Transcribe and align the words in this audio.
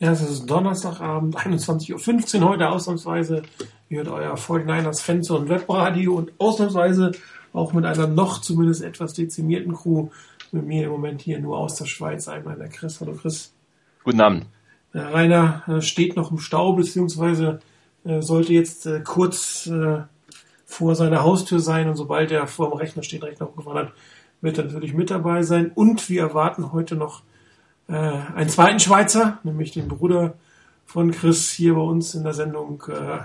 Ja, 0.00 0.10
es 0.10 0.22
ist 0.22 0.46
Donnerstagabend, 0.46 1.36
21.15 1.36 2.40
Uhr 2.40 2.48
heute 2.48 2.68
ausnahmsweise. 2.68 3.42
Hört 3.88 4.08
euer 4.08 4.34
49ers 4.34 5.00
Fans 5.00 5.30
und 5.30 5.48
Webradio 5.48 6.14
und 6.14 6.32
ausnahmsweise 6.38 7.12
auch 7.52 7.72
mit 7.72 7.84
einer 7.84 8.08
noch 8.08 8.40
zumindest 8.40 8.82
etwas 8.82 9.12
dezimierten 9.12 9.72
Crew. 9.72 10.08
Mit 10.50 10.66
mir 10.66 10.84
im 10.84 10.90
Moment 10.90 11.22
hier 11.22 11.38
nur 11.38 11.58
aus 11.58 11.76
der 11.76 11.86
Schweiz. 11.86 12.26
Einmal 12.26 12.56
der 12.56 12.68
Chris. 12.68 13.00
Hallo 13.00 13.12
Chris. 13.12 13.54
Guten 14.02 14.20
Abend. 14.20 14.46
Der 14.92 15.14
Rainer 15.14 15.62
äh, 15.68 15.80
steht 15.80 16.16
noch 16.16 16.32
im 16.32 16.38
Stau, 16.38 16.72
beziehungsweise 16.72 17.60
äh, 18.04 18.20
sollte 18.20 18.52
jetzt 18.52 18.86
äh, 18.86 19.00
kurz 19.00 19.70
vor 20.66 20.96
seiner 20.96 21.22
Haustür 21.22 21.60
sein 21.60 21.88
und 21.88 21.94
sobald 21.94 22.32
er 22.32 22.48
vor 22.48 22.68
dem 22.68 22.78
Rechner 22.78 23.04
steht, 23.04 23.22
Rechner 23.22 23.46
hochgefahren 23.46 23.78
hat, 23.78 23.92
wird 24.40 24.58
er 24.58 24.64
natürlich 24.64 24.92
mit 24.92 25.10
dabei 25.10 25.44
sein. 25.44 25.70
Und 25.72 26.08
wir 26.10 26.22
erwarten 26.22 26.72
heute 26.72 26.96
noch 26.96 27.22
äh, 27.88 27.92
einen 27.92 28.48
zweiten 28.48 28.80
Schweizer, 28.80 29.38
nämlich 29.42 29.72
den 29.72 29.88
Bruder 29.88 30.34
von 30.86 31.10
Chris 31.10 31.50
hier 31.50 31.74
bei 31.74 31.80
uns 31.80 32.14
in 32.14 32.24
der 32.24 32.34
Sendung 32.34 32.82
äh, 32.88 33.18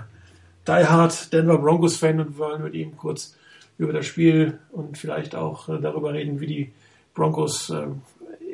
Die 0.66 0.86
Hard 0.86 1.32
Denver 1.32 1.58
Broncos 1.58 1.96
Fan 1.96 2.20
und 2.20 2.38
wollen 2.38 2.62
mit 2.62 2.74
ihm 2.74 2.96
kurz 2.96 3.36
über 3.78 3.92
das 3.92 4.06
Spiel 4.06 4.58
und 4.72 4.98
vielleicht 4.98 5.34
auch 5.34 5.68
äh, 5.68 5.80
darüber 5.80 6.12
reden, 6.12 6.40
wie 6.40 6.46
die 6.46 6.72
Broncos 7.14 7.70
äh, 7.70 7.86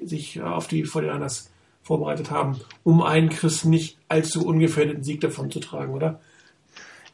sich 0.04 0.40
auf 0.40 0.68
die 0.68 0.84
49ers 0.84 1.48
vorbereitet 1.82 2.30
haben, 2.30 2.60
um 2.84 3.02
einen 3.02 3.28
Chris 3.28 3.64
nicht 3.64 3.98
allzu 4.08 4.46
ungefährdeten 4.46 5.04
Sieg 5.04 5.20
davon 5.20 5.50
zu 5.50 5.60
tragen, 5.60 5.94
oder? 5.94 6.20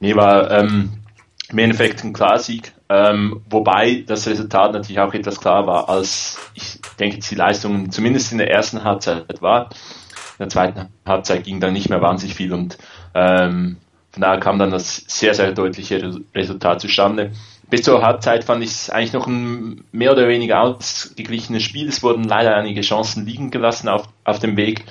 Nee, 0.00 0.16
war 0.16 0.50
ähm, 0.50 0.92
im 1.52 1.58
Endeffekt 1.58 2.02
ein 2.02 2.12
Klarsieg, 2.12 2.72
ähm, 2.88 3.42
wobei 3.48 4.04
das 4.06 4.26
Resultat 4.26 4.72
natürlich 4.72 5.00
auch 5.00 5.12
etwas 5.14 5.40
klar 5.40 5.66
war, 5.66 5.88
als 5.88 6.38
ich 6.54 6.80
denke, 6.98 7.18
die 7.18 7.34
Leistung 7.34 7.90
zumindest 7.92 8.32
in 8.32 8.38
der 8.38 8.50
ersten 8.50 8.82
Halbzeit 8.84 9.42
war. 9.42 9.66
In 10.38 10.44
der 10.46 10.48
zweiten 10.48 10.88
Halbzeit 11.06 11.44
ging 11.44 11.60
dann 11.60 11.74
nicht 11.74 11.90
mehr 11.90 12.00
wahnsinnig 12.00 12.34
viel 12.34 12.52
und 12.52 12.78
ähm, 13.14 13.76
von 14.10 14.22
daher 14.22 14.40
kam 14.40 14.58
dann 14.58 14.70
das 14.70 15.04
sehr, 15.06 15.34
sehr 15.34 15.52
deutliche 15.52 16.20
Resultat 16.34 16.80
zustande. 16.80 17.32
Bis 17.70 17.82
zur 17.82 18.02
Halbzeit 18.02 18.44
fand 18.44 18.62
ich 18.62 18.70
es 18.70 18.90
eigentlich 18.90 19.14
noch 19.14 19.26
ein 19.26 19.84
mehr 19.92 20.12
oder 20.12 20.28
weniger 20.28 20.60
ausgeglichenes 20.60 21.62
Spiel. 21.62 21.88
Es 21.88 22.02
wurden 22.02 22.24
leider 22.24 22.54
einige 22.54 22.82
Chancen 22.82 23.24
liegen 23.24 23.50
gelassen 23.50 23.88
auf, 23.88 24.08
auf 24.24 24.38
dem 24.40 24.58
Weg. 24.58 24.84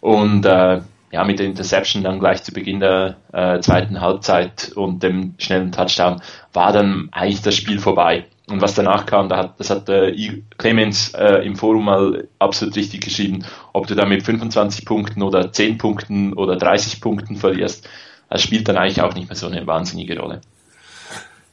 Und 0.00 0.44
äh, 0.44 0.82
ja, 1.16 1.24
mit 1.24 1.38
der 1.38 1.46
Interception 1.46 2.02
dann 2.02 2.20
gleich 2.20 2.42
zu 2.42 2.52
Beginn 2.52 2.78
der 2.78 3.16
äh, 3.32 3.58
zweiten 3.60 4.02
Halbzeit 4.02 4.72
und 4.74 5.02
dem 5.02 5.34
schnellen 5.38 5.72
Touchdown 5.72 6.20
war 6.52 6.72
dann 6.72 7.08
eigentlich 7.10 7.40
das 7.40 7.54
Spiel 7.54 7.78
vorbei. 7.78 8.26
Und 8.48 8.60
was 8.60 8.74
danach 8.74 9.06
kam, 9.06 9.30
da 9.30 9.38
hat, 9.38 9.58
das 9.58 9.70
hat 9.70 9.88
äh, 9.88 10.14
Clemens 10.58 11.14
äh, 11.14 11.36
im 11.46 11.56
Forum 11.56 11.86
mal 11.86 12.28
absolut 12.38 12.76
richtig 12.76 13.00
geschrieben, 13.00 13.46
ob 13.72 13.86
du 13.86 13.94
da 13.94 14.04
mit 14.04 14.24
25 14.24 14.84
Punkten 14.84 15.22
oder 15.22 15.50
10 15.50 15.78
Punkten 15.78 16.34
oder 16.34 16.56
30 16.56 17.00
Punkten 17.00 17.36
verlierst, 17.36 17.88
das 18.28 18.42
spielt 18.42 18.68
dann 18.68 18.76
eigentlich 18.76 19.00
auch 19.00 19.14
nicht 19.14 19.30
mehr 19.30 19.36
so 19.36 19.46
eine 19.46 19.66
wahnsinnige 19.66 20.20
Rolle. 20.20 20.42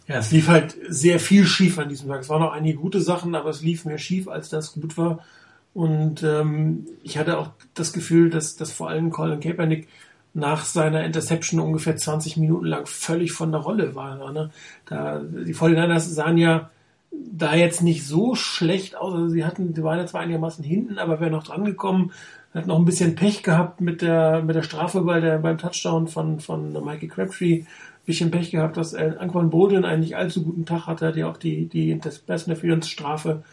Ja, 0.09 0.17
es 0.17 0.33
lief 0.33 0.49
halt 0.49 0.75
sehr 0.89 1.21
viel 1.21 1.45
schief 1.45 1.79
an 1.79 1.87
diesem 1.87 2.09
Tag. 2.09 2.19
Es 2.19 2.27
waren 2.29 2.41
noch 2.41 2.51
einige 2.51 2.77
gute 2.77 2.99
Sachen, 2.99 3.33
aber 3.33 3.51
es 3.51 3.61
lief 3.61 3.85
mehr 3.85 3.97
schief, 3.97 4.27
als 4.27 4.49
das 4.49 4.73
gut 4.73 4.97
war. 4.97 5.19
Und 5.73 6.21
ähm, 6.23 6.85
ich 7.01 7.17
hatte 7.17 7.39
auch 7.39 7.49
das 7.73 7.93
Gefühl, 7.93 8.29
dass, 8.29 8.55
dass 8.55 8.71
vor 8.71 8.89
allem 8.89 9.09
Colin 9.09 9.39
Kaepernick 9.39 9.87
nach 10.33 10.65
seiner 10.65 11.03
Interception 11.03 11.59
ungefähr 11.59 11.95
20 11.95 12.37
Minuten 12.37 12.65
lang 12.65 12.85
völlig 12.85 13.31
von 13.31 13.51
der 13.51 13.61
Rolle 13.61 13.95
war. 13.95 14.31
Ne? 14.31 14.49
Da, 14.85 15.19
die 15.19 15.53
49ers 15.53 15.99
sahen 15.99 16.37
ja 16.37 16.69
da 17.11 17.55
jetzt 17.55 17.83
nicht 17.83 18.05
so 18.05 18.35
schlecht 18.35 18.95
aus. 18.95 19.13
Also 19.13 19.29
sie 19.29 19.45
hatten, 19.45 19.73
die 19.73 19.83
waren 19.83 19.99
ja 19.99 20.05
zwar 20.05 20.21
einigermaßen 20.21 20.63
hinten, 20.63 20.97
aber 20.97 21.19
wäre 21.19 21.31
noch 21.31 21.43
dran 21.43 21.65
gekommen. 21.65 22.11
Hat 22.53 22.67
noch 22.67 22.77
ein 22.77 22.85
bisschen 22.85 23.15
Pech 23.15 23.41
gehabt 23.43 23.81
mit 23.81 24.01
der, 24.01 24.43
mit 24.43 24.55
der 24.55 24.63
Strafe 24.63 25.01
bei 25.01 25.19
der, 25.19 25.39
beim 25.39 25.57
Touchdown 25.57 26.07
von, 26.07 26.39
von 26.39 26.73
Mikey 26.83 27.07
Crabtree. 27.07 27.63
Bisschen 28.05 28.31
Pech 28.31 28.51
gehabt, 28.51 28.75
dass 28.75 28.93
Anquan 28.93 29.49
Bolden 29.49 29.85
einen 29.85 30.01
nicht 30.01 30.17
allzu 30.17 30.43
guten 30.43 30.65
Tag 30.65 30.87
hatte, 30.87 31.07
hat 31.07 31.15
ja 31.15 31.29
auch 31.29 31.37
die, 31.37 31.67
die 31.67 31.95
Pass 31.95 32.47
Interference 32.47 32.89
Strafe 32.89 33.43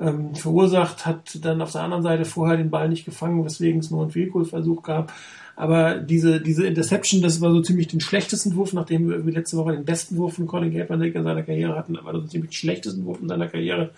ähm, 0.00 0.34
verursacht, 0.34 1.06
hat 1.06 1.44
dann 1.44 1.60
auf 1.60 1.72
der 1.72 1.82
anderen 1.82 2.02
Seite 2.02 2.24
vorher 2.24 2.56
den 2.56 2.70
Ball 2.70 2.88
nicht 2.88 3.04
gefangen, 3.04 3.44
weswegen 3.44 3.80
es 3.80 3.90
nur 3.90 4.02
einen 4.02 4.10
Fehlkohlversuch 4.10 4.82
gab. 4.82 5.12
Aber 5.56 5.96
diese, 5.96 6.40
diese 6.40 6.66
Interception, 6.66 7.20
das 7.20 7.40
war 7.40 7.50
so 7.50 7.60
ziemlich 7.60 7.88
den 7.88 8.00
schlechtesten 8.00 8.54
Wurf, 8.54 8.72
nachdem 8.72 9.08
wir 9.08 9.32
letzte 9.32 9.56
Woche 9.56 9.72
den 9.72 9.84
besten 9.84 10.16
Wurf 10.16 10.34
von 10.34 10.46
Colin 10.46 10.72
Kaepernick 10.72 11.16
in 11.16 11.24
seiner 11.24 11.42
Karriere 11.42 11.74
hatten, 11.74 11.96
aber 11.96 12.12
so 12.12 12.20
ziemlich 12.22 12.50
den 12.50 12.56
schlechtesten 12.56 13.04
Wurf 13.04 13.20
in 13.20 13.28
seiner 13.28 13.48
Karriere. 13.48 13.90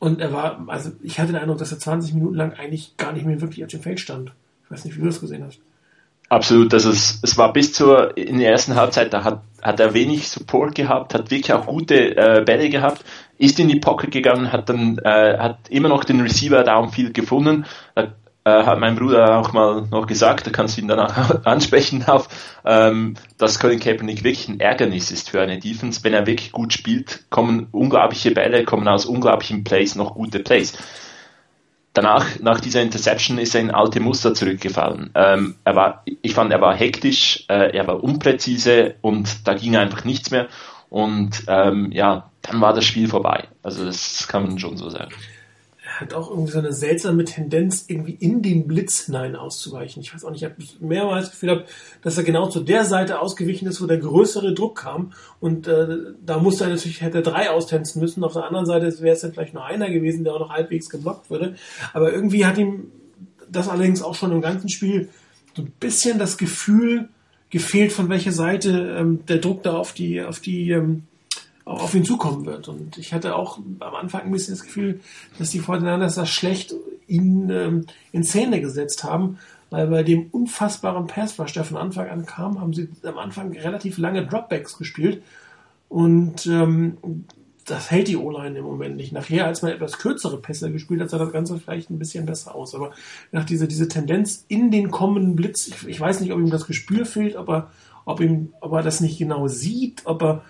Und 0.00 0.20
er 0.20 0.32
war, 0.32 0.64
also 0.66 0.90
ich 1.00 1.20
hatte 1.20 1.32
den 1.32 1.40
Eindruck, 1.40 1.58
dass 1.58 1.70
er 1.70 1.78
20 1.78 2.14
Minuten 2.14 2.34
lang 2.34 2.54
eigentlich 2.54 2.96
gar 2.96 3.12
nicht 3.12 3.24
mehr 3.24 3.40
wirklich 3.40 3.62
auf 3.64 3.70
dem 3.70 3.80
Feld 3.80 4.00
stand. 4.00 4.32
Ich 4.64 4.70
weiß 4.72 4.84
nicht, 4.84 4.96
wie 4.96 5.00
du 5.02 5.06
das 5.06 5.20
gesehen 5.20 5.44
hast. 5.44 5.60
Absolut, 6.28 6.72
also 6.74 6.90
es, 6.90 7.20
es 7.22 7.38
war 7.38 7.52
bis 7.52 7.74
zur 7.74 8.16
in 8.16 8.38
der 8.38 8.50
ersten 8.50 8.74
Halbzeit, 8.74 9.12
da 9.12 9.22
hat, 9.22 9.42
hat 9.60 9.78
er 9.78 9.94
wenig 9.94 10.28
Support 10.30 10.74
gehabt, 10.74 11.14
hat 11.14 11.30
wirklich 11.30 11.52
auch 11.52 11.66
gute 11.66 12.16
äh, 12.16 12.42
Bälle 12.42 12.70
gehabt, 12.70 13.04
ist 13.42 13.58
in 13.58 13.68
die 13.68 13.80
Pocket 13.80 14.10
gegangen, 14.10 14.52
hat 14.52 14.68
dann 14.68 14.98
äh, 14.98 15.36
hat 15.38 15.68
immer 15.68 15.88
noch 15.88 16.04
den 16.04 16.20
Receiver 16.20 16.62
Downfield 16.62 17.12
gefunden, 17.12 17.66
da 17.94 18.14
äh, 18.44 18.64
hat 18.64 18.78
mein 18.78 18.96
Bruder 18.96 19.38
auch 19.38 19.52
mal 19.52 19.88
noch 19.90 20.06
gesagt, 20.06 20.46
da 20.46 20.50
kannst 20.50 20.76
du 20.76 20.82
ihn 20.82 20.88
danach 20.88 21.40
ansprechen 21.44 22.04
auf, 22.06 22.28
ähm, 22.64 23.14
dass 23.38 23.58
Colin 23.58 23.80
Kaepernick 23.80 24.22
wirklich 24.22 24.48
ein 24.48 24.60
Ärgernis 24.60 25.10
ist 25.10 25.30
für 25.30 25.40
eine 25.40 25.58
Defense. 25.58 26.04
Wenn 26.04 26.14
er 26.14 26.26
wirklich 26.26 26.52
gut 26.52 26.72
spielt, 26.72 27.24
kommen 27.30 27.66
unglaubliche 27.72 28.30
Bälle, 28.30 28.64
kommen 28.64 28.86
aus 28.86 29.06
unglaublichen 29.06 29.64
Plays 29.64 29.96
noch 29.96 30.14
gute 30.14 30.38
Plays 30.38 30.78
danach, 31.92 32.40
nach 32.40 32.60
dieser 32.60 32.82
Interception, 32.82 33.38
ist 33.38 33.54
er 33.54 33.60
in 33.60 33.70
alte 33.70 34.00
Muster 34.00 34.34
zurückgefallen. 34.34 35.10
Ähm, 35.14 35.56
er 35.64 35.76
war, 35.76 36.04
ich 36.04 36.34
fand, 36.34 36.52
er 36.52 36.60
war 36.60 36.74
hektisch, 36.74 37.44
äh, 37.48 37.76
er 37.76 37.86
war 37.86 38.02
unpräzise 38.02 38.94
und 39.00 39.46
da 39.46 39.54
ging 39.54 39.76
einfach 39.76 40.04
nichts 40.04 40.30
mehr. 40.30 40.48
Und 40.92 41.44
ähm, 41.48 41.90
ja, 41.90 42.30
dann 42.42 42.60
war 42.60 42.74
das 42.74 42.84
Spiel 42.84 43.08
vorbei. 43.08 43.48
Also 43.62 43.86
das 43.86 44.28
kann 44.28 44.42
man 44.42 44.58
schon 44.58 44.76
so 44.76 44.90
sagen 44.90 45.14
hat 46.00 46.14
auch 46.14 46.30
irgendwie 46.30 46.52
so 46.52 46.58
eine 46.58 46.72
seltsame 46.72 47.24
Tendenz, 47.24 47.84
irgendwie 47.88 48.12
in 48.12 48.42
den 48.42 48.66
Blitz 48.66 49.06
hinein 49.06 49.36
auszuweichen. 49.36 50.02
Ich 50.02 50.14
weiß 50.14 50.24
auch 50.24 50.30
nicht, 50.30 50.42
ich 50.42 50.48
habe 50.48 50.56
mehrmals 50.80 51.26
das 51.26 51.30
Gefühl 51.32 51.48
gehabt, 51.50 51.70
dass 52.02 52.18
er 52.18 52.24
genau 52.24 52.48
zu 52.48 52.60
der 52.60 52.84
Seite 52.84 53.20
ausgewichen 53.20 53.68
ist, 53.68 53.80
wo 53.80 53.86
der 53.86 53.98
größere 53.98 54.54
Druck 54.54 54.78
kam. 54.78 55.12
Und 55.40 55.66
äh, 55.66 55.86
da 56.24 56.38
musste 56.38 56.64
er 56.64 56.70
natürlich, 56.70 57.00
hätte 57.00 57.18
er 57.18 57.22
drei 57.22 57.50
austänzen 57.50 58.00
müssen. 58.00 58.24
Auf 58.24 58.34
der 58.34 58.44
anderen 58.44 58.66
Seite 58.66 58.86
wäre 59.00 59.14
es 59.14 59.22
dann 59.22 59.32
vielleicht 59.32 59.54
nur 59.54 59.64
einer 59.64 59.90
gewesen, 59.90 60.24
der 60.24 60.34
auch 60.34 60.40
noch 60.40 60.50
halbwegs 60.50 60.90
geblockt 60.90 61.30
würde. 61.30 61.54
Aber 61.92 62.12
irgendwie 62.12 62.44
hat 62.46 62.58
ihm 62.58 62.90
das 63.50 63.68
allerdings 63.68 64.02
auch 64.02 64.14
schon 64.14 64.32
im 64.32 64.40
ganzen 64.40 64.68
Spiel 64.68 65.08
so 65.54 65.62
ein 65.62 65.72
bisschen 65.78 66.18
das 66.18 66.38
Gefühl 66.38 67.08
gefehlt, 67.52 67.92
von 67.92 68.08
welcher 68.08 68.32
Seite 68.32 68.96
ähm, 68.98 69.24
der 69.26 69.38
Druck 69.38 69.62
da 69.62 69.76
auf 69.76 69.92
die, 69.92 70.20
auf 70.20 70.40
die 70.40 70.70
ähm, 70.70 71.04
auf 71.64 71.94
ihn 71.94 72.04
zukommen 72.04 72.44
wird. 72.44 72.66
Und 72.66 72.98
ich 72.98 73.12
hatte 73.12 73.36
auch 73.36 73.58
am 73.78 73.94
Anfang 73.94 74.22
ein 74.22 74.32
bisschen 74.32 74.54
das 74.54 74.64
Gefühl, 74.64 75.00
dass 75.38 75.50
die 75.50 75.60
Fortinanders 75.60 76.16
das 76.16 76.30
schlecht 76.30 76.74
ihn 77.06 77.50
ähm, 77.50 77.86
in 78.10 78.24
Szene 78.24 78.60
gesetzt 78.60 79.04
haben, 79.04 79.38
weil 79.70 79.86
bei 79.86 80.02
dem 80.02 80.26
unfassbaren 80.32 81.06
Pass, 81.06 81.38
was 81.38 81.52
der 81.52 81.64
von 81.64 81.76
Anfang 81.76 82.08
an 82.08 82.26
kam, 82.26 82.60
haben 82.60 82.72
sie 82.72 82.88
am 83.04 83.18
Anfang 83.18 83.52
relativ 83.52 83.98
lange 83.98 84.26
Dropbacks 84.26 84.76
gespielt. 84.76 85.22
Und 85.88 86.46
ähm, 86.46 86.96
das 87.64 87.90
hält 87.90 88.08
die 88.08 88.16
O-Line 88.16 88.58
im 88.58 88.64
Moment 88.64 88.96
nicht. 88.96 89.12
Nachher, 89.12 89.46
als 89.46 89.62
man 89.62 89.72
etwas 89.72 89.98
kürzere 89.98 90.40
Pässe 90.40 90.72
gespielt 90.72 91.00
hat, 91.00 91.10
sah 91.10 91.18
das 91.18 91.32
Ganze 91.32 91.58
vielleicht 91.58 91.90
ein 91.90 91.98
bisschen 91.98 92.26
besser 92.26 92.54
aus. 92.54 92.74
Aber 92.74 92.92
nach 93.30 93.44
dieser 93.44 93.66
diese 93.66 93.88
Tendenz 93.88 94.44
in 94.48 94.70
den 94.70 94.90
kommenden 94.90 95.36
Blitz, 95.36 95.68
ich, 95.68 95.86
ich 95.86 96.00
weiß 96.00 96.20
nicht, 96.20 96.32
ob 96.32 96.38
ihm 96.38 96.50
das 96.50 96.66
Gespür 96.66 97.06
fehlt, 97.06 97.36
ob 97.36 97.48
er, 97.48 97.70
ob 98.04 98.20
ihm, 98.20 98.52
ob 98.60 98.72
er 98.72 98.82
das 98.82 99.00
nicht 99.00 99.18
genau 99.18 99.48
sieht, 99.48 100.02
ob 100.04 100.22
er 100.22 100.42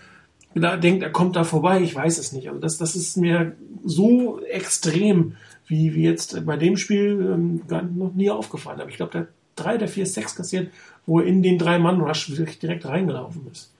da 0.54 0.76
denkt, 0.76 1.02
er 1.02 1.10
kommt 1.10 1.36
da 1.36 1.44
vorbei, 1.44 1.80
ich 1.80 1.94
weiß 1.94 2.18
es 2.18 2.32
nicht. 2.32 2.48
Also 2.48 2.60
das, 2.60 2.78
das 2.78 2.94
ist 2.94 3.16
mir 3.16 3.56
so 3.84 4.40
extrem, 4.40 5.36
wie, 5.66 5.94
wie 5.94 6.02
jetzt 6.02 6.44
bei 6.44 6.56
dem 6.56 6.76
Spiel 6.76 7.32
ähm, 7.32 7.62
gar 7.66 7.82
noch 7.82 8.12
nie 8.14 8.30
aufgefallen. 8.30 8.80
Aber 8.80 8.90
ich 8.90 8.96
glaube, 8.96 9.12
der 9.12 9.28
drei 9.56 9.76
der 9.78 9.88
vier 9.88 10.06
Sex 10.06 10.34
kassiert, 10.34 10.70
wo 11.06 11.20
er 11.20 11.26
in 11.26 11.42
den 11.42 11.58
drei 11.58 11.78
Mann 11.78 12.00
Rush 12.00 12.32
direkt 12.60 12.86
reingelaufen 12.86 13.46
ist. 13.50 13.72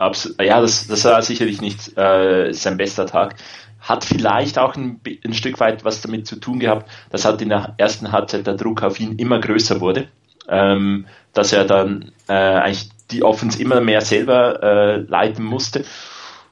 Abs 0.00 0.34
ja, 0.40 0.60
das, 0.60 0.86
das 0.86 1.04
war 1.04 1.20
sicherlich 1.22 1.60
nicht 1.60 1.96
äh, 1.96 2.52
sein 2.52 2.76
bester 2.76 3.06
Tag. 3.06 3.36
Hat 3.80 4.04
vielleicht 4.04 4.58
auch 4.58 4.74
ein, 4.74 5.00
ein 5.24 5.34
Stück 5.34 5.60
weit 5.60 5.84
was 5.84 6.00
damit 6.00 6.26
zu 6.26 6.36
tun 6.36 6.58
gehabt, 6.58 6.90
dass 7.10 7.24
halt 7.24 7.42
in 7.42 7.50
der 7.50 7.74
ersten 7.78 8.12
Halbzeit 8.12 8.46
der 8.46 8.54
Druck 8.54 8.82
auf 8.82 9.00
ihn 9.00 9.16
immer 9.16 9.40
größer 9.40 9.80
wurde. 9.80 10.08
Ähm, 10.48 11.06
dass 11.32 11.52
er 11.52 11.64
dann 11.64 12.12
äh, 12.28 12.32
eigentlich 12.32 12.88
die 13.10 13.22
Offense 13.22 13.60
immer 13.60 13.80
mehr 13.80 14.00
selber 14.00 14.62
äh, 14.62 14.96
leiten 14.96 15.44
musste 15.44 15.84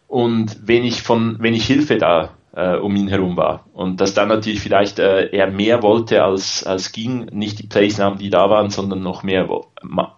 und 0.07 0.67
wenig 0.67 1.03
von 1.03 1.43
wenig 1.43 1.67
Hilfe 1.67 1.99
da 1.99 2.38
äh, 2.55 2.77
um 2.77 2.95
ihn 2.97 3.09
herum 3.09 3.37
war. 3.37 3.67
Und 3.73 4.01
dass 4.01 4.15
dann 4.15 4.29
natürlich 4.29 4.61
vielleicht 4.61 4.99
äh, 4.99 5.29
er 5.31 5.51
mehr 5.51 5.83
wollte 5.83 6.23
als 6.23 6.65
als 6.65 6.93
ging 6.93 7.27
nicht 7.27 7.59
die 7.59 7.67
Plays 7.67 7.99
nahm 7.99 8.19
die 8.19 8.31
da 8.31 8.51
waren 8.51 8.71
sondern 8.71 9.03
noch 9.03 9.23
mehr 9.23 9.49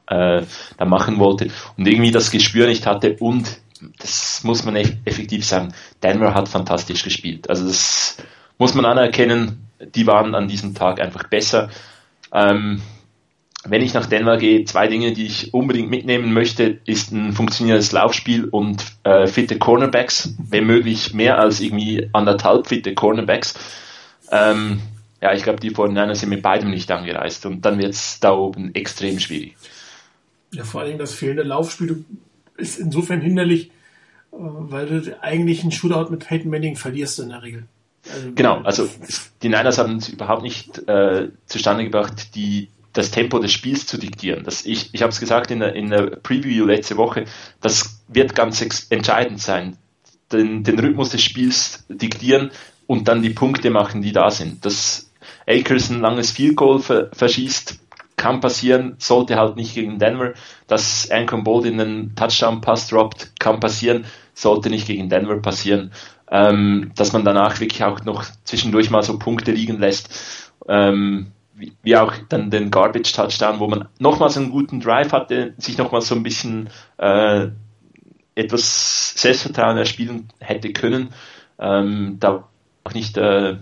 äh, 0.07 0.43
da 0.77 0.85
machen 0.85 1.19
wollte. 1.19 1.49
Und 1.77 1.87
irgendwie 1.87 2.11
das 2.11 2.31
Gespür 2.31 2.67
nicht 2.67 2.87
hatte 2.87 3.17
und 3.21 3.61
das 3.99 4.43
muss 4.45 4.65
man 4.65 4.77
effektiv 4.77 5.45
sagen 5.45 5.73
Denver 6.03 6.35
hat 6.35 6.49
fantastisch 6.49 7.03
gespielt. 7.03 7.49
Also 7.49 7.67
das 7.67 8.19
muss 8.59 8.75
man 8.75 8.85
anerkennen 8.85 9.67
die 9.81 10.07
waren 10.07 10.35
an 10.35 10.49
diesem 10.49 10.75
Tag 10.75 11.01
einfach 11.01 11.25
besser. 11.29 11.71
Ähm, 12.33 12.83
wenn 13.65 13.83
ich 13.83 13.93
nach 13.93 14.07
Denver 14.07 14.39
gehe, 14.39 14.65
zwei 14.65 14.87
Dinge, 14.89 15.13
die 15.13 15.27
ich 15.27 15.53
unbedingt 15.53 15.91
mitnehmen 15.91 16.33
möchte, 16.33 16.79
ist 16.87 17.13
ein 17.13 17.33
funktionierendes 17.33 17.93
Laufspiel 17.93 18.47
und 18.47 18.85
äh, 19.05 19.27
fitte 19.27 19.59
Cornerbacks, 19.59 20.35
wenn 20.39 20.67
möglich 20.67 21.13
mehr 21.13 21.39
als 21.39 21.61
irgendwie 21.61 22.09
anderthalb 22.13 22.69
fitte 22.69 22.95
Cornerbacks. 22.95 23.55
Ähm, 24.31 24.81
ja, 25.21 25.35
ich 25.35 25.43
glaube, 25.43 25.61
die 25.61 25.71
49 25.71 26.21
sind 26.21 26.31
mit 26.31 26.43
beidem 26.43 26.71
nicht 26.71 26.91
angereist 26.91 27.45
und 27.45 27.65
dann 27.65 27.79
wird 27.79 27.93
es 27.93 28.19
da 28.21 28.33
oben 28.33 28.75
extrem 28.75 29.21
schwierig. 29.21 29.57
Ja, 30.53 30.65
vor 30.65 30.81
allem 30.81 30.97
das 30.97 31.13
fehlende 31.13 31.43
Laufspiel 31.43 32.05
ist 32.57 32.79
insofern 32.79 33.21
hinderlich, 33.21 33.67
äh, 34.33 34.37
weil 34.37 34.87
du 34.87 35.23
eigentlich 35.23 35.63
einen 35.63 35.73
Shootout 35.73 36.11
mit 36.11 36.27
Peyton 36.27 36.51
Manning 36.51 36.77
verlierst 36.77 37.21
in 37.21 37.29
der 37.29 37.43
Regel. 37.43 37.65
Also, 38.11 38.33
genau, 38.35 38.63
also 38.63 38.89
die 39.43 39.51
Niners 39.51 39.77
haben 39.77 39.97
es 39.97 40.09
überhaupt 40.09 40.43
nicht 40.43 40.89
äh, 40.89 41.29
zustande 41.45 41.85
gebracht, 41.85 42.35
die, 42.35 42.69
das 42.93 43.11
Tempo 43.11 43.39
des 43.39 43.53
Spiels 43.53 43.87
zu 43.87 43.99
diktieren. 43.99 44.45
Das, 44.45 44.67
ich 44.67 44.91
ich 44.93 45.03
habe 45.03 45.11
es 45.11 45.21
gesagt 45.21 45.51
in 45.51 45.61
der, 45.61 45.75
in 45.75 45.91
der 45.91 46.17
Preview 46.17 46.67
letzte 46.67 46.97
Woche, 46.97 47.25
das 47.61 48.03
wird 48.09 48.35
ganz 48.35 48.87
entscheidend 48.91 49.41
sein. 49.41 49.77
Den, 50.33 50.63
den 50.63 50.79
Rhythmus 50.79 51.11
des 51.11 51.23
Spiels 51.23 51.85
diktieren 51.89 52.51
und 52.87 53.09
dann 53.09 53.23
die 53.23 53.31
Punkte 53.31 53.71
machen, 53.71 54.03
die 54.03 54.13
da 54.13 54.31
sind. 54.31 54.65
Dass 54.65 55.11
Akers 55.47 55.91
ein 55.91 56.01
langes 56.01 56.31
Field 56.31 56.57
Goal 56.57 56.81
ver 56.81 57.11
verschießt, 57.13 57.79
kann 58.17 58.41
passieren, 58.41 58.97
sollte 58.99 59.37
halt 59.37 59.57
nicht 59.57 59.75
gegen 59.75 59.99
Denver. 59.99 60.35
Dass 60.67 61.11
Ancon 61.11 61.43
Bold 61.43 61.67
in 61.67 61.81
einen 61.81 62.15
Touchdown-Pass 62.15 62.89
droppt, 62.89 63.41
kann 63.41 63.61
passieren, 63.61 64.05
sollte 64.35 64.71
nicht 64.71 64.87
gegen 64.87 65.09
Denver 65.09 65.41
passieren 65.41 65.91
ähm, 66.31 66.93
dass 66.97 67.13
man 67.13 67.25
danach 67.25 67.61
wirklich 67.61 67.83
auch 67.83 68.05
noch 68.05 68.25
zwischendurch 68.45 68.91
mal 68.91 69.03
so 69.03 69.19
Punkte 69.19 69.51
liegen 69.53 69.79
lässt. 69.79 70.53
Ähm, 70.69 71.33
wie, 71.61 71.73
wie 71.83 71.97
auch 71.97 72.15
dann 72.29 72.51
den 72.51 72.71
Garbage 72.71 73.13
Touchdown, 73.13 73.61
wo 73.61 73.69
man 73.69 73.89
nochmals 73.99 74.37
einen 74.37 74.51
guten 74.51 74.81
Drive 74.81 75.13
hatte, 75.13 75.55
sich 75.59 75.79
nochmals 75.79 76.09
so 76.09 76.15
ein 76.15 76.23
bisschen 76.23 76.71
äh, 76.99 77.49
etwas 78.35 79.15
Selbstvertrauen 79.17 79.77
erspielen 79.77 80.29
hätte 80.41 80.73
können. 80.73 81.11
Ähm, 81.59 82.17
da 82.19 82.49
auch 82.85 82.95
nicht 82.95 83.17
äh, 83.19 83.57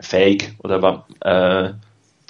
fähig 0.00 0.54
oder 0.58 0.82
war 0.82 1.06
äh, 1.20 1.74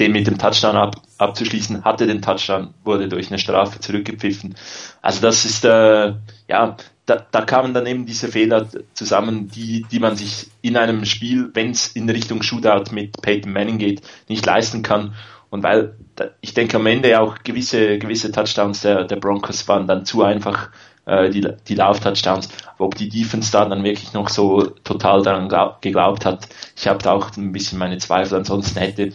den 0.00 0.12
mit 0.12 0.26
dem 0.26 0.38
Touchdown 0.38 0.76
ab, 0.76 0.96
abzuschließen, 1.18 1.84
hatte 1.84 2.06
den 2.06 2.22
Touchdown, 2.22 2.74
wurde 2.84 3.08
durch 3.08 3.28
eine 3.28 3.38
Strafe 3.38 3.78
zurückgepfiffen. 3.80 4.56
Also 5.02 5.20
das 5.20 5.44
ist 5.44 5.64
äh, 5.64 6.14
ja 6.48 6.76
da, 7.10 7.26
da 7.30 7.42
kamen 7.42 7.74
dann 7.74 7.86
eben 7.86 8.06
diese 8.06 8.28
Fehler 8.28 8.68
zusammen, 8.94 9.48
die, 9.48 9.84
die 9.90 9.98
man 9.98 10.14
sich 10.14 10.46
in 10.62 10.76
einem 10.76 11.04
Spiel, 11.04 11.50
wenn 11.54 11.70
es 11.72 11.88
in 11.88 12.08
Richtung 12.08 12.42
Shootout 12.42 12.92
mit 12.92 13.20
Peyton 13.20 13.52
Manning 13.52 13.78
geht, 13.78 14.02
nicht 14.28 14.46
leisten 14.46 14.82
kann. 14.82 15.14
Und 15.50 15.64
weil 15.64 15.96
ich 16.40 16.54
denke 16.54 16.76
am 16.76 16.86
Ende 16.86 17.20
auch 17.20 17.38
gewisse, 17.42 17.98
gewisse 17.98 18.30
Touchdowns 18.30 18.82
der, 18.82 19.04
der 19.04 19.16
Broncos 19.16 19.66
waren 19.66 19.88
dann 19.88 20.04
zu 20.04 20.22
einfach, 20.22 20.70
äh, 21.06 21.30
die, 21.30 21.44
die 21.66 21.74
Lauf-Touchdowns. 21.74 22.48
Ob 22.78 22.94
die 22.94 23.08
Defense 23.08 23.50
da 23.50 23.64
dann 23.64 23.82
wirklich 23.82 24.12
noch 24.12 24.28
so 24.28 24.62
total 24.84 25.22
daran 25.22 25.48
glaub, 25.48 25.82
geglaubt 25.82 26.24
hat, 26.24 26.48
ich 26.76 26.86
habe 26.86 27.02
da 27.02 27.10
auch 27.10 27.36
ein 27.36 27.50
bisschen 27.50 27.80
meine 27.80 27.98
Zweifel. 27.98 28.38
Ansonsten 28.38 28.78
hätte, 28.78 29.12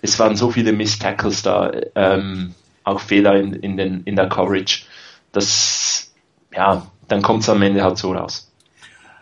es 0.00 0.18
waren 0.18 0.36
so 0.36 0.50
viele 0.50 0.72
Miss-Tackles 0.72 1.42
da, 1.42 1.70
ähm, 1.94 2.54
auch 2.84 3.00
Fehler 3.00 3.34
in, 3.36 3.52
in, 3.52 3.76
den, 3.76 4.04
in 4.04 4.16
der 4.16 4.30
Coverage. 4.30 4.86
Das, 5.32 6.14
ja, 6.54 6.86
dann 7.08 7.22
kommt 7.22 7.42
es 7.42 7.48
am 7.48 7.62
Ende 7.62 7.82
halt 7.82 7.98
so 7.98 8.12
raus. 8.12 8.50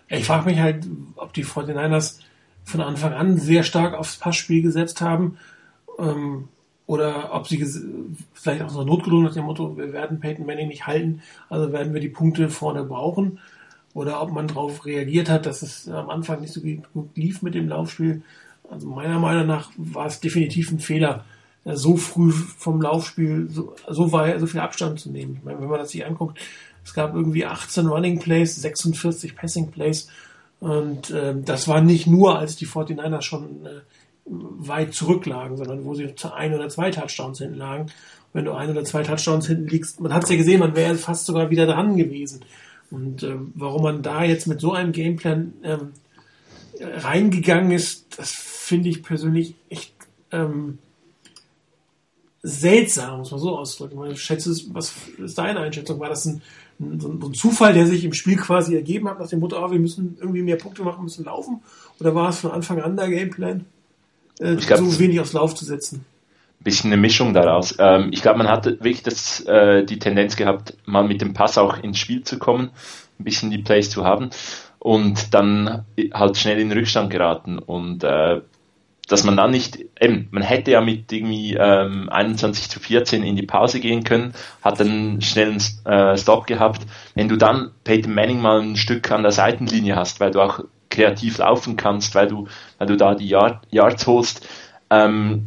Ich 0.09 0.25
frage 0.25 0.51
mich 0.51 0.59
halt, 0.59 0.87
ob 1.17 1.33
die 1.33 1.45
49ers 1.45 2.21
von 2.65 2.81
Anfang 2.81 3.13
an 3.13 3.39
sehr 3.39 3.63
stark 3.63 3.95
aufs 3.95 4.17
Passspiel 4.17 4.63
gesetzt 4.63 5.01
haben 5.01 5.39
ähm, 5.99 6.49
oder 6.87 7.35
ob 7.35 7.47
sie 7.47 7.65
vielleicht 8.33 8.63
auch 8.63 8.71
so 8.71 8.85
notgedrungen 8.85 9.27
nach 9.27 9.35
dem 9.35 9.45
Motto, 9.45 9.77
wir 9.77 9.93
werden 9.93 10.21
Peyton 10.21 10.47
Manning 10.47 10.69
nicht 10.69 10.87
halten, 10.87 11.23
also 11.49 11.73
werden 11.73 11.95
wir 11.95 12.01
die 12.01 12.09
Punkte 12.09 12.49
vorne 12.49 12.85
brauchen 12.85 13.39
oder 13.95 14.21
ob 14.21 14.33
man 14.33 14.49
darauf 14.49 14.85
reagiert 14.85 15.31
hat, 15.31 15.47
dass 15.47 15.63
es 15.63 15.89
am 15.89 16.11
Anfang 16.11 16.41
nicht 16.41 16.53
so 16.53 16.61
gut 16.61 17.09
lief 17.15 17.43
mit 17.43 17.55
dem 17.55 17.69
Laufspiel. 17.69 18.23
Also 18.71 18.89
meiner 18.89 19.19
Meinung 19.19 19.47
nach 19.47 19.71
war 19.77 20.07
es 20.07 20.21
definitiv 20.21 20.71
ein 20.71 20.81
Fehler, 20.81 21.25
so 21.65 21.97
früh 21.97 22.31
vom 22.31 22.83
Laufspiel 22.83 23.49
so, 23.51 23.75
so, 23.89 24.13
weit, 24.13 24.41
so 24.41 24.47
viel 24.47 24.61
Abstand 24.61 25.01
zu 25.01 25.11
nehmen. 25.11 25.37
Ich 25.39 25.45
meine, 25.45 25.61
wenn 25.61 25.69
man 25.69 25.79
das 25.79 25.91
sich 25.91 26.05
anguckt, 26.05 26.39
es 26.85 26.95
gab 26.95 27.15
irgendwie 27.15 27.47
18 27.47 27.87
Running 27.87 28.19
Plays, 28.19 28.57
46 28.57 29.37
Passing 29.37 29.71
Plays. 29.71 30.09
Und 30.61 31.11
äh, 31.11 31.35
das 31.37 31.69
war 31.69 31.81
nicht 31.81 32.07
nur, 32.07 32.39
als 32.39 32.57
die 32.57 32.67
49ers 32.67 33.23
schon 33.23 33.67
äh, 33.67 33.81
weit 34.27 34.95
zurücklagen, 34.95 35.57
sondern 35.57 35.85
wo 35.85 35.95
sie 35.95 36.15
zu 36.15 36.33
ein 36.33 36.55
oder 36.55 36.69
zwei 36.69 36.91
Touchdowns 36.91 37.39
hinten 37.39 37.57
lagen. 37.57 37.87
wenn 38.33 38.47
du 38.47 38.53
ein 38.53 38.71
oder 38.71 38.85
zwei 38.85 39.03
Touchdowns 39.03 39.47
hinten 39.47 39.69
liegst, 39.69 40.01
man 40.01 40.13
hat 40.13 40.25
es 40.25 40.31
ja 40.31 40.37
gesehen, 40.37 40.61
man 40.61 40.75
wäre 40.75 40.97
fast 40.97 41.27
sogar 41.27 41.51
wieder 41.51 41.67
dran 41.67 41.97
gewesen. 41.97 42.45
Und 42.91 43.23
äh, 43.23 43.37
warum 43.55 43.83
man 43.83 44.03
da 44.03 44.25
jetzt 44.25 44.47
mit 44.47 44.61
so 44.61 44.73
einem 44.73 44.93
Gameplan 44.93 45.53
ähm, 45.63 45.93
reingegangen 46.81 47.71
ist, 47.71 48.19
das 48.19 48.31
finde 48.31 48.89
ich 48.89 49.03
persönlich 49.03 49.55
echt 49.69 49.95
ähm, 50.33 50.79
seltsam, 52.43 53.19
muss 53.19 53.31
man 53.31 53.41
so 53.41 53.59
ausdrücken. 53.59 54.05
Ich 54.11 54.23
schätze, 54.23 54.55
was 54.73 54.93
ist 55.19 55.39
deine 55.39 55.61
Einschätzung? 55.61 55.99
War 55.99 56.09
das 56.09 56.27
ein 56.27 56.43
so 56.79 57.09
ein 57.09 57.35
Zufall, 57.35 57.73
der 57.73 57.87
sich 57.87 58.05
im 58.05 58.13
Spiel 58.13 58.37
quasi 58.37 58.75
ergeben 58.75 59.09
hat, 59.09 59.19
nach 59.21 59.29
dem 59.29 59.41
Motto, 59.41 59.57
oh, 59.65 59.71
wir 59.71 59.79
müssen 59.79 60.17
irgendwie 60.21 60.43
mehr 60.43 60.57
Punkte 60.57 60.83
machen, 60.83 61.05
müssen 61.05 61.25
laufen? 61.25 61.63
Oder 62.01 62.15
war 62.15 62.31
es 62.31 62.39
von 62.39 62.51
Anfang 62.51 62.81
an 62.81 62.97
der 62.97 63.09
Gameplan, 63.09 63.65
äh, 64.41 64.57
glaub, 64.57 64.79
so 64.79 64.99
wenig 64.99 65.21
aufs 65.21 65.33
Lauf 65.33 65.55
zu 65.55 65.65
setzen? 65.65 66.05
Ein 66.61 66.65
bisschen 66.65 66.93
eine 66.93 67.01
Mischung 67.01 67.35
daraus. 67.35 67.75
Ähm, 67.79 68.09
ich 68.13 68.23
glaube, 68.23 68.39
man 68.39 68.49
hatte 68.49 68.79
wirklich 68.81 69.03
das, 69.03 69.41
äh, 69.47 69.85
die 69.85 69.99
Tendenz 69.99 70.37
gehabt, 70.37 70.77
mal 70.85 71.07
mit 71.07 71.21
dem 71.21 71.35
Pass 71.35 71.59
auch 71.59 71.79
ins 71.79 71.99
Spiel 71.99 72.23
zu 72.25 72.39
kommen, 72.39 72.71
ein 73.19 73.25
bisschen 73.25 73.51
die 73.51 73.59
Plays 73.59 73.91
zu 73.91 74.05
haben 74.05 74.31
und 74.79 75.33
dann 75.33 75.85
halt 76.13 76.37
schnell 76.37 76.59
in 76.59 76.69
den 76.69 76.79
Rückstand 76.79 77.11
geraten. 77.11 77.59
Und 77.59 78.05
äh, 78.05 78.41
dass 79.09 79.25
man 79.25 79.37
dann 79.37 79.51
nicht, 79.51 79.79
eben, 80.01 80.29
man 80.31 80.43
hätte 80.43 80.71
ja 80.71 80.81
mit 80.81 81.13
irgendwie 81.13 81.55
ähm, 81.55 82.09
21 82.09 82.71
zu 82.71 82.81
14 82.81 83.23
in 83.23 83.37
die 83.37 83.47
Pause 83.47 83.81
gehen 83.81 84.03
können, 84.03 84.35
hat 84.63 84.81
einen 84.81 85.21
schnellen 85.21 85.63
äh, 85.85 86.17
Stop 86.17 86.47
gehabt. 86.47 86.83
Wenn 87.15 87.29
du 87.29 87.37
dann 87.37 87.73
Peyton 87.85 88.15
Manning 88.15 88.41
mal 88.41 88.61
ein 88.61 88.77
Stück 88.77 89.11
an 89.11 89.23
der 89.23 89.33
Seitenlinie 89.33 89.97
hast, 89.97 90.21
weil 90.21 90.31
du 90.31 90.41
auch 90.41 90.61
kreativ 90.89 91.39
laufen 91.39 91.77
kannst, 91.77 92.15
weil 92.15 92.29
du, 92.29 92.49
weil 92.79 92.87
du 92.87 92.97
da 92.97 93.15
die 93.15 93.29
Yard, 93.29 93.67
Yards 93.71 94.07
holst, 94.07 94.49
ähm, 94.91 95.47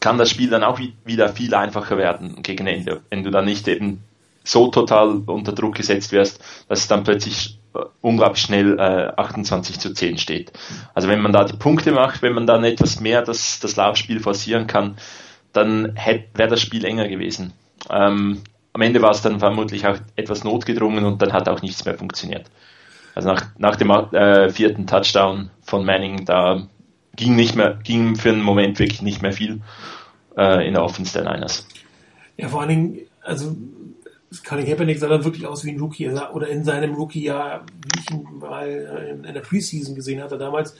kann 0.00 0.18
das 0.18 0.30
Spiel 0.30 0.48
dann 0.48 0.62
auch 0.62 0.78
wieder 1.04 1.28
viel 1.30 1.54
einfacher 1.54 1.98
werden 1.98 2.42
gegen 2.42 2.66
Ende. 2.66 3.02
Wenn 3.10 3.24
du 3.24 3.30
dann 3.30 3.44
nicht 3.44 3.66
eben 3.68 4.04
so 4.44 4.68
total 4.68 5.22
unter 5.26 5.52
Druck 5.52 5.74
gesetzt 5.74 6.12
wirst, 6.12 6.40
dass 6.68 6.80
es 6.80 6.88
dann 6.88 7.02
plötzlich 7.02 7.58
unglaublich 8.00 8.42
schnell 8.42 8.78
äh, 8.78 9.12
28 9.16 9.78
zu 9.78 9.92
10 9.92 10.18
steht. 10.18 10.52
Also 10.94 11.08
wenn 11.08 11.20
man 11.20 11.32
da 11.32 11.44
die 11.44 11.56
Punkte 11.56 11.92
macht, 11.92 12.22
wenn 12.22 12.34
man 12.34 12.46
dann 12.46 12.64
etwas 12.64 13.00
mehr 13.00 13.22
das, 13.22 13.60
das 13.60 13.76
Laufspiel 13.76 14.20
forcieren 14.20 14.66
kann, 14.66 14.96
dann 15.52 15.96
wäre 16.34 16.48
das 16.48 16.60
Spiel 16.60 16.84
enger 16.84 17.08
gewesen. 17.08 17.52
Ähm, 17.90 18.42
am 18.72 18.82
Ende 18.82 19.00
war 19.00 19.10
es 19.10 19.22
dann 19.22 19.40
vermutlich 19.40 19.86
auch 19.86 19.96
etwas 20.16 20.44
notgedrungen 20.44 21.04
und 21.04 21.22
dann 21.22 21.32
hat 21.32 21.48
auch 21.48 21.62
nichts 21.62 21.84
mehr 21.84 21.96
funktioniert. 21.96 22.50
Also 23.14 23.30
nach, 23.30 23.46
nach 23.56 23.76
dem 23.76 23.90
äh, 23.90 24.50
vierten 24.50 24.86
Touchdown 24.86 25.50
von 25.62 25.86
Manning, 25.86 26.26
da 26.26 26.66
ging 27.16 27.34
nicht 27.34 27.56
mehr, 27.56 27.78
ging 27.82 28.16
für 28.16 28.28
einen 28.28 28.42
Moment 28.42 28.78
wirklich 28.78 29.00
nicht 29.00 29.22
mehr 29.22 29.32
viel 29.32 29.62
äh, 30.36 30.66
in 30.66 30.74
der 30.74 30.84
Offense 30.84 31.18
der 31.18 31.32
Niners. 31.32 31.66
Ja, 32.36 32.48
vor 32.48 32.60
allen 32.60 32.68
Dingen, 32.68 32.98
also 33.22 33.56
Colin 34.44 34.66
Kaepernick 34.66 34.98
sah 34.98 35.08
dann 35.08 35.24
wirklich 35.24 35.46
aus 35.46 35.64
wie 35.64 35.70
ein 35.70 35.80
Rookie. 35.80 36.08
Oder 36.08 36.48
in 36.48 36.64
seinem 36.64 36.94
Rookie-Jahr, 36.94 37.64
wie 37.66 38.00
ich 38.00 38.10
ihn 38.10 38.26
mal 38.38 38.68
äh, 38.68 39.10
in, 39.10 39.34
der 39.34 39.40
Preseason 39.40 39.94
gesehen 39.94 40.22
hatte 40.22 40.38
damals, 40.38 40.74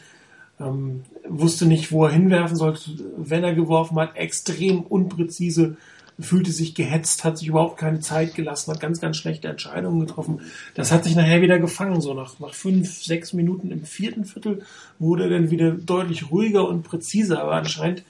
ähm, 0.59 1.03
wusste 1.29 1.67
nicht, 1.67 1.93
wo 1.93 2.05
er 2.05 2.12
hinwerfen 2.12 2.57
sollte, 2.57 2.91
wenn 3.17 3.45
er 3.45 3.55
geworfen 3.55 3.99
hat, 3.99 4.17
extrem 4.17 4.81
unpräzise, 4.81 5.76
fühlte 6.19 6.50
sich 6.50 6.75
gehetzt, 6.75 7.25
hat 7.25 7.37
sich 7.37 7.49
überhaupt 7.49 7.79
keine 7.79 8.00
Zeit 8.00 8.35
gelassen, 8.35 8.73
hat 8.73 8.81
ganz, 8.81 9.00
ganz 9.00 9.19
schlechte 9.19 9.49
Entscheidungen 9.49 10.00
getroffen. 10.00 10.41
Das 10.75 10.91
hat 10.91 11.05
sich 11.05 11.15
nachher 11.15 11.43
wieder 11.43 11.59
gefangen, 11.59 12.00
so 12.00 12.15
nach, 12.15 12.41
nach 12.41 12.55
fünf, 12.55 13.03
sechs 13.03 13.35
Minuten 13.35 13.71
im 13.71 13.85
vierten 13.85 14.25
Viertel 14.25 14.62
wurde 14.99 15.25
er 15.25 15.31
dann 15.31 15.50
wieder 15.50 15.73
deutlich 15.73 16.31
ruhiger 16.31 16.67
und 16.67 16.85
präziser, 16.85 17.43
aber 17.43 17.53
anscheinend 17.53 18.03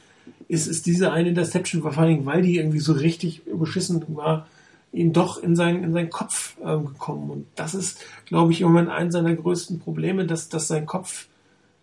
ist, 0.48 0.68
ist 0.68 0.86
diese 0.86 1.12
eine 1.12 1.30
Interception, 1.30 1.82
vor 1.82 2.06
Dingen, 2.06 2.26
weil 2.26 2.42
die 2.42 2.56
irgendwie 2.56 2.78
so 2.78 2.92
richtig 2.92 3.42
beschissen 3.44 4.04
war, 4.08 4.46
ihm 4.96 5.12
doch 5.12 5.42
in, 5.42 5.54
sein, 5.54 5.84
in 5.84 5.92
seinen 5.92 6.10
Kopf 6.10 6.56
äh, 6.60 6.78
gekommen. 6.78 7.30
Und 7.30 7.46
das 7.54 7.74
ist, 7.74 8.00
glaube 8.24 8.52
ich, 8.52 8.60
im 8.60 8.68
Moment 8.68 8.88
eines 8.88 9.12
seiner 9.12 9.34
größten 9.34 9.78
Probleme, 9.78 10.26
dass, 10.26 10.48
dass 10.48 10.68
sein 10.68 10.86
Kopf 10.86 11.26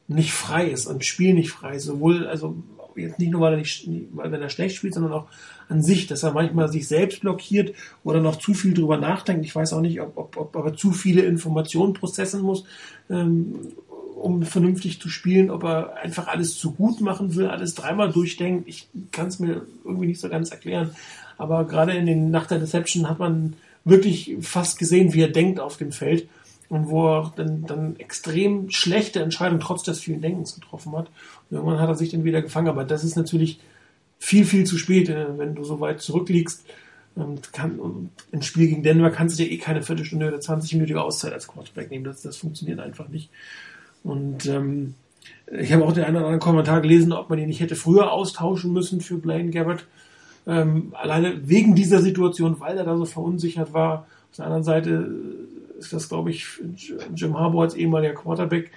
nicht 0.07 0.33
frei 0.33 0.67
ist 0.67 0.87
und 0.87 1.05
Spiel 1.05 1.33
nicht 1.33 1.51
frei 1.51 1.75
ist. 1.75 1.85
Sowohl, 1.85 2.27
also 2.27 2.55
jetzt 2.95 3.19
nicht 3.19 3.31
nur, 3.31 3.41
weil 3.41 3.53
er, 3.53 3.57
nicht, 3.59 3.87
weil 4.13 4.33
er 4.33 4.49
schlecht 4.49 4.75
spielt, 4.75 4.93
sondern 4.93 5.13
auch 5.13 5.27
an 5.69 5.81
sich, 5.81 6.07
dass 6.07 6.23
er 6.23 6.33
manchmal 6.33 6.69
sich 6.69 6.87
selbst 6.87 7.21
blockiert 7.21 7.73
oder 8.03 8.19
noch 8.19 8.37
zu 8.37 8.53
viel 8.53 8.73
drüber 8.73 8.97
nachdenkt. 8.97 9.45
Ich 9.45 9.55
weiß 9.55 9.73
auch 9.73 9.81
nicht, 9.81 10.01
ob, 10.01 10.17
ob, 10.17 10.55
ob 10.55 10.65
er 10.65 10.75
zu 10.75 10.91
viele 10.91 11.21
Informationen 11.21 11.93
prozessen 11.93 12.41
muss, 12.41 12.65
ähm, 13.09 13.55
um 14.15 14.43
vernünftig 14.43 15.01
zu 15.01 15.09
spielen, 15.09 15.49
ob 15.49 15.63
er 15.63 15.97
einfach 15.97 16.27
alles 16.27 16.55
zu 16.55 16.71
gut 16.71 17.01
machen 17.01 17.35
will, 17.35 17.47
alles 17.47 17.75
dreimal 17.75 18.11
durchdenkt. 18.11 18.67
Ich 18.67 18.87
kann 19.11 19.27
es 19.27 19.39
mir 19.39 19.65
irgendwie 19.83 20.07
nicht 20.07 20.19
so 20.19 20.29
ganz 20.29 20.49
erklären. 20.49 20.91
Aber 21.43 21.65
gerade 21.65 21.91
in 21.91 22.05
den 22.05 22.31
Nacht 22.31 22.51
der 22.51 22.59
Deception 22.59 23.09
hat 23.09 23.19
man 23.19 23.57
wirklich 23.83 24.37
fast 24.39 24.79
gesehen, 24.79 25.13
wie 25.13 25.23
er 25.23 25.27
denkt 25.27 25.59
auf 25.59 25.75
dem 25.75 25.91
Feld 25.91 26.29
und 26.69 26.87
wo 26.87 27.05
er 27.05 27.33
dann, 27.35 27.65
dann 27.65 27.97
extrem 27.97 28.71
schlechte 28.71 29.21
Entscheidungen 29.21 29.59
trotz 29.59 29.83
des 29.83 29.99
vielen 29.99 30.21
Denkens 30.21 30.55
getroffen 30.55 30.95
hat. 30.95 31.07
Und 31.49 31.57
irgendwann 31.57 31.81
hat 31.81 31.89
er 31.89 31.95
sich 31.95 32.11
dann 32.11 32.23
wieder 32.23 32.41
gefangen. 32.41 32.69
Aber 32.69 32.85
das 32.85 33.03
ist 33.03 33.17
natürlich 33.17 33.59
viel, 34.19 34.45
viel 34.45 34.63
zu 34.63 34.77
spät, 34.77 35.09
äh, 35.09 35.37
wenn 35.37 35.53
du 35.53 35.65
so 35.65 35.81
weit 35.81 35.99
zurückliegst. 35.99 36.63
Und 37.15 37.51
kann, 37.51 37.77
und 37.77 38.09
im 38.31 38.41
Spiel 38.41 38.69
gegen 38.69 38.83
Denver 38.83 39.11
kannst 39.11 39.37
du 39.37 39.43
dir 39.43 39.51
eh 39.51 39.57
keine 39.57 39.83
Viertelstunde 39.83 40.29
oder 40.29 40.39
20 40.39 40.75
Minuten 40.75 40.97
Auszeit 40.97 41.33
als 41.33 41.49
Quarterback 41.49 41.91
nehmen. 41.91 42.05
Das, 42.05 42.21
das 42.21 42.37
funktioniert 42.37 42.79
einfach 42.79 43.09
nicht. 43.09 43.29
Und 44.01 44.45
ähm, 44.45 44.95
ich 45.51 45.73
habe 45.73 45.83
auch 45.83 45.91
den 45.91 46.05
einen 46.05 46.15
oder 46.15 46.25
anderen 46.25 46.39
Kommentar 46.39 46.79
gelesen, 46.79 47.11
ob 47.11 47.29
man 47.29 47.37
ihn 47.37 47.47
nicht 47.47 47.59
hätte 47.59 47.75
früher 47.75 48.13
austauschen 48.13 48.71
müssen 48.71 49.01
für 49.01 49.17
Blaine 49.17 49.49
Gabbard. 49.49 49.85
Ähm, 50.45 50.93
alleine 50.93 51.47
wegen 51.47 51.75
dieser 51.75 52.01
Situation, 52.01 52.59
weil 52.59 52.77
er 52.77 52.83
da 52.83 52.97
so 52.97 53.05
verunsichert 53.05 53.73
war. 53.73 54.07
Auf 54.31 54.37
der 54.37 54.45
anderen 54.45 54.63
Seite 54.63 55.09
ist 55.79 55.93
das, 55.93 56.09
glaube 56.09 56.31
ich, 56.31 56.47
Jim 57.15 57.37
Harbour 57.37 57.63
als 57.63 57.75
ehemaliger 57.75 58.13
Quarterback 58.13 58.71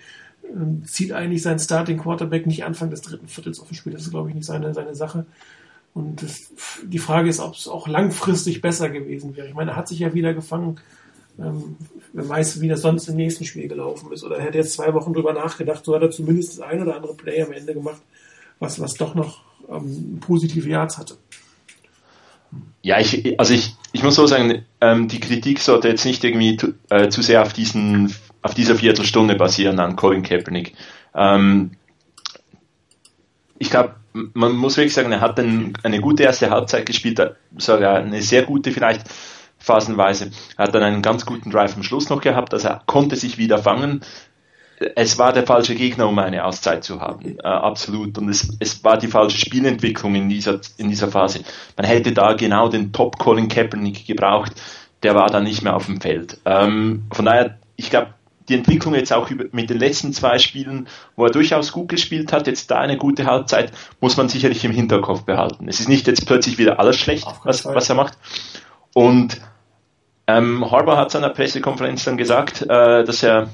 ähm, 0.55 0.85
zieht 0.85 1.13
eigentlich 1.13 1.43
sein 1.43 1.59
Starting 1.59 1.99
Quarterback 1.99 2.47
nicht 2.47 2.65
Anfang 2.65 2.91
des 2.91 3.03
dritten 3.03 3.29
Viertels 3.29 3.61
auf 3.61 3.69
das 3.69 3.77
Spiel. 3.77 3.93
Das 3.93 4.03
ist, 4.03 4.11
glaube 4.11 4.29
ich, 4.29 4.35
nicht 4.35 4.47
seine, 4.47 4.75
seine 4.75 4.95
Sache. 4.95 5.27
Und 5.95 6.23
das, 6.23 6.53
die 6.83 6.99
Frage 6.99 7.29
ist, 7.29 7.41
ob 7.41 7.55
es 7.55 7.69
auch 7.69 7.89
langfristig 7.89 8.61
besser 8.61 8.91
gewesen 8.91 9.35
wäre. 9.37 9.49
Ich 9.49 9.55
meine, 9.55 9.73
er 9.73 9.77
hat 9.77 9.89
sich 9.89 9.99
ja 9.99 10.15
wieder 10.15 10.35
gefangen. 10.35 10.79
Ähm, 11.39 11.77
wer 12.13 12.29
weiß, 12.29 12.61
wie 12.61 12.69
das 12.69 12.83
sonst 12.83 13.09
im 13.09 13.17
nächsten 13.17 13.45
Spiel 13.45 13.69
gelaufen 13.69 14.13
ist. 14.13 14.25
Oder 14.25 14.37
er 14.37 14.45
hätte 14.45 14.59
jetzt 14.59 14.75
zwei 14.75 14.93
Wochen 14.95 15.13
drüber 15.13 15.33
nachgedacht, 15.33 15.85
so 15.85 15.95
hat 15.95 16.03
er 16.03 16.11
zumindest 16.11 16.59
das 16.59 16.61
ein 16.61 16.83
oder 16.83 16.97
andere 16.97 17.15
Play 17.15 17.43
am 17.43 17.53
Ende 17.53 17.75
gemacht, 17.75 18.01
was, 18.59 18.81
was 18.81 18.95
doch 18.95 19.15
noch 19.15 19.43
ähm, 19.69 20.19
positive 20.21 20.69
Yards 20.69 20.99
hatte. 20.99 21.17
Ja, 22.83 23.01
ich, 23.01 23.39
also 23.39 23.53
ich, 23.53 23.75
ich 23.93 24.03
muss 24.03 24.15
so 24.15 24.27
sagen, 24.27 24.65
ähm, 24.81 25.09
die 25.09 25.21
Kritik 25.21 25.61
sollte 25.61 25.89
jetzt 25.89 26.05
nicht 26.05 26.23
irgendwie 26.23 26.57
äh, 26.91 27.09
zu 27.09 27.23
sehr 27.23 27.43
auf 27.43 27.53
diesen, 27.53 28.15
auf 28.43 28.55
dieser 28.55 28.77
Viertelstunde 28.77 29.35
basieren 29.35 29.81
an 29.81 29.97
Colin 29.97 30.23
Kaepernick. 30.23 30.75
Ähm, 31.15 31.73
ich 33.59 33.71
glaube, 33.71 33.97
man 34.13 34.53
muss 34.53 34.77
wirklich 34.77 34.95
sagen, 34.95 35.13
er 35.13 35.21
hat 35.21 35.39
ein, 35.41 35.73
eine 35.83 36.01
gute 36.01 36.23
erste 36.23 36.51
Halbzeit 36.51 36.87
gespielt, 36.87 37.21
sogar 37.57 37.97
eine 37.97 38.23
sehr 38.23 38.43
gute 38.43 38.71
vielleicht 38.71 39.03
phasenweise. 39.59 40.31
Er 40.57 40.65
hat 40.67 40.75
dann 40.75 40.83
einen 40.83 41.03
ganz 41.03 41.27
guten 41.27 41.51
Drive 41.51 41.75
am 41.75 41.83
Schluss 41.83 42.09
noch 42.09 42.21
gehabt, 42.21 42.55
also 42.55 42.69
er 42.69 42.83
konnte 42.87 43.17
sich 43.17 43.37
wieder 43.37 43.59
fangen 43.59 44.03
es 44.95 45.19
war 45.19 45.33
der 45.33 45.47
falsche 45.47 45.75
Gegner, 45.75 46.09
um 46.09 46.19
eine 46.19 46.45
Auszeit 46.45 46.85
zu 46.85 47.01
haben. 47.01 47.39
Äh, 47.39 47.43
absolut. 47.43 48.19
Und 48.19 48.29
es, 48.29 48.57
es 48.61 48.85
war 48.85 48.99
die 48.99 49.09
falsche 49.09 49.39
Spielentwicklung 49.39 50.15
in 50.15 50.29
dieser, 50.29 50.61
in 50.77 50.89
dieser 50.89 51.09
Phase. 51.09 51.41
Man 51.77 51.87
hätte 51.87 52.13
da 52.13 52.35
genau 52.35 52.69
den 52.69 52.93
Top 52.93 53.19
Colin 53.19 53.49
Kaepernick 53.49 54.07
gebraucht. 54.07 54.53
Der 55.03 55.15
war 55.15 55.29
dann 55.29 55.45
nicht 55.45 55.63
mehr 55.63 55.77
auf 55.77 55.87
dem 55.87 56.01
Feld. 56.01 56.41
Ähm, 56.45 57.05
von 57.11 57.25
daher, 57.25 57.59
ich 57.77 57.91
glaube, 57.91 58.15
die 58.49 58.55
Entwicklung 58.55 58.95
jetzt 58.95 59.13
auch 59.13 59.31
über, 59.31 59.45
mit 59.53 59.71
den 59.71 59.79
letzten 59.79 60.13
zwei 60.13 60.39
Spielen, 60.39 60.89
wo 61.17 61.25
er 61.25 61.33
durchaus 61.33 61.73
gut 61.73 61.89
gespielt 61.89 62.33
hat, 62.33 62.47
jetzt 62.47 62.71
da 62.71 62.79
eine 62.79 62.97
gute 62.97 63.27
Halbzeit, 63.27 63.73
muss 64.01 64.17
man 64.17 64.29
sicherlich 64.29 64.65
im 64.65 64.73
Hinterkopf 64.73 65.23
behalten. 65.25 65.69
Es 65.69 65.81
ist 65.81 65.89
nicht 65.89 66.07
jetzt 66.07 66.27
plötzlich 66.27 66.59
wieder 66.59 66.79
alles 66.79 66.97
schlecht, 66.97 67.27
was, 67.45 67.65
was 67.65 67.89
er 67.89 67.97
macht. 67.97 68.17
Und 68.95 69.41
ähm, 70.27 70.71
Harbour 70.71 70.97
hat 70.97 71.11
seiner 71.11 71.31
Pressekonferenz 71.31 72.05
dann 72.05 72.17
gesagt, 72.17 72.63
äh, 72.63 73.05
dass 73.05 73.23
er 73.23 73.49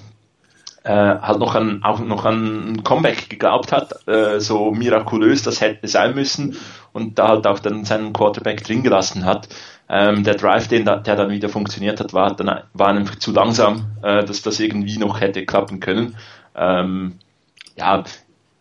äh, 0.85 0.91
halt 0.91 1.39
noch 1.39 1.55
an, 1.55 1.83
auch 1.83 2.01
noch 2.01 2.25
an 2.25 2.83
Comeback 2.83 3.29
geglaubt 3.29 3.73
hat, 3.73 4.07
äh, 4.09 4.41
so 4.41 4.73
mirakulös 4.73 5.43
das 5.43 5.61
hätte 5.61 5.87
sein 5.89 6.15
müssen 6.15 6.57
und 6.93 7.19
da 7.19 7.29
halt 7.29 7.47
auch 7.47 7.59
dann 7.59 7.85
seinen 7.85 8.13
Quarterback 8.13 8.65
drin 8.65 8.83
gelassen 8.83 9.25
hat. 9.25 9.49
Ähm, 9.89 10.25
der 10.25 10.35
Drive, 10.35 10.69
den 10.69 10.85
da, 10.85 10.97
der 10.97 11.17
dann 11.17 11.31
wieder 11.31 11.49
funktioniert 11.49 12.01
hat, 12.01 12.13
war 12.13 12.35
dann 12.35 12.63
war 12.73 12.89
einfach 12.89 13.17
zu 13.17 13.33
langsam, 13.33 13.93
äh, 14.03 14.25
dass 14.25 14.43
das 14.43 14.59
irgendwie 14.59 14.99
noch 14.99 15.21
hätte 15.21 15.45
klappen 15.45 15.81
können. 15.81 16.17
Ähm, 16.57 17.19
ja, 17.77 18.05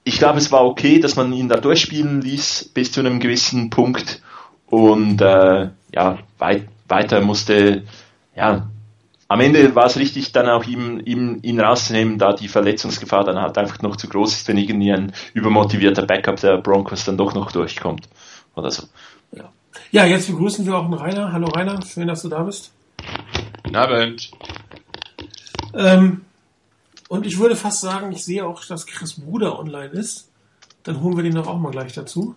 ich 0.04 0.18
glaube, 0.18 0.40
es 0.40 0.52
war 0.52 0.66
okay, 0.66 1.00
dass 1.00 1.16
man 1.16 1.32
ihn 1.34 1.50
da 1.50 1.58
durchspielen 1.58 2.22
ließ 2.22 2.72
bis 2.74 2.92
zu 2.92 3.00
einem 3.00 3.20
gewissen 3.20 3.70
Punkt 3.70 4.22
und 4.68 5.22
äh, 5.22 5.70
ja, 5.94 6.18
weit, 6.38 6.68
weiter 6.88 7.22
musste 7.22 7.84
ja 8.36 8.68
am 9.32 9.40
Ende 9.40 9.74
war 9.76 9.86
es 9.86 9.96
richtig, 9.96 10.34
dann 10.34 10.50
auch 10.50 10.66
ihm, 10.66 11.00
ihm, 11.06 11.40
ihn 11.42 11.62
rauszunehmen, 11.62 12.18
da 12.18 12.34
die 12.34 12.50
Verletzungsgefahr 12.50 13.24
dann 13.24 13.40
halt 13.40 13.58
einfach 13.58 13.82
noch 13.82 13.96
zu 13.96 14.10
groß 14.10 14.34
ist, 14.34 14.48
wenn 14.50 14.58
irgendwie 14.58 14.92
ein 14.92 15.14
übermotivierter 15.34 16.06
Backup 16.06 16.36
der 16.42 16.58
Broncos 16.58 17.06
dann 17.06 17.16
doch 17.16 17.34
noch 17.34 17.54
durchkommt. 17.54 18.10
Oder 18.56 18.72
so. 18.72 18.84
Ja, 19.32 19.50
ja 19.92 20.06
jetzt 20.06 20.28
begrüßen 20.28 20.66
wir 20.66 20.76
auch 20.76 20.84
einen 20.84 20.96
Rainer. 20.96 21.32
Hallo 21.32 21.48
Rainer, 21.48 21.82
schön, 21.82 22.10
dass 22.10 22.24
du 22.24 22.28
da 22.28 22.44
bist. 22.44 22.74
Guten 23.64 23.76
Abend. 23.78 24.32
Ähm, 25.76 26.26
und 27.08 27.26
ich 27.26 27.40
würde 27.40 27.56
fast 27.56 27.80
sagen, 27.80 28.12
ich 28.12 28.26
sehe 28.26 28.46
auch, 28.46 28.66
dass 28.66 28.86
Chris 28.86 29.18
Bruder 29.18 29.58
online 29.58 29.92
ist. 29.92 30.30
Dann 30.84 31.00
holen 31.00 31.16
wir 31.16 31.24
den 31.24 31.36
doch 31.36 31.48
auch 31.48 31.58
mal 31.58 31.72
gleich 31.72 31.94
dazu. 31.94 32.36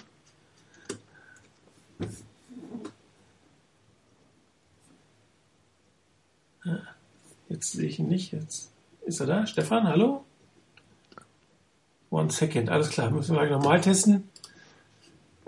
Jetzt 7.64 7.72
sehe 7.72 7.88
ich 7.88 7.98
ihn 7.98 8.08
nicht. 8.08 8.32
Jetzt 8.32 8.70
ist 9.06 9.20
er 9.20 9.26
da. 9.26 9.46
Stefan, 9.46 9.88
hallo? 9.88 10.22
One 12.10 12.30
second. 12.30 12.68
Alles 12.68 12.90
klar. 12.90 13.10
Müssen 13.10 13.34
wir 13.34 13.40
gleich 13.40 13.50
nochmal 13.50 13.80
testen. 13.80 14.28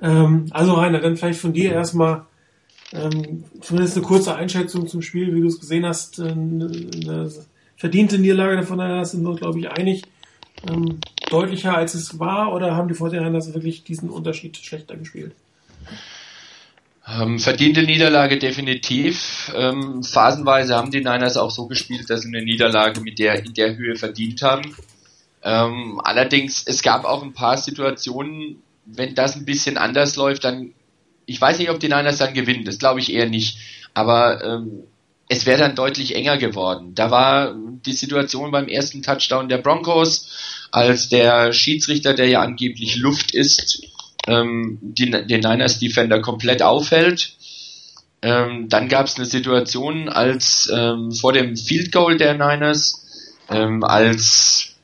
Ähm, 0.00 0.46
also 0.50 0.72
Rainer, 0.72 1.00
dann 1.00 1.18
vielleicht 1.18 1.40
von 1.40 1.52
dir 1.52 1.72
erstmal 1.72 2.24
ähm, 2.94 3.44
zumindest 3.60 3.98
eine 3.98 4.06
kurze 4.06 4.34
Einschätzung 4.34 4.88
zum 4.88 5.02
Spiel, 5.02 5.34
wie 5.34 5.42
du 5.42 5.46
es 5.46 5.60
gesehen 5.60 5.84
hast. 5.84 6.18
Äh, 6.18 6.30
eine 6.30 7.30
verdiente 7.76 8.18
Niederlage 8.18 8.56
davon 8.56 9.04
sind 9.04 9.22
wir, 9.22 9.34
glaube 9.34 9.58
ich, 9.58 9.68
einig. 9.68 10.04
Ähm, 10.66 10.98
deutlicher 11.28 11.76
als 11.76 11.92
es 11.92 12.18
war 12.18 12.54
oder 12.54 12.74
haben 12.74 12.88
die 12.88 12.94
Vorteile 12.94 13.30
wirklich 13.52 13.84
diesen 13.84 14.08
Unterschied 14.08 14.56
schlechter 14.56 14.96
gespielt? 14.96 15.34
Ähm, 17.08 17.38
verdiente 17.38 17.84
Niederlage 17.84 18.38
definitiv. 18.38 19.52
Ähm, 19.54 20.02
phasenweise 20.02 20.74
haben 20.74 20.90
die 20.90 20.98
Niners 20.98 21.36
auch 21.36 21.52
so 21.52 21.66
gespielt, 21.66 22.10
dass 22.10 22.22
sie 22.22 22.28
eine 22.28 22.44
Niederlage 22.44 23.00
mit 23.00 23.18
der 23.18 23.44
in 23.44 23.54
der 23.54 23.76
Höhe 23.76 23.94
verdient 23.94 24.42
haben. 24.42 24.76
Ähm, 25.42 26.00
allerdings, 26.02 26.64
es 26.66 26.82
gab 26.82 27.04
auch 27.04 27.22
ein 27.22 27.32
paar 27.32 27.58
Situationen, 27.58 28.62
wenn 28.84 29.14
das 29.14 29.36
ein 29.36 29.44
bisschen 29.44 29.78
anders 29.78 30.16
läuft, 30.16 30.42
dann, 30.42 30.72
ich 31.26 31.40
weiß 31.40 31.58
nicht, 31.58 31.70
ob 31.70 31.78
die 31.78 31.88
Niners 31.88 32.18
dann 32.18 32.34
gewinnen, 32.34 32.64
das 32.64 32.78
glaube 32.78 32.98
ich 32.98 33.12
eher 33.12 33.28
nicht. 33.28 33.58
Aber 33.94 34.44
ähm, 34.44 34.82
es 35.28 35.46
wäre 35.46 35.60
dann 35.60 35.76
deutlich 35.76 36.14
enger 36.16 36.38
geworden. 36.38 36.94
Da 36.94 37.10
war 37.12 37.54
die 37.54 37.92
Situation 37.92 38.50
beim 38.50 38.68
ersten 38.68 39.02
Touchdown 39.02 39.48
der 39.48 39.58
Broncos, 39.58 40.68
als 40.72 41.08
der 41.08 41.52
Schiedsrichter, 41.52 42.14
der 42.14 42.28
ja 42.28 42.40
angeblich 42.40 42.96
Luft 42.96 43.32
ist, 43.32 43.82
ähm, 44.26 44.78
die, 44.80 45.10
den 45.10 45.40
Niners 45.40 45.78
Defender 45.78 46.20
komplett 46.20 46.62
aufhält. 46.62 47.36
Ähm, 48.22 48.68
dann 48.68 48.88
gab 48.88 49.06
es 49.06 49.16
eine 49.16 49.26
Situation, 49.26 50.08
als 50.08 50.70
ähm, 50.74 51.12
vor 51.12 51.32
dem 51.32 51.56
Field 51.56 51.92
Goal 51.92 52.16
der 52.16 52.34
Niners, 52.34 53.04
ähm, 53.50 53.84
als 53.84 54.76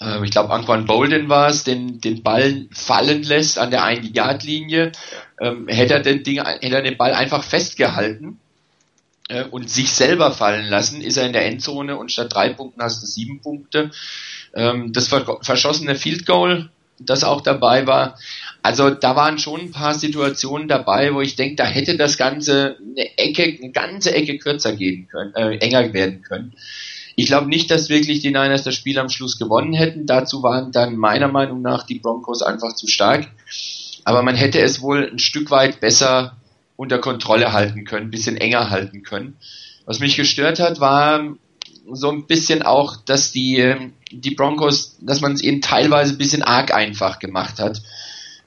äh, 0.00 0.24
ich 0.24 0.30
glaube 0.30 0.52
Anquan 0.52 0.86
Bolden 0.86 1.28
war 1.28 1.48
es, 1.48 1.64
den, 1.64 2.00
den 2.00 2.22
Ball 2.22 2.66
fallen 2.70 3.22
lässt 3.22 3.58
an 3.58 3.70
der 3.70 3.84
1-Yard-Linie, 3.84 4.92
ähm, 5.40 5.66
hätte 5.68 5.94
er 5.94 6.00
den 6.00 6.22
Ding, 6.22 6.44
hätte 6.44 6.76
er 6.76 6.82
den 6.82 6.96
Ball 6.96 7.14
einfach 7.14 7.42
festgehalten 7.42 8.38
äh, 9.28 9.44
und 9.44 9.70
sich 9.70 9.90
selber 9.92 10.30
fallen 10.30 10.66
lassen, 10.66 11.00
ist 11.00 11.16
er 11.16 11.26
in 11.26 11.32
der 11.32 11.46
Endzone 11.46 11.96
und 11.96 12.12
statt 12.12 12.34
drei 12.34 12.50
Punkten 12.50 12.82
hast 12.82 13.02
du 13.02 13.06
sieben 13.06 13.40
Punkte. 13.40 13.90
Ähm, 14.54 14.92
das 14.92 15.08
verschossene 15.08 15.94
Field 15.94 16.26
Goal 16.26 16.70
das 17.06 17.24
auch 17.24 17.40
dabei 17.40 17.86
war. 17.86 18.18
Also 18.62 18.90
da 18.90 19.16
waren 19.16 19.38
schon 19.38 19.60
ein 19.60 19.70
paar 19.72 19.94
Situationen 19.94 20.68
dabei, 20.68 21.14
wo 21.14 21.20
ich 21.20 21.36
denke, 21.36 21.56
da 21.56 21.64
hätte 21.64 21.96
das 21.96 22.16
Ganze 22.16 22.76
eine 22.80 23.18
Ecke, 23.18 23.42
eine 23.42 23.72
ganze 23.72 24.14
Ecke 24.14 24.38
kürzer 24.38 24.74
gehen 24.74 25.08
können, 25.08 25.34
äh, 25.34 25.56
enger 25.56 25.92
werden 25.92 26.22
können. 26.22 26.54
Ich 27.16 27.26
glaube 27.26 27.48
nicht, 27.48 27.70
dass 27.70 27.88
wirklich 27.88 28.20
die 28.20 28.28
Niners 28.28 28.64
das 28.64 28.74
Spiel 28.74 28.98
am 28.98 29.08
Schluss 29.08 29.38
gewonnen 29.38 29.74
hätten. 29.74 30.06
Dazu 30.06 30.42
waren 30.42 30.72
dann 30.72 30.96
meiner 30.96 31.28
Meinung 31.28 31.60
nach 31.60 31.84
die 31.84 31.98
Broncos 31.98 32.42
einfach 32.42 32.74
zu 32.74 32.86
stark. 32.86 33.28
Aber 34.04 34.22
man 34.22 34.34
hätte 34.34 34.60
es 34.60 34.80
wohl 34.80 35.10
ein 35.12 35.18
Stück 35.18 35.50
weit 35.50 35.80
besser 35.80 36.36
unter 36.76 36.98
Kontrolle 36.98 37.52
halten 37.52 37.84
können, 37.84 38.10
bisschen 38.10 38.36
enger 38.36 38.70
halten 38.70 39.02
können. 39.02 39.36
Was 39.84 40.00
mich 40.00 40.16
gestört 40.16 40.58
hat, 40.58 40.80
war 40.80 41.36
so 41.90 42.10
ein 42.10 42.26
bisschen 42.26 42.62
auch, 42.62 42.96
dass 42.96 43.32
die, 43.32 43.74
die 44.10 44.34
Broncos, 44.34 44.96
dass 45.00 45.20
man 45.20 45.32
es 45.32 45.42
eben 45.42 45.60
teilweise 45.60 46.14
ein 46.14 46.18
bisschen 46.18 46.42
arg 46.42 46.72
einfach 46.74 47.18
gemacht 47.18 47.58
hat. 47.58 47.82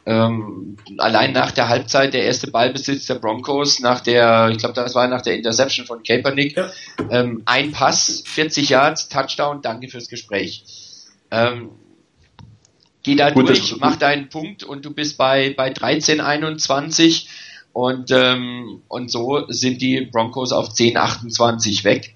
Ähm, 0.07 0.77
allein 0.99 1.33
nach 1.33 1.51
der 1.51 1.67
Halbzeit 1.67 2.13
der 2.13 2.25
erste 2.25 2.51
Ballbesitz 2.51 3.07
der 3.07 3.15
Broncos, 3.15 3.79
nach 3.79 4.01
der, 4.01 4.49
ich 4.51 4.59
glaube, 4.59 4.75
das 4.75 4.93
war 4.93 5.07
nach 5.07 5.23
der 5.23 5.35
Interception 5.35 5.87
von 5.87 6.03
Kaepernick, 6.03 6.55
ja. 6.55 6.69
ähm, 7.09 7.41
ein 7.45 7.71
Pass, 7.71 8.23
40 8.25 8.69
Yards, 8.69 9.09
Touchdown, 9.09 9.63
danke 9.63 9.89
fürs 9.89 10.07
Gespräch. 10.07 10.63
Ähm, 11.31 11.71
geh 13.01 13.15
da 13.15 13.31
Gut, 13.31 13.49
durch, 13.49 13.77
mach 13.79 13.95
deinen 13.95 14.29
Punkt 14.29 14.63
und 14.63 14.85
du 14.85 14.93
bist 14.93 15.17
bei, 15.17 15.55
bei 15.57 15.71
13, 15.71 16.21
21 16.21 17.27
und, 17.73 18.11
ähm, 18.11 18.83
und 18.87 19.09
so 19.09 19.45
sind 19.47 19.81
die 19.81 20.01
Broncos 20.01 20.51
auf 20.51 20.69
10, 20.69 20.97
28 20.97 21.83
weg. 21.83 22.14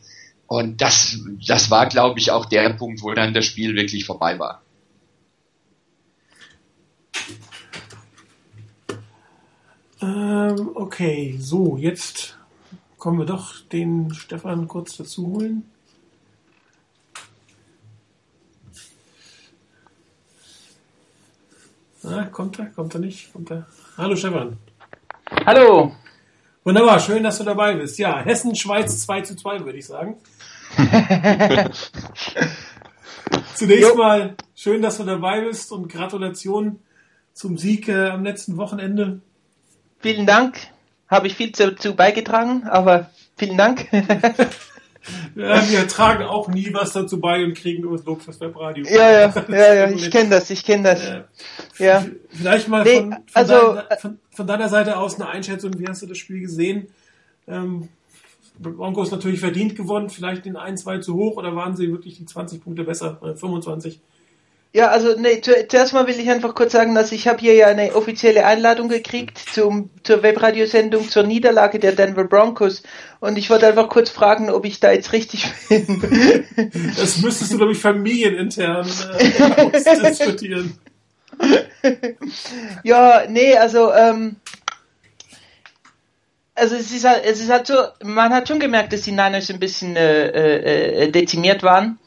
Und 0.49 0.81
das, 0.81 1.15
das 1.47 1.69
war, 1.69 1.85
glaube 1.85 2.17
ich, 2.17 2.31
auch 2.31 2.43
der 2.45 2.73
Punkt, 2.73 3.03
wo 3.03 3.13
dann 3.13 3.35
das 3.35 3.45
Spiel 3.45 3.75
wirklich 3.75 4.03
vorbei 4.05 4.39
war. 4.39 4.63
Ähm, 10.01 10.71
okay, 10.73 11.35
so, 11.37 11.77
jetzt 11.77 12.35
kommen 12.97 13.19
wir 13.19 13.27
doch 13.27 13.59
den 13.71 14.11
Stefan 14.15 14.67
kurz 14.67 14.97
dazu 14.97 15.27
holen. 15.27 15.69
Ah, 22.03 22.23
kommt 22.23 22.57
er? 22.57 22.65
Kommt 22.71 22.95
er 22.95 23.01
nicht? 23.01 23.31
Kommt 23.33 23.51
er? 23.51 23.67
Hallo 23.97 24.15
Stefan. 24.15 24.57
Hallo. 25.45 25.95
Wunderbar, 26.63 26.99
schön, 26.99 27.21
dass 27.21 27.37
du 27.37 27.43
dabei 27.43 27.75
bist. 27.75 27.99
Ja, 27.99 28.19
Hessen, 28.19 28.55
Schweiz 28.55 28.99
2 29.03 29.21
zu 29.21 29.35
2, 29.35 29.63
würde 29.63 29.77
ich 29.77 29.85
sagen. 29.85 30.17
Zunächst 33.55 33.89
jo. 33.89 33.95
mal 33.95 34.35
schön, 34.55 34.81
dass 34.81 34.97
du 34.97 35.03
dabei 35.03 35.41
bist 35.41 35.71
und 35.71 35.91
Gratulation 35.91 36.79
zum 37.33 37.57
Sieg 37.57 37.87
äh, 37.87 38.09
am 38.09 38.23
letzten 38.23 38.57
Wochenende. 38.57 39.21
Vielen 39.99 40.25
Dank. 40.25 40.57
Habe 41.07 41.27
ich 41.27 41.35
viel 41.35 41.51
dazu 41.51 41.95
beigetragen, 41.95 42.63
aber 42.67 43.09
vielen 43.37 43.57
Dank. 43.57 43.87
Ja, 45.35 45.67
wir 45.69 45.87
tragen 45.87 46.23
auch 46.23 46.49
nie 46.49 46.73
was 46.73 46.93
dazu 46.93 47.19
bei 47.19 47.43
und 47.43 47.55
kriegen 47.55 47.83
nur 47.83 47.97
das 47.97 48.05
Lob 48.05 48.21
fürs 48.21 48.39
Webradio. 48.41 48.85
Ja, 48.85 49.11
ja, 49.11 49.33
ja, 49.49 49.73
ja 49.73 49.89
ich 49.89 50.11
kenne 50.11 50.29
das, 50.29 50.49
ich 50.49 50.63
kenne 50.63 50.83
das. 50.83 51.01
Ja. 51.77 52.05
Vielleicht 52.29 52.67
mal 52.67 52.83
nee, 52.83 52.97
von, 52.97 53.11
von, 53.11 53.21
also, 53.33 53.73
deiner, 53.73 53.97
von, 53.97 54.19
von, 54.29 54.47
deiner 54.47 54.69
Seite 54.69 54.97
aus 54.97 55.15
eine 55.15 55.29
Einschätzung, 55.29 55.71
wie 55.79 55.87
hast 55.87 56.01
du 56.01 56.05
das 56.05 56.17
Spiel 56.17 56.41
gesehen? 56.41 56.89
Ähm, 57.47 57.89
Broncos 58.61 59.11
natürlich 59.11 59.39
verdient 59.39 59.75
gewonnen, 59.75 60.09
vielleicht 60.09 60.45
den 60.45 60.57
1-2 60.57 61.01
zu 61.01 61.15
hoch 61.15 61.37
oder 61.37 61.55
waren 61.55 61.75
sie 61.75 61.91
wirklich 61.91 62.17
die 62.17 62.25
20 62.25 62.63
Punkte 62.63 62.83
besser, 62.83 63.19
25? 63.35 63.95
Äh, 63.95 63.99
ja, 64.71 64.89
also 64.89 65.19
nee, 65.19 65.41
zu, 65.41 65.51
zuerst 65.67 65.93
mal 65.93 66.05
will 66.05 66.19
ich 66.19 66.29
einfach 66.29 66.53
kurz 66.53 66.73
sagen, 66.73 66.93
dass 66.93 67.11
ich 67.11 67.27
habe 67.27 67.39
hier 67.39 67.55
ja 67.55 67.67
eine 67.67 67.95
offizielle 67.95 68.45
Einladung 68.45 68.87
gekriegt 68.87 69.39
zum, 69.39 69.89
zur 70.03 70.21
Webradiosendung 70.21 71.09
zur 71.09 71.23
Niederlage 71.23 71.79
der 71.79 71.93
Denver 71.93 72.25
Broncos 72.25 72.83
und 73.19 73.39
ich 73.39 73.49
wollte 73.49 73.65
einfach 73.65 73.89
kurz 73.89 74.11
fragen, 74.11 74.51
ob 74.51 74.65
ich 74.65 74.79
da 74.79 74.91
jetzt 74.91 75.11
richtig 75.11 75.51
bin. 75.69 76.43
Das 76.97 77.19
müsstest 77.19 77.53
du, 77.53 77.57
glaube 77.57 77.71
ich, 77.71 77.79
familienintern 77.79 78.87
äh, 78.87 79.71
diskutieren. 80.09 80.77
ja, 82.83 83.23
nee, 83.27 83.55
also 83.55 83.91
ähm, 83.91 84.35
also 86.59 86.75
es 86.75 86.91
ist 86.91 87.05
halt, 87.05 87.23
es 87.25 87.39
ist 87.39 87.49
halt 87.49 87.67
so, 87.67 87.75
man 88.03 88.33
hat 88.33 88.47
schon 88.47 88.59
gemerkt, 88.59 88.93
dass 88.93 89.01
die 89.01 89.11
Niners 89.11 89.49
ein 89.49 89.59
bisschen 89.59 89.95
äh, 89.95 90.27
äh, 90.27 91.03
äh 91.05 91.11
dezimiert 91.11 91.63
waren. 91.63 91.99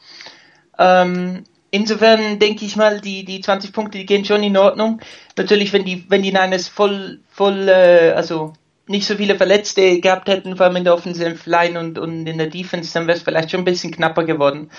Ähm, 0.77 1.43
insofern 1.71 2.39
denke 2.39 2.65
ich 2.65 2.75
mal, 2.75 3.01
die, 3.01 3.25
die 3.25 3.41
20 3.41 3.73
Punkte, 3.73 3.97
die 3.97 4.05
gehen 4.05 4.25
schon 4.25 4.43
in 4.43 4.57
Ordnung. 4.57 5.01
Natürlich, 5.37 5.73
wenn 5.73 5.85
die, 5.85 6.05
wenn 6.09 6.21
die 6.21 6.31
Niners 6.31 6.67
voll, 6.67 7.19
voll, 7.29 7.67
äh, 7.67 8.13
also 8.15 8.53
nicht 8.87 9.07
so 9.07 9.15
viele 9.15 9.35
Verletzte 9.35 9.99
gehabt 9.99 10.27
hätten, 10.27 10.57
vor 10.57 10.65
allem 10.65 10.75
in 10.75 10.83
der 10.83 10.93
Offensive 10.93 11.49
Line 11.49 11.79
und, 11.79 11.97
und 11.97 12.27
in 12.27 12.37
der 12.37 12.47
Defense, 12.47 12.93
dann 12.93 13.07
wäre 13.07 13.17
es 13.17 13.23
vielleicht 13.23 13.51
schon 13.51 13.61
ein 13.61 13.65
bisschen 13.65 13.91
knapper 13.91 14.23
geworden. 14.23 14.69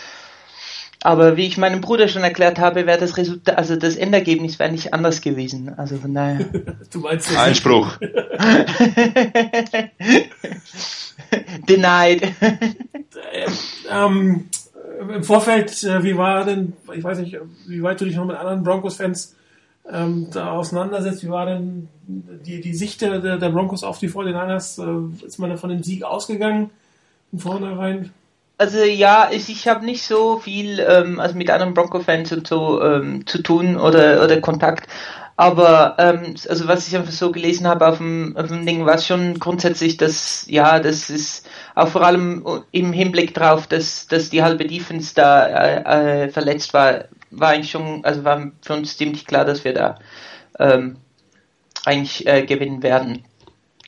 Aber 1.04 1.36
wie 1.36 1.46
ich 1.46 1.58
meinem 1.58 1.82
Bruder 1.82 2.08
schon 2.08 2.24
erklärt 2.24 2.58
habe, 2.58 2.86
wäre 2.86 2.98
das 2.98 3.18
Resultat, 3.18 3.58
also 3.58 3.76
das 3.76 3.94
Endergebnis 3.94 4.58
wäre 4.58 4.72
nicht 4.72 4.94
anders 4.94 5.20
gewesen. 5.20 5.74
Also 5.76 5.98
von 5.98 6.14
daher. 6.14 6.46
du 6.90 7.00
meinst 7.00 7.30
das 7.30 7.36
Einspruch. 7.36 7.98
Denied. 11.68 12.22
ähm, 13.92 14.48
im 14.98 15.22
Vorfeld, 15.22 15.84
äh, 15.84 16.02
wie 16.02 16.16
war 16.16 16.46
denn, 16.46 16.72
ich 16.94 17.04
weiß 17.04 17.18
nicht, 17.18 17.36
wie 17.66 17.82
weit 17.82 18.00
du 18.00 18.06
dich 18.06 18.16
noch 18.16 18.24
mit 18.24 18.36
anderen 18.36 18.62
Broncos-Fans 18.62 19.36
ähm, 19.92 20.28
da 20.32 20.52
auseinandersetzt, 20.52 21.22
wie 21.22 21.28
war 21.28 21.44
denn 21.44 21.90
die, 22.06 22.62
die 22.62 22.72
Sicht 22.72 23.02
der, 23.02 23.18
der 23.20 23.50
Broncos 23.50 23.84
auf 23.84 23.98
die 23.98 24.08
49ers? 24.08 24.82
Äh, 24.82 25.26
ist 25.26 25.38
man 25.38 25.50
da 25.50 25.58
von 25.58 25.68
dem 25.68 25.82
Sieg 25.82 26.02
ausgegangen 26.02 26.70
von 27.28 27.40
vornherein? 27.40 28.10
Also 28.56 28.78
ja, 28.84 29.30
ich, 29.32 29.48
ich 29.48 29.66
habe 29.66 29.84
nicht 29.84 30.04
so 30.04 30.38
viel 30.38 30.78
ähm, 30.80 31.18
also 31.18 31.34
mit 31.36 31.50
anderen 31.50 31.74
Bronco-Fans 31.74 32.32
und 32.32 32.46
so 32.46 32.80
ähm, 32.82 33.26
zu 33.26 33.42
tun 33.42 33.76
oder, 33.76 34.22
oder 34.22 34.40
Kontakt. 34.40 34.88
Aber 35.36 35.96
ähm, 35.98 36.36
also 36.48 36.68
was 36.68 36.86
ich 36.86 36.96
einfach 36.96 37.12
so 37.12 37.32
gelesen 37.32 37.66
habe 37.66 37.88
auf 37.88 37.98
dem, 37.98 38.36
auf 38.36 38.46
dem 38.48 38.64
Ding, 38.64 38.86
war 38.86 38.98
schon 38.98 39.40
grundsätzlich, 39.40 39.96
dass 39.96 40.46
ja, 40.48 40.78
das 40.78 41.10
ist 41.10 41.48
auch 41.74 41.88
vor 41.88 42.02
allem 42.02 42.46
im 42.70 42.92
Hinblick 42.92 43.34
drauf, 43.34 43.66
dass, 43.66 44.06
dass 44.06 44.30
die 44.30 44.44
halbe 44.44 44.64
Defense 44.64 45.12
da 45.14 45.46
äh, 45.46 46.24
äh, 46.24 46.28
verletzt 46.28 46.72
war, 46.72 47.06
war 47.32 47.50
eigentlich 47.50 47.72
schon, 47.72 48.04
also 48.04 48.22
war 48.24 48.52
für 48.62 48.74
uns 48.74 48.96
ziemlich 48.96 49.26
klar, 49.26 49.44
dass 49.44 49.64
wir 49.64 49.74
da 49.74 49.98
ähm, 50.60 50.98
eigentlich 51.84 52.26
äh, 52.28 52.46
gewinnen 52.46 52.84
werden. 52.84 53.24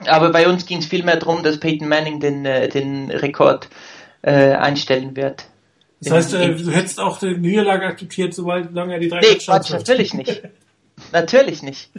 Aber 0.07 0.31
bei 0.31 0.49
uns 0.49 0.67
ging 0.67 0.79
es 0.79 0.87
vielmehr 0.87 1.17
darum, 1.17 1.45
dass 1.45 1.61
Peyton 1.61 1.89
Manning 1.89 2.19
den, 2.19 2.45
äh, 2.45 2.69
den 2.69 3.11
Rekord 3.11 3.69
äh, 4.27 4.55
einstellen 4.55 5.17
wird. 5.17 5.47
Das 6.01 6.13
heißt, 6.13 6.35
äh, 6.35 6.55
du 6.55 6.71
hättest 6.73 7.01
auch 7.01 7.19
die 7.19 7.39
Niederlage 7.39 7.87
akzeptiert, 7.87 8.35
solange 8.35 8.95
er 8.95 8.99
die 8.99 9.09
drei 9.09 9.21
Nee, 9.21 9.37
Quatsch, 9.37 9.71
natürlich 9.71 10.13
nicht. 10.13 10.43
Natürlich 11.13 11.63
nicht. 11.63 11.91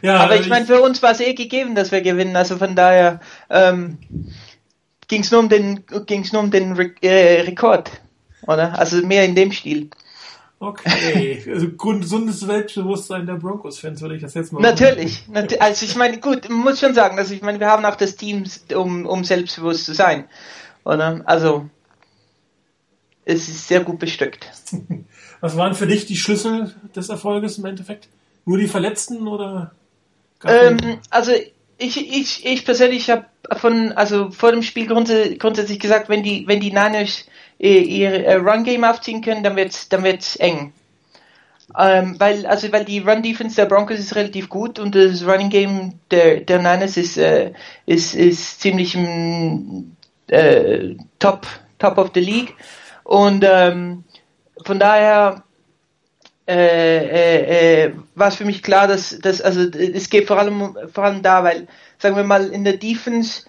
ja, 0.00 0.16
aber 0.16 0.36
ich 0.36 0.48
meine, 0.48 0.64
für 0.64 0.80
uns 0.80 1.02
war 1.02 1.10
es 1.10 1.20
eh 1.20 1.34
gegeben, 1.34 1.74
dass 1.74 1.90
wir 1.90 2.02
gewinnen. 2.02 2.36
Also 2.36 2.56
von 2.56 2.76
daher 2.76 3.20
ähm, 3.50 3.98
ging 5.08 5.22
es 5.22 5.30
nur 5.30 5.40
um 5.40 5.48
den, 5.48 5.84
ging's 6.06 6.32
nur 6.32 6.42
um 6.42 6.50
den 6.50 6.72
Re 6.72 6.92
äh, 7.02 7.40
Rekord, 7.40 7.90
oder? 8.46 8.78
Also 8.78 9.04
mehr 9.04 9.24
in 9.24 9.34
dem 9.34 9.50
Stil. 9.50 9.90
Okay, 10.60 11.44
also 11.52 11.68
gesundes 11.72 12.40
Selbstbewusstsein 12.40 13.26
der 13.26 13.34
Broncos-Fans 13.34 14.00
würde 14.00 14.14
ich 14.16 14.22
das 14.22 14.34
jetzt 14.34 14.52
mal 14.52 14.62
Natürlich, 14.62 15.26
nat 15.28 15.60
also 15.60 15.84
ich 15.84 15.96
meine, 15.96 16.18
gut, 16.18 16.48
muss 16.48 16.80
schon 16.80 16.94
sagen, 16.94 17.18
also 17.18 17.34
ich 17.34 17.42
meine, 17.42 17.58
wir 17.60 17.66
haben 17.66 17.84
auch 17.84 17.96
das 17.96 18.16
Team, 18.16 18.44
um, 18.74 19.04
um 19.04 19.24
selbstbewusst 19.24 19.84
zu 19.84 19.94
sein, 19.94 20.24
oder? 20.84 21.22
Also, 21.24 21.68
es 23.24 23.48
ist 23.48 23.68
sehr 23.68 23.80
gut 23.80 23.98
bestückt. 23.98 24.50
Was 25.40 25.56
waren 25.56 25.74
für 25.74 25.86
dich 25.86 26.06
die 26.06 26.16
Schlüssel 26.16 26.74
des 26.94 27.08
Erfolges 27.08 27.58
im 27.58 27.64
Endeffekt? 27.66 28.08
Nur 28.44 28.58
die 28.58 28.68
Verletzten 28.68 29.26
oder? 29.26 29.72
Ähm, 30.44 30.98
also 31.10 31.32
ich, 31.78 31.96
ich, 31.96 32.44
ich 32.46 32.64
persönlich 32.64 33.10
habe 33.10 33.26
von, 33.56 33.92
also 33.92 34.30
vor 34.30 34.52
dem 34.52 34.62
Spiel 34.62 34.86
grundsätzlich 34.86 35.78
gesagt, 35.78 36.08
wenn 36.08 36.22
die, 36.22 36.46
wenn 36.46 36.60
die 36.60 36.70
Niners 36.70 37.24
ihr, 37.58 37.82
ihr 37.82 38.38
Run 38.38 38.64
Game 38.64 38.84
aufziehen 38.84 39.22
können, 39.22 39.42
dann 39.42 39.56
wird's, 39.56 39.88
dann 39.88 40.04
wird's 40.04 40.36
eng. 40.36 40.72
Ähm, 41.78 42.16
weil, 42.18 42.46
also, 42.46 42.70
weil 42.72 42.84
die 42.84 42.98
Run 43.00 43.22
Defense 43.22 43.56
der 43.56 43.64
Broncos 43.64 43.98
ist 43.98 44.14
relativ 44.14 44.48
gut 44.48 44.78
und 44.78 44.94
das 44.94 45.26
Running 45.26 45.48
Game 45.48 45.94
der, 46.10 46.40
der 46.40 46.58
Niners 46.58 46.96
ist, 46.96 47.16
äh, 47.16 47.52
ist, 47.86 48.14
ist 48.14 48.60
ziemlich 48.60 48.96
äh, 50.28 50.96
top, 51.18 51.46
top 51.78 51.98
of 51.98 52.10
the 52.14 52.20
league. 52.20 52.54
Und 53.04 53.44
ähm, 53.46 54.04
von 54.64 54.78
daher 54.78 55.44
äh, 56.46 56.54
äh, 56.56 57.84
äh, 57.84 57.92
war 58.14 58.28
es 58.28 58.36
für 58.36 58.44
mich 58.44 58.62
klar, 58.62 58.86
dass, 58.86 59.18
dass 59.18 59.40
also 59.40 59.62
es 59.62 60.10
geht 60.10 60.26
vor 60.26 60.38
allem 60.38 60.76
vor 60.92 61.04
allem 61.04 61.22
da, 61.22 61.42
weil 61.42 61.66
sagen 61.98 62.16
wir 62.16 62.24
mal 62.24 62.48
in 62.48 62.64
der 62.64 62.76
Defense 62.76 63.44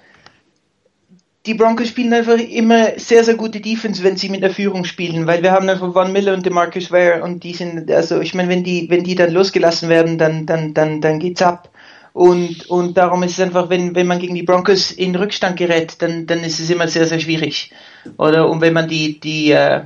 die 1.45 1.53
Broncos 1.53 1.89
spielen 1.89 2.13
einfach 2.13 2.39
immer 2.39 2.97
sehr, 2.97 3.23
sehr 3.23 3.35
gute 3.35 3.61
Defense, 3.61 4.03
wenn 4.03 4.17
sie 4.17 4.29
mit 4.29 4.41
der 4.41 4.49
Führung 4.49 4.83
spielen, 4.83 5.27
weil 5.27 5.43
wir 5.43 5.51
haben 5.51 5.69
einfach 5.69 5.93
Von 5.93 6.11
Miller 6.11 6.33
und 6.33 6.45
DeMarcus 6.45 6.91
Ware 6.91 7.21
und 7.23 7.43
die 7.43 7.53
sind, 7.53 7.91
also 7.91 8.19
ich 8.19 8.33
meine, 8.33 8.49
wenn 8.49 8.63
die, 8.63 8.89
wenn 8.89 9.03
die 9.03 9.15
dann 9.15 9.31
losgelassen 9.31 9.89
werden, 9.89 10.17
dann, 10.17 10.45
dann, 10.45 10.73
dann, 10.73 11.01
dann 11.01 11.19
geht's 11.19 11.41
ab. 11.41 11.69
Und, 12.15 12.69
und 12.69 12.95
darum 12.95 13.23
ist 13.23 13.33
es 13.33 13.41
einfach, 13.41 13.69
wenn, 13.69 13.93
wenn 13.93 14.07
man 14.07 14.19
gegen 14.19 14.35
die 14.35 14.43
Broncos 14.43 14.89
in 14.89 15.17
Rückstand 15.17 15.57
gerät, 15.57 16.01
dann, 16.01 16.25
dann 16.25 16.45
ist 16.45 16.61
es 16.61 16.69
immer 16.69 16.87
sehr, 16.87 17.05
sehr 17.07 17.19
schwierig. 17.19 17.73
Oder, 18.15 18.49
und 18.49 18.61
wenn 18.61 18.71
man 18.71 18.87
die, 18.87 19.19
die, 19.19 19.51
äh, 19.51 19.81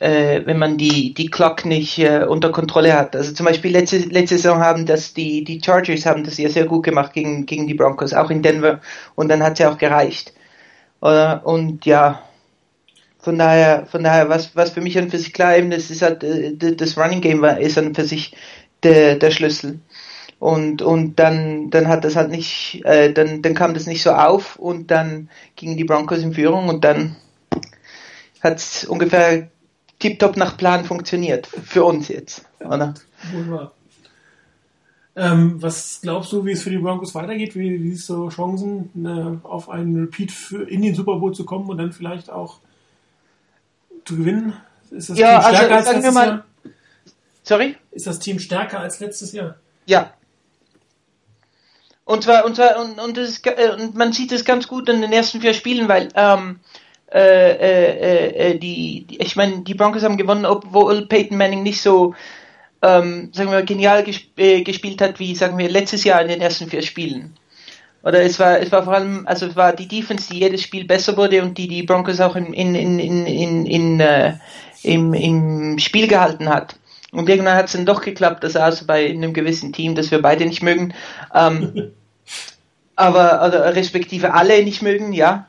äh, 0.00 0.40
wenn 0.46 0.58
man 0.58 0.78
die, 0.78 1.12
die 1.12 1.26
Clock 1.26 1.66
nicht 1.66 1.98
äh, 1.98 2.24
unter 2.24 2.50
Kontrolle 2.52 2.94
hat. 2.94 3.14
Also 3.14 3.34
zum 3.34 3.44
Beispiel 3.44 3.70
letzte, 3.70 3.98
letzte 3.98 4.38
Saison 4.38 4.60
haben 4.60 4.86
das 4.86 5.12
die, 5.12 5.44
die 5.44 5.60
Chargers 5.62 6.06
haben 6.06 6.24
das 6.24 6.38
ja 6.38 6.48
sehr 6.48 6.64
gut 6.64 6.84
gemacht 6.84 7.12
gegen, 7.12 7.44
gegen 7.44 7.66
die 7.66 7.74
Broncos, 7.74 8.14
auch 8.14 8.30
in 8.30 8.40
Denver. 8.40 8.80
Und 9.14 9.28
dann 9.28 9.42
hat 9.42 9.52
es 9.52 9.58
ja 9.58 9.70
auch 9.70 9.76
gereicht. 9.76 10.32
Oder? 11.02 11.42
Und 11.44 11.84
ja, 11.84 12.22
von 13.18 13.36
daher, 13.36 13.84
von 13.84 14.02
daher, 14.02 14.30
was, 14.30 14.56
was 14.56 14.70
für 14.70 14.80
mich 14.80 14.96
an 14.96 15.10
für 15.10 15.18
sich 15.18 15.34
klar 15.34 15.58
eben 15.58 15.70
ist, 15.70 15.90
ist 15.90 16.00
halt, 16.00 16.24
äh, 16.24 16.56
das 16.56 16.96
Running 16.96 17.20
Game 17.20 17.42
war, 17.42 17.60
ist 17.60 17.76
an 17.76 17.94
für 17.94 18.06
sich 18.06 18.34
der, 18.82 19.16
der 19.16 19.30
Schlüssel. 19.30 19.80
Und, 20.42 20.82
und 20.82 21.20
dann, 21.20 21.70
dann 21.70 21.86
hat 21.86 22.02
das 22.02 22.16
halt 22.16 22.32
nicht, 22.32 22.82
äh, 22.84 23.12
dann, 23.12 23.42
dann 23.42 23.54
kam 23.54 23.74
das 23.74 23.86
nicht 23.86 24.02
so 24.02 24.10
auf 24.10 24.56
und 24.56 24.90
dann 24.90 25.30
gingen 25.54 25.76
die 25.76 25.84
Broncos 25.84 26.18
in 26.18 26.34
Führung 26.34 26.68
und 26.68 26.82
dann 26.82 27.14
hat 28.40 28.56
es 28.56 28.84
ungefähr 28.84 29.50
tiptop 30.00 30.36
nach 30.36 30.56
Plan 30.56 30.84
funktioniert. 30.84 31.46
Für 31.46 31.84
uns 31.84 32.08
jetzt, 32.08 32.44
oder? 32.58 32.94
Wunderbar. 33.30 33.70
Ähm, 35.14 35.62
was 35.62 36.00
glaubst 36.02 36.32
du, 36.32 36.44
wie 36.44 36.50
es 36.50 36.64
für 36.64 36.70
die 36.70 36.78
Broncos 36.78 37.14
weitergeht? 37.14 37.54
Wie, 37.54 37.80
wie 37.80 37.92
ist 37.92 38.06
so 38.06 38.28
Chancen, 38.28 38.90
äh, 39.06 39.46
auf 39.46 39.68
einen 39.68 39.94
Repeat 39.96 40.32
für, 40.32 40.68
in 40.68 40.82
den 40.82 40.96
Super 40.96 41.20
Bowl 41.20 41.32
zu 41.32 41.44
kommen 41.44 41.70
und 41.70 41.78
dann 41.78 41.92
vielleicht 41.92 42.30
auch 42.30 42.58
zu 44.04 44.16
gewinnen? 44.16 44.54
Ist 44.90 45.08
das 45.08 45.18
ja, 45.18 45.38
Team 45.38 45.54
stärker 45.54 45.76
also, 45.76 45.88
als 45.90 45.96
letztes 45.96 46.14
mal, 46.14 46.26
Jahr? 46.26 46.44
Sorry? 47.44 47.76
Ist 47.92 48.08
das 48.08 48.18
Team 48.18 48.40
stärker 48.40 48.80
als 48.80 48.98
letztes 48.98 49.30
Jahr? 49.30 49.54
Ja. 49.86 50.14
Und 52.04 52.24
zwar, 52.24 52.44
und 52.44 52.56
zwar, 52.56 52.80
und, 52.80 52.98
und, 52.98 53.18
ist, 53.18 53.46
äh, 53.46 53.70
und 53.78 53.94
man 53.94 54.12
sieht 54.12 54.32
es 54.32 54.44
ganz 54.44 54.66
gut 54.66 54.88
in 54.88 55.00
den 55.00 55.12
ersten 55.12 55.40
vier 55.40 55.54
Spielen, 55.54 55.88
weil 55.88 56.08
ähm, 56.14 56.60
äh, 57.12 57.50
äh, 57.50 58.50
äh, 58.50 58.58
die, 58.58 59.06
die, 59.06 59.20
ich 59.20 59.36
meine, 59.36 59.60
die 59.60 59.74
Broncos 59.74 60.02
haben 60.02 60.16
gewonnen, 60.16 60.46
obwohl 60.46 61.06
Peyton 61.06 61.36
Manning 61.36 61.62
nicht 61.62 61.80
so 61.80 62.14
ähm, 62.82 63.30
sagen 63.32 63.50
wir, 63.52 63.62
genial 63.62 64.02
gesp 64.02 64.38
äh, 64.38 64.62
gespielt 64.62 65.00
hat, 65.00 65.18
wie 65.20 65.34
sagen 65.34 65.56
wir 65.56 65.68
letztes 65.68 66.04
Jahr 66.04 66.20
in 66.22 66.28
den 66.28 66.40
ersten 66.40 66.68
vier 66.68 66.82
Spielen. 66.82 67.34
Oder 68.02 68.22
es 68.22 68.40
war, 68.40 68.58
es 68.58 68.72
war 68.72 68.82
vor 68.82 68.94
allem, 68.94 69.26
also 69.28 69.46
es 69.46 69.54
war 69.54 69.72
die 69.72 69.86
Defense, 69.86 70.28
die 70.28 70.40
jedes 70.40 70.62
Spiel 70.62 70.84
besser 70.84 71.16
wurde 71.16 71.40
und 71.42 71.56
die 71.56 71.68
die 71.68 71.84
Broncos 71.84 72.20
auch 72.20 72.34
in, 72.34 72.52
in, 72.52 72.74
in, 72.74 72.98
in, 72.98 73.26
in, 73.26 73.66
in 73.66 74.00
äh, 74.00 74.34
im, 74.82 75.14
im 75.14 75.78
Spiel 75.78 76.08
gehalten 76.08 76.48
hat. 76.48 76.74
Und 77.12 77.28
irgendwann 77.28 77.56
hat 77.56 77.66
es 77.66 77.72
dann 77.72 77.86
doch 77.86 78.00
geklappt, 78.00 78.42
das 78.42 78.56
also 78.56 78.86
bei 78.86 79.08
einem 79.08 79.34
gewissen 79.34 79.72
Team, 79.72 79.94
das 79.94 80.10
wir 80.10 80.22
beide 80.22 80.46
nicht 80.46 80.62
mögen, 80.62 80.94
ähm, 81.34 81.92
aber 82.96 83.46
oder 83.46 83.76
respektive 83.76 84.34
alle 84.34 84.62
nicht 84.64 84.82
mögen, 84.82 85.12
ja. 85.12 85.46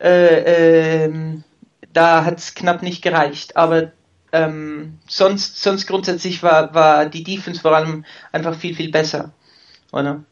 Äh, 0.00 1.04
ähm, 1.04 1.44
da 1.92 2.24
hat 2.24 2.38
es 2.38 2.54
knapp 2.54 2.82
nicht 2.82 3.02
gereicht. 3.02 3.56
Aber 3.56 3.92
ähm, 4.32 4.98
sonst, 5.06 5.62
sonst 5.62 5.86
grundsätzlich 5.86 6.42
war, 6.42 6.74
war 6.74 7.06
die 7.06 7.22
Defense 7.22 7.60
vor 7.60 7.76
allem 7.76 8.04
einfach 8.32 8.54
viel, 8.54 8.74
viel 8.74 8.90
besser. 8.90 9.32
Oder? 9.92 10.24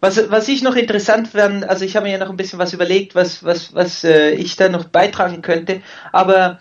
Was, 0.00 0.30
was 0.30 0.48
ich 0.48 0.62
noch 0.62 0.76
interessant 0.76 1.34
werden, 1.34 1.62
also 1.62 1.84
ich 1.84 1.94
habe 1.94 2.06
mir 2.06 2.12
ja 2.12 2.18
noch 2.18 2.30
ein 2.30 2.36
bisschen 2.36 2.58
was 2.58 2.72
überlegt, 2.72 3.14
was, 3.14 3.44
was, 3.44 3.74
was 3.74 4.02
äh, 4.02 4.30
ich 4.30 4.56
da 4.56 4.70
noch 4.70 4.84
beitragen 4.84 5.42
könnte, 5.42 5.82
aber 6.10 6.58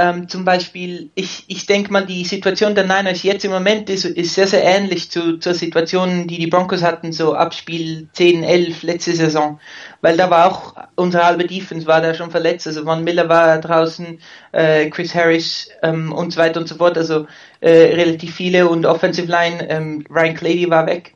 ähm, 0.00 0.28
zum 0.28 0.46
Beispiel, 0.46 1.10
ich, 1.14 1.44
ich 1.48 1.66
denke 1.66 1.92
mal, 1.92 2.06
die 2.06 2.24
Situation 2.24 2.74
der 2.74 2.84
Niners 2.84 3.22
jetzt 3.22 3.44
im 3.44 3.50
Moment 3.50 3.90
ist, 3.90 4.06
ist 4.06 4.34
sehr, 4.34 4.46
sehr 4.46 4.64
ähnlich 4.64 5.10
zu, 5.10 5.38
zur 5.38 5.52
Situation, 5.52 6.26
die 6.26 6.38
die 6.38 6.46
Broncos 6.46 6.82
hatten, 6.82 7.12
so 7.12 7.34
ab 7.34 7.52
Spiel 7.52 8.08
10, 8.14 8.42
11 8.42 8.82
letzte 8.82 9.14
Saison. 9.14 9.60
Weil 10.00 10.16
da 10.16 10.30
war 10.30 10.50
auch 10.50 10.74
unsere 10.94 11.26
halbe 11.26 11.46
Defense 11.46 11.86
war 11.86 12.00
da 12.00 12.14
schon 12.14 12.30
verletzt. 12.30 12.66
Also 12.66 12.84
Von 12.84 13.04
Miller 13.04 13.28
war 13.28 13.58
draußen, 13.58 14.20
äh, 14.52 14.88
Chris 14.88 15.14
Harris 15.14 15.68
ähm, 15.82 16.12
und 16.12 16.32
so 16.32 16.40
weiter 16.40 16.60
und 16.60 16.68
so 16.68 16.76
fort. 16.76 16.96
Also 16.96 17.26
äh, 17.60 17.70
relativ 17.70 18.34
viele 18.34 18.68
und 18.68 18.86
Offensive 18.86 19.30
Line, 19.30 19.68
ähm, 19.68 20.04
Ryan 20.08 20.34
Clady 20.34 20.70
war 20.70 20.86
weg. 20.86 21.14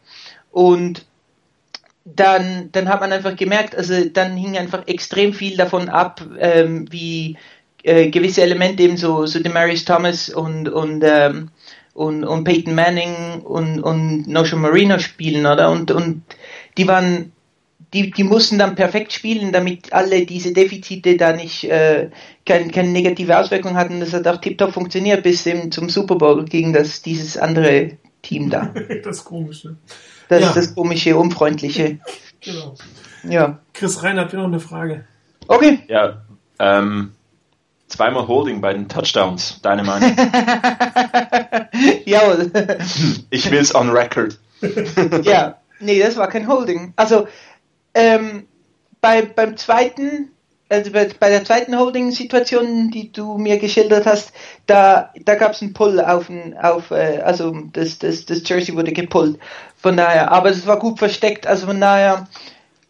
Und 0.50 1.06
dann, 2.04 2.70
dann 2.72 2.88
hat 2.88 3.00
man 3.00 3.12
einfach 3.12 3.34
gemerkt, 3.34 3.74
also 3.74 4.04
dann 4.10 4.36
hing 4.36 4.58
einfach 4.58 4.86
extrem 4.86 5.32
viel 5.32 5.56
davon 5.56 5.88
ab, 5.88 6.20
ähm, 6.38 6.86
wie 6.90 7.38
äh, 7.84 8.08
gewisse 8.08 8.42
Elemente 8.42 8.82
eben 8.82 8.96
so, 8.96 9.26
so 9.26 9.40
Demarius 9.40 9.84
Thomas 9.84 10.30
und, 10.30 10.68
und, 10.68 11.04
ähm, 11.04 11.50
und, 11.92 12.24
und 12.24 12.44
Peyton 12.44 12.74
Manning 12.74 13.42
und, 13.42 13.80
und 13.80 14.26
Notion 14.26 14.62
Marino 14.62 14.98
spielen, 14.98 15.46
oder? 15.46 15.70
Und, 15.70 15.90
und 15.90 16.22
die 16.78 16.88
waren, 16.88 17.32
die, 17.92 18.10
die 18.10 18.24
mussten 18.24 18.58
dann 18.58 18.74
perfekt 18.74 19.12
spielen, 19.12 19.52
damit 19.52 19.92
alle 19.92 20.24
diese 20.24 20.52
Defizite 20.52 21.16
da 21.16 21.34
nicht 21.34 21.64
äh, 21.64 22.08
keine, 22.46 22.70
keine 22.70 22.88
negative 22.88 23.38
Auswirkung 23.38 23.76
hatten. 23.76 24.00
Das 24.00 24.14
hat 24.14 24.26
auch 24.26 24.40
tiptop 24.40 24.72
funktioniert 24.72 25.22
bis 25.22 25.46
eben 25.46 25.70
zum 25.70 25.90
Super 25.90 26.16
Bowl 26.16 26.44
gegen 26.46 26.72
das, 26.72 27.02
dieses 27.02 27.36
andere 27.36 27.98
Team 28.22 28.48
da. 28.48 28.74
das 29.04 29.24
komische. 29.24 29.76
Das 30.28 30.40
ja. 30.40 30.48
ist 30.48 30.56
das 30.56 30.74
komische, 30.74 31.16
unfreundliche. 31.16 31.98
genau. 32.40 32.74
Ja. 33.28 33.58
Chris 33.74 34.02
Reinhardt, 34.02 34.32
noch 34.32 34.44
eine 34.44 34.60
Frage. 34.60 35.04
Okay. 35.46 35.80
Ja, 35.88 36.22
ähm, 36.58 37.12
Zweimal 37.94 38.26
Holding 38.26 38.60
bei 38.60 38.72
den 38.72 38.88
Touchdowns, 38.88 39.60
deine 39.62 39.84
Meinung? 39.84 40.16
Jawohl. 42.04 42.50
ich 43.30 43.48
will's 43.52 43.72
on 43.72 43.90
record. 43.90 44.36
ja, 45.22 45.58
nee, 45.78 46.00
das 46.00 46.16
war 46.16 46.26
kein 46.26 46.48
Holding. 46.48 46.92
Also, 46.96 47.28
ähm, 47.94 48.48
bei, 49.00 49.22
beim 49.22 49.56
zweiten, 49.56 50.32
also 50.68 50.90
bei, 50.90 51.08
bei 51.20 51.28
der 51.28 51.44
zweiten 51.44 51.78
Holding-Situation, 51.78 52.90
die 52.90 53.12
du 53.12 53.38
mir 53.38 53.58
geschildert 53.58 54.06
hast, 54.06 54.32
da, 54.66 55.12
da 55.24 55.36
gab 55.36 55.52
es 55.52 55.62
einen 55.62 55.72
Pull 55.72 56.00
auf, 56.00 56.28
auf 56.60 56.90
äh, 56.90 57.20
also 57.24 57.56
das, 57.72 58.00
das, 58.00 58.24
das 58.26 58.42
Jersey 58.44 58.74
wurde 58.74 58.92
gepullt. 58.92 59.38
Von 59.76 59.96
daher, 59.96 60.32
aber 60.32 60.50
es 60.50 60.66
war 60.66 60.80
gut 60.80 60.98
versteckt, 60.98 61.46
also 61.46 61.66
von 61.66 61.80
daher 61.80 62.26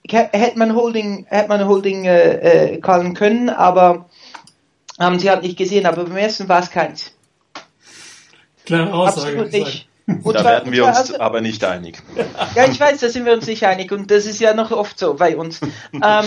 hätte 0.09 0.59
man 0.59 0.75
Holding, 0.75 1.27
hätte 1.29 1.49
man 1.49 1.69
Holding 1.69 2.07
äh, 2.07 2.37
äh, 2.73 2.81
callen 2.81 3.13
können, 3.13 3.51
aber 3.51 4.07
haben 4.99 5.19
sie 5.19 5.31
halt 5.31 5.43
nicht 5.43 5.57
gesehen, 5.57 5.87
aber 5.87 6.05
beim 6.05 6.17
ersten 6.17 6.49
war 6.49 6.61
es 6.61 6.71
keins. 6.71 7.13
Klare 8.65 8.93
Aussage. 8.93 9.41
Absolut 9.41 9.53
nicht. 9.53 9.89
Und 10.07 10.35
da 10.35 10.41
zwar, 10.41 10.53
werden 10.53 10.73
wir 10.73 10.85
uns 10.85 10.97
also, 10.97 11.21
aber 11.21 11.41
nicht 11.41 11.65
einig. 11.65 11.99
Ja, 12.55 12.67
ich 12.67 12.79
weiß, 12.79 13.01
da 13.01 13.09
sind 13.09 13.25
wir 13.25 13.33
uns 13.33 13.47
nicht 13.47 13.65
einig 13.65 13.91
und 13.91 14.11
das 14.11 14.27
ist 14.27 14.41
ja 14.41 14.53
noch 14.53 14.71
oft 14.71 14.99
so 14.99 15.15
bei 15.15 15.37
uns. 15.37 15.61
ähm, 15.93 16.27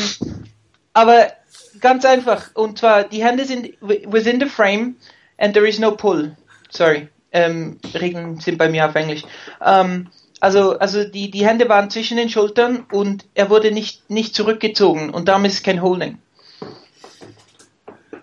aber 0.93 1.27
ganz 1.79 2.03
einfach, 2.05 2.49
und 2.55 2.79
zwar 2.79 3.03
die 3.03 3.23
Hände 3.23 3.45
sind 3.45 3.73
within 3.81 4.39
the 4.39 4.47
frame 4.47 4.95
and 5.37 5.53
there 5.53 5.67
is 5.67 5.77
no 5.77 5.91
pull. 5.91 6.35
Sorry, 6.69 7.07
ähm, 7.31 7.79
Regeln 7.93 8.39
sind 8.39 8.57
bei 8.57 8.67
mir 8.67 8.87
auf 8.87 8.95
Englisch. 8.95 9.23
Ähm, 9.63 10.07
also, 10.39 10.77
also 10.79 11.03
die, 11.03 11.29
die 11.29 11.45
Hände 11.45 11.69
waren 11.69 11.89
zwischen 11.89 12.17
den 12.17 12.29
Schultern 12.29 12.85
und 12.91 13.25
er 13.35 13.49
wurde 13.49 13.71
nicht, 13.71 14.09
nicht 14.09 14.35
zurückgezogen 14.35 15.11
und 15.11 15.27
damit 15.27 15.51
ist 15.51 15.63
kein 15.63 15.81
Holding. 15.81 16.17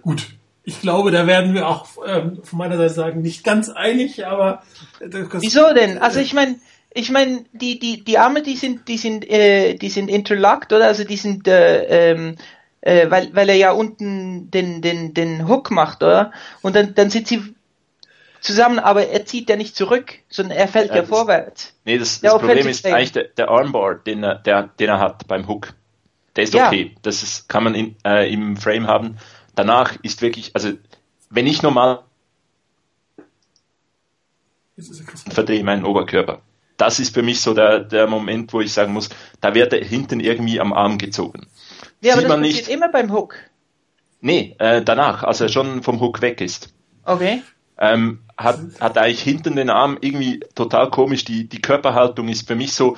Gut, 0.04 0.28
ich 0.64 0.80
glaube, 0.80 1.10
da 1.10 1.26
werden 1.26 1.54
wir 1.54 1.66
auch 1.66 1.88
ähm, 2.06 2.40
von 2.42 2.58
meiner 2.58 2.76
Seite 2.76 2.92
sagen, 2.92 3.22
nicht 3.22 3.42
ganz 3.42 3.70
einig, 3.70 4.26
aber 4.26 4.62
Wieso 5.00 5.72
denn? 5.74 5.98
Also 5.98 6.20
ich 6.20 6.34
meine, 6.34 6.56
ich 6.92 7.10
meine, 7.10 7.44
die, 7.52 7.78
die, 7.78 8.04
die 8.04 8.18
Arme, 8.18 8.42
die 8.42 8.56
sind, 8.56 8.86
die 8.86 8.98
sind, 8.98 9.28
äh, 9.28 9.74
die 9.74 9.88
sind 9.88 10.08
interlocked, 10.08 10.72
oder? 10.72 10.86
Also 10.86 11.04
die 11.04 11.16
sind, 11.16 11.48
äh, 11.48 12.12
ähm, 12.12 12.36
äh, 12.82 13.10
weil, 13.10 13.34
weil 13.34 13.48
er 13.48 13.56
ja 13.56 13.72
unten 13.72 14.50
den, 14.50 14.82
den, 14.82 15.14
den 15.14 15.48
Hook 15.48 15.70
macht, 15.70 16.02
oder? 16.02 16.32
Und 16.62 16.76
dann, 16.76 16.94
dann 16.94 17.10
sind 17.10 17.26
sie 17.26 17.54
zusammen, 18.40 18.78
aber 18.78 19.08
er 19.08 19.24
zieht 19.24 19.48
ja 19.48 19.56
nicht 19.56 19.74
zurück, 19.74 20.14
sondern 20.28 20.56
er 20.56 20.68
fällt 20.68 20.90
ja, 20.90 20.96
ja 20.96 21.00
das, 21.00 21.10
vorwärts. 21.10 21.74
Nee, 21.84 21.98
das, 21.98 22.20
das 22.20 22.38
Problem 22.38 22.68
ist 22.68 22.86
eigentlich 22.86 23.12
der, 23.12 23.24
der 23.24 23.48
Armbar, 23.48 23.96
den 23.96 24.22
er, 24.22 24.34
der, 24.36 24.70
den 24.78 24.90
er 24.90 25.00
hat 25.00 25.26
beim 25.26 25.48
Hook. 25.48 25.74
Der 26.36 26.44
ist 26.44 26.54
okay. 26.54 26.92
Ja. 26.92 27.00
Das 27.02 27.22
ist, 27.22 27.48
kann 27.48 27.64
man 27.64 27.74
in, 27.74 27.96
äh, 28.04 28.32
im 28.32 28.56
Frame 28.56 28.86
haben 28.86 29.18
danach 29.54 29.96
ist 30.02 30.22
wirklich, 30.22 30.50
also 30.54 30.72
wenn 31.30 31.46
ich 31.46 31.62
normal 31.62 32.04
verdrehe 35.30 35.64
meinen 35.64 35.84
Oberkörper. 35.84 36.40
Das 36.76 36.98
ist 36.98 37.14
für 37.14 37.22
mich 37.22 37.40
so 37.40 37.54
der, 37.54 37.80
der 37.80 38.08
Moment, 38.08 38.52
wo 38.52 38.60
ich 38.60 38.72
sagen 38.72 38.92
muss, 38.92 39.08
da 39.40 39.54
wird 39.54 39.72
er 39.72 39.84
hinten 39.84 40.18
irgendwie 40.18 40.60
am 40.60 40.72
Arm 40.72 40.98
gezogen. 40.98 41.46
Ja, 42.00 42.14
Sieht 42.14 42.24
aber 42.24 42.36
das 42.36 42.40
passiert 42.40 42.66
nicht, 42.66 42.68
immer 42.68 42.88
beim 42.88 43.12
Hook. 43.12 43.36
Nee, 44.20 44.56
äh, 44.58 44.82
danach, 44.82 45.22
als 45.22 45.40
er 45.40 45.48
schon 45.48 45.82
vom 45.82 46.00
Hook 46.00 46.20
weg 46.20 46.40
ist. 46.40 46.72
Okay. 47.04 47.42
Ähm, 47.78 48.20
hat, 48.36 48.58
hat 48.80 48.98
eigentlich 48.98 49.22
hinten 49.22 49.56
den 49.56 49.70
Arm 49.70 49.98
irgendwie 50.00 50.40
total 50.54 50.90
komisch. 50.90 51.24
Die, 51.24 51.48
die 51.48 51.60
Körperhaltung 51.60 52.28
ist 52.28 52.46
für 52.46 52.54
mich 52.54 52.72
so, 52.72 52.96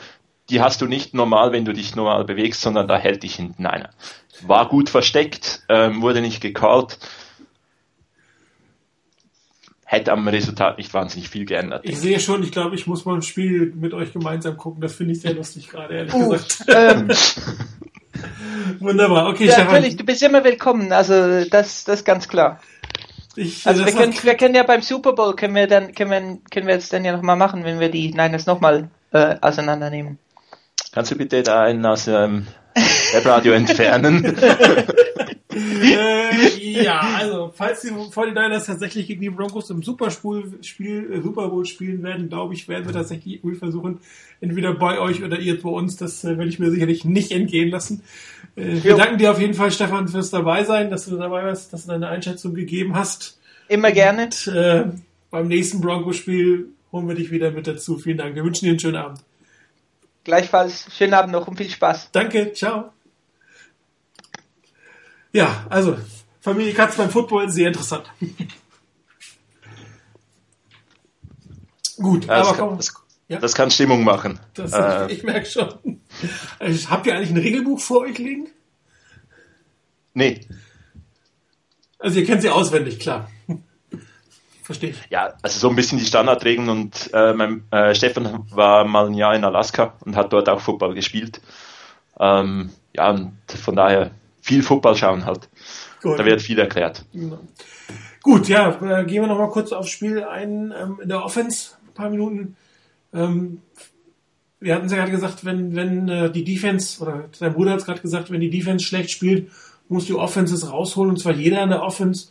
die 0.51 0.61
hast 0.61 0.81
du 0.81 0.87
nicht 0.87 1.15
normal, 1.15 1.53
wenn 1.53 1.65
du 1.65 1.73
dich 1.73 1.97
normal 1.97 2.25
bewegst, 2.25 2.61
sondern 2.61 2.87
da 2.89 2.97
hält 2.97 3.23
dich 3.23 3.35
hinten 3.35 3.67
einer 3.67 3.91
war 4.43 4.69
gut 4.69 4.89
versteckt, 4.89 5.63
ähm, 5.69 6.03
wurde 6.03 6.21
nicht 6.21 6.41
gecallt. 6.41 6.99
Hätte 9.85 10.13
am 10.13 10.27
Resultat 10.27 10.79
nicht 10.79 10.93
wahnsinnig 10.95 11.29
viel 11.29 11.45
geändert. 11.45 11.83
Ich 11.85 11.99
sehe 11.99 12.19
schon, 12.19 12.43
ich 12.43 12.51
glaube, 12.51 12.75
ich 12.75 12.89
muss 12.89 13.05
mal 13.05 13.15
ein 13.15 13.23
Spiel 13.23 13.73
mit 13.77 13.95
euch 13.95 14.13
gemeinsam 14.13 14.57
gucken. 14.57 14.81
Das 14.81 14.97
finde 14.97 15.13
ich 15.13 15.21
sehr 15.21 15.35
lustig 15.35 15.69
gerade, 15.69 15.95
ehrlich 15.95 16.13
uh, 16.13 16.31
gesagt. 16.31 16.65
Ähm, 16.69 17.09
Wunderbar, 18.81 19.29
okay, 19.29 19.47
ja, 19.47 19.53
Stefan. 19.53 19.75
Natürlich, 19.75 19.97
du 19.97 20.05
bist 20.05 20.23
immer 20.23 20.43
willkommen, 20.43 20.91
also 20.93 21.45
das, 21.45 21.85
das 21.85 22.01
ist 22.01 22.05
ganz 22.05 22.27
klar. 22.27 22.61
Ich, 23.37 23.67
also 23.67 23.85
wir 23.85 23.93
können, 23.93 24.15
wir 24.21 24.35
können 24.35 24.55
ja 24.55 24.63
beim 24.65 24.81
Super 24.81 25.13
Bowl 25.13 25.37
können 25.37 25.55
wir 25.55 25.67
dann 25.67 25.95
können 25.95 26.11
wir, 26.11 26.39
können 26.51 26.67
wir 26.67 26.75
jetzt 26.75 26.93
dann 26.93 27.05
ja 27.05 27.15
nochmal 27.15 27.37
machen, 27.37 27.65
wenn 27.65 27.79
wir 27.79 27.91
die 27.91 28.11
Niners 28.11 28.47
nochmal 28.47 28.89
äh, 29.13 29.37
auseinandernehmen. 29.41 30.19
Kannst 30.97 31.11
du 31.11 31.17
bitte 31.17 31.43
da 31.43 31.65
einen 31.65 31.85
aus 31.85 32.09
ähm, 32.09 32.47
Webradio 33.13 33.53
entfernen. 33.53 34.25
äh, 35.55 36.59
ja, 36.59 37.01
also 37.19 37.53
falls 37.55 37.83
die 37.83 37.91
49ers 37.91 38.65
tatsächlich 38.65 39.07
gegen 39.07 39.21
die 39.21 39.29
Broncos 39.29 39.69
im 39.69 39.83
Superspiel, 39.83 40.55
Spiel, 40.63 41.13
äh, 41.13 41.21
Super 41.21 41.51
Bowl 41.51 41.67
spielen 41.67 42.03
werden, 42.03 42.31
glaube 42.31 42.55
ich, 42.55 42.67
werden 42.67 42.87
wir 42.87 42.95
tatsächlich 42.95 43.35
irgendwie 43.35 43.59
versuchen, 43.59 44.01
entweder 44.41 44.73
bei 44.73 44.99
euch 44.99 45.23
oder 45.23 45.39
ihr 45.39 45.61
bei 45.61 45.69
uns, 45.69 45.99
das 45.99 46.25
äh, 46.25 46.39
werde 46.39 46.49
ich 46.49 46.59
mir 46.59 46.71
sicherlich 46.71 47.05
nicht 47.05 47.31
entgehen 47.31 47.69
lassen. 47.69 48.03
Äh, 48.57 48.83
wir 48.83 48.97
danken 48.97 49.19
dir 49.19 49.33
auf 49.33 49.39
jeden 49.39 49.53
Fall, 49.53 49.71
Stefan, 49.73 50.09
fürs 50.09 50.31
dabei 50.31 50.65
sein, 50.65 50.89
dass 50.89 51.05
du 51.05 51.19
dabei 51.19 51.45
warst, 51.45 51.75
dass 51.75 51.85
du 51.85 51.93
deine 51.93 52.09
Einschätzung 52.09 52.55
gegeben 52.55 52.97
hast. 52.97 53.39
Immer 53.69 53.93
gerne. 53.93 54.31
Und, 54.31 54.47
äh, 54.47 54.87
beim 55.31 55.49
nächsten 55.49 55.83
Broncos-Spiel 55.83 56.71
holen 56.91 57.07
wir 57.07 57.17
dich 57.17 57.31
wieder 57.31 57.51
mit 57.51 57.67
dazu. 57.67 57.99
Vielen 57.99 58.17
Dank. 58.17 58.35
Wir 58.35 58.45
wünschen 58.45 58.65
dir 58.65 58.71
einen 58.71 58.81
schönen 58.81 58.97
Abend. 58.97 59.21
Gleichfalls 60.27 60.87
schönen 60.93 61.15
Abend 61.15 61.33
noch 61.33 61.47
und 61.47 61.57
viel 61.57 61.71
Spaß. 61.71 62.11
Danke, 62.11 62.53
ciao. 62.53 62.93
Ja, 65.33 65.65
also 65.71 65.97
Familie 66.41 66.75
Katz 66.75 66.97
beim 66.97 67.11
Football 67.11 67.49
sehr 67.49 67.69
interessant. 67.69 68.11
Gut, 71.97 72.25
Ja, 72.27 72.35
aber 72.35 72.41
das, 72.49 72.57
komm, 72.59 72.69
kann, 72.71 72.77
das, 72.77 72.95
Ja. 73.29 73.39
das 73.39 73.55
kann 73.55 73.71
Stimmung 73.71 74.03
machen. 74.03 74.41
das, 74.55 74.73
Äh, 74.73 75.13
ich 75.13 75.23
merke 75.23 75.47
schon. 75.47 76.01
Also, 76.59 76.91
habt 76.91 77.07
ihr 77.07 77.15
eigentlich 77.15 77.31
ein 77.31 77.37
Regelbuch 77.39 77.79
vor 77.81 78.01
euch 78.01 78.19
liegen? 78.19 78.49
nee, 80.13 80.41
Also 82.01 82.19
ihr 82.19 82.27
kennt 82.27 82.43
sie 82.43 82.51
auswendig, 82.51 82.99
klar. 82.99 83.31
Verstehe 84.67 84.91
ich. 84.91 84.97
ja, 85.11 85.33
also 85.43 85.61
so 85.61 85.69
ein 85.69 85.77
bisschen 85.77 85.99
die 85.99 86.05
Standardregeln 86.05 86.69
und 86.69 87.09
äh, 87.15 87.33
mein, 87.35 87.63
äh, 87.71 87.95
Stefan 87.95 88.47
war 88.51 88.85
mal 88.85 89.07
ein 89.07 89.15
Jahr 89.15 89.33
in 89.37 89.45
Alaska 89.45 89.95
und 90.05 90.17
hat 90.17 90.33
dort 90.33 90.49
auch 90.49 90.61
Football 90.61 90.95
gespielt. 90.95 91.41
Ähm, 92.19 92.71
ja, 92.93 93.11
und 93.11 93.37
von 93.49 93.77
daher 93.77 94.11
viel 94.41 94.65
Football 94.65 94.97
schauen 94.97 95.25
halt. 95.25 95.49
Gut. 96.03 96.19
Da 96.19 96.25
wird 96.25 96.43
viel 96.43 96.59
erklärt. 96.59 97.05
Genau. 97.13 97.39
Gut, 98.25 98.49
ja, 98.49 98.71
äh, 98.71 99.05
gehen 99.05 99.23
wir 99.23 99.29
nochmal 99.29 99.51
kurz 99.51 99.71
aufs 99.71 99.91
Spiel 99.91 100.25
ein. 100.25 100.75
Ähm, 100.77 100.99
in 101.01 101.11
der 101.11 101.25
Offense, 101.25 101.77
ein 101.87 101.95
paar 101.95 102.11
Minuten. 102.11 102.57
Ähm, 103.15 103.63
wir 104.59 104.75
hatten 104.75 104.87
es 104.87 104.93
ja 104.93 104.99
gerade 104.99 105.13
gesagt, 105.13 105.45
wenn, 105.45 105.77
wenn 105.77 106.09
äh, 106.09 106.29
die 106.33 106.43
Defense, 106.43 107.01
oder 107.01 107.29
dein 107.39 107.55
Bruder 107.55 107.71
hat 107.71 107.79
es 107.79 107.87
gerade 107.87 108.01
gesagt, 108.01 108.33
wenn 108.33 108.41
die 108.41 108.51
Defense 108.51 108.85
schlecht 108.85 109.13
spielt, 109.13 109.49
muss 109.89 110.07
die 110.07 110.15
Offense 110.15 110.55
es 110.55 110.69
rausholen, 110.69 111.11
und 111.11 111.21
zwar 111.21 111.35
jeder 111.35 111.63
in 111.63 111.71
der 111.71 111.85
Offense. 111.85 112.31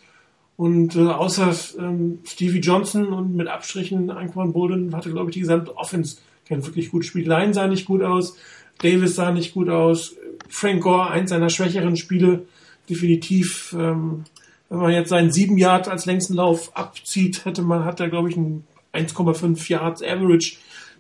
Und 0.58 0.96
äh, 0.96 1.08
außer 1.08 1.54
ähm, 1.80 2.20
Stevie 2.24 2.60
Johnson 2.60 3.08
und 3.08 3.36
mit 3.36 3.48
Abstrichen 3.48 4.10
Anquan 4.10 4.54
Bolden 4.54 4.96
hatte, 4.96 5.12
glaube 5.12 5.30
ich, 5.30 5.34
die 5.34 5.42
gesamte 5.42 5.76
Offense 5.76 6.18
kein 6.48 6.66
wirklich 6.66 6.92
gutes 6.92 7.08
Spiel. 7.08 7.28
Line 7.28 7.54
sah 7.54 7.68
nicht 7.68 7.86
gut 7.86 8.02
aus, 8.02 8.38
Davis 8.80 9.16
sah 9.16 9.32
nicht 9.32 9.54
gut 9.54 9.70
aus, 9.70 10.16
Frank 10.48 10.84
Gore, 10.84 11.10
eins 11.10 11.32
seiner 11.32 11.50
schwächeren 11.50 11.98
Spiele, 11.98 12.46
definitiv. 12.90 13.76
Ähm, 13.78 14.24
wenn 14.70 14.80
man 14.80 14.94
jetzt 14.94 15.10
seinen 15.10 15.32
7 15.32 15.58
Yard 15.58 15.88
als 15.88 16.06
längsten 16.06 16.36
Lauf 16.36 16.76
abzieht, 16.76 17.46
hätte 17.46 17.62
man, 17.62 17.86
hat 17.86 18.00
er, 18.00 18.10
glaube 18.10 18.30
ich, 18.30 18.38
ein 18.38 18.64
1,5 18.94 19.70
Yards 19.70 20.02
Average. 20.02 20.58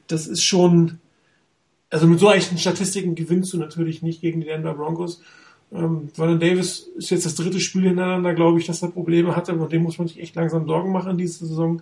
Das 0.07 0.27
ist 0.27 0.43
schon, 0.43 0.99
also 1.89 2.07
mit 2.07 2.19
so 2.19 2.31
echten 2.31 2.57
Statistiken 2.57 3.15
gewinnst 3.15 3.53
du 3.53 3.57
natürlich 3.57 4.01
nicht 4.01 4.21
gegen 4.21 4.41
die 4.41 4.47
Denver 4.47 4.73
Broncos. 4.73 5.21
Ähm, 5.73 6.09
Vernon 6.13 6.39
Davis 6.39 6.89
ist 6.95 7.09
jetzt 7.09 7.25
das 7.25 7.35
dritte 7.35 7.59
Spiel 7.59 7.83
hintereinander, 7.83 8.33
glaube 8.33 8.59
ich, 8.59 8.65
dass 8.65 8.81
er 8.81 8.89
Probleme 8.89 9.35
hatte. 9.35 9.57
Von 9.57 9.69
dem 9.69 9.83
muss 9.83 9.97
man 9.97 10.07
sich 10.07 10.19
echt 10.19 10.35
langsam 10.35 10.67
Sorgen 10.67 10.91
machen 10.91 11.11
in 11.11 11.17
dieser 11.17 11.45
Saison. 11.45 11.81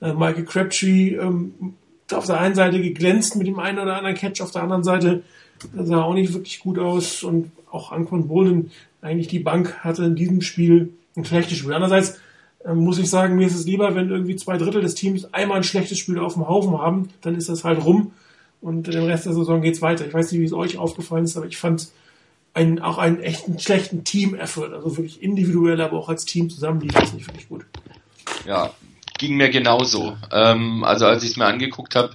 Äh, 0.00 0.12
Michael 0.14 0.44
Crabtree 0.44 1.16
ähm, 1.16 1.74
auf 2.12 2.26
der 2.26 2.40
einen 2.40 2.54
Seite 2.54 2.80
geglänzt 2.80 3.36
mit 3.36 3.46
dem 3.46 3.58
einen 3.58 3.78
oder 3.78 3.96
anderen 3.96 4.16
Catch, 4.16 4.40
auf 4.40 4.50
der 4.50 4.62
anderen 4.62 4.82
Seite 4.82 5.22
sah 5.74 6.02
auch 6.02 6.14
nicht 6.14 6.32
wirklich 6.32 6.60
gut 6.60 6.78
aus 6.78 7.22
und 7.22 7.50
auch 7.70 7.92
Anquan 7.92 8.28
Bolden, 8.28 8.70
eigentlich 9.02 9.28
die 9.28 9.38
Bank 9.38 9.84
hatte 9.84 10.04
in 10.04 10.16
diesem 10.16 10.40
Spiel 10.40 10.92
ein 11.16 11.24
schlechtes 11.24 11.58
Spiel. 11.58 11.72
Andererseits 11.72 12.18
ähm, 12.64 12.78
muss 12.78 12.98
ich 12.98 13.08
sagen, 13.08 13.36
mir 13.36 13.46
ist 13.46 13.54
es 13.54 13.66
lieber, 13.66 13.94
wenn 13.94 14.10
irgendwie 14.10 14.36
zwei 14.36 14.56
Drittel 14.56 14.80
des 14.80 14.94
Teams 14.94 15.32
einmal 15.32 15.58
ein 15.58 15.64
schlechtes 15.64 15.98
Spiel 15.98 16.18
auf 16.18 16.34
dem 16.34 16.48
Haufen 16.48 16.78
haben, 16.78 17.08
dann 17.20 17.34
ist 17.34 17.48
das 17.48 17.64
halt 17.64 17.84
rum 17.84 18.12
und 18.60 18.86
den 18.86 19.04
Rest 19.04 19.26
der 19.26 19.32
Saison 19.32 19.62
geht's 19.62 19.82
weiter. 19.82 20.06
Ich 20.06 20.14
weiß 20.14 20.32
nicht, 20.32 20.40
wie 20.40 20.46
es 20.46 20.52
euch 20.52 20.78
aufgefallen 20.78 21.24
ist, 21.24 21.36
aber 21.36 21.46
ich 21.46 21.56
fand 21.56 21.90
einen, 22.54 22.80
auch 22.80 22.98
einen 22.98 23.20
echten 23.20 23.58
schlechten 23.58 24.04
Team-Effort, 24.04 24.72
also 24.72 24.96
wirklich 24.96 25.22
individuell, 25.22 25.80
aber 25.80 25.98
auch 25.98 26.08
als 26.08 26.24
Team 26.24 26.50
zusammen 26.50 26.80
lief 26.80 26.92
das 26.92 27.12
nicht 27.12 27.26
wirklich 27.26 27.48
gut. 27.48 27.64
Ja, 28.46 28.72
ging 29.18 29.36
mir 29.36 29.50
genauso. 29.50 30.16
Ähm, 30.32 30.82
also 30.84 31.06
als 31.06 31.22
ich 31.22 31.30
es 31.30 31.36
mir 31.36 31.46
angeguckt 31.46 31.94
habe, 31.94 32.14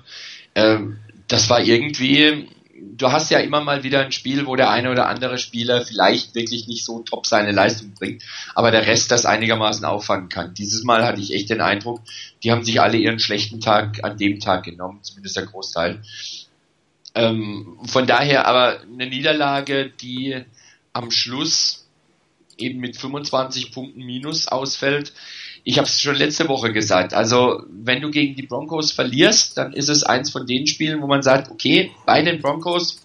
ähm, 0.55 0.97
das 1.27 1.49
war 1.49 1.61
irgendwie, 1.61 2.49
du 2.97 3.11
hast 3.11 3.31
ja 3.31 3.39
immer 3.39 3.61
mal 3.61 3.83
wieder 3.83 4.01
ein 4.01 4.11
Spiel, 4.11 4.45
wo 4.45 4.55
der 4.55 4.69
eine 4.69 4.91
oder 4.91 5.07
andere 5.07 5.37
Spieler 5.37 5.81
vielleicht 5.81 6.35
wirklich 6.35 6.67
nicht 6.67 6.83
so 6.83 6.99
top 6.99 7.25
seine 7.25 7.51
Leistung 7.51 7.93
bringt, 7.93 8.23
aber 8.53 8.71
der 8.71 8.85
Rest 8.85 9.11
das 9.11 9.25
einigermaßen 9.25 9.85
auffangen 9.85 10.29
kann. 10.29 10.53
Dieses 10.53 10.83
Mal 10.83 11.05
hatte 11.05 11.21
ich 11.21 11.33
echt 11.33 11.49
den 11.49 11.61
Eindruck, 11.61 12.01
die 12.43 12.51
haben 12.51 12.63
sich 12.63 12.81
alle 12.81 12.97
ihren 12.97 13.19
schlechten 13.19 13.59
Tag 13.59 14.03
an 14.03 14.17
dem 14.17 14.39
Tag 14.39 14.63
genommen, 14.63 14.99
zumindest 15.01 15.37
der 15.37 15.45
Großteil. 15.45 16.01
Ähm, 17.15 17.77
von 17.85 18.05
daher 18.05 18.45
aber 18.47 18.81
eine 18.81 19.07
Niederlage, 19.07 19.89
die 19.89 20.43
am 20.93 21.11
Schluss 21.11 21.87
eben 22.57 22.79
mit 22.79 22.97
25 22.97 23.71
Punkten 23.71 24.05
minus 24.05 24.47
ausfällt. 24.47 25.13
Ich 25.63 25.77
habe 25.77 25.87
es 25.87 25.99
schon 25.99 26.15
letzte 26.15 26.47
Woche 26.47 26.71
gesagt. 26.71 27.13
Also 27.13 27.63
wenn 27.69 28.01
du 28.01 28.11
gegen 28.11 28.35
die 28.35 28.45
Broncos 28.45 28.91
verlierst, 28.91 29.57
dann 29.57 29.73
ist 29.73 29.89
es 29.89 30.03
eins 30.03 30.29
von 30.29 30.45
den 30.45 30.67
Spielen, 30.67 31.01
wo 31.01 31.07
man 31.07 31.23
sagt, 31.23 31.49
okay, 31.49 31.91
bei 32.05 32.21
den 32.21 32.41
Broncos, 32.41 33.01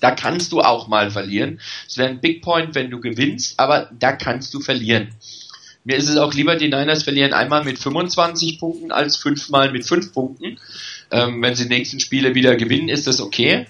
da 0.00 0.12
kannst 0.12 0.52
du 0.52 0.60
auch 0.60 0.88
mal 0.88 1.10
verlieren. 1.10 1.60
Es 1.86 1.98
wäre 1.98 2.10
ein 2.10 2.20
Big 2.20 2.42
Point, 2.42 2.74
wenn 2.74 2.90
du 2.90 3.00
gewinnst, 3.00 3.58
aber 3.58 3.90
da 3.98 4.12
kannst 4.12 4.54
du 4.54 4.60
verlieren. 4.60 5.14
Mir 5.82 5.96
ist 5.96 6.08
es 6.08 6.16
auch 6.18 6.34
lieber, 6.34 6.56
die 6.56 6.68
Niners 6.68 7.04
verlieren 7.04 7.32
einmal 7.32 7.64
mit 7.64 7.78
25 7.78 8.58
Punkten 8.58 8.92
als 8.92 9.16
fünfmal 9.16 9.72
mit 9.72 9.86
fünf 9.86 10.12
Punkten. 10.12 10.58
Ähm, 11.10 11.42
wenn 11.42 11.54
sie 11.54 11.64
die 11.68 11.74
nächsten 11.74 12.00
Spiele 12.00 12.34
wieder 12.34 12.56
gewinnen, 12.56 12.88
ist 12.88 13.06
das 13.06 13.20
okay. 13.20 13.66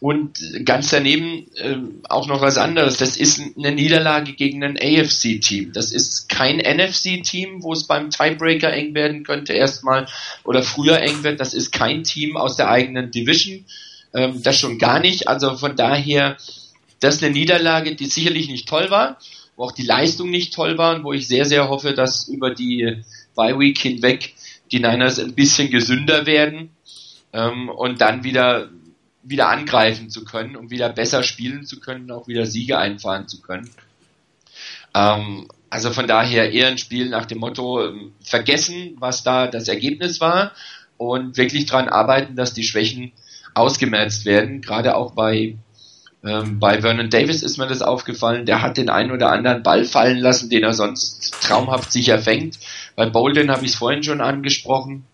Und 0.00 0.64
ganz 0.64 0.90
daneben 0.90 1.46
ähm, 1.58 2.00
auch 2.08 2.26
noch 2.26 2.40
was 2.40 2.58
anderes. 2.58 2.96
Das 2.96 3.16
ist 3.16 3.40
eine 3.56 3.70
Niederlage 3.70 4.32
gegen 4.32 4.64
ein 4.64 4.76
AFC-Team. 4.76 5.72
Das 5.72 5.92
ist 5.92 6.28
kein 6.28 6.56
NFC-Team, 6.56 7.62
wo 7.62 7.72
es 7.72 7.86
beim 7.86 8.10
Tiebreaker 8.10 8.72
eng 8.72 8.94
werden 8.94 9.22
könnte 9.22 9.52
erstmal 9.52 10.08
oder 10.42 10.64
früher 10.64 11.00
eng 11.00 11.22
wird. 11.22 11.38
Das 11.38 11.54
ist 11.54 11.70
kein 11.70 12.02
Team 12.02 12.36
aus 12.36 12.56
der 12.56 12.68
eigenen 12.68 13.12
Division. 13.12 13.64
Ähm, 14.12 14.42
das 14.42 14.58
schon 14.58 14.78
gar 14.78 14.98
nicht. 14.98 15.28
Also 15.28 15.56
von 15.56 15.76
daher, 15.76 16.36
das 16.98 17.16
ist 17.16 17.22
eine 17.22 17.32
Niederlage, 17.32 17.94
die 17.94 18.06
sicherlich 18.06 18.48
nicht 18.48 18.68
toll 18.68 18.90
war, 18.90 19.18
wo 19.54 19.66
auch 19.66 19.72
die 19.72 19.86
Leistung 19.86 20.30
nicht 20.30 20.52
toll 20.52 20.78
war 20.78 20.96
und 20.96 21.04
wo 21.04 21.12
ich 21.12 21.28
sehr, 21.28 21.44
sehr 21.44 21.68
hoffe, 21.68 21.94
dass 21.94 22.26
über 22.26 22.50
die 22.50 23.04
Bye 23.36 23.56
Week 23.56 23.78
hinweg 23.78 24.34
die 24.72 24.80
Niners 24.80 25.18
ein 25.18 25.34
bisschen 25.34 25.70
gesünder 25.70 26.26
werden 26.26 26.70
ähm, 27.32 27.68
und 27.68 28.00
dann 28.00 28.24
wieder 28.24 28.70
wieder 29.22 29.48
angreifen 29.48 30.10
zu 30.10 30.24
können, 30.24 30.56
um 30.56 30.70
wieder 30.70 30.88
besser 30.88 31.22
spielen 31.22 31.64
zu 31.64 31.78
können, 31.78 32.10
auch 32.10 32.26
wieder 32.26 32.44
Siege 32.44 32.78
einfahren 32.78 33.28
zu 33.28 33.40
können. 33.40 33.70
Ähm, 34.94 35.48
also 35.70 35.90
von 35.90 36.06
daher 36.06 36.52
eher 36.52 36.68
ein 36.68 36.78
Spiel 36.78 37.08
nach 37.08 37.26
dem 37.26 37.38
Motto 37.38 37.86
ähm, 37.86 38.12
vergessen, 38.22 38.96
was 38.98 39.22
da 39.22 39.46
das 39.46 39.68
Ergebnis 39.68 40.20
war 40.20 40.52
und 40.96 41.36
wirklich 41.36 41.66
dran 41.66 41.88
arbeiten, 41.88 42.36
dass 42.36 42.52
die 42.52 42.64
Schwächen 42.64 43.12
ausgemerzt 43.54 44.24
werden. 44.24 44.60
Gerade 44.60 44.96
auch 44.96 45.12
bei 45.12 45.56
ähm, 46.24 46.60
bei 46.60 46.80
Vernon 46.80 47.10
Davis 47.10 47.42
ist 47.42 47.58
mir 47.58 47.66
das 47.66 47.82
aufgefallen. 47.82 48.46
Der 48.46 48.62
hat 48.62 48.76
den 48.76 48.90
einen 48.90 49.10
oder 49.10 49.30
anderen 49.30 49.62
Ball 49.62 49.84
fallen 49.84 50.18
lassen, 50.18 50.50
den 50.50 50.62
er 50.62 50.74
sonst 50.74 51.34
traumhaft 51.42 51.90
sicher 51.90 52.18
fängt. 52.18 52.58
Bei 52.94 53.06
Bolden 53.06 53.50
habe 53.50 53.64
ich 53.64 53.72
es 53.72 53.76
vorhin 53.76 54.02
schon 54.02 54.20
angesprochen. 54.20 55.04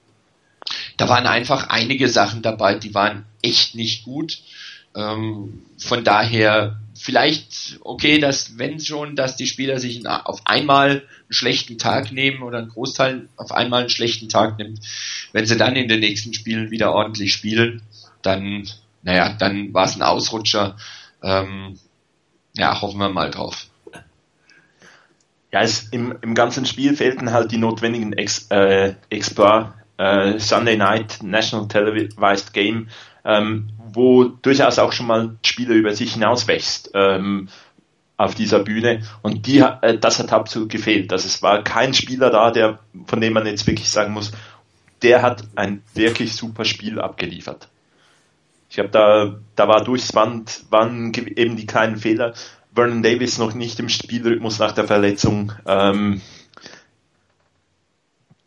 Da 0.97 1.09
waren 1.09 1.27
einfach 1.27 1.69
einige 1.69 2.09
Sachen 2.09 2.43
dabei, 2.43 2.75
die 2.75 2.95
waren 2.95 3.25
echt 3.43 3.75
nicht 3.75 4.05
gut. 4.05 4.39
Ähm, 4.95 5.63
von 5.79 6.05
daher 6.05 6.81
vielleicht 6.95 7.79
okay, 7.83 8.19
dass 8.19 8.59
wenn 8.59 8.81
schon, 8.81 9.17
dass 9.17 9.37
die 9.37 9.47
Spieler 9.47 9.79
sich 9.79 10.07
auf 10.07 10.41
einmal 10.45 10.91
einen 10.91 11.03
schlechten 11.31 11.79
Tag 11.79 12.13
nehmen 12.13 12.43
oder 12.43 12.59
ein 12.59 12.69
Großteil 12.69 13.29
auf 13.37 13.53
einmal 13.53 13.81
einen 13.81 13.91
schlechten 13.91 14.29
Tag 14.29 14.59
nimmt. 14.59 14.81
Wenn 15.33 15.47
sie 15.47 15.57
dann 15.57 15.77
in 15.77 15.89
den 15.89 16.01
nächsten 16.01 16.35
Spielen 16.35 16.71
wieder 16.71 16.93
ordentlich 16.93 17.33
spielen, 17.33 17.83
dann, 18.23 18.69
naja, 19.03 19.35
dann 19.39 19.73
war 19.73 19.85
es 19.85 19.95
ein 19.95 20.03
Ausrutscher. 20.03 20.77
Ähm, 21.23 21.79
ja, 22.57 22.81
hoffen 22.81 22.99
wir 22.99 23.09
mal 23.09 23.31
drauf. 23.31 23.67
Ja, 25.53 25.63
es, 25.63 25.89
im, 25.89 26.17
im 26.21 26.35
ganzen 26.35 26.67
Spiel 26.67 26.95
fehlten 26.95 27.33
halt 27.33 27.53
die 27.53 27.59
notwendigen 27.59 28.13
Ex, 28.13 28.49
äh, 28.51 28.95
Exploit 29.09 29.69
äh, 29.97 30.39
Sunday 30.39 30.77
Night 30.77 31.23
National 31.23 31.69
Televised 31.69 32.53
Game, 32.53 32.89
ähm, 33.25 33.71
wo 33.93 34.25
durchaus 34.25 34.79
auch 34.79 34.93
schon 34.93 35.07
mal 35.07 35.37
Spieler 35.45 35.75
über 35.75 35.95
sich 35.95 36.13
hinaus 36.13 36.47
wächst 36.49 36.91
ähm, 36.95 37.49
auf 38.19 38.35
dieser 38.35 38.59
Bühne 38.59 39.03
und 39.23 39.47
die, 39.47 39.59
äh, 39.59 39.99
das 39.99 40.19
hat 40.19 40.33
absolut 40.33 40.71
gefehlt. 40.71 41.13
Also 41.13 41.27
es 41.27 41.43
war 41.43 41.63
kein 41.63 41.95
Spieler 41.95 42.31
da, 42.31 42.51
der 42.51 42.81
von 43.07 43.21
dem 43.21 43.33
man 43.33 43.47
jetzt 43.47 43.67
wirklich 43.67 43.89
sagen 43.89 44.13
muss, 44.13 44.33
der 45.03 45.23
hat 45.23 45.45
ein 45.55 45.83
wirklich 45.95 46.35
super 46.35 46.65
Spiel 46.65 47.01
abgeliefert. 47.01 47.69
Ich 48.69 48.77
glaube, 48.77 48.91
da, 48.91 49.39
da 49.57 49.69
war 49.69 49.83
durchs 49.83 50.13
Band, 50.13 50.65
waren 50.71 51.13
eben 51.15 51.57
die 51.57 51.67
kleinen 51.67 51.97
Fehler. 51.97 52.35
Vernon 52.75 53.03
Davis 53.03 53.39
noch 53.39 53.55
nicht 53.55 53.81
im 53.81 53.89
Spielrhythmus 53.89 54.59
nach 54.59 54.73
der 54.73 54.85
Verletzung. 54.85 55.53
Ähm, 55.67 56.21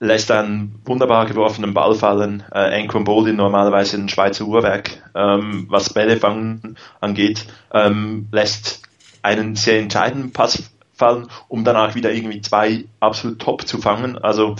lässt 0.02 0.32
einen 0.32 0.82
wunderbar 0.84 1.28
geworfenen 1.28 1.74
Ball 1.74 1.94
fallen. 1.96 2.44
Äh, 2.52 2.82
Anquan 2.82 3.04
Bolden 3.04 3.36
normalerweise 3.36 3.98
ein 3.98 4.10
Schweizer 4.10 4.46
Uhrwerk, 4.46 5.04
ähm, 5.14 5.68
was 5.70 5.94
Bälle 5.94 6.18
fangen 6.18 6.76
angeht, 7.00 7.46
ähm, 7.72 8.28
lässt 8.32 8.82
einen 9.22 9.56
sehr 9.56 9.80
entscheidenden 9.80 10.34
Pass 10.34 10.72
fallen, 10.94 11.28
um 11.48 11.64
danach 11.64 11.94
wieder 11.94 12.12
irgendwie 12.12 12.42
zwei 12.42 12.86
absolut 13.00 13.40
top 13.40 13.68
zu 13.68 13.78
fangen. 13.78 14.18
Also 14.18 14.56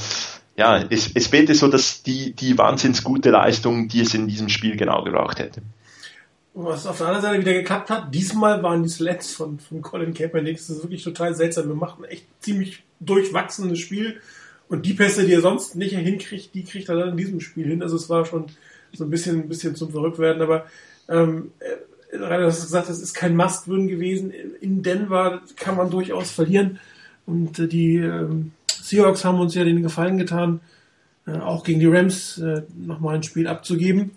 ja, 0.62 0.86
es, 0.92 1.10
es 1.16 1.26
fehlte 1.26 1.56
so, 1.56 1.68
dass 1.68 2.04
die, 2.04 2.34
die 2.34 2.56
wahnsinns 2.56 3.04
gute 3.04 3.32
Leistung, 3.32 3.88
die 3.88 4.02
es 4.02 4.14
in 4.14 4.28
diesem 4.28 4.48
Spiel 4.48 4.78
genau 4.78 5.04
gebraucht 5.04 5.40
hätte. 5.40 5.64
Was 6.54 6.86
auf 6.86 7.00
der 7.00 7.08
anderen 7.08 7.24
Seite 7.24 7.42
wieder 7.42 7.54
geklappt 7.54 7.90
hat, 7.90 8.14
diesmal 8.14 8.62
waren 8.62 8.84
die 8.84 8.90
Slats 8.90 9.34
von, 9.34 9.58
von 9.58 9.82
Colin 9.82 10.14
Kaepernick. 10.14 10.58
Das 10.58 10.70
ist 10.70 10.84
wirklich 10.84 11.04
total 11.04 11.34
seltsam. 11.34 11.68
Wir 11.68 11.76
machen 11.76 12.04
echt 12.04 12.26
ziemlich 12.42 12.84
durchwachsenes 13.00 13.80
Spiel. 13.80 14.22
Und 14.70 14.86
die 14.86 14.94
Pässe, 14.94 15.26
die 15.26 15.34
er 15.34 15.42
sonst 15.42 15.76
nicht 15.76 15.96
hinkriegt, 15.96 16.54
die 16.54 16.64
kriegt 16.64 16.90
er 16.90 16.96
dann 16.96 17.10
in 17.10 17.18
diesem 17.18 17.40
Spiel 17.40 17.66
hin. 17.66 17.82
Also 17.82 17.96
es 17.96 18.08
war 18.08 18.26
schon 18.26 18.46
so 18.94 19.04
ein 19.04 19.10
bisschen, 19.10 19.40
ein 19.40 19.50
bisschen 19.50 19.76
zum 19.76 19.92
Verrücktwerden. 19.92 20.44
Aber 20.44 20.68
ähm, 21.10 21.52
Rainer, 22.14 22.42
du 22.42 22.48
hast 22.48 22.62
gesagt, 22.62 22.90
es 22.90 23.02
ist 23.02 23.16
kein 23.16 23.36
Must-Win 23.36 23.88
gewesen. 23.88 24.32
In 24.60 24.84
Denver 24.84 25.42
kann 25.56 25.76
man 25.76 25.90
durchaus 25.90 26.30
verlieren. 26.30 26.80
Und 27.26 27.60
äh, 27.60 27.68
die 27.68 27.98
äh, 27.98 28.28
Seahawks 28.70 29.26
haben 29.26 29.40
uns 29.40 29.56
ja 29.56 29.64
den 29.64 29.84
Gefallen 29.84 30.18
getan, 30.18 30.60
äh, 31.28 31.38
auch 31.38 31.64
gegen 31.64 31.80
die 31.80 31.88
Rams 31.88 32.38
äh, 32.40 32.64
nochmal 32.78 33.16
ein 33.16 33.24
Spiel 33.24 33.48
abzugeben. 33.48 34.12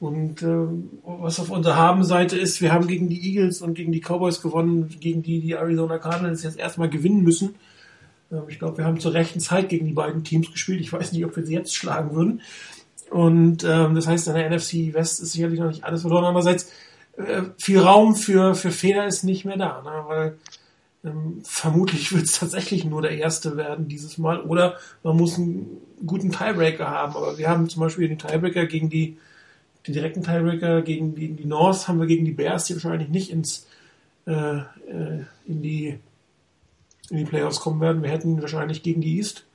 Und 0.00 0.42
äh, 0.42 0.66
was 1.04 1.40
auf 1.40 1.50
unserer 1.50 1.76
Habenseite 1.76 2.38
ist, 2.38 2.60
wir 2.60 2.72
haben 2.72 2.86
gegen 2.86 3.08
die 3.08 3.20
Eagles 3.28 3.62
und 3.62 3.74
gegen 3.74 3.90
die 3.90 4.00
Cowboys 4.00 4.40
gewonnen, 4.40 4.88
gegen 5.00 5.22
die 5.22 5.40
die 5.40 5.52
Arizona 5.52 5.98
Cardinals 5.98 6.44
jetzt 6.44 6.58
erstmal 6.58 6.88
gewinnen 6.88 7.22
müssen. 7.22 7.56
Äh, 8.30 8.36
ich 8.48 8.58
glaube, 8.58 8.78
wir 8.78 8.84
haben 8.84 9.00
zur 9.00 9.14
rechten 9.14 9.40
Zeit 9.40 9.68
gegen 9.68 9.86
die 9.86 9.94
beiden 9.94 10.22
Teams 10.22 10.52
gespielt. 10.52 10.80
Ich 10.80 10.92
weiß 10.92 11.12
nicht, 11.12 11.24
ob 11.24 11.34
wir 11.36 11.44
sie 11.44 11.54
jetzt 11.54 11.74
schlagen 11.74 12.14
würden. 12.14 12.42
Und 13.10 13.64
ähm, 13.64 13.94
das 13.94 14.06
heißt, 14.06 14.28
in 14.28 14.34
der 14.34 14.50
NFC 14.50 14.92
West 14.92 15.20
ist 15.20 15.32
sicherlich 15.32 15.58
noch 15.58 15.68
nicht 15.68 15.84
alles 15.84 16.02
verloren. 16.02 16.24
Andererseits, 16.24 16.70
äh, 17.16 17.42
viel 17.58 17.80
Raum 17.80 18.14
für, 18.14 18.54
für 18.54 18.70
Fehler 18.70 19.06
ist 19.06 19.24
nicht 19.24 19.44
mehr 19.44 19.56
da, 19.56 19.82
ne? 19.82 20.04
weil 20.06 20.38
ähm, 21.04 21.40
vermutlich 21.44 22.12
wird 22.14 22.24
es 22.24 22.38
tatsächlich 22.38 22.84
nur 22.84 23.02
der 23.02 23.18
erste 23.18 23.56
werden 23.56 23.88
dieses 23.88 24.18
Mal. 24.18 24.40
Oder 24.40 24.76
man 25.02 25.16
muss 25.16 25.38
einen 25.38 25.78
guten 26.04 26.30
Tiebreaker 26.30 26.88
haben. 26.88 27.16
Aber 27.16 27.38
wir 27.38 27.48
haben 27.48 27.68
zum 27.68 27.80
Beispiel 27.80 28.08
den 28.08 28.18
Tiebreaker 28.18 28.66
gegen 28.66 28.90
die 28.90 29.18
den 29.86 29.94
direkten 29.94 30.22
Tiebreaker 30.22 30.82
gegen 30.82 31.14
die, 31.14 31.32
die 31.32 31.46
North 31.46 31.88
haben 31.88 32.00
wir 32.00 32.06
gegen 32.06 32.24
die 32.24 32.32
Bears, 32.32 32.64
die 32.64 32.74
wahrscheinlich 32.74 33.08
nicht 33.08 33.30
ins 33.30 33.66
äh, 34.26 34.58
äh, 34.58 35.24
in 35.46 35.62
die 35.62 35.98
in 37.10 37.16
die 37.16 37.24
Playoffs 37.24 37.60
kommen 37.60 37.80
werden. 37.80 38.02
Wir 38.02 38.10
hätten 38.10 38.42
wahrscheinlich 38.42 38.82
gegen 38.82 39.00
die 39.00 39.16
East 39.16 39.46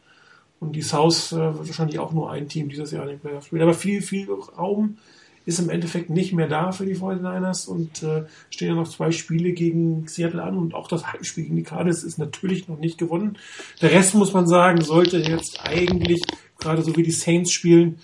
und 0.59 0.75
die 0.75 0.81
South 0.81 1.33
äh, 1.33 1.37
wird 1.37 1.67
wahrscheinlich 1.67 1.99
auch 1.99 2.13
nur 2.13 2.31
ein 2.31 2.47
Team 2.47 2.69
dieses 2.69 2.91
Jahr 2.91 3.03
in 3.03 3.09
den 3.09 3.19
Playoffs 3.19 3.47
spielen. 3.47 3.61
Aber 3.61 3.75
viel, 3.75 4.01
viel 4.01 4.27
Raum 4.57 4.97
ist 5.45 5.59
im 5.59 5.69
Endeffekt 5.69 6.09
nicht 6.09 6.33
mehr 6.33 6.47
da 6.47 6.71
für 6.71 6.85
die 6.85 6.95
49ers 6.95 7.67
und 7.67 8.01
äh, 8.03 8.23
stehen 8.49 8.69
ja 8.69 8.75
noch 8.75 8.87
zwei 8.87 9.11
Spiele 9.11 9.51
gegen 9.51 10.07
Seattle 10.07 10.41
an 10.41 10.57
und 10.57 10.73
auch 10.73 10.87
das 10.87 11.11
Heimspiel 11.11 11.43
gegen 11.43 11.55
die 11.57 11.63
Cardinals 11.63 12.03
ist 12.03 12.17
natürlich 12.17 12.67
noch 12.67 12.79
nicht 12.79 12.97
gewonnen. 12.97 13.37
Der 13.81 13.91
Rest 13.91 14.15
muss 14.15 14.33
man 14.33 14.47
sagen, 14.47 14.81
sollte 14.81 15.17
jetzt 15.17 15.59
eigentlich, 15.65 16.21
gerade 16.57 16.81
so 16.81 16.95
wie 16.95 17.03
die 17.03 17.11
Saints 17.11 17.51
spielen, 17.51 17.99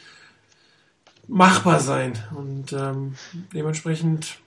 machbar 1.27 1.79
sein. 1.79 2.13
Und 2.35 2.73
ähm, 2.73 3.15
dementsprechend 3.53 4.39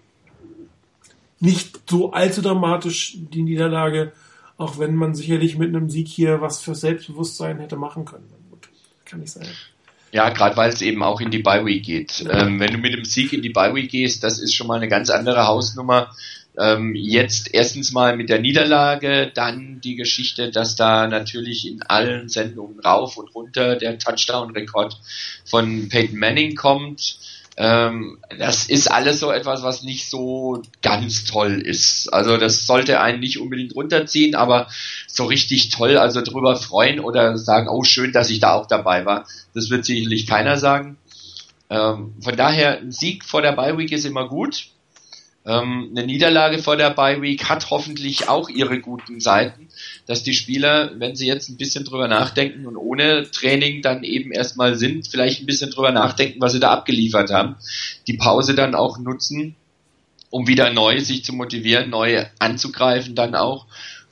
nicht 1.40 1.80
so 1.88 2.12
allzu 2.12 2.42
dramatisch 2.42 3.16
die 3.18 3.42
Niederlage, 3.42 4.12
auch 4.58 4.78
wenn 4.78 4.94
man 4.94 5.14
sicherlich 5.14 5.56
mit 5.56 5.68
einem 5.70 5.88
Sieg 5.88 6.08
hier 6.08 6.40
was 6.40 6.60
für 6.60 6.74
Selbstbewusstsein 6.74 7.58
hätte 7.58 7.76
machen 7.76 8.04
können. 8.04 8.28
Gut, 8.50 8.68
kann 9.04 9.22
ich 9.22 9.32
sagen. 9.32 9.48
Ja, 10.12 10.28
gerade 10.28 10.56
weil 10.58 10.68
es 10.70 10.82
eben 10.82 11.02
auch 11.02 11.22
in 11.22 11.30
die 11.30 11.38
Bye 11.38 11.64
Week 11.64 11.82
geht. 11.82 12.24
Ähm, 12.30 12.60
wenn 12.60 12.72
du 12.72 12.78
mit 12.78 12.92
dem 12.92 13.04
Sieg 13.04 13.32
in 13.32 13.40
die 13.40 13.48
Bye 13.48 13.74
Week 13.74 13.90
gehst, 13.90 14.22
das 14.22 14.38
ist 14.38 14.54
schon 14.54 14.66
mal 14.66 14.76
eine 14.76 14.88
ganz 14.88 15.08
andere 15.08 15.46
Hausnummer. 15.46 16.14
Ähm, 16.58 16.94
jetzt 16.94 17.54
erstens 17.54 17.92
mal 17.92 18.14
mit 18.14 18.28
der 18.28 18.38
Niederlage, 18.38 19.32
dann 19.32 19.80
die 19.80 19.96
Geschichte, 19.96 20.50
dass 20.50 20.76
da 20.76 21.06
natürlich 21.06 21.66
in 21.66 21.82
allen 21.82 22.28
Sendungen 22.28 22.78
rauf 22.80 23.16
und 23.16 23.34
runter 23.34 23.76
der 23.76 23.98
Touchdown-Rekord 23.98 24.98
von 25.46 25.88
Peyton 25.88 26.18
Manning 26.18 26.56
kommt. 26.56 27.16
Ähm, 27.56 28.18
das 28.38 28.66
ist 28.66 28.90
alles 28.90 29.20
so 29.20 29.30
etwas, 29.30 29.62
was 29.62 29.82
nicht 29.82 30.08
so 30.08 30.62
ganz 30.80 31.24
toll 31.24 31.60
ist. 31.60 32.12
Also 32.12 32.38
das 32.38 32.66
sollte 32.66 33.00
einen 33.00 33.20
nicht 33.20 33.38
unbedingt 33.38 33.74
runterziehen, 33.74 34.34
aber 34.34 34.68
so 35.06 35.24
richtig 35.24 35.68
toll, 35.68 35.98
also 35.98 36.22
drüber 36.22 36.56
freuen 36.56 37.00
oder 37.00 37.36
sagen, 37.36 37.68
oh 37.68 37.84
schön, 37.84 38.12
dass 38.12 38.30
ich 38.30 38.40
da 38.40 38.54
auch 38.54 38.66
dabei 38.66 39.04
war, 39.04 39.26
das 39.54 39.68
wird 39.68 39.84
sicherlich 39.84 40.26
keiner 40.26 40.56
sagen. 40.56 40.96
Ähm, 41.68 42.14
von 42.20 42.36
daher, 42.36 42.78
ein 42.78 42.92
Sieg 42.92 43.24
vor 43.24 43.42
der 43.42 43.52
Bye 43.52 43.76
Week 43.76 43.92
ist 43.92 44.04
immer 44.04 44.28
gut. 44.28 44.68
Ähm, 45.44 45.88
eine 45.90 46.06
Niederlage 46.06 46.58
vor 46.58 46.76
der 46.76 46.90
Bye 46.90 47.20
Week 47.20 47.48
hat 47.48 47.70
hoffentlich 47.70 48.28
auch 48.28 48.48
ihre 48.48 48.80
guten 48.80 49.20
Seiten, 49.20 49.68
dass 50.06 50.22
die 50.22 50.34
Spieler, 50.34 50.92
wenn 50.98 51.16
sie 51.16 51.26
jetzt 51.26 51.48
ein 51.48 51.56
bisschen 51.56 51.84
drüber 51.84 52.06
nachdenken 52.06 52.66
und 52.66 52.76
ohne 52.76 53.28
Training 53.30 53.82
dann 53.82 54.04
eben 54.04 54.30
erstmal 54.30 54.76
sind, 54.76 55.08
vielleicht 55.08 55.42
ein 55.42 55.46
bisschen 55.46 55.70
drüber 55.70 55.90
nachdenken, 55.90 56.40
was 56.40 56.52
sie 56.52 56.60
da 56.60 56.70
abgeliefert 56.70 57.32
haben, 57.32 57.56
die 58.06 58.16
Pause 58.16 58.54
dann 58.54 58.76
auch 58.76 58.98
nutzen, 58.98 59.56
um 60.30 60.46
wieder 60.46 60.72
neu 60.72 61.00
sich 61.00 61.24
zu 61.24 61.32
motivieren, 61.32 61.90
neu 61.90 62.24
anzugreifen 62.38 63.16
dann 63.16 63.34
auch 63.34 63.66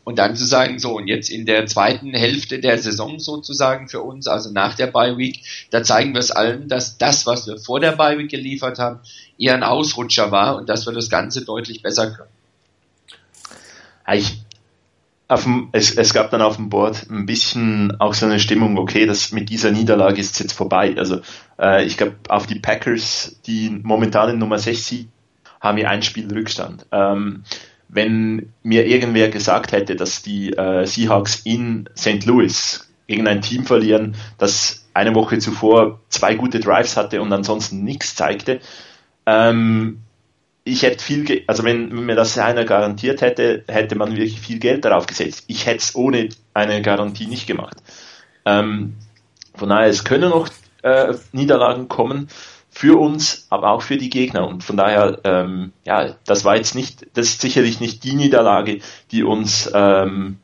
und 0.04 0.18
dann 0.18 0.34
zu 0.34 0.44
sagen, 0.44 0.78
so, 0.78 0.96
und 0.96 1.08
jetzt 1.08 1.30
in 1.30 1.46
der 1.46 1.66
zweiten 1.66 2.14
Hälfte 2.14 2.58
der 2.58 2.78
Saison 2.78 3.18
sozusagen 3.18 3.88
für 3.88 4.00
uns, 4.00 4.26
also 4.26 4.50
nach 4.50 4.74
der 4.74 4.86
Bye 4.86 5.16
Week, 5.18 5.42
da 5.70 5.82
zeigen 5.82 6.14
wir 6.14 6.20
es 6.20 6.30
allen, 6.30 6.68
dass 6.68 6.98
das, 6.98 7.26
was 7.26 7.46
wir 7.46 7.58
vor 7.58 7.80
der 7.80 7.92
Bye 7.92 8.18
Week 8.18 8.30
geliefert 8.30 8.78
haben, 8.78 9.00
eher 9.38 9.54
ein 9.54 9.62
Ausrutscher 9.62 10.30
war 10.30 10.56
und 10.56 10.68
dass 10.68 10.86
wir 10.86 10.92
das 10.92 11.10
Ganze 11.10 11.44
deutlich 11.44 11.82
besser 11.82 12.10
können. 12.10 12.30
Ich, 14.12 14.42
dem, 15.28 15.68
es, 15.72 15.92
es 15.92 16.12
gab 16.12 16.30
dann 16.30 16.42
auf 16.42 16.56
dem 16.56 16.70
Board 16.70 17.08
ein 17.08 17.26
bisschen 17.26 18.00
auch 18.00 18.14
so 18.14 18.26
eine 18.26 18.40
Stimmung, 18.40 18.78
okay, 18.78 19.06
das 19.06 19.30
mit 19.30 19.48
dieser 19.48 19.70
Niederlage 19.70 20.20
ist 20.20 20.40
jetzt 20.40 20.52
vorbei. 20.52 20.94
Also 20.96 21.20
äh, 21.58 21.84
ich 21.84 21.96
glaube, 21.96 22.16
auf 22.28 22.46
die 22.46 22.58
Packers, 22.58 23.36
die 23.46 23.70
momentan 23.70 24.30
in 24.30 24.38
Nummer 24.38 24.58
6 24.58 24.94
haben 25.60 25.76
wir 25.76 25.88
ein 25.88 26.02
Spiel 26.02 26.32
Rückstand. 26.32 26.86
Ähm, 26.90 27.44
wenn 27.92 28.52
mir 28.62 28.86
irgendwer 28.86 29.28
gesagt 29.28 29.72
hätte, 29.72 29.96
dass 29.96 30.22
die 30.22 30.52
äh, 30.52 30.86
Seahawks 30.86 31.40
in 31.44 31.88
St. 31.96 32.24
Louis 32.24 32.88
gegen 33.06 33.26
ein 33.26 33.42
Team 33.42 33.64
verlieren, 33.64 34.14
das 34.38 34.86
eine 34.94 35.14
Woche 35.14 35.38
zuvor 35.38 36.00
zwei 36.08 36.34
gute 36.34 36.60
Drives 36.60 36.96
hatte 36.96 37.20
und 37.20 37.32
ansonsten 37.32 37.82
nichts 37.82 38.14
zeigte, 38.14 38.60
ähm, 39.26 39.98
ich 40.62 40.82
hätte 40.82 41.02
viel, 41.02 41.42
also 41.46 41.64
wenn, 41.64 41.90
wenn 41.90 42.06
mir 42.06 42.14
das 42.14 42.38
einer 42.38 42.64
garantiert 42.64 43.22
hätte, 43.22 43.64
hätte 43.66 43.96
man 43.96 44.10
wirklich 44.10 44.40
viel 44.40 44.58
Geld 44.58 44.84
darauf 44.84 45.06
gesetzt. 45.06 45.44
Ich 45.48 45.66
hätte 45.66 45.78
es 45.78 45.94
ohne 45.94 46.28
eine 46.54 46.82
Garantie 46.82 47.26
nicht 47.26 47.46
gemacht. 47.46 47.76
Ähm, 48.44 48.94
von 49.54 49.68
daher, 49.70 49.88
es 49.88 50.04
können 50.04 50.30
noch 50.30 50.48
äh, 50.82 51.14
Niederlagen 51.32 51.88
kommen 51.88 52.28
für 52.80 52.98
uns, 52.98 53.46
aber 53.50 53.72
auch 53.72 53.82
für 53.82 53.98
die 53.98 54.08
Gegner. 54.08 54.48
Und 54.48 54.64
von 54.64 54.78
daher, 54.78 55.18
ähm, 55.24 55.72
ja, 55.84 56.14
das 56.24 56.46
war 56.46 56.56
jetzt 56.56 56.74
nicht, 56.74 57.08
das 57.12 57.26
ist 57.26 57.42
sicherlich 57.42 57.78
nicht 57.78 58.04
die 58.04 58.14
Niederlage, 58.14 58.78
die 59.10 59.22
uns, 59.22 59.70
ähm, 59.74 60.38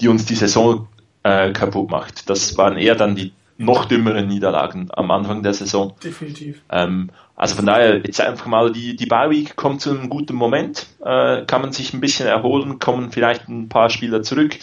die 0.00 0.08
uns 0.08 0.24
die 0.24 0.36
Saison 0.36 0.88
äh, 1.22 1.52
kaputt 1.52 1.90
macht. 1.90 2.30
Das 2.30 2.56
waren 2.56 2.78
eher 2.78 2.94
dann 2.94 3.14
die 3.14 3.34
noch 3.58 3.84
dümmeren 3.84 4.26
Niederlagen 4.26 4.88
am 4.94 5.10
Anfang 5.10 5.42
der 5.42 5.52
Saison. 5.52 5.92
Definitiv. 6.02 6.62
Ähm, 6.70 7.10
also 7.36 7.56
von 7.56 7.66
daher, 7.66 7.98
jetzt 7.98 8.22
einfach 8.22 8.46
mal 8.46 8.72
die, 8.72 8.96
die 8.96 9.04
Bye 9.04 9.28
Week 9.28 9.54
kommt 9.54 9.82
zu 9.82 9.90
einem 9.90 10.08
guten 10.08 10.36
Moment, 10.36 10.86
äh, 11.04 11.44
kann 11.44 11.60
man 11.60 11.72
sich 11.72 11.92
ein 11.92 12.00
bisschen 12.00 12.26
erholen, 12.26 12.78
kommen 12.78 13.12
vielleicht 13.12 13.50
ein 13.50 13.68
paar 13.68 13.90
Spieler 13.90 14.22
zurück, 14.22 14.58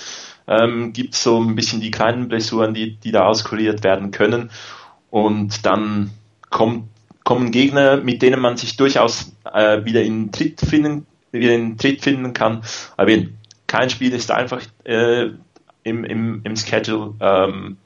ähm, 0.48 0.94
gibt 0.94 1.14
so 1.14 1.40
ein 1.40 1.54
bisschen 1.54 1.80
die 1.80 1.92
kleinen 1.92 2.28
Blessuren, 2.28 2.74
die, 2.74 2.96
die 2.96 3.12
da 3.12 3.28
auskuriert 3.28 3.84
werden 3.84 4.10
können 4.10 4.50
und 5.12 5.64
dann 5.64 6.10
kommt, 6.50 6.90
kommen 7.24 7.52
Gegner, 7.52 7.98
mit 7.98 8.22
denen 8.22 8.40
man 8.40 8.58
sich 8.58 8.78
durchaus 8.78 9.34
äh, 9.52 9.84
wieder 9.86 10.02
in 10.02 10.32
Tritt 10.32 10.62
finden, 10.62 11.06
wieder 11.32 11.54
in 11.54 11.78
Tritt 11.78 12.02
finden 12.02 12.34
kann. 12.34 12.64
Aber 12.96 13.12
kein 13.68 13.90
Spiel 13.90 14.14
ist 14.14 14.32
einfach 14.32 14.62
äh, 14.86 15.30
im, 15.84 16.04
im, 16.06 16.42
im 16.44 16.56
Schedule. 16.56 17.14
Ähm, 17.20 17.78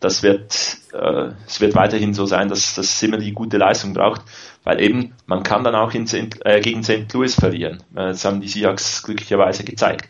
das 0.00 0.22
wird, 0.22 0.78
äh, 0.92 1.30
es 1.46 1.60
wird 1.60 1.74
weiterhin 1.74 2.14
so 2.14 2.26
sein, 2.26 2.48
dass 2.48 2.74
das 2.74 3.02
immer 3.02 3.18
die 3.18 3.32
gute 3.32 3.56
Leistung 3.56 3.94
braucht, 3.94 4.22
weil 4.62 4.80
eben 4.80 5.14
man 5.26 5.42
kann 5.42 5.64
dann 5.64 5.74
auch 5.74 5.92
in 5.94 6.06
St., 6.06 6.44
äh, 6.44 6.60
gegen 6.60 6.82
St. 6.82 7.12
Louis 7.12 7.34
verlieren. 7.34 7.82
Äh, 7.94 8.08
das 8.08 8.24
haben 8.24 8.40
die 8.40 8.48
Seahawks 8.48 9.02
glücklicherweise 9.02 9.64
gezeigt. 9.64 10.08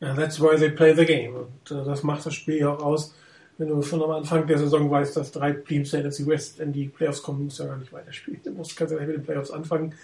Yeah, 0.00 0.14
that's 0.14 0.40
why 0.40 0.56
they 0.56 0.70
play 0.70 0.94
the 0.94 1.04
game. 1.04 1.34
Und 1.34 1.70
äh, 1.70 1.84
das 1.84 2.02
macht 2.02 2.26
das 2.26 2.34
Spiel 2.34 2.66
auch 2.66 2.82
aus 2.82 3.14
wenn 3.62 3.68
du 3.68 3.82
schon 3.82 4.02
am 4.02 4.10
Anfang 4.10 4.44
der 4.46 4.58
Saison 4.58 4.90
weißt, 4.90 5.16
dass 5.16 5.30
drei 5.30 5.52
Teams 5.52 5.92
der 5.92 6.04
NFC 6.04 6.26
West 6.26 6.58
in 6.58 6.72
die 6.72 6.88
Playoffs 6.88 7.22
kommen, 7.22 7.44
musst 7.44 7.60
du 7.60 7.62
ja 7.62 7.68
gar 7.68 7.78
nicht 7.78 7.92
weiterspielen. 7.92 8.40
Du 8.42 8.50
musst, 8.50 8.76
kannst 8.76 8.92
ja 8.92 8.98
nicht 8.98 9.06
mit 9.06 9.18
den 9.18 9.24
Playoffs 9.24 9.52
anfangen. 9.52 9.94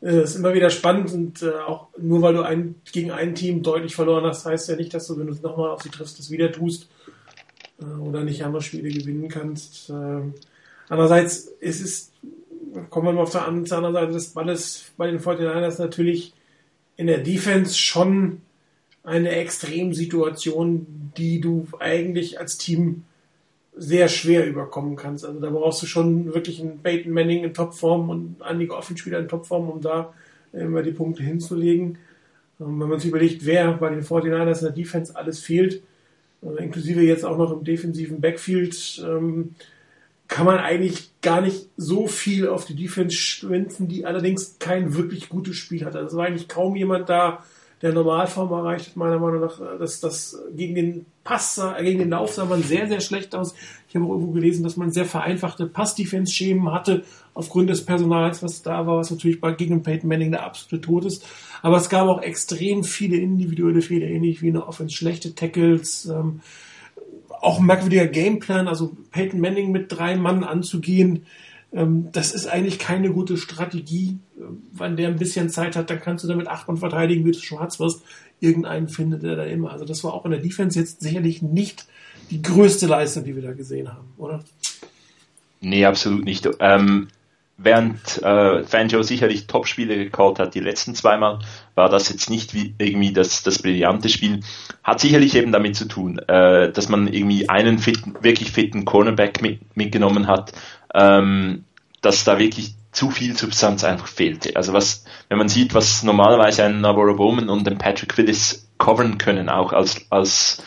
Das 0.00 0.12
äh, 0.12 0.22
ist 0.22 0.34
immer 0.34 0.54
wieder 0.54 0.70
spannend 0.70 1.12
und 1.12 1.42
äh, 1.42 1.50
auch 1.50 1.86
nur 1.96 2.20
weil 2.22 2.34
du 2.34 2.42
ein, 2.42 2.74
gegen 2.92 3.12
ein 3.12 3.36
Team 3.36 3.62
deutlich 3.62 3.94
verloren 3.94 4.24
hast, 4.24 4.44
heißt 4.44 4.68
ja 4.68 4.76
nicht, 4.76 4.92
dass 4.92 5.06
du, 5.06 5.16
wenn 5.18 5.28
du 5.28 5.32
es 5.32 5.40
nochmal 5.40 5.70
auf 5.70 5.82
sie 5.82 5.88
triffst, 5.88 6.18
das 6.18 6.32
wieder 6.32 6.50
tust 6.50 6.88
äh, 7.80 7.84
oder 7.84 8.24
nicht 8.24 8.44
andere 8.44 8.62
Spiele 8.62 8.88
gewinnen 8.88 9.28
kannst. 9.28 9.90
Andererseits 10.88 11.46
ist 11.60 11.80
es, 11.80 12.12
kommen 12.90 13.06
wir 13.06 13.12
mal 13.12 13.22
auf 13.22 13.30
der 13.30 13.46
anderen 13.46 13.94
Seite 13.94 14.12
des 14.12 14.28
Balles 14.30 14.90
bei 14.96 15.08
den 15.08 15.20
49ers 15.20 15.80
natürlich 15.80 16.34
in 16.96 17.06
der 17.06 17.18
Defense 17.18 17.76
schon 17.76 18.42
eine 19.06 19.30
Extremsituation, 19.30 21.12
die 21.16 21.40
du 21.40 21.66
eigentlich 21.78 22.40
als 22.40 22.58
Team 22.58 23.04
sehr 23.76 24.08
schwer 24.08 24.46
überkommen 24.46 24.96
kannst. 24.96 25.24
Also 25.24 25.38
da 25.38 25.48
brauchst 25.48 25.82
du 25.82 25.86
schon 25.86 26.34
wirklich 26.34 26.60
einen 26.60 26.80
Peyton 26.82 27.12
Manning 27.12 27.44
in 27.44 27.54
Topform 27.54 28.10
und 28.10 28.42
einige 28.42 28.76
Offenspieler 28.76 29.20
in 29.20 29.28
Topform, 29.28 29.70
um 29.70 29.80
da 29.80 30.12
immer 30.52 30.82
die 30.82 30.90
Punkte 30.90 31.22
hinzulegen. 31.22 31.98
Und 32.58 32.80
wenn 32.80 32.88
man 32.88 32.98
sich 32.98 33.10
überlegt, 33.10 33.46
wer 33.46 33.74
bei 33.74 33.90
den 33.90 34.02
49ers 34.02 34.58
in 34.58 34.64
der 34.64 34.70
Defense 34.72 35.14
alles 35.14 35.40
fehlt, 35.40 35.82
äh, 36.42 36.64
inklusive 36.64 37.02
jetzt 37.02 37.24
auch 37.24 37.38
noch 37.38 37.52
im 37.52 37.64
defensiven 37.64 38.20
Backfield, 38.20 39.04
ähm, 39.06 39.54
kann 40.26 40.46
man 40.46 40.58
eigentlich 40.58 41.10
gar 41.22 41.42
nicht 41.42 41.68
so 41.76 42.08
viel 42.08 42.48
auf 42.48 42.64
die 42.64 42.74
Defense 42.74 43.16
schwänzen, 43.16 43.86
die 43.86 44.04
allerdings 44.04 44.58
kein 44.58 44.96
wirklich 44.96 45.28
gutes 45.28 45.56
Spiel 45.56 45.84
hat. 45.84 45.94
Also 45.94 46.08
es 46.08 46.16
war 46.16 46.26
eigentlich 46.26 46.48
kaum 46.48 46.74
jemand 46.74 47.08
da, 47.08 47.44
der 47.82 47.92
Normalform 47.92 48.50
erreicht 48.52 48.96
meiner 48.96 49.18
Meinung 49.18 49.40
nach. 49.42 49.58
dass 49.78 50.00
das 50.00 50.38
gegen 50.54 50.74
den 50.74 51.06
Pass, 51.24 51.58
äh, 51.58 51.82
gegen 51.82 51.98
den 51.98 52.10
Lauf 52.10 52.32
sah 52.32 52.44
man 52.44 52.62
sehr, 52.62 52.88
sehr 52.88 53.00
schlecht 53.00 53.34
aus. 53.34 53.54
Ich 53.88 53.94
habe 53.94 54.06
auch 54.06 54.12
irgendwo 54.12 54.32
gelesen, 54.32 54.62
dass 54.62 54.76
man 54.76 54.92
sehr 54.92 55.04
vereinfachte 55.04 55.66
Pass-Defense-Schemen 55.66 56.72
hatte, 56.72 57.04
aufgrund 57.34 57.68
des 57.68 57.84
Personals, 57.84 58.42
was 58.42 58.62
da 58.62 58.86
war, 58.86 58.98
was 58.98 59.10
natürlich 59.10 59.40
bei 59.40 59.52
gegen 59.52 59.82
Peyton 59.82 60.08
Manning 60.08 60.30
der 60.30 60.44
absolute 60.44 60.80
Tod 60.80 61.04
ist. 61.04 61.26
Aber 61.62 61.76
es 61.76 61.88
gab 61.88 62.08
auch 62.08 62.22
extrem 62.22 62.82
viele 62.82 63.16
individuelle 63.16 63.82
Fehler, 63.82 64.06
ähnlich 64.06 64.40
wie 64.40 64.48
eine 64.48 64.66
Offense, 64.66 64.94
schlechte 64.94 65.34
Tackles, 65.34 66.06
ähm, 66.06 66.40
auch 67.40 67.58
ein 67.58 67.66
merkwürdiger 67.66 68.06
Gameplan, 68.06 68.68
also 68.68 68.96
Peyton 69.10 69.40
Manning 69.40 69.70
mit 69.70 69.92
drei 69.92 70.16
Mann 70.16 70.44
anzugehen, 70.44 71.26
das 71.72 72.32
ist 72.32 72.46
eigentlich 72.46 72.78
keine 72.78 73.10
gute 73.10 73.36
Strategie. 73.36 74.18
Wenn 74.72 74.96
der 74.96 75.08
ein 75.08 75.16
bisschen 75.16 75.50
Zeit 75.50 75.76
hat, 75.76 75.90
dann 75.90 76.00
kannst 76.00 76.24
du 76.24 76.28
damit 76.28 76.48
acht 76.48 76.68
Mann 76.68 76.76
verteidigen, 76.76 77.24
wie 77.24 77.32
du 77.32 77.38
schwarz 77.38 77.80
wirst. 77.80 78.02
Irgendeinen 78.40 78.88
findet 78.88 79.24
er 79.24 79.36
da 79.36 79.44
immer. 79.44 79.72
Also 79.72 79.84
das 79.84 80.04
war 80.04 80.14
auch 80.14 80.24
in 80.24 80.30
der 80.30 80.40
Defense 80.40 80.78
jetzt 80.78 81.00
sicherlich 81.00 81.42
nicht 81.42 81.86
die 82.30 82.42
größte 82.42 82.86
Leistung, 82.86 83.24
die 83.24 83.34
wir 83.34 83.42
da 83.42 83.52
gesehen 83.52 83.88
haben, 83.92 84.12
oder? 84.16 84.42
Nee, 85.60 85.84
absolut 85.84 86.24
nicht. 86.24 86.48
Ähm, 86.60 87.08
während 87.58 88.22
äh, 88.22 88.64
Fanjo 88.64 89.02
sicherlich 89.02 89.46
Top-Spiele 89.46 89.96
gecallt 89.96 90.38
hat, 90.38 90.54
die 90.54 90.60
letzten 90.60 90.94
zweimal, 90.94 91.38
war 91.74 91.88
das 91.88 92.08
jetzt 92.08 92.28
nicht 92.28 92.54
wie 92.54 92.74
irgendwie 92.78 93.12
das, 93.12 93.42
das 93.42 93.60
brillante 93.60 94.08
Spiel. 94.08 94.40
Hat 94.84 95.00
sicherlich 95.00 95.34
eben 95.34 95.52
damit 95.52 95.76
zu 95.76 95.86
tun, 95.86 96.18
äh, 96.18 96.70
dass 96.70 96.88
man 96.88 97.12
irgendwie 97.12 97.48
einen 97.48 97.78
fitten, 97.78 98.14
wirklich 98.20 98.52
fitten 98.52 98.84
Cornerback 98.84 99.40
mit, 99.40 99.76
mitgenommen 99.76 100.26
hat, 100.26 100.52
ähm, 100.96 101.64
dass 102.00 102.24
da 102.24 102.38
wirklich 102.38 102.74
zu 102.90 103.10
viel 103.10 103.36
Substanz 103.36 103.84
einfach 103.84 104.06
fehlte. 104.06 104.56
Also 104.56 104.72
was, 104.72 105.04
wenn 105.28 105.38
man 105.38 105.48
sieht, 105.48 105.74
was 105.74 106.02
normalerweise 106.02 106.64
ein 106.64 106.80
Navarro 106.80 107.14
Bowman 107.14 107.50
und 107.50 107.68
ein 107.68 107.78
Patrick 107.78 108.16
Willis 108.16 108.68
covern 108.78 109.18
können, 109.18 109.50
auch 109.50 109.72
als, 109.72 110.06
als 110.10 110.62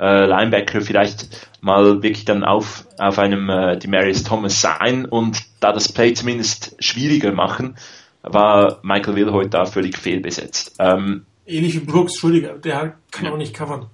äh, 0.00 0.24
Linebacker 0.24 0.80
vielleicht 0.80 1.48
mal 1.60 2.02
wirklich 2.02 2.24
dann 2.24 2.42
auf, 2.42 2.86
auf 2.98 3.18
einem 3.18 3.50
äh, 3.50 3.76
Demarius 3.76 4.24
Thomas 4.24 4.60
sein 4.60 5.04
und 5.04 5.42
da 5.60 5.72
das 5.72 5.92
Play 5.92 6.14
zumindest 6.14 6.74
schwieriger 6.78 7.32
machen, 7.32 7.76
war 8.22 8.78
Michael 8.82 9.16
Will 9.16 9.32
heute 9.32 9.50
da 9.50 9.66
völlig 9.66 9.98
fehlbesetzt. 9.98 10.76
Ähm, 10.78 11.26
Ähnlich 11.46 11.74
wie 11.74 11.80
Brooks, 11.80 12.14
Entschuldige, 12.14 12.58
der 12.64 12.94
kann 13.10 13.26
auch 13.26 13.36
nicht 13.36 13.54
covern. 13.54 13.86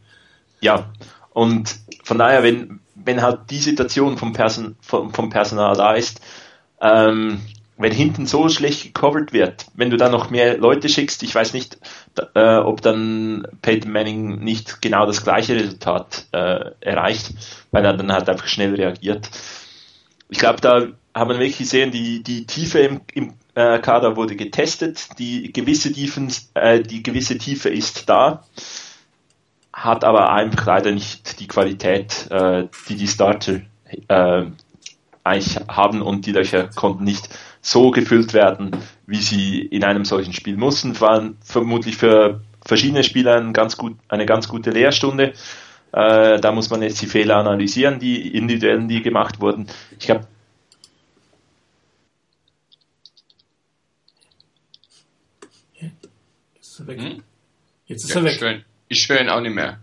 Ja, 0.61 0.93
und 1.33 1.75
von 2.05 2.19
daher, 2.19 2.45
wenn, 2.45 2.80
wenn 3.05 3.23
halt 3.23 3.51
die 3.51 3.59
Situation 3.59 4.17
vom, 4.17 4.33
Person, 4.33 4.77
vom, 4.81 5.13
vom 5.13 5.31
Personal 5.31 5.77
da 5.77 5.95
ist, 5.95 6.21
ähm, 6.81 7.41
wenn 7.81 7.93
hinten 7.93 8.27
so 8.27 8.49
schlecht 8.49 8.83
gecovert 8.83 9.33
wird, 9.33 9.67
wenn 9.75 9.89
du 9.89 9.97
da 9.97 10.11
noch 10.11 10.29
mehr 10.29 10.59
Leute 10.59 10.89
schickst, 10.89 11.23
ich 11.23 11.35
weiß 11.35 11.55
nicht, 11.55 11.79
äh, 12.35 12.57
ob 12.57 12.83
dann 12.83 13.47
Peyton 13.63 13.91
Manning 13.91 14.41
nicht 14.41 14.83
genau 14.83 15.07
das 15.07 15.25
gleiche 15.25 15.55
Resultat 15.55 16.27
äh, 16.33 16.73
erreicht, 16.81 17.33
weil 17.71 17.85
er 17.85 17.95
dann 17.95 18.13
halt 18.13 18.29
einfach 18.29 18.49
schnell 18.49 18.75
reagiert. 18.75 19.31
Ich 20.29 20.39
glaube, 20.39 20.61
da 20.61 20.89
haben 21.15 21.31
wir 21.31 21.39
wirklich 21.39 21.59
gesehen, 21.59 21.91
die, 21.91 22.23
die 22.23 22.45
Tiefe 22.47 22.81
im, 22.81 23.01
im 23.15 23.35
äh, 23.55 23.79
Kader 23.79 24.15
wurde 24.17 24.37
getestet, 24.37 25.19
die 25.19 25.53
gewisse, 25.53 25.91
Tiefens, 25.93 26.51
äh, 26.55 26.81
die 26.81 27.03
gewisse 27.03 27.39
Tiefe 27.39 27.71
ist 27.71 28.09
da, 28.09 28.45
hat 29.81 30.05
aber 30.05 30.31
einfach 30.31 30.67
leider 30.67 30.93
nicht 30.93 31.41
die 31.41 31.49
Qualität, 31.49 32.31
äh, 32.31 32.69
die 32.89 32.97
die 32.97 33.09
Starter 33.09 33.63
äh, 34.09 34.45
eigentlich 35.25 35.57
haben 35.69 36.03
und 36.03 36.27
die 36.27 36.33
Löcher 36.33 36.69
konnten 36.69 37.05
nicht 37.05 37.31
so 37.63 37.91
gefüllt 37.91 38.35
werden, 38.35 38.73
wie 39.07 39.21
sie 39.21 39.61
in 39.61 39.83
einem 39.85 40.05
solchen 40.05 40.35
Spiel 40.35 40.57
mussten. 40.57 41.01
Waren 41.01 41.39
vermutlich 41.43 41.97
für 41.97 42.43
verschiedene 42.65 43.03
Spieler 43.03 43.37
ein 43.37 43.55
ganz 43.55 43.79
gut, 43.79 43.97
eine 44.09 44.27
ganz 44.27 44.49
gute 44.49 44.71
Lehrstunde. 44.71 45.33
Äh, 45.93 46.41
da 46.41 46.53
muss 46.53 46.69
man 46.69 46.83
jetzt 46.83 47.01
die 47.01 47.07
Fehler 47.07 47.37
analysieren, 47.37 47.99
die 47.99 48.37
individuellen, 48.37 48.87
die 48.87 49.03
gemacht 49.03 49.41
wurden. 49.41 49.67
Ich 49.99 50.07
glaube, 50.07 50.27
Jetzt 56.55 56.69
ist 56.69 56.81
er 56.81 56.87
weg. 56.87 57.01
Hm? 57.01 57.23
Jetzt 57.87 58.05
ist 58.05 58.15
ja, 58.15 58.21
er 58.21 58.25
weg. 58.25 58.65
Ich 58.91 59.09
höre 59.09 59.23
ihn 59.23 59.31
auch 59.31 59.41
nicht 59.41 59.55
mehr. 59.55 59.81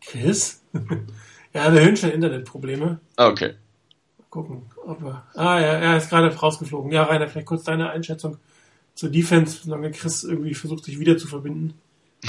Chris? 0.00 0.62
ja, 1.52 1.70
wir 1.72 1.82
hören 1.82 1.96
schon 1.96 2.12
Internetprobleme. 2.12 3.00
Okay 3.18 3.54
gucken, 4.30 4.62
ob 4.84 5.02
er. 5.02 5.26
Ah, 5.34 5.60
ja, 5.60 5.72
er 5.78 5.96
ist 5.96 6.10
gerade 6.10 6.34
rausgeflogen. 6.34 6.92
Ja, 6.92 7.04
Rainer, 7.04 7.28
vielleicht 7.28 7.46
kurz 7.46 7.64
deine 7.64 7.90
Einschätzung 7.90 8.38
zur 8.94 9.10
Defense, 9.10 9.60
solange 9.64 9.90
Chris 9.90 10.24
irgendwie 10.24 10.54
versucht, 10.54 10.84
sich 10.84 10.98
wieder 10.98 11.16
zu 11.18 11.26
verbinden. 11.26 11.74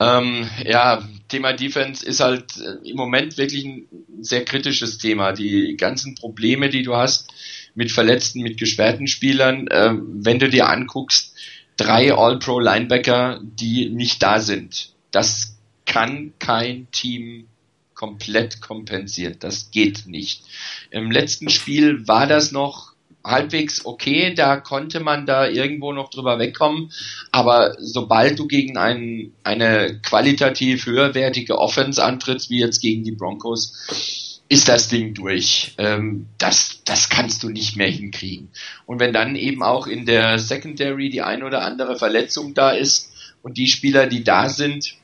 Ähm, 0.00 0.48
ja, 0.64 1.06
Thema 1.28 1.52
Defense 1.52 2.04
ist 2.04 2.18
halt 2.18 2.56
äh, 2.56 2.88
im 2.88 2.96
Moment 2.96 3.38
wirklich 3.38 3.64
ein 3.64 3.86
sehr 4.20 4.44
kritisches 4.44 4.98
Thema. 4.98 5.32
Die 5.32 5.76
ganzen 5.76 6.16
Probleme, 6.16 6.70
die 6.70 6.82
du 6.82 6.96
hast 6.96 7.32
mit 7.76 7.92
Verletzten, 7.92 8.42
mit 8.42 8.58
gesperrten 8.58 9.06
Spielern, 9.06 9.68
äh, 9.68 9.92
wenn 9.94 10.40
du 10.40 10.48
dir 10.48 10.68
anguckst, 10.68 11.36
drei 11.76 12.14
All-Pro-Linebacker, 12.14 13.40
die 13.42 13.88
nicht 13.88 14.22
da 14.22 14.40
sind. 14.40 14.92
Das 15.10 15.56
kann 15.86 16.32
kein 16.38 16.88
Team 16.90 17.46
komplett 17.94 18.60
kompensiert. 18.60 19.44
Das 19.44 19.70
geht 19.70 20.06
nicht. 20.06 20.42
Im 20.90 21.10
letzten 21.10 21.48
Spiel 21.48 22.06
war 22.08 22.26
das 22.26 22.52
noch 22.52 22.92
halbwegs 23.24 23.86
okay, 23.86 24.34
da 24.34 24.56
konnte 24.56 25.00
man 25.00 25.26
da 25.26 25.46
irgendwo 25.46 25.92
noch 25.92 26.10
drüber 26.10 26.38
wegkommen, 26.38 26.90
aber 27.30 27.76
sobald 27.78 28.38
du 28.38 28.46
gegen 28.48 28.76
einen, 28.76 29.32
eine 29.44 30.00
qualitativ 30.02 30.86
höherwertige 30.86 31.58
Offense 31.58 32.02
antrittst, 32.02 32.50
wie 32.50 32.58
jetzt 32.58 32.80
gegen 32.80 33.04
die 33.04 33.12
Broncos, 33.12 34.31
ist 34.52 34.68
das 34.68 34.88
Ding 34.88 35.14
durch. 35.14 35.72
Ähm, 35.78 36.26
das, 36.36 36.82
das 36.84 37.08
kannst 37.08 37.42
du 37.42 37.48
nicht 37.48 37.74
mehr 37.76 37.88
hinkriegen. 37.88 38.50
Und 38.84 39.00
wenn 39.00 39.14
dann 39.14 39.34
eben 39.34 39.62
auch 39.62 39.86
in 39.86 40.04
der 40.04 40.38
Secondary 40.38 41.08
die 41.08 41.22
ein 41.22 41.42
oder 41.42 41.62
andere 41.62 41.96
Verletzung 41.96 42.52
da 42.52 42.70
ist 42.70 43.10
und 43.42 43.56
die 43.56 43.66
Spieler, 43.66 44.06
die 44.06 44.24
da 44.24 44.50
sind, 44.50 44.96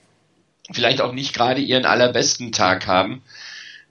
vielleicht 0.71 1.01
auch 1.01 1.15
nicht 1.15 1.33
gerade 1.33 1.63
ihren 1.63 1.87
allerbesten 1.87 2.53
Tag 2.53 2.87
haben. 2.87 3.23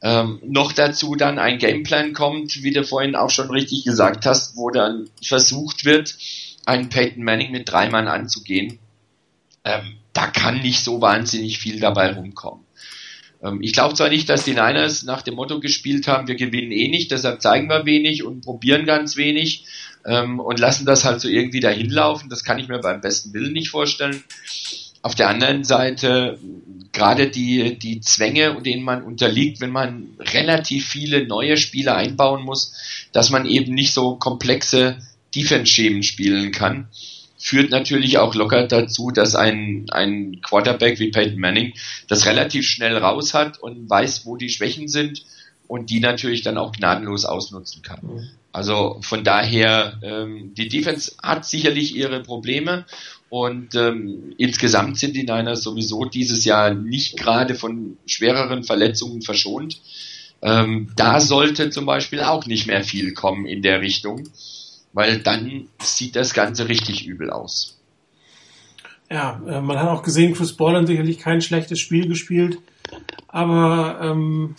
Ähm, 0.03 0.39
noch 0.45 0.73
dazu 0.73 1.15
dann 1.15 1.39
ein 1.39 1.57
Gameplan 1.57 2.13
kommt, 2.13 2.61
wie 2.61 2.71
du 2.71 2.83
vorhin 2.83 3.15
auch 3.15 3.31
schon 3.31 3.49
richtig 3.49 3.83
gesagt 3.83 4.27
hast, 4.27 4.57
wo 4.57 4.69
dann 4.69 5.09
versucht 5.23 5.85
wird, 5.85 6.15
einen 6.65 6.89
Peyton 6.89 7.23
Manning 7.23 7.51
mit 7.51 7.67
drei 7.67 7.89
Mann 7.89 8.07
anzugehen. 8.07 8.77
Ähm, 9.63 9.97
da 10.13 10.27
kann 10.27 10.61
nicht 10.61 10.83
so 10.83 11.01
wahnsinnig 11.01 11.57
viel 11.57 11.79
dabei 11.79 12.13
rumkommen. 12.13 12.66
Ähm, 13.43 13.59
ich 13.61 13.73
glaube 13.73 13.95
zwar 13.95 14.09
nicht, 14.09 14.29
dass 14.29 14.43
die 14.43 14.51
Niners 14.51 15.03
nach 15.03 15.21
dem 15.21 15.35
Motto 15.35 15.59
gespielt 15.59 16.07
haben, 16.07 16.27
wir 16.27 16.35
gewinnen 16.35 16.71
eh 16.71 16.87
nicht, 16.87 17.11
deshalb 17.11 17.41
zeigen 17.41 17.67
wir 17.67 17.85
wenig 17.85 18.23
und 18.23 18.41
probieren 18.41 18.85
ganz 18.85 19.17
wenig 19.17 19.65
ähm, 20.05 20.39
und 20.39 20.59
lassen 20.59 20.85
das 20.85 21.05
halt 21.05 21.21
so 21.21 21.27
irgendwie 21.27 21.59
dahin 21.59 21.89
laufen. 21.89 22.29
Das 22.29 22.43
kann 22.43 22.59
ich 22.59 22.67
mir 22.67 22.79
beim 22.79 23.01
besten 23.01 23.33
Willen 23.33 23.53
nicht 23.53 23.69
vorstellen. 23.69 24.23
Auf 25.01 25.15
der 25.15 25.29
anderen 25.29 25.63
Seite 25.63 26.39
gerade 26.91 27.29
die, 27.29 27.77
die 27.77 28.01
Zwänge, 28.01 28.59
denen 28.61 28.83
man 28.83 29.03
unterliegt, 29.03 29.61
wenn 29.61 29.69
man 29.69 30.07
relativ 30.19 30.87
viele 30.87 31.27
neue 31.27 31.55
Spieler 31.55 31.95
einbauen 31.95 32.43
muss, 32.43 32.73
dass 33.11 33.29
man 33.29 33.45
eben 33.45 33.73
nicht 33.73 33.93
so 33.93 34.15
komplexe 34.15 34.97
Defense-Schemen 35.35 36.01
spielen 36.01 36.51
kann, 36.51 36.87
führt 37.37 37.71
natürlich 37.71 38.17
auch 38.17 38.35
locker 38.35 38.67
dazu, 38.67 39.11
dass 39.11 39.35
ein, 39.35 39.85
ein 39.91 40.41
Quarterback 40.41 40.99
wie 40.99 41.11
Peyton 41.11 41.39
Manning 41.39 41.73
das 42.07 42.25
relativ 42.25 42.67
schnell 42.67 42.97
raus 42.97 43.33
hat 43.33 43.59
und 43.59 43.89
weiß, 43.89 44.25
wo 44.25 44.37
die 44.37 44.49
Schwächen 44.49 44.87
sind 44.87 45.23
und 45.67 45.89
die 45.89 45.99
natürlich 45.99 46.41
dann 46.41 46.57
auch 46.57 46.71
gnadenlos 46.71 47.25
ausnutzen 47.25 47.81
kann. 47.81 47.99
Mhm. 48.01 48.29
Also 48.51 48.97
von 49.01 49.23
daher, 49.23 49.99
ähm, 50.01 50.53
die 50.55 50.67
Defense 50.67 51.11
hat 51.21 51.45
sicherlich 51.45 51.95
ihre 51.95 52.23
Probleme 52.23 52.85
und 53.29 53.75
ähm, 53.75 54.33
insgesamt 54.37 54.97
sind 54.97 55.15
die 55.15 55.23
Niners 55.23 55.61
sowieso 55.61 56.05
dieses 56.05 56.45
Jahr 56.45 56.73
nicht 56.73 57.17
gerade 57.17 57.55
von 57.55 57.97
schwereren 58.05 58.63
Verletzungen 58.63 59.21
verschont. 59.21 59.81
Ähm, 60.41 60.91
da 60.95 61.19
sollte 61.19 61.69
zum 61.69 61.85
Beispiel 61.85 62.21
auch 62.21 62.45
nicht 62.45 62.67
mehr 62.67 62.83
viel 62.83 63.13
kommen 63.13 63.45
in 63.45 63.61
der 63.61 63.81
Richtung, 63.81 64.23
weil 64.97 65.19
dann 65.19 65.67
sieht 65.79 66.15
das 66.15 66.33
Ganze 66.33 66.69
richtig 66.69 67.05
übel 67.05 67.29
aus. 67.29 67.79
Ja, 69.11 69.39
äh, 69.47 69.61
man 69.61 69.77
hat 69.77 69.89
auch 69.89 70.01
gesehen, 70.01 70.33
Chris 70.33 70.53
Borland 70.53 70.87
sicherlich 70.87 71.19
kein 71.19 71.43
schlechtes 71.43 71.79
Spiel 71.79 72.07
gespielt, 72.07 72.57
aber 73.27 73.99
ähm, 74.01 74.55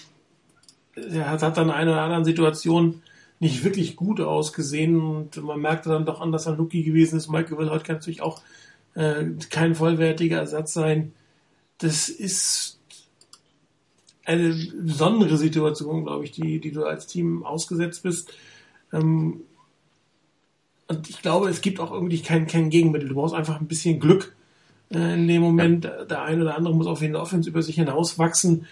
er 0.94 1.28
hat, 1.28 1.42
hat 1.42 1.56
dann 1.56 1.70
in 1.70 1.74
einer 1.74 1.90
oder 1.90 2.02
anderen 2.02 2.24
Situation 2.24 3.02
nicht 3.40 3.64
wirklich 3.64 3.96
gut 3.96 4.20
ausgesehen 4.20 5.00
und 5.00 5.42
man 5.42 5.60
merkte 5.60 5.88
dann 5.88 6.06
doch 6.06 6.20
an, 6.20 6.30
dass 6.30 6.46
er 6.46 6.52
Rookie 6.52 6.84
gewesen 6.84 7.16
ist. 7.16 7.28
Michael 7.28 7.58
Will 7.58 7.70
heute 7.70 7.82
kann 7.82 7.96
natürlich 7.96 8.22
auch 8.22 8.40
äh, 8.94 9.24
kein 9.50 9.74
vollwertiger 9.74 10.38
Ersatz 10.38 10.72
sein. 10.72 11.14
Das 11.78 12.08
ist 12.08 12.78
eine 14.24 14.54
besondere 14.82 15.36
Situation, 15.36 16.04
glaube 16.04 16.26
ich, 16.26 16.30
die, 16.30 16.60
die 16.60 16.70
du 16.70 16.84
als 16.84 17.08
Team 17.08 17.44
ausgesetzt 17.44 18.04
bist. 18.04 18.32
Ähm, 18.92 19.42
und 20.88 21.10
ich 21.10 21.20
glaube, 21.22 21.48
es 21.48 21.60
gibt 21.60 21.80
auch 21.80 21.92
irgendwie 21.92 22.20
kein, 22.20 22.46
kein 22.46 22.70
Gegenmittel. 22.70 23.10
Du 23.10 23.14
brauchst 23.14 23.34
einfach 23.34 23.60
ein 23.60 23.66
bisschen 23.66 24.00
Glück 24.00 24.34
äh, 24.90 25.14
in 25.14 25.28
dem 25.28 25.42
Moment. 25.42 25.84
Der 25.84 26.22
eine 26.22 26.42
oder 26.42 26.56
andere 26.56 26.74
muss 26.74 26.86
auf 26.86 27.02
jeden 27.02 27.14
Offense 27.16 27.48
über 27.48 27.62
sich 27.62 27.76
hinauswachsen. 27.76 28.66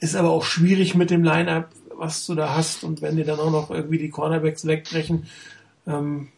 Ist 0.00 0.16
aber 0.16 0.30
auch 0.30 0.44
schwierig 0.44 0.94
mit 0.94 1.10
dem 1.10 1.22
Line-Up, 1.22 1.70
was 1.94 2.24
du 2.26 2.34
da 2.34 2.56
hast. 2.56 2.84
Und 2.84 3.02
wenn 3.02 3.16
dir 3.16 3.26
dann 3.26 3.38
auch 3.38 3.50
noch 3.50 3.70
irgendwie 3.70 3.98
die 3.98 4.08
Cornerbacks 4.08 4.66
wegbrechen, 4.66 5.26
ähm, 5.86 6.28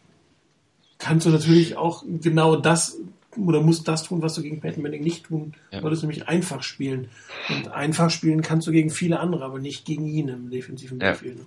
kannst 0.97 1.25
du 1.25 1.29
natürlich 1.29 1.77
auch 1.77 2.03
genau 2.05 2.57
das 2.57 2.99
oder 3.37 3.61
musst 3.61 3.87
das 3.87 4.03
tun, 4.03 4.21
was 4.21 4.33
du 4.33 4.41
gegen 4.41 4.59
Peyton 4.59 4.83
Manning 4.83 5.03
nicht 5.03 5.25
tun. 5.27 5.53
Ja. 5.71 5.77
Du 5.77 5.83
solltest 5.83 6.03
nämlich 6.03 6.27
einfach 6.27 6.63
spielen. 6.63 7.09
Und 7.47 7.69
einfach 7.69 8.09
spielen 8.09 8.41
kannst 8.41 8.67
du 8.67 8.71
gegen 8.71 8.89
viele 8.89 9.21
andere, 9.21 9.45
aber 9.45 9.59
nicht 9.59 9.85
gegen 9.85 10.05
ihn 10.07 10.27
im 10.27 10.49
defensiven 10.49 10.99
ja. 10.99 11.15
Spiel. 11.15 11.35
Ne? 11.35 11.45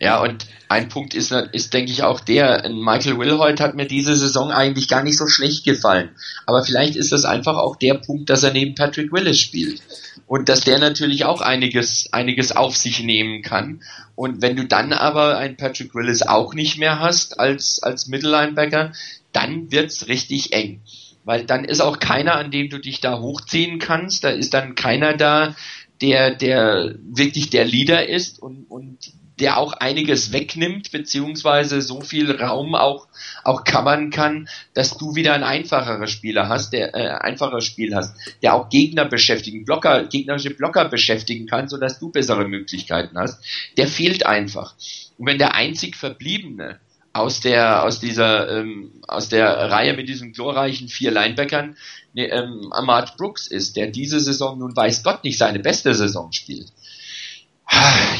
Ja, 0.00 0.20
und 0.20 0.46
ein 0.68 0.88
Punkt 0.88 1.14
ist, 1.14 1.32
ist, 1.32 1.74
denke 1.74 1.90
ich, 1.90 2.02
auch 2.02 2.20
der, 2.20 2.68
Michael 2.68 3.18
Wilhoit 3.18 3.60
hat 3.60 3.74
mir 3.74 3.86
diese 3.86 4.14
Saison 4.16 4.50
eigentlich 4.50 4.88
gar 4.88 5.02
nicht 5.02 5.16
so 5.16 5.26
schlecht 5.26 5.64
gefallen. 5.64 6.10
Aber 6.46 6.62
vielleicht 6.62 6.96
ist 6.96 7.12
das 7.12 7.24
einfach 7.24 7.56
auch 7.56 7.76
der 7.76 7.94
Punkt, 7.94 8.30
dass 8.30 8.42
er 8.42 8.52
neben 8.52 8.74
Patrick 8.74 9.12
Willis 9.12 9.40
spielt. 9.40 9.82
Und 10.26 10.48
dass 10.48 10.60
der 10.60 10.78
natürlich 10.78 11.24
auch 11.24 11.40
einiges, 11.40 12.12
einiges 12.12 12.52
auf 12.54 12.76
sich 12.76 13.02
nehmen 13.02 13.42
kann. 13.42 13.82
Und 14.14 14.42
wenn 14.42 14.56
du 14.56 14.66
dann 14.66 14.92
aber 14.92 15.38
einen 15.38 15.56
Patrick 15.56 15.94
Willis 15.94 16.22
auch 16.22 16.52
nicht 16.52 16.78
mehr 16.78 17.00
hast 17.00 17.40
als, 17.40 17.82
als 17.82 18.08
Mittellinebacker, 18.08 18.92
dann 19.32 19.70
wird's 19.70 20.08
richtig 20.08 20.52
eng. 20.52 20.82
Weil 21.24 21.44
dann 21.44 21.64
ist 21.64 21.80
auch 21.80 21.98
keiner, 21.98 22.36
an 22.36 22.50
dem 22.50 22.68
du 22.68 22.78
dich 22.78 23.00
da 23.00 23.20
hochziehen 23.20 23.78
kannst. 23.78 24.24
Da 24.24 24.30
ist 24.30 24.54
dann 24.54 24.74
keiner 24.74 25.16
da, 25.16 25.54
der, 26.00 26.34
der 26.34 26.94
wirklich 27.02 27.50
der 27.50 27.64
Leader 27.64 28.08
ist 28.08 28.40
und, 28.40 28.64
und 28.70 28.98
der 29.40 29.58
auch 29.58 29.72
einiges 29.72 30.32
wegnimmt, 30.32 30.90
beziehungsweise 30.90 31.80
so 31.80 32.00
viel 32.00 32.30
Raum 32.30 32.74
auch, 32.74 33.06
auch 33.44 33.64
covern 33.64 34.10
kann, 34.10 34.48
dass 34.74 34.96
du 34.98 35.14
wieder 35.14 35.34
ein 35.34 35.44
einfacherer 35.44 36.06
Spieler 36.06 36.48
hast, 36.48 36.72
der 36.72 36.94
äh, 36.94 37.08
einfacher 37.08 37.60
Spiel 37.60 37.94
hast, 37.94 38.16
der 38.42 38.54
auch 38.54 38.68
Gegner 38.68 39.04
beschäftigen, 39.04 39.64
Blocker, 39.64 40.04
gegnerische 40.04 40.50
Blocker 40.50 40.88
beschäftigen 40.88 41.46
kann, 41.46 41.68
sodass 41.68 41.98
du 41.98 42.10
bessere 42.10 42.46
Möglichkeiten 42.46 43.18
hast. 43.18 43.42
Der 43.76 43.86
fehlt 43.86 44.26
einfach. 44.26 44.74
Und 45.18 45.26
wenn 45.26 45.38
der 45.38 45.54
einzig 45.54 45.96
Verbliebene 45.96 46.80
aus 47.12 47.40
der 47.40 47.82
aus 47.84 48.00
dieser 48.00 48.58
ähm, 48.58 49.02
aus 49.06 49.28
der 49.28 49.48
Reihe 49.70 49.94
mit 49.94 50.08
diesen 50.08 50.32
glorreichen 50.32 50.88
vier 50.88 51.10
Linebackern 51.10 51.76
ne, 52.12 52.26
ähm, 52.28 52.68
Ahmad 52.72 53.16
Brooks 53.16 53.46
ist, 53.46 53.76
der 53.76 53.88
diese 53.88 54.20
Saison 54.20 54.58
nun 54.58 54.76
weiß 54.76 55.02
Gott 55.02 55.24
nicht 55.24 55.38
seine 55.38 55.58
beste 55.58 55.94
Saison 55.94 56.32
spielt. 56.32 56.68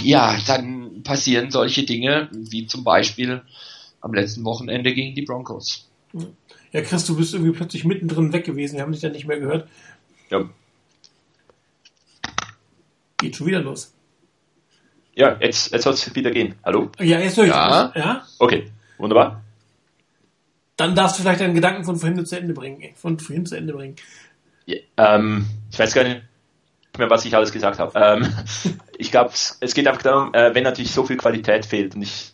Ja, 0.03 0.37
dann 0.47 0.78
passieren 1.03 1.51
solche 1.51 1.85
Dinge 1.85 2.29
wie 2.33 2.67
zum 2.67 2.85
Beispiel 2.85 3.43
am 4.01 4.15
letzten 4.15 4.45
Wochenende 4.45 4.95
gegen 4.95 5.15
die 5.15 5.23
Broncos. 5.23 5.89
Ja, 6.73 6.83
Chris, 6.83 7.07
du 7.07 7.17
bist 7.17 7.35
irgendwie 7.35 7.53
plötzlich 7.53 7.85
mittendrin 7.85 8.33
weg 8.33 8.45
gewesen. 8.45 8.77
Wir 8.77 8.83
haben 8.83 8.93
dich 8.93 9.01
dann 9.01 9.13
nicht 9.13 9.27
mehr 9.27 9.39
gehört. 9.39 9.69
Ja. 10.31 10.49
Geht 13.19 13.37
schon 13.37 13.47
wieder 13.47 13.61
los. 13.61 13.95
Ja, 15.15 15.37
jetzt, 15.41 15.73
jetzt 15.73 15.83
soll 15.83 15.95
es 15.95 16.15
wieder 16.15 16.31
gehen. 16.31 16.55
Hallo? 16.65 16.91
Ja, 17.01 17.19
jetzt 17.19 17.37
höre 17.37 17.45
ich 17.45 17.51
ja. 17.51 17.93
ja. 17.97 18.27
Okay. 18.39 18.71
Wunderbar. 18.99 19.43
Dann 20.77 20.95
darfst 20.95 21.19
du 21.19 21.23
vielleicht 21.23 21.41
deinen 21.41 21.55
Gedanken 21.55 21.85
von 21.85 21.97
vorhin 21.97 22.25
zu 22.25 22.39
Ende 22.39 22.55
bringen. 22.55 22.95
Von 22.95 23.19
vorhin 23.19 23.45
zu 23.45 23.57
Ende 23.57 23.73
bringen. 23.73 23.97
Ja, 24.67 24.77
ähm, 24.97 25.47
ich 25.73 25.79
weiß 25.79 25.93
gar 25.93 26.05
nicht 26.05 26.23
mehr, 26.99 27.11
was 27.11 27.25
ich 27.25 27.35
alles 27.35 27.53
gesagt 27.53 27.79
habe. 27.79 27.99
Ähm, 27.99 28.33
ich 28.99 29.11
glaube, 29.11 29.31
es 29.33 29.75
geht 29.75 29.87
einfach 29.87 30.03
darum, 30.03 30.35
äh, 30.35 30.55
wenn 30.55 30.65
natürlich 30.65 30.93
so 30.93 31.05
viel 31.05 31.17
Qualität 31.17 31.67
fehlt 31.67 31.95
und 31.95 32.03
ich 32.03 32.33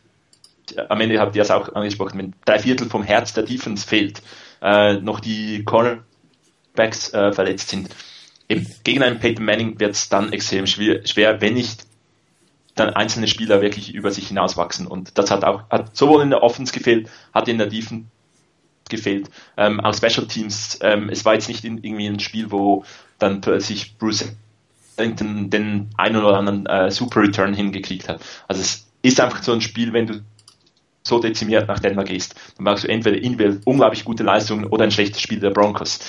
am 0.89 1.01
Ende 1.01 1.21
habt 1.21 1.37
ihr 1.37 1.43
es 1.43 1.51
auch 1.51 1.75
angesprochen, 1.75 2.19
wenn 2.19 2.35
drei 2.45 2.59
Viertel 2.59 2.89
vom 2.89 3.03
Herz 3.03 3.33
der 3.35 3.45
Defense 3.45 3.87
fehlt, 3.87 4.23
äh, 4.63 4.95
noch 4.95 5.21
die 5.21 5.65
Cornerbacks 5.65 7.13
äh, 7.13 7.33
verletzt 7.33 7.69
sind. 7.69 7.91
Eben, 8.49 8.67
gegen 8.83 9.03
einen 9.03 9.19
Peyton 9.19 9.45
Manning 9.45 9.79
wird 9.81 9.93
es 9.93 10.09
dann 10.09 10.33
extrem 10.33 10.67
schwer, 10.67 11.07
schwer, 11.07 11.41
wenn 11.41 11.55
nicht 11.55 11.87
dann 12.75 12.91
einzelne 12.91 13.29
Spieler 13.29 13.61
wirklich 13.61 13.95
über 13.95 14.11
sich 14.11 14.29
hinauswachsen. 14.29 14.87
Und 14.87 15.17
das 15.17 15.31
hat 15.31 15.45
auch 15.45 15.69
hat 15.71 15.97
sowohl 15.97 16.23
in 16.23 16.31
der 16.31 16.43
Offense 16.43 16.73
gefehlt, 16.73 17.09
hat 17.33 17.49
in 17.49 17.59
der 17.59 17.69
Defense 17.69 18.07
gefehlt. 18.89 19.31
Ähm, 19.57 19.81
auch 19.81 19.95
Special 19.95 20.27
Teams, 20.27 20.79
ähm, 20.83 21.09
es 21.09 21.25
war 21.25 21.35
jetzt 21.35 21.49
nicht 21.49 21.65
in, 21.65 21.79
irgendwie 21.79 22.07
ein 22.07 22.21
Spiel, 22.21 22.51
wo 22.51 22.85
dann 23.19 23.41
plötzlich 23.41 23.97
Bruce 23.97 24.35
den, 24.99 25.51
den 25.51 25.91
einen 25.97 26.17
oder 26.17 26.39
anderen 26.39 26.67
äh, 26.67 26.91
Super 26.91 27.23
Return 27.23 27.55
hingekriegt 27.55 28.09
hat. 28.09 28.21
Also 28.49 28.63
es 28.63 28.87
ist 29.03 29.21
einfach 29.21 29.43
so 29.43 29.53
ein 29.53 29.61
Spiel, 29.61 29.93
wenn 29.93 30.07
du 30.07 30.21
so 31.03 31.19
dezimiert 31.19 31.69
nach 31.69 31.81
Denver 31.81 32.05
gehst, 32.05 32.35
dann 32.57 32.65
machst 32.65 32.85
du 32.85 32.89
entweder 32.89 33.17
individuell 33.17 33.61
unglaublich 33.65 34.05
gute 34.05 34.23
Leistungen 34.23 34.65
oder 34.65 34.85
ein 34.85 34.91
schlechtes 34.91 35.21
Spiel 35.21 35.39
der 35.39 35.51
Broncos. 35.51 36.01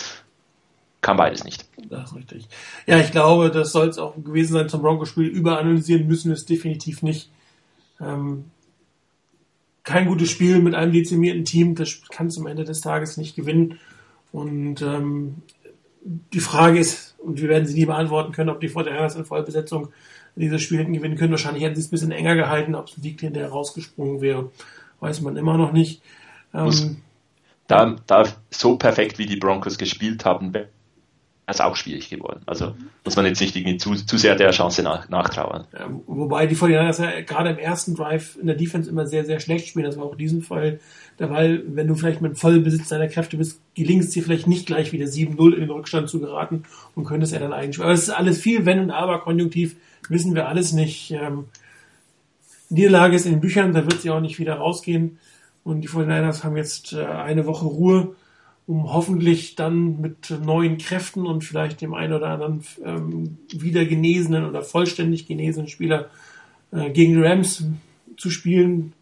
Kann 1.02 1.18
beides 1.18 1.44
nicht. 1.44 1.66
Das 1.90 2.12
ist 2.12 2.18
richtig. 2.18 2.48
Ja, 2.88 3.00
ich 3.00 3.12
glaube, 3.12 3.52
das 3.52 3.72
soll 3.72 3.90
es 3.90 3.98
auch 3.98 4.16
gewesen 4.16 4.54
sein 4.54 4.70
zum 4.70 4.82
Broncos-Spiel. 4.82 5.28
Überanalysieren 5.28 6.08
müssen 6.08 6.30
wir 6.30 6.36
es 6.36 6.46
definitiv 6.46 7.04
nicht. 7.04 7.30
Ähm, 8.00 8.46
kein 9.84 10.08
gutes 10.08 10.32
Spiel 10.32 10.60
mit 10.60 10.74
einem 10.74 10.92
dezimierten 10.94 11.46
Team, 11.46 11.76
das 11.76 12.02
kann 12.10 12.28
es 12.28 12.40
am 12.40 12.48
Ende 12.48 12.64
des 12.64 12.82
Tages 12.82 13.18
nicht 13.18 13.36
gewinnen. 13.36 13.80
Und 14.32 14.82
ähm, 14.82 15.44
die 16.04 16.40
Frage 16.40 16.80
ist, 16.80 17.15
und 17.26 17.42
wir 17.42 17.50
werden 17.50 17.66
sie 17.66 17.74
nie 17.74 17.86
beantworten 17.86 18.32
können, 18.32 18.50
ob 18.50 18.60
die 18.60 18.68
Fortinanders 18.68 19.16
in 19.16 19.26
Vollbesetzung 19.26 19.90
dieses 20.36 20.62
Spiel 20.62 20.80
hätten 20.80 20.94
gewinnen 20.94 21.18
können. 21.18 21.32
Wahrscheinlich 21.32 21.64
hätten 21.64 21.76
sie 21.76 21.82
es 21.82 21.88
ein 21.88 21.92
bisschen 21.92 22.12
enger 22.12 22.36
gehalten, 22.36 22.76
ob 22.76 22.88
es 22.88 22.98
ein 22.98 23.02
Sieg 23.02 23.20
hinterher 23.20 23.50
rausgesprungen 23.50 24.22
wäre, 24.22 24.52
weiß 25.00 25.22
man 25.22 25.38
immer 25.38 25.58
noch 25.58 25.72
nicht. 25.72 26.02
Ähm, 26.54 26.98
da, 27.68 27.96
da 28.06 28.26
so 28.50 28.78
perfekt 28.78 29.18
wie 29.18 29.26
die 29.26 29.38
Broncos 29.38 29.78
gespielt 29.78 30.26
haben, 30.26 30.54
ist 31.48 31.62
auch 31.62 31.76
schwierig 31.76 32.10
geworden. 32.10 32.42
Also 32.46 32.76
muss 33.04 33.16
man 33.16 33.26
jetzt 33.26 33.40
nicht 33.40 33.56
irgendwie 33.56 33.78
zu, 33.78 33.94
zu 33.96 34.18
sehr 34.18 34.36
der 34.36 34.52
Chance 34.52 34.84
nach, 34.84 35.10
nachtrauern. 35.10 35.66
Ja, 35.74 35.90
wobei 36.08 36.48
die 36.48 36.56
49ers 36.56 37.04
ja 37.04 37.22
gerade 37.22 37.52
im 37.52 37.60
ersten 37.60 37.96
Drive 37.96 38.38
in 38.40 38.48
der 38.48 38.56
Defense 38.56 38.90
immer 38.90 39.06
sehr, 39.06 39.26
sehr 39.26 39.40
schlecht 39.40 39.68
spielen. 39.68 39.86
Das 39.86 39.98
war 39.98 40.06
auch 40.06 40.14
in 40.14 40.18
diesem 40.18 40.42
Fall 40.42 40.80
Fall. 41.18 41.64
Wenn 41.68 41.88
du 41.88 41.96
vielleicht 41.96 42.22
mit 42.22 42.38
Vollbesitz 42.38 42.90
deiner 42.90 43.08
Kräfte 43.08 43.38
bist, 43.38 43.62
gelingt 43.74 44.04
es 44.04 44.12
dir 44.12 44.24
vielleicht 44.24 44.48
nicht 44.48 44.66
gleich 44.66 44.92
wieder 44.92 45.06
7-0 45.06 45.54
in 45.54 45.62
den 45.62 45.70
Rückstand 45.70 46.10
zu 46.10 46.20
geraten 46.20 46.64
und 46.94 47.06
könntest 47.06 47.34
er 47.34 47.40
dann 47.40 47.54
eigentlich. 47.54 47.82
Aber 47.82 47.94
es 47.94 48.04
ist 48.04 48.10
alles 48.10 48.40
viel 48.40 48.66
Wenn 48.66 48.80
und 48.80 48.92
Aber 48.92 49.20
konjunktiv, 49.20 49.76
wissen 50.10 50.36
wir 50.36 50.48
alles 50.48 50.74
nicht. 50.74 51.12
Ähm, 51.12 51.46
Niederlage 52.70 53.16
ist 53.16 53.26
in 53.26 53.34
den 53.34 53.42
Büchern, 53.42 53.74
da 53.74 53.86
wird 53.86 54.02
sie 54.02 54.10
auch 54.10 54.22
nicht 54.22 54.40
wieder 54.40 54.56
rausgehen. 54.56 55.20
Und 55.64 55.82
die 55.82 55.90
49ers 55.90 56.44
haben 56.44 56.58
jetzt 56.58 56.94
äh, 56.94 57.06
eine 57.06 57.46
Woche 57.46 57.66
Ruhe 57.66 58.16
um 58.68 58.92
hoffentlich 58.92 59.56
dann 59.56 60.02
mit 60.02 60.32
neuen 60.44 60.78
Kräften 60.80 61.28
und 61.28 61.44
vielleicht 61.44 61.82
dem 61.82 61.94
einen 61.94 62.14
oder 62.14 62.30
anderen 62.30 62.64
ähm, 62.84 63.38
wieder 63.52 63.86
genesenen 63.86 64.46
oder 64.46 64.64
vollständig 64.64 65.28
genesenen 65.28 65.68
Spieler 65.68 66.10
äh, 66.72 66.90
gegen 66.90 67.14
die 67.14 67.22
Rams 67.22 67.64
zu 68.18 68.32
spielen. 68.32 68.94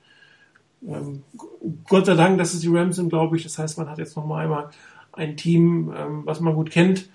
Ähm, 0.88 1.24
Gott 1.88 2.06
sei 2.06 2.16
Dank, 2.16 2.38
dass 2.38 2.54
es 2.54 2.62
die 2.62 2.76
Rams 2.76 2.96
sind, 2.96 3.10
glaube 3.10 3.38
ich. 3.38 3.44
Das 3.44 3.58
heißt, 3.58 3.78
man 3.78 3.90
hat 3.90 3.98
jetzt 3.98 4.16
noch 4.16 4.26
mal 4.26 4.44
einmal 4.44 4.70
ein 5.12 5.38
Team, 5.38 5.94
ähm, 5.96 6.22
was 6.26 6.40
man 6.40 6.56
gut 6.56 6.72
kennt, 6.72 7.10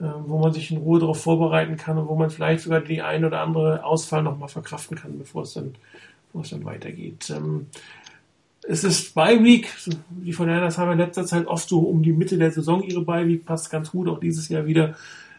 äh, 0.00 0.04
wo 0.26 0.38
man 0.38 0.52
sich 0.52 0.70
in 0.70 0.78
Ruhe 0.78 1.00
darauf 1.00 1.20
vorbereiten 1.20 1.76
kann 1.76 1.98
und 1.98 2.08
wo 2.08 2.14
man 2.14 2.30
vielleicht 2.30 2.62
sogar 2.62 2.80
die 2.80 3.02
ein 3.02 3.24
oder 3.24 3.40
andere 3.40 3.84
Ausfall 3.84 4.22
noch 4.22 4.38
mal 4.38 4.48
verkraften 4.48 4.96
kann, 4.96 5.18
bevor 5.18 5.42
es 5.42 5.54
dann, 5.54 5.74
bevor 6.28 6.42
es 6.42 6.50
dann 6.50 6.64
weitergeht. 6.64 7.30
Ähm, 7.30 7.66
es 8.62 8.84
ist 8.84 9.14
Bye 9.14 9.42
Week. 9.42 9.68
Die 10.10 10.32
von 10.32 10.46
Niners 10.46 10.78
haben 10.78 10.92
in 10.92 10.98
letzter 10.98 11.26
Zeit 11.26 11.46
oft 11.46 11.68
so 11.68 11.80
um 11.80 12.02
die 12.02 12.12
Mitte 12.12 12.38
der 12.38 12.50
Saison 12.50 12.82
ihre 12.82 13.02
Bye 13.02 13.26
Week. 13.26 13.44
Passt 13.44 13.70
ganz 13.70 13.90
gut, 13.90 14.08
auch 14.08 14.20
dieses 14.20 14.48
Jahr 14.48 14.66
wieder. 14.66 14.94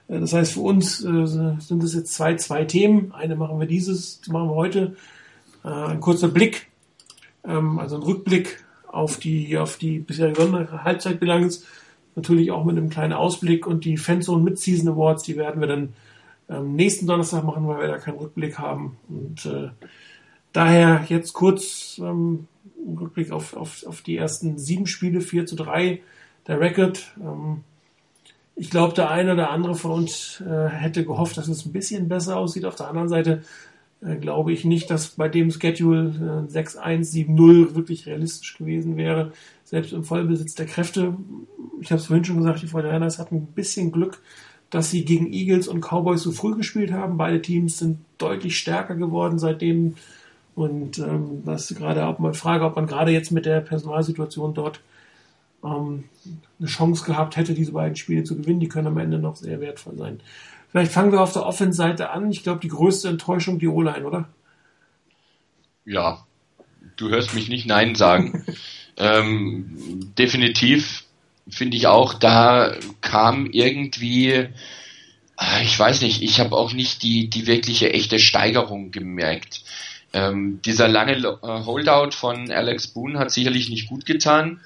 Äh, 0.07 0.19
das 0.19 0.33
heißt, 0.33 0.53
für 0.53 0.61
uns 0.61 1.03
äh, 1.03 1.25
sind 1.25 1.83
es 1.83 1.93
jetzt 1.93 2.13
zwei, 2.13 2.35
zwei 2.35 2.65
Themen. 2.65 3.13
Eine 3.13 3.35
machen 3.35 3.59
wir 3.59 3.67
dieses, 3.67 4.21
machen 4.27 4.49
wir 4.49 4.55
heute. 4.55 4.95
Äh, 5.63 5.69
ein 5.69 5.99
kurzer 5.99 6.27
Blick, 6.27 6.70
ähm, 7.45 7.79
also 7.79 7.95
ein 7.97 8.03
Rückblick 8.03 8.63
auf 8.87 9.17
die, 9.17 9.57
auf 9.57 9.77
die 9.77 9.99
bisherige 9.99 10.83
Halbzeitbilanz. 10.83 11.65
Natürlich 12.15 12.51
auch 12.51 12.65
mit 12.65 12.77
einem 12.77 12.89
kleinen 12.89 13.13
Ausblick 13.13 13.65
und 13.65 13.85
die 13.85 13.97
Fanzone 13.97 14.43
Mid-Season 14.43 14.89
Awards, 14.89 15.23
die 15.23 15.37
werden 15.37 15.61
wir 15.61 15.67
dann 15.67 15.93
ähm, 16.49 16.75
nächsten 16.75 17.07
Donnerstag 17.07 17.43
machen, 17.43 17.67
weil 17.67 17.79
wir 17.79 17.87
da 17.87 17.97
keinen 17.97 18.17
Rückblick 18.17 18.59
haben. 18.59 18.97
Und 19.07 19.45
äh, 19.45 19.69
daher 20.51 21.05
jetzt 21.07 21.33
kurz 21.33 21.99
ähm, 22.03 22.47
Rückblick 22.99 23.31
auf, 23.31 23.55
auf, 23.55 23.85
auf 23.85 24.01
die 24.01 24.17
ersten 24.17 24.57
sieben 24.57 24.87
Spiele, 24.87 25.21
4 25.21 25.45
zu 25.45 25.55
3, 25.55 26.01
der 26.47 26.59
Record. 26.59 27.13
Ähm, 27.21 27.63
Ich 28.55 28.69
glaube, 28.69 28.93
der 28.93 29.09
eine 29.09 29.33
oder 29.33 29.49
andere 29.49 29.75
von 29.75 29.91
uns 29.91 30.41
äh, 30.41 30.67
hätte 30.67 31.05
gehofft, 31.05 31.37
dass 31.37 31.47
es 31.47 31.65
ein 31.65 31.71
bisschen 31.71 32.09
besser 32.09 32.35
aussieht. 32.35 32.65
Auf 32.65 32.75
der 32.75 32.89
anderen 32.89 33.07
Seite 33.07 33.41
äh, 34.03 34.15
glaube 34.15 34.51
ich 34.51 34.65
nicht, 34.65 34.89
dass 34.89 35.09
bei 35.09 35.29
dem 35.29 35.51
Schedule 35.51 36.47
äh, 36.49 36.51
6-1-7-0 36.51 37.75
wirklich 37.75 38.05
realistisch 38.05 38.57
gewesen 38.57 38.97
wäre. 38.97 39.31
Selbst 39.63 39.93
im 39.93 40.03
Vollbesitz 40.03 40.55
der 40.55 40.65
Kräfte. 40.65 41.15
Ich 41.79 41.91
habe 41.91 41.99
es 42.01 42.07
vorhin 42.07 42.25
schon 42.25 42.37
gesagt, 42.37 42.61
die 42.61 42.67
49ers 42.67 43.19
hatten 43.19 43.35
ein 43.35 43.45
bisschen 43.47 43.91
Glück, 43.91 44.21
dass 44.69 44.89
sie 44.89 45.05
gegen 45.05 45.31
Eagles 45.31 45.67
und 45.67 45.81
Cowboys 45.81 46.23
so 46.23 46.31
früh 46.31 46.55
gespielt 46.55 46.91
haben. 46.91 47.17
Beide 47.17 47.41
Teams 47.41 47.77
sind 47.77 47.99
deutlich 48.17 48.57
stärker 48.57 48.95
geworden 48.95 49.39
seitdem. 49.39 49.95
Und 50.55 50.99
ähm, 50.99 51.43
das 51.45 51.71
ist 51.71 51.77
gerade 51.77 52.05
auch 52.05 52.19
mal 52.19 52.33
Frage, 52.33 52.65
ob 52.65 52.75
man 52.75 52.87
gerade 52.87 53.11
jetzt 53.11 53.31
mit 53.31 53.45
der 53.45 53.61
Personalsituation 53.61 54.53
dort 54.53 54.81
ähm, 55.63 56.05
eine 56.59 56.67
Chance 56.67 57.05
gehabt 57.05 57.37
hätte, 57.37 57.53
diese 57.53 57.71
beiden 57.71 57.95
Spiele 57.95 58.23
zu 58.23 58.35
gewinnen. 58.35 58.59
Die 58.59 58.67
können 58.67 58.87
am 58.87 58.97
Ende 58.97 59.19
noch 59.19 59.35
sehr 59.35 59.61
wertvoll 59.61 59.95
sein. 59.97 60.19
Vielleicht 60.71 60.91
fangen 60.93 61.11
wir 61.11 61.21
auf 61.21 61.33
der 61.33 61.45
Offense-Seite 61.45 62.11
an. 62.11 62.31
Ich 62.31 62.43
glaube, 62.43 62.61
die 62.61 62.69
größte 62.69 63.09
Enttäuschung 63.09 63.59
die 63.59 63.67
O-Line, 63.67 64.05
oder? 64.05 64.29
Ja, 65.85 66.25
du 66.95 67.09
hörst 67.09 67.33
mich 67.33 67.49
nicht 67.49 67.65
Nein 67.65 67.95
sagen. 67.95 68.45
ähm, 68.97 70.13
definitiv 70.17 71.03
finde 71.49 71.75
ich 71.75 71.87
auch, 71.87 72.13
da 72.13 72.73
kam 73.01 73.47
irgendwie, 73.47 74.47
ah, 75.35 75.61
ich 75.61 75.77
weiß 75.77 76.01
nicht, 76.01 76.21
ich 76.21 76.39
habe 76.39 76.55
auch 76.55 76.71
nicht 76.71 77.03
die, 77.03 77.29
die 77.29 77.47
wirkliche 77.47 77.91
echte 77.91 78.19
Steigerung 78.19 78.91
gemerkt. 78.91 79.63
Ähm, 80.13 80.61
dieser 80.63 80.87
lange 80.87 81.17
äh, 81.17 81.35
Holdout 81.41 82.11
von 82.11 82.49
Alex 82.49 82.87
Boone 82.87 83.19
hat 83.19 83.31
sicherlich 83.31 83.69
nicht 83.69 83.89
gut 83.89 84.05
getan 84.05 84.61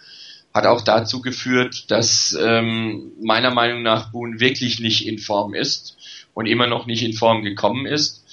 hat 0.55 0.67
auch 0.67 0.81
dazu 0.81 1.21
geführt, 1.21 1.91
dass 1.91 2.35
ähm, 2.41 3.11
meiner 3.21 3.51
Meinung 3.51 3.83
nach 3.83 4.13
Boone 4.13 4.39
wirklich 4.39 4.79
nicht 4.79 5.05
in 5.05 5.19
Form 5.19 5.53
ist 5.53 5.94
und 6.35 6.45
immer 6.45 6.67
noch 6.67 6.85
nicht 6.85 7.03
in 7.03 7.13
Form 7.13 7.41
gekommen 7.41 7.87
ist. 7.87 8.23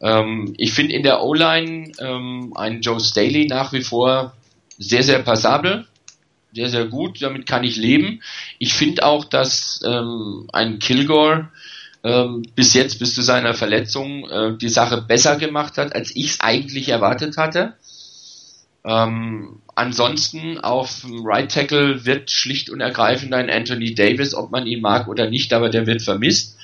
Ähm, 0.00 0.54
ich 0.58 0.72
finde 0.72 0.94
in 0.94 1.04
der 1.04 1.22
O-Line 1.22 1.92
ähm, 2.00 2.52
einen 2.56 2.80
Joe 2.80 2.98
Staley 2.98 3.46
nach 3.46 3.72
wie 3.72 3.82
vor 3.82 4.34
sehr, 4.78 5.04
sehr 5.04 5.20
passabel, 5.20 5.86
sehr, 6.52 6.68
sehr 6.68 6.86
gut, 6.86 7.22
damit 7.22 7.46
kann 7.46 7.62
ich 7.62 7.76
leben. 7.76 8.20
Ich 8.58 8.74
finde 8.74 9.04
auch, 9.04 9.24
dass 9.24 9.80
ähm, 9.86 10.48
ein 10.52 10.80
Kilgore 10.80 11.50
ähm, 12.02 12.42
bis 12.56 12.74
jetzt, 12.74 12.98
bis 12.98 13.14
zu 13.14 13.22
seiner 13.22 13.54
Verletzung, 13.54 14.28
äh, 14.28 14.56
die 14.56 14.68
Sache 14.68 15.02
besser 15.02 15.36
gemacht 15.36 15.78
hat, 15.78 15.94
als 15.94 16.14
ich 16.16 16.30
es 16.30 16.40
eigentlich 16.40 16.88
erwartet 16.88 17.36
hatte. 17.36 17.74
Ähm, 18.84 19.60
ansonsten 19.76 20.58
auf 20.58 21.06
Right 21.22 21.52
Tackle 21.52 22.04
wird 22.04 22.30
schlicht 22.30 22.70
und 22.70 22.80
ergreifend 22.80 23.32
ein 23.32 23.48
Anthony 23.48 23.94
Davis, 23.94 24.34
ob 24.34 24.50
man 24.50 24.66
ihn 24.66 24.80
mag 24.80 25.06
oder 25.06 25.30
nicht, 25.30 25.52
aber 25.52 25.68
der 25.68 25.86
wird 25.86 26.02
vermisst. 26.02 26.56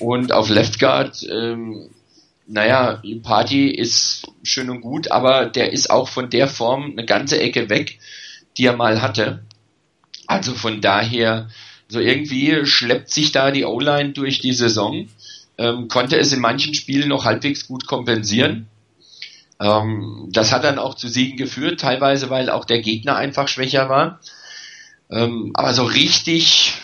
Und 0.00 0.32
auf 0.32 0.48
Left 0.48 0.78
Guard, 0.78 1.26
ähm, 1.30 1.90
naja, 2.46 3.02
Party 3.22 3.68
ist 3.68 4.26
schön 4.42 4.70
und 4.70 4.80
gut, 4.80 5.10
aber 5.10 5.46
der 5.46 5.72
ist 5.72 5.90
auch 5.90 6.08
von 6.08 6.30
der 6.30 6.48
Form 6.48 6.92
eine 6.92 7.06
ganze 7.06 7.40
Ecke 7.40 7.70
weg, 7.70 7.98
die 8.56 8.66
er 8.66 8.76
mal 8.76 9.00
hatte. 9.00 9.44
Also 10.26 10.52
von 10.52 10.80
daher, 10.80 11.48
so 11.88 12.00
irgendwie 12.00 12.66
schleppt 12.66 13.10
sich 13.10 13.32
da 13.32 13.50
die 13.50 13.64
O-Line 13.64 14.10
durch 14.10 14.40
die 14.40 14.52
Saison, 14.52 15.08
ähm, 15.58 15.88
konnte 15.88 16.18
es 16.18 16.32
in 16.32 16.40
manchen 16.40 16.74
Spielen 16.74 17.08
noch 17.08 17.24
halbwegs 17.24 17.66
gut 17.66 17.86
kompensieren 17.86 18.68
ähm, 19.60 20.28
das 20.30 20.52
hat 20.52 20.64
dann 20.64 20.78
auch 20.78 20.94
zu 20.94 21.08
Siegen 21.08 21.36
geführt, 21.36 21.80
teilweise 21.80 22.30
weil 22.30 22.50
auch 22.50 22.64
der 22.64 22.80
Gegner 22.80 23.16
einfach 23.16 23.48
schwächer 23.48 23.88
war. 23.88 24.20
Ähm, 25.10 25.52
aber 25.54 25.74
so 25.74 25.84
richtig 25.84 26.74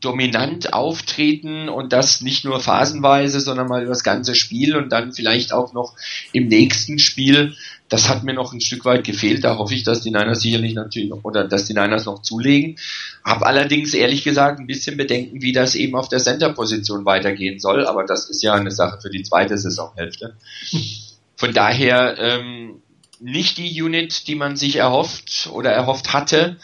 dominant 0.00 0.72
auftreten 0.72 1.68
und 1.68 1.92
das 1.92 2.20
nicht 2.20 2.44
nur 2.44 2.60
phasenweise, 2.60 3.40
sondern 3.40 3.68
mal 3.68 3.82
über 3.82 3.90
das 3.90 4.02
ganze 4.04 4.34
Spiel 4.34 4.76
und 4.76 4.90
dann 4.90 5.12
vielleicht 5.12 5.52
auch 5.52 5.72
noch 5.72 5.94
im 6.32 6.48
nächsten 6.48 6.98
Spiel, 6.98 7.54
das 7.88 8.08
hat 8.08 8.24
mir 8.24 8.34
noch 8.34 8.52
ein 8.52 8.60
Stück 8.60 8.84
weit 8.84 9.04
gefehlt. 9.04 9.44
Da 9.44 9.58
hoffe 9.58 9.74
ich, 9.74 9.84
dass 9.84 10.02
die 10.02 10.10
Niners 10.10 10.40
sicherlich 10.40 10.74
natürlich 10.74 11.08
noch, 11.08 11.24
oder 11.24 11.44
dass 11.44 11.64
die 11.64 11.74
Niners 11.74 12.04
noch 12.04 12.22
zulegen. 12.22 12.76
Hab 13.24 13.42
allerdings 13.42 13.94
ehrlich 13.94 14.24
gesagt 14.24 14.58
ein 14.58 14.66
bisschen 14.66 14.96
Bedenken, 14.96 15.40
wie 15.40 15.52
das 15.52 15.74
eben 15.74 15.94
auf 15.94 16.08
der 16.08 16.18
Center-Position 16.18 17.04
weitergehen 17.04 17.58
soll, 17.58 17.86
aber 17.86 18.04
das 18.04 18.28
ist 18.28 18.42
ja 18.42 18.54
eine 18.54 18.70
Sache 18.72 19.00
für 19.00 19.10
die 19.10 19.22
zweite 19.22 19.56
Saisonhälfte. 19.56 20.34
Von 21.36 21.52
daher 21.52 22.16
ähm, 22.18 22.82
nicht 23.20 23.58
die 23.58 23.82
Unit, 23.82 24.26
die 24.26 24.34
man 24.34 24.56
sich 24.56 24.76
erhofft 24.76 25.48
oder 25.52 25.70
erhofft 25.70 26.12
hatte. 26.12 26.56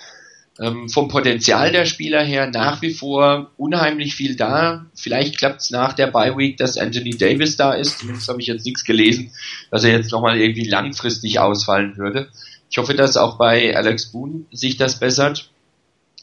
Ähm, 0.60 0.90
vom 0.90 1.08
Potenzial 1.08 1.72
der 1.72 1.86
Spieler 1.86 2.22
her 2.22 2.50
nach 2.50 2.82
wie 2.82 2.92
vor 2.92 3.50
unheimlich 3.56 4.14
viel 4.14 4.36
da. 4.36 4.84
Vielleicht 4.94 5.38
klappt 5.38 5.62
es 5.62 5.70
nach 5.70 5.94
der 5.94 6.08
Bye 6.08 6.36
Week, 6.36 6.56
dass 6.58 6.76
Anthony 6.76 7.16
Davis 7.16 7.56
da 7.56 7.72
ist. 7.72 8.00
Zumindest 8.00 8.28
habe 8.28 8.40
ich 8.40 8.48
jetzt 8.48 8.66
nichts 8.66 8.84
gelesen, 8.84 9.32
dass 9.70 9.84
er 9.84 9.92
jetzt 9.92 10.12
nochmal 10.12 10.38
irgendwie 10.38 10.68
langfristig 10.68 11.38
ausfallen 11.38 11.96
würde. 11.96 12.28
Ich 12.70 12.76
hoffe, 12.76 12.94
dass 12.94 13.16
auch 13.16 13.38
bei 13.38 13.74
Alex 13.74 14.12
Boone 14.12 14.44
sich 14.50 14.76
das 14.76 14.98
bessert. 14.98 15.50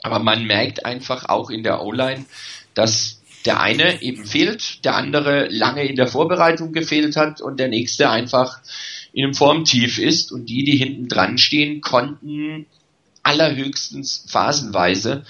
Aber 0.04 0.20
man 0.20 0.46
merkt 0.46 0.86
einfach 0.86 1.28
auch 1.28 1.50
in 1.50 1.64
der 1.64 1.82
O-Line, 1.84 2.26
dass 2.74 3.22
der 3.46 3.60
eine 3.62 4.02
eben 4.02 4.26
fehlt, 4.26 4.86
der 4.86 4.96
andere 4.96 5.48
lange 5.50 5.86
in 5.86 5.96
der 5.96 6.08
Vorbereitung 6.08 6.72
gefehlt 6.72 7.16
hat 7.16 7.42
und 7.42 7.60
der 7.60 7.68
nächste 7.68 8.10
einfach 8.10 8.60
in 9.12 9.26
einem 9.26 9.34
Formtief 9.34 9.98
ist 9.98 10.32
und 10.32 10.46
die, 10.46 10.64
die 10.64 10.78
hinten 10.78 11.08
dran 11.08 11.38
stehen, 11.38 11.82
konnten 11.82 12.68
allerhöchstens 13.24 14.26
phasenweise 14.28 15.24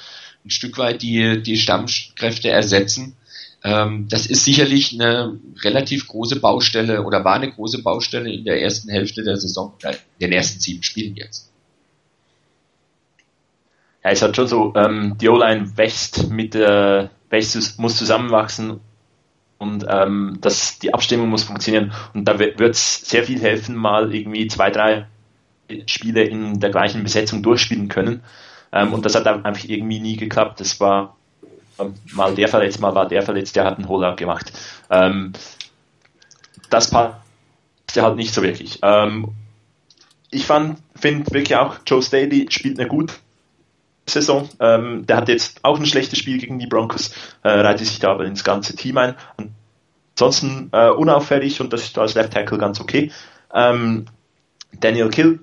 ein 0.46 0.50
Stück 0.50 0.78
weit 0.78 1.02
die, 1.02 1.42
die 1.42 1.58
Stammkräfte 1.58 2.50
ersetzen. 2.50 3.16
Ähm, 3.64 4.08
das 4.10 4.26
ist 4.26 4.46
sicherlich 4.46 4.94
eine 4.94 5.38
relativ 5.64 6.08
große 6.08 6.40
Baustelle 6.40 7.04
oder 7.04 7.26
war 7.26 7.36
eine 7.36 7.52
große 7.52 7.82
Baustelle 7.84 8.32
in 8.32 8.46
der 8.46 8.62
ersten 8.62 8.90
Hälfte 8.90 9.24
der 9.24 9.38
Saison, 9.38 9.74
in 9.84 9.98
den 10.20 10.32
ersten 10.32 10.60
sieben 10.60 10.84
Spielen 10.84 11.16
jetzt. 11.16 11.52
Ja, 14.04 14.12
es 14.12 14.22
hat 14.22 14.36
schon 14.36 14.48
so, 14.48 14.74
ähm, 14.76 15.18
die 15.20 15.28
O-Line 15.28 15.78
wächst 15.78 16.30
mit 16.30 16.54
der 16.54 17.10
Basis 17.30 17.78
muss 17.78 17.98
zusammenwachsen 17.98 18.80
und 19.58 19.86
ähm, 19.90 20.38
das, 20.40 20.80
die 20.80 20.94
Abstimmung 20.94 21.30
muss 21.30 21.44
funktionieren. 21.44 21.92
Und 22.14 22.26
da 22.26 22.40
wird 22.40 22.60
es 22.62 23.02
sehr 23.02 23.26
viel 23.26 23.42
helfen, 23.42 23.76
mal 23.76 24.16
irgendwie 24.16 24.48
zwei, 24.48 24.72
drei 24.72 25.08
Spiele 25.86 26.24
in 26.24 26.60
der 26.60 26.70
gleichen 26.70 27.04
Besetzung 27.04 27.44
durchspielen 27.44 27.88
können. 27.88 28.24
Ähm, 28.72 28.94
und 28.94 29.06
das 29.06 29.16
hat 29.16 29.28
einfach 29.28 29.64
irgendwie 29.64 30.00
nie 30.00 30.18
geklappt. 30.18 30.60
Das 30.60 30.80
war 30.80 31.16
ähm, 31.80 31.94
mal 32.14 32.36
der 32.36 32.48
verletzt, 32.48 32.80
mal 32.80 32.96
war 32.96 33.08
der 33.08 33.22
verletzt, 33.22 33.56
der 33.56 33.66
hat 33.66 33.78
einen 33.78 33.88
Holdout 33.88 34.16
gemacht. 34.16 34.52
Ähm, 34.90 35.34
das 36.70 36.90
passt 36.90 37.16
ja 37.94 38.04
halt 38.04 38.16
nicht 38.16 38.34
so 38.34 38.42
wirklich. 38.44 38.80
Ähm, 38.82 39.30
ich 40.32 40.46
finde 40.46 40.78
wirklich 41.32 41.56
auch, 41.56 41.78
Joe 41.88 42.04
Staley 42.04 42.48
spielt 42.50 42.80
eine 42.80 42.88
gute 42.88 43.16
Saison. 44.06 44.48
Ähm, 44.60 45.06
der 45.06 45.18
hat 45.18 45.30
jetzt 45.30 45.60
auch 45.64 45.80
ein 45.80 45.86
schlechtes 45.86 46.20
Spiel 46.20 46.38
gegen 46.38 46.60
die 46.60 46.68
Broncos, 46.68 47.12
äh, 47.44 47.50
reitet 47.50 47.88
sich 47.88 48.00
da 48.00 48.12
aber 48.12 48.26
ins 48.26 48.44
ganze 48.44 48.76
Team 48.76 48.98
ein. 48.98 49.16
Ansonsten 50.16 50.70
äh, 50.72 50.90
unauffällig 50.90 51.62
und 51.62 51.74
das 51.74 51.84
ist 51.84 51.98
als 51.98 52.14
Left 52.14 52.34
Tackle 52.34 52.58
ganz 52.58 52.80
okay. 52.80 53.12
Ähm, 53.54 54.06
Daniel 54.80 55.10
Kill 55.10 55.40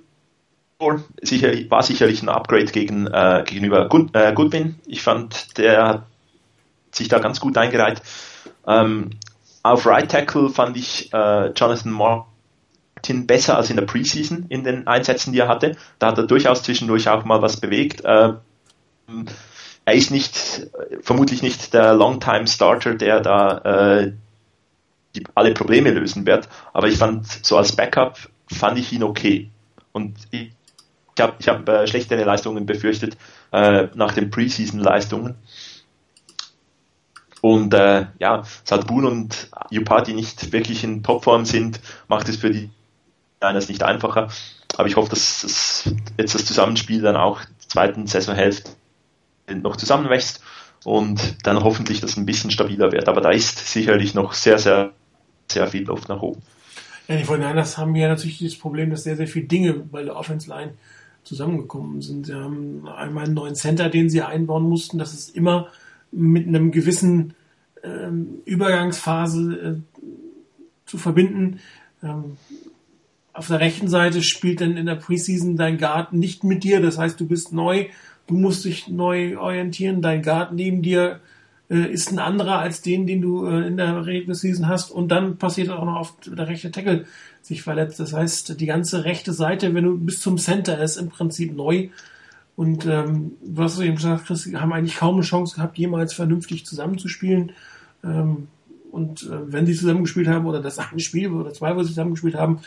sicher, 1.22 1.52
war 1.70 1.82
sicherlich 1.82 2.22
ein 2.22 2.28
Upgrade 2.28 2.66
gegen, 2.66 3.06
äh, 3.06 3.44
gegenüber 3.46 3.88
Good, 3.88 4.14
äh, 4.14 4.32
Goodwin. 4.32 4.76
Ich 4.86 5.02
fand, 5.02 5.58
der 5.58 5.86
hat 5.86 6.02
sich 6.92 7.08
da 7.08 7.18
ganz 7.18 7.40
gut 7.40 7.56
eingereiht. 7.56 8.02
Ähm, 8.66 9.10
auf 9.62 9.86
Right 9.86 10.10
Tackle 10.10 10.50
fand 10.50 10.76
ich 10.76 11.12
äh, 11.12 11.50
Jonathan 11.50 11.92
Martin 11.92 13.26
besser 13.26 13.56
als 13.56 13.70
in 13.70 13.76
der 13.76 13.84
Preseason 13.84 14.46
in 14.48 14.64
den 14.64 14.86
Einsätzen, 14.86 15.32
die 15.32 15.40
er 15.40 15.48
hatte. 15.48 15.76
Da 15.98 16.08
hat 16.08 16.18
er 16.18 16.26
durchaus 16.26 16.62
zwischendurch 16.62 17.08
auch 17.08 17.24
mal 17.24 17.42
was 17.42 17.58
bewegt. 17.58 18.04
Äh, 18.04 18.34
er 19.84 19.94
ist 19.94 20.10
nicht, 20.10 20.68
vermutlich 21.00 21.42
nicht 21.42 21.72
der 21.72 21.94
Longtime 21.94 22.48
Starter, 22.48 22.94
der 22.94 23.20
da 23.20 23.58
äh, 23.58 24.12
die, 25.14 25.24
alle 25.34 25.54
Probleme 25.54 25.90
lösen 25.90 26.26
wird, 26.26 26.48
aber 26.72 26.88
ich 26.88 26.98
fand, 26.98 27.26
so 27.26 27.56
als 27.56 27.74
Backup 27.74 28.18
fand 28.52 28.78
ich 28.78 28.92
ihn 28.92 29.02
okay. 29.02 29.50
Und 29.92 30.16
ich, 30.30 30.50
ich 31.16 31.22
habe 31.22 31.34
ich 31.38 31.48
hab, 31.48 31.68
äh, 31.68 31.86
schlechtere 31.86 32.24
Leistungen 32.24 32.66
befürchtet 32.66 33.16
äh, 33.52 33.88
nach 33.94 34.12
den 34.12 34.30
Preseason-Leistungen. 34.30 35.34
Und 37.40 37.72
äh, 37.74 38.06
ja, 38.18 38.42
seit 38.64 38.86
Boone 38.86 39.08
und 39.08 39.50
Upati 39.72 40.12
nicht 40.12 40.52
wirklich 40.52 40.84
in 40.84 41.02
Topform 41.02 41.44
sind, 41.44 41.80
macht 42.08 42.28
es 42.28 42.36
für 42.36 42.50
die 42.50 42.70
Niners 43.42 43.68
nicht 43.68 43.82
einfacher. 43.82 44.28
Aber 44.76 44.88
ich 44.88 44.96
hoffe, 44.96 45.10
dass 45.10 45.44
es 45.44 45.94
jetzt 46.18 46.34
das 46.34 46.44
Zusammenspiel 46.44 47.00
dann 47.00 47.16
auch 47.16 47.40
zweiten 47.68 48.06
Saisonhälfte 48.06 48.72
noch 49.48 49.76
zusammenwächst 49.76 50.42
und 50.84 51.46
dann 51.46 51.62
hoffentlich 51.62 52.00
das 52.00 52.16
ein 52.16 52.26
bisschen 52.26 52.50
stabiler 52.50 52.92
wird. 52.92 53.08
Aber 53.08 53.20
da 53.20 53.30
ist 53.30 53.72
sicherlich 53.72 54.14
noch 54.14 54.34
sehr, 54.34 54.58
sehr, 54.58 54.92
sehr 55.50 55.66
viel 55.68 55.84
Luft 55.84 56.08
nach 56.08 56.20
oben. 56.20 56.42
Ja, 57.08 57.16
die 57.16 57.24
49 57.24 57.78
haben 57.78 57.94
ja 57.94 58.08
natürlich 58.08 58.40
das 58.40 58.56
Problem, 58.56 58.90
dass 58.90 59.04
sehr, 59.04 59.16
sehr 59.16 59.28
viele 59.28 59.46
Dinge 59.46 59.74
bei 59.74 60.02
der 60.02 60.16
Offense 60.16 60.50
Line 60.50 60.74
zusammengekommen 61.26 62.00
sind. 62.00 62.26
Sie 62.26 62.34
haben 62.34 62.86
einmal 62.88 63.24
einen 63.24 63.34
neuen 63.34 63.54
Center, 63.54 63.90
den 63.90 64.08
sie 64.08 64.22
einbauen 64.22 64.68
mussten. 64.68 64.98
Das 64.98 65.12
ist 65.12 65.34
immer 65.34 65.68
mit 66.12 66.46
einem 66.46 66.70
gewissen 66.70 67.34
ähm, 67.82 68.38
Übergangsphase 68.44 69.54
äh, 69.54 70.00
zu 70.86 70.98
verbinden. 70.98 71.58
Ähm, 72.02 72.36
auf 73.32 73.48
der 73.48 73.60
rechten 73.60 73.88
Seite 73.88 74.22
spielt 74.22 74.60
dann 74.60 74.76
in 74.76 74.86
der 74.86 74.94
Preseason 74.94 75.56
dein 75.56 75.78
Guard 75.78 76.12
nicht 76.12 76.44
mit 76.44 76.64
dir, 76.64 76.80
das 76.80 76.96
heißt, 76.96 77.20
du 77.20 77.26
bist 77.26 77.52
neu, 77.52 77.86
du 78.26 78.34
musst 78.34 78.64
dich 78.64 78.88
neu 78.88 79.38
orientieren, 79.38 80.00
dein 80.00 80.22
Guard 80.22 80.54
neben 80.54 80.80
dir 80.80 81.20
äh, 81.68 81.92
ist 81.92 82.12
ein 82.12 82.18
anderer 82.18 82.60
als 82.60 82.80
den, 82.80 83.06
den 83.06 83.20
du 83.20 83.46
äh, 83.46 83.66
in 83.66 83.76
der 83.76 84.06
Regular 84.06 84.34
Season 84.34 84.68
hast 84.68 84.90
und 84.90 85.08
dann 85.08 85.36
passiert 85.36 85.68
auch 85.68 85.84
noch 85.84 85.96
auf 85.96 86.14
der 86.24 86.48
rechte 86.48 86.70
Tackle 86.70 87.04
sich 87.46 87.62
verletzt. 87.62 88.00
Das 88.00 88.12
heißt, 88.12 88.60
die 88.60 88.66
ganze 88.66 89.04
rechte 89.04 89.32
Seite, 89.32 89.74
wenn 89.74 89.84
du 89.84 89.98
bis 89.98 90.20
zum 90.20 90.38
Center 90.38 90.82
ist, 90.82 90.96
im 90.96 91.08
Prinzip 91.08 91.54
neu. 91.54 91.88
Und 92.56 92.86
ähm, 92.86 93.32
du 93.44 93.62
hast 93.62 93.78
eben 93.80 93.96
gesagt, 93.96 94.26
Chris, 94.26 94.50
haben 94.54 94.72
eigentlich 94.72 94.96
kaum 94.96 95.16
eine 95.16 95.24
Chance 95.24 95.56
gehabt, 95.56 95.78
jemals 95.78 96.14
vernünftig 96.14 96.64
zusammenzuspielen. 96.64 97.52
Ähm, 98.02 98.48
und 98.90 99.24
äh, 99.24 99.52
wenn 99.52 99.66
sie 99.66 99.74
zusammengespielt 99.74 100.28
haben, 100.28 100.46
oder 100.46 100.60
das 100.60 100.78
eine 100.78 101.00
Spiel 101.00 101.30
oder 101.30 101.52
zwei, 101.52 101.76
wo 101.76 101.82
sie 101.82 101.90
zusammengespielt 101.90 102.34
haben, 102.34 102.60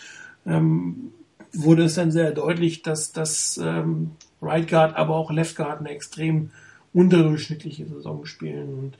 ähm, 0.46 1.12
wurde 1.54 1.84
es 1.84 1.96
dann 1.96 2.12
sehr 2.12 2.32
deutlich, 2.32 2.84
dass 2.84 3.12
das 3.12 3.60
ähm, 3.62 4.12
Right 4.42 4.68
Guard, 4.68 4.96
aber 4.96 5.16
auch 5.16 5.32
Left 5.32 5.56
Guard 5.56 5.80
eine 5.80 5.90
extrem 5.90 6.52
unterdurchschnittliche 6.94 7.88
Saison 7.88 8.26
spielen. 8.26 8.70
Und 8.70 8.96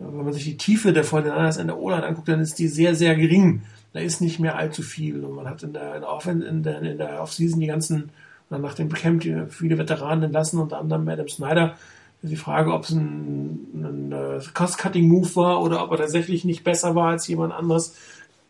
äh, 0.00 0.10
wenn 0.10 0.24
man 0.24 0.32
sich 0.32 0.44
die 0.44 0.56
Tiefe 0.56 0.92
der 0.92 1.04
Fortinanders 1.04 1.58
in 1.58 1.66
der 1.66 1.78
O-Line 1.78 2.04
anguckt, 2.04 2.28
dann 2.28 2.40
ist 2.40 2.58
die 2.58 2.68
sehr, 2.68 2.94
sehr 2.94 3.14
gering. 3.14 3.62
Da 3.92 4.00
ist 4.00 4.20
nicht 4.20 4.38
mehr 4.38 4.56
allzu 4.56 4.82
viel. 4.82 5.24
Und 5.24 5.34
man 5.34 5.48
hat 5.48 5.62
in 5.62 5.72
der, 5.72 5.96
in 5.96 6.62
der, 6.62 6.82
in 6.82 6.98
der, 6.98 7.22
Offseason 7.22 7.60
die 7.60 7.66
ganzen, 7.66 8.10
oder 8.48 8.60
nach 8.60 8.74
dem 8.74 8.92
Camp 8.92 9.24
viele 9.50 9.78
Veteranen 9.78 10.24
entlassen, 10.24 10.60
unter 10.60 10.78
anderem 10.78 11.08
Adam 11.08 11.28
Snyder. 11.28 11.76
Die 12.22 12.36
Frage, 12.36 12.72
ob 12.72 12.84
es 12.84 12.90
ein, 12.90 13.66
ein, 13.74 14.12
ein 14.12 14.42
Cost-Cutting-Move 14.52 15.36
war 15.36 15.62
oder 15.62 15.82
ob 15.82 15.92
er 15.92 15.98
tatsächlich 15.98 16.44
nicht 16.44 16.64
besser 16.64 16.94
war 16.94 17.10
als 17.10 17.26
jemand 17.28 17.54
anderes, 17.54 17.96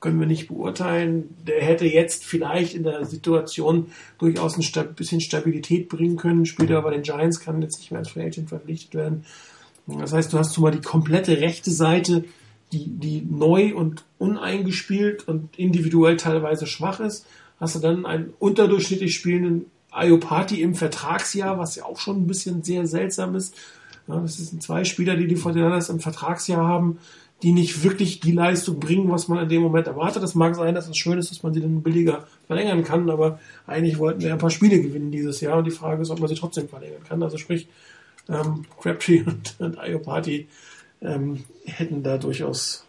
können 0.01 0.18
wir 0.18 0.26
nicht 0.26 0.49
beurteilen. 0.49 1.36
Der 1.47 1.62
hätte 1.62 1.86
jetzt 1.86 2.24
vielleicht 2.24 2.74
in 2.74 2.82
der 2.82 3.05
Situation 3.05 3.93
durchaus 4.18 4.57
ein 4.57 4.95
bisschen 4.95 5.20
Stabilität 5.20 5.88
bringen 5.88 6.16
können. 6.16 6.47
Später 6.47 6.80
bei 6.82 6.91
den 6.91 7.03
Giants 7.03 7.41
kann 7.41 7.62
jetzt 7.62 7.78
nicht 7.78 7.91
mehr 7.91 8.01
als 8.01 8.11
Free 8.11 8.24
Agent 8.24 8.49
verpflichtet 8.49 8.95
werden. 8.95 9.24
Das 9.86 10.12
heißt, 10.12 10.32
du 10.32 10.38
hast 10.38 10.53
zumal 10.53 10.72
die 10.72 10.80
komplette 10.80 11.41
rechte 11.41 11.70
Seite, 11.70 12.24
die, 12.72 12.86
die 12.88 13.26
neu 13.28 13.74
und 13.74 14.04
uneingespielt 14.18 15.26
und 15.26 15.58
individuell 15.58 16.16
teilweise 16.16 16.66
schwach 16.66 17.00
ist. 17.00 17.26
Hast 17.58 17.74
du 17.74 17.78
dann 17.80 18.06
einen 18.06 18.32
unterdurchschnittlich 18.38 19.14
spielenden 19.14 19.66
Iopati 19.94 20.62
im 20.62 20.74
Vertragsjahr, 20.74 21.58
was 21.58 21.76
ja 21.76 21.84
auch 21.84 21.98
schon 21.98 22.22
ein 22.22 22.26
bisschen 22.26 22.62
sehr 22.62 22.86
seltsam 22.86 23.34
ist. 23.34 23.54
Ja, 24.06 24.20
das 24.20 24.36
sind 24.36 24.62
zwei 24.62 24.84
Spieler, 24.84 25.16
die 25.16 25.26
die 25.26 25.36
Fortinanders 25.36 25.88
im 25.88 26.00
Vertragsjahr 26.00 26.66
haben, 26.66 26.98
die 27.42 27.52
nicht 27.52 27.82
wirklich 27.82 28.20
die 28.20 28.32
Leistung 28.32 28.78
bringen, 28.78 29.10
was 29.10 29.28
man 29.28 29.42
in 29.42 29.48
dem 29.48 29.62
Moment 29.62 29.86
erwartet. 29.86 30.22
Das 30.22 30.34
mag 30.34 30.54
sein, 30.54 30.74
dass 30.74 30.88
es 30.88 30.96
schön 30.96 31.18
ist, 31.18 31.30
dass 31.30 31.42
man 31.42 31.54
sie 31.54 31.60
dann 31.60 31.82
billiger 31.82 32.26
verlängern 32.46 32.84
kann, 32.84 33.08
aber 33.08 33.40
eigentlich 33.66 33.98
wollten 33.98 34.20
wir 34.20 34.32
ein 34.32 34.38
paar 34.38 34.50
Spiele 34.50 34.80
gewinnen 34.80 35.10
dieses 35.10 35.40
Jahr 35.40 35.58
und 35.58 35.64
die 35.64 35.70
Frage 35.70 36.02
ist, 36.02 36.10
ob 36.10 36.20
man 36.20 36.28
sie 36.28 36.34
trotzdem 36.34 36.68
verlängern 36.68 37.02
kann. 37.08 37.22
Also 37.22 37.38
sprich, 37.38 37.68
ähm, 38.28 38.64
Crabtree 38.80 39.22
und, 39.26 39.56
und 39.58 39.78
Iopati 39.82 40.48
ähm, 41.01 41.44
hätten 41.64 42.03
da 42.03 42.18
durchaus 42.18 42.86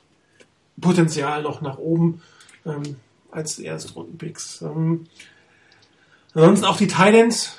Potenzial 0.80 1.44
noch 1.44 1.62
nach 1.62 1.78
oben 1.78 2.22
ähm, 2.66 2.98
als 3.32 3.60
Erstrundenpicks. 3.60 4.62
Ähm, 4.62 5.08
Ansonsten 6.34 6.66
auch 6.66 6.78
die 6.78 6.88
Thailands 6.88 7.58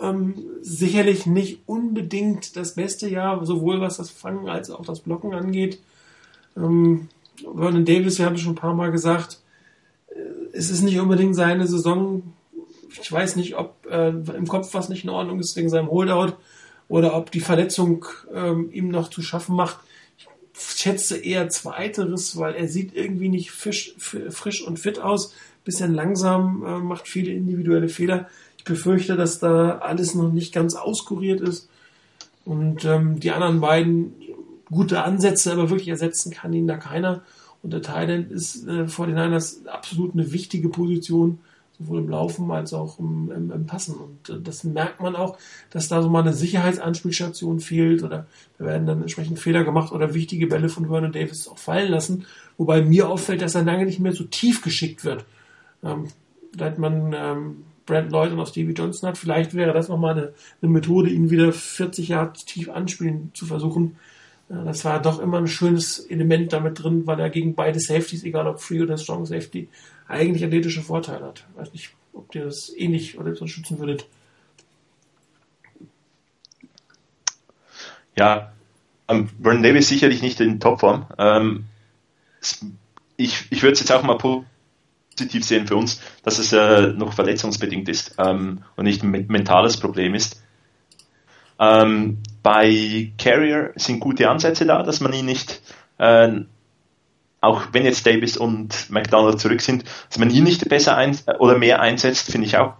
ähm, 0.00 0.34
sicherlich 0.62 1.26
nicht 1.26 1.60
unbedingt 1.66 2.56
das 2.56 2.74
beste 2.74 3.08
Jahr, 3.08 3.44
sowohl 3.44 3.80
was 3.80 3.98
das 3.98 4.10
Fangen 4.10 4.48
als 4.48 4.70
auch 4.70 4.84
das 4.84 5.00
Blocken 5.00 5.32
angeht. 5.32 5.80
Ähm, 6.56 7.08
Vernon 7.36 7.84
Davis, 7.84 8.18
wir 8.18 8.26
haben 8.26 8.36
schon 8.36 8.52
ein 8.52 8.56
paar 8.56 8.74
Mal 8.74 8.90
gesagt, 8.90 9.40
äh, 10.08 10.18
es 10.52 10.70
ist 10.70 10.82
nicht 10.82 10.98
unbedingt 10.98 11.36
seine 11.36 11.66
Saison. 11.66 12.22
Ich 13.00 13.10
weiß 13.10 13.36
nicht, 13.36 13.56
ob 13.56 13.86
äh, 13.88 14.08
im 14.08 14.48
Kopf 14.48 14.74
was 14.74 14.88
nicht 14.88 15.04
in 15.04 15.10
Ordnung 15.10 15.38
ist 15.38 15.54
wegen 15.56 15.70
seinem 15.70 15.90
Holdout 15.90 16.34
oder 16.90 17.16
ob 17.16 17.30
die 17.30 17.40
Verletzung 17.40 18.04
ähm, 18.34 18.68
ihm 18.72 18.90
noch 18.90 19.08
zu 19.08 19.22
schaffen 19.22 19.56
macht. 19.56 19.78
Ich 20.18 20.26
schätze 20.76 21.16
eher 21.16 21.48
zweiteres, 21.48 22.36
weil 22.36 22.54
er 22.54 22.68
sieht 22.68 22.94
irgendwie 22.94 23.30
nicht 23.30 23.50
fisch, 23.50 23.94
frisch 23.96 24.62
und 24.62 24.78
fit 24.78 24.98
aus 24.98 25.32
bisschen 25.64 25.94
langsam, 25.94 26.64
äh, 26.66 26.78
macht 26.78 27.06
viele 27.06 27.32
individuelle 27.32 27.88
Fehler. 27.88 28.28
Ich 28.58 28.64
befürchte, 28.64 29.16
dass 29.16 29.38
da 29.38 29.78
alles 29.78 30.14
noch 30.14 30.32
nicht 30.32 30.52
ganz 30.52 30.74
auskuriert 30.74 31.40
ist. 31.40 31.68
Und 32.44 32.84
ähm, 32.84 33.20
die 33.20 33.30
anderen 33.30 33.60
beiden 33.60 34.12
gute 34.70 35.04
Ansätze, 35.04 35.52
aber 35.52 35.70
wirklich 35.70 35.88
ersetzen 35.88 36.32
kann 36.32 36.52
ihn 36.52 36.66
da 36.66 36.76
keiner. 36.76 37.22
Und 37.62 37.72
der 37.72 37.82
Thailand 37.82 38.32
ist 38.32 38.66
äh, 38.66 38.88
vor 38.88 39.06
den 39.06 39.14
Niners 39.14 39.66
absolut 39.66 40.14
eine 40.14 40.32
wichtige 40.32 40.68
Position, 40.68 41.38
sowohl 41.80 42.00
im 42.00 42.08
Laufen 42.10 42.50
als 42.50 42.74
auch 42.74 42.98
im, 42.98 43.32
im, 43.34 43.50
im 43.50 43.66
Passen. 43.66 43.96
Und 43.96 44.28
äh, 44.28 44.40
das 44.40 44.64
merkt 44.64 45.00
man 45.00 45.16
auch, 45.16 45.38
dass 45.70 45.88
da 45.88 46.02
so 46.02 46.08
mal 46.08 46.20
eine 46.20 46.32
Sicherheitsanspielstation 46.32 47.60
fehlt 47.60 48.02
oder 48.02 48.26
da 48.58 48.64
werden 48.64 48.86
dann 48.86 49.00
entsprechend 49.00 49.38
Fehler 49.38 49.64
gemacht 49.64 49.92
oder 49.92 50.14
wichtige 50.14 50.46
Bälle 50.46 50.68
von 50.68 50.86
Vernon 50.86 51.12
Davis 51.12 51.48
auch 51.48 51.58
fallen 51.58 51.90
lassen. 51.90 52.26
Wobei 52.58 52.82
mir 52.82 53.08
auffällt, 53.08 53.40
dass 53.40 53.54
er 53.54 53.64
lange 53.64 53.86
nicht 53.86 54.00
mehr 54.00 54.12
so 54.12 54.24
tief 54.24 54.62
geschickt 54.62 55.04
wird. 55.04 55.24
Ähm, 55.82 56.08
seit 56.56 56.78
man 56.78 57.14
ähm, 57.16 57.56
Brent 57.86 58.12
Lloyd 58.12 58.32
und 58.32 58.40
auch 58.40 58.48
Stevie 58.48 58.74
Johnson 58.74 59.08
hat, 59.08 59.18
vielleicht 59.18 59.54
wäre 59.54 59.72
das 59.72 59.88
nochmal 59.88 60.12
eine, 60.12 60.32
eine 60.60 60.70
Methode, 60.70 61.10
ihn 61.10 61.30
wieder 61.30 61.52
40 61.52 62.08
Jahre 62.08 62.32
tief 62.34 62.68
anspielen 62.68 63.30
zu 63.32 63.46
versuchen. 63.46 63.96
Äh, 64.50 64.64
das 64.64 64.84
war 64.84 65.00
doch 65.00 65.18
immer 65.18 65.38
ein 65.38 65.46
schönes 65.46 65.98
Element 65.98 66.52
damit 66.52 66.82
drin, 66.82 67.06
weil 67.06 67.18
er 67.20 67.30
gegen 67.30 67.54
beide 67.54 67.80
Safeties, 67.80 68.24
egal 68.24 68.46
ob 68.46 68.60
Free 68.60 68.82
oder 68.82 68.98
Strong 68.98 69.24
Safety, 69.24 69.68
eigentlich 70.10 70.44
athletische 70.44 70.82
Vorteile 70.82 71.24
hat. 71.24 71.44
Ich 71.52 71.60
weiß 71.60 71.72
nicht, 71.72 71.90
ob 72.12 72.34
ihr 72.34 72.44
das 72.44 72.72
ähnlich 72.76 73.18
oder 73.18 73.34
so 73.34 73.46
schützen 73.46 73.78
würdet. 73.78 74.06
Ja, 78.16 78.52
ähm, 79.08 79.28
Vernon 79.40 79.62
Davis 79.62 79.88
sicherlich 79.88 80.22
nicht 80.22 80.40
in 80.40 80.60
Topform. 80.60 81.06
Ähm, 81.18 81.64
ich 83.16 83.46
ich 83.50 83.62
würde 83.62 83.72
es 83.72 83.80
jetzt 83.80 83.92
auch 83.92 84.02
mal 84.02 84.18
positiv 84.18 85.44
sehen 85.44 85.66
für 85.66 85.76
uns, 85.76 86.00
dass 86.22 86.38
es 86.38 86.52
äh, 86.52 86.88
noch 86.88 87.12
verletzungsbedingt 87.12 87.88
ist 87.88 88.14
ähm, 88.18 88.64
und 88.76 88.84
nicht 88.84 89.02
ein 89.02 89.26
mentales 89.28 89.76
Problem 89.78 90.14
ist. 90.14 90.42
Ähm, 91.58 92.18
bei 92.42 93.12
Carrier 93.18 93.72
sind 93.76 94.00
gute 94.00 94.28
Ansätze 94.30 94.64
da, 94.64 94.82
dass 94.82 95.00
man 95.00 95.12
ihn 95.12 95.26
nicht, 95.26 95.60
äh, 95.98 96.40
auch 97.40 97.68
wenn 97.72 97.84
jetzt 97.84 98.06
Davis 98.06 98.36
und 98.36 98.90
McDonald 98.90 99.40
zurück 99.40 99.60
sind, 99.60 99.84
dass 100.08 100.18
man 100.18 100.30
ihn 100.30 100.44
nicht 100.44 100.68
besser 100.68 100.96
ein 100.96 101.18
oder 101.38 101.56
mehr 101.56 101.80
einsetzt, 101.80 102.30
finde 102.30 102.46
ich 102.46 102.56
auch 102.58 102.74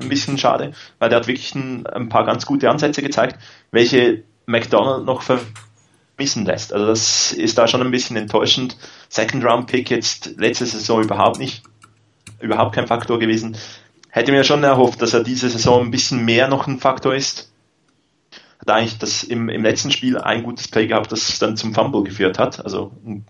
ein 0.00 0.08
bisschen 0.08 0.38
schade, 0.38 0.72
weil 0.98 1.08
der 1.08 1.20
hat 1.20 1.26
wirklich 1.26 1.54
ein, 1.54 1.86
ein, 1.86 2.08
paar 2.08 2.26
ganz 2.26 2.46
gute 2.46 2.68
Ansätze 2.68 3.02
gezeigt, 3.02 3.38
welche 3.70 4.24
McDonald 4.46 5.06
noch 5.06 5.22
ver 5.22 5.40
missen 6.18 6.44
lässt. 6.44 6.72
Also 6.72 6.86
das 6.86 7.32
ist 7.32 7.56
da 7.56 7.66
schon 7.66 7.80
ein 7.80 7.90
bisschen 7.90 8.16
enttäuschend. 8.16 8.76
Second 9.08 9.44
Round 9.44 9.66
Pick 9.66 9.90
jetzt 9.90 10.34
letzte 10.36 10.66
Saison 10.66 11.02
überhaupt 11.02 11.38
nicht, 11.38 11.62
überhaupt 12.40 12.74
kein 12.74 12.86
Faktor 12.86 13.18
gewesen. 13.18 13.56
Hätte 14.10 14.30
mir 14.30 14.44
schon 14.44 14.62
erhofft, 14.62 15.00
dass 15.00 15.14
er 15.14 15.24
diese 15.24 15.48
Saison 15.48 15.86
ein 15.86 15.90
bisschen 15.90 16.24
mehr 16.24 16.48
noch 16.48 16.66
ein 16.66 16.78
Faktor 16.78 17.14
ist. 17.14 17.50
Hat 18.60 18.70
eigentlich 18.70 18.98
das 18.98 19.24
im, 19.24 19.48
im 19.48 19.62
letzten 19.62 19.90
Spiel 19.90 20.18
ein 20.18 20.42
gutes 20.42 20.68
Play 20.68 20.86
gehabt, 20.86 21.10
das 21.10 21.38
dann 21.38 21.56
zum 21.56 21.74
Fumble 21.74 22.04
geführt 22.04 22.38
hat. 22.38 22.62
Also 22.62 22.92
ein, 23.04 23.24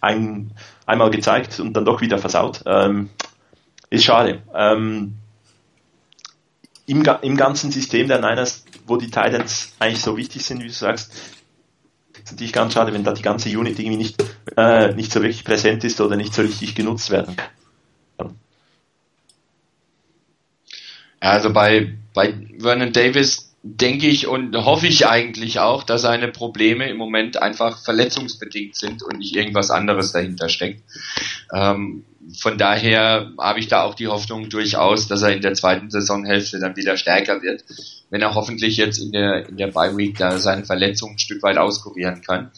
einmal 0.00 1.10
gezeigt 1.10 1.60
und 1.60 1.72
dann 1.74 1.84
doch 1.84 2.00
wieder 2.00 2.18
versaut. 2.18 2.62
Ähm, 2.66 3.10
ist 3.90 4.04
schade. 4.04 4.42
Ähm, 4.54 5.14
im, 6.86 7.02
im 7.22 7.36
ganzen 7.36 7.70
System 7.70 8.08
der 8.08 8.20
Niners, 8.20 8.64
wo 8.86 8.96
die 8.96 9.06
Titans 9.06 9.74
eigentlich 9.78 10.02
so 10.02 10.16
wichtig 10.16 10.44
sind, 10.44 10.62
wie 10.62 10.68
du 10.68 10.72
sagst, 10.72 11.12
ist 12.24 12.32
natürlich 12.32 12.52
ganz 12.52 12.74
schade, 12.74 12.92
wenn 12.92 13.04
da 13.04 13.12
die 13.12 13.22
ganze 13.22 13.48
Unit 13.50 13.78
irgendwie 13.78 13.98
nicht, 13.98 14.22
äh, 14.56 14.94
nicht 14.94 15.12
so 15.12 15.20
wirklich 15.22 15.44
präsent 15.44 15.84
ist 15.84 16.00
oder 16.00 16.16
nicht 16.16 16.34
so 16.34 16.42
richtig 16.42 16.74
genutzt 16.74 17.10
werden 17.10 17.36
kann. 17.36 17.48
Also 21.20 21.52
bei, 21.52 21.94
bei 22.14 22.34
Vernon 22.58 22.92
Davis 22.92 23.47
denke 23.76 24.06
ich 24.06 24.26
und 24.26 24.56
hoffe 24.56 24.86
ich 24.86 25.06
eigentlich 25.06 25.60
auch, 25.60 25.82
dass 25.82 26.02
seine 26.02 26.28
Probleme 26.28 26.88
im 26.88 26.96
Moment 26.96 27.42
einfach 27.42 27.82
verletzungsbedingt 27.82 28.74
sind 28.74 29.02
und 29.02 29.18
nicht 29.18 29.36
irgendwas 29.36 29.70
anderes 29.70 30.12
dahinter 30.12 30.48
steckt. 30.48 30.82
Ähm, 31.52 32.04
von 32.36 32.58
daher 32.58 33.32
habe 33.38 33.60
ich 33.60 33.68
da 33.68 33.82
auch 33.82 33.94
die 33.94 34.08
Hoffnung 34.08 34.48
durchaus, 34.48 35.08
dass 35.08 35.22
er 35.22 35.32
in 35.32 35.42
der 35.42 35.54
zweiten 35.54 35.90
Saisonhälfte 35.90 36.58
dann 36.58 36.76
wieder 36.76 36.96
stärker 36.96 37.42
wird, 37.42 37.64
wenn 38.10 38.20
er 38.20 38.34
hoffentlich 38.34 38.76
jetzt 38.76 38.98
in 38.98 39.12
der, 39.12 39.48
in 39.48 39.56
der 39.56 39.68
Bye 39.68 39.96
Week 39.96 40.16
da 40.16 40.38
seine 40.38 40.64
Verletzung 40.64 41.12
ein 41.12 41.18
Stück 41.18 41.42
weit 41.42 41.58
auskurieren 41.58 42.20
kann. 42.22 42.50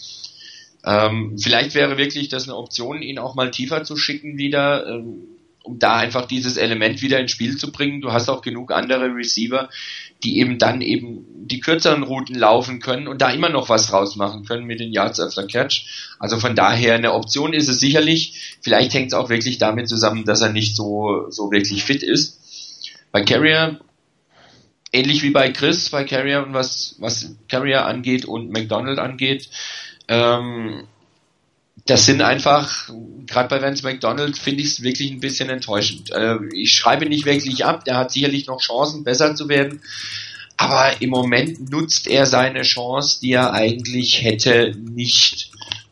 Ähm, 0.85 1.37
vielleicht 1.39 1.75
wäre 1.75 1.99
wirklich 1.99 2.29
das 2.29 2.45
eine 2.45 2.57
Option, 2.57 3.03
ihn 3.03 3.19
auch 3.19 3.35
mal 3.35 3.51
tiefer 3.51 3.85
zu 3.85 3.97
schicken 3.97 4.39
wieder, 4.39 4.87
ähm, 4.87 5.25
um 5.63 5.79
da 5.79 5.97
einfach 5.97 6.27
dieses 6.27 6.57
Element 6.57 7.03
wieder 7.03 7.21
ins 7.21 7.31
Spiel 7.31 7.57
zu 7.57 7.71
bringen. 7.71 8.01
Du 8.01 8.13
hast 8.13 8.29
auch 8.29 8.43
genug 8.43 8.73
andere 8.73 9.15
Receiver, 9.15 9.69
die 10.23 10.39
eben 10.39 10.59
dann 10.59 10.81
eben 10.81 11.27
die 11.51 11.61
kürzeren 11.61 12.03
Routen 12.05 12.37
laufen 12.37 12.81
können 12.81 13.09
und 13.09 13.21
da 13.21 13.31
immer 13.31 13.49
noch 13.49 13.69
was 13.69 13.89
draus 13.89 14.17
machen 14.17 14.45
können 14.45 14.67
mit 14.67 14.81
den 14.81 14.93
Yards 14.93 15.19
after 15.19 15.47
Catch. 15.47 16.15
Also 16.19 16.39
von 16.39 16.55
daher 16.55 16.95
eine 16.95 17.13
Option 17.13 17.53
ist 17.53 17.69
es 17.69 17.81
sicherlich. 17.81 18.59
Vielleicht 18.63 18.95
hängt 18.95 19.09
es 19.09 19.15
auch 19.15 19.31
wirklich 19.31 19.59
damit 19.59 19.89
zusammen, 19.89 20.25
dass 20.25 20.43
er 20.43 20.53
nicht 20.53 20.77
so, 20.77 21.27
so 21.31 21.51
wirklich 21.51 21.83
fit 21.83 22.03
ist. 22.03 22.39
Bei 23.11 23.23
Carrier, 23.23 23.81
ähnlich 24.93 25.23
wie 25.23 25.31
bei 25.31 25.51
Chris, 25.51 25.91
bei 25.91 26.05
Carrier 26.05 26.45
und 26.47 26.55
was, 26.55 26.95
was 26.99 27.35
Carrier 27.49 27.85
angeht 27.85 28.25
und 28.25 28.53
McDonald 28.53 29.01
angeht, 29.01 29.51
ähm, 30.07 30.85
das 31.87 32.07
sind 32.07 32.23
einfach, 32.23 32.91
gerade 33.27 33.49
bei 33.49 33.63
Vance 33.63 33.83
McDonald 33.83 34.39
finde 34.39 34.63
ich 34.63 34.69
es 34.69 34.83
wirklich 34.83 35.11
ein 35.11 35.21
bisschen 35.21 35.51
enttäuschend. 35.51 36.11
Äh, 36.11 36.37
ich 36.55 36.73
schreibe 36.75 37.07
nicht 37.07 37.25
wirklich 37.25 37.65
ab, 37.65 37.85
der 37.85 37.97
hat 37.97 38.13
sicherlich 38.13 38.47
noch 38.47 38.61
Chancen, 38.61 39.05
besser 39.05 39.35
zu 39.35 39.49
werden. 39.49 39.81
Aber 40.57 41.01
im 41.01 41.11
Moment 41.11 41.71
nutzt 41.71 42.07
er 42.07 42.27
seine 42.27 42.63
Chance, 42.63 43.21
die 43.23 43.33
er 43.33 43.55
eigentlich 43.55 44.23
hätte, 44.23 44.75
nicht. 44.79 45.51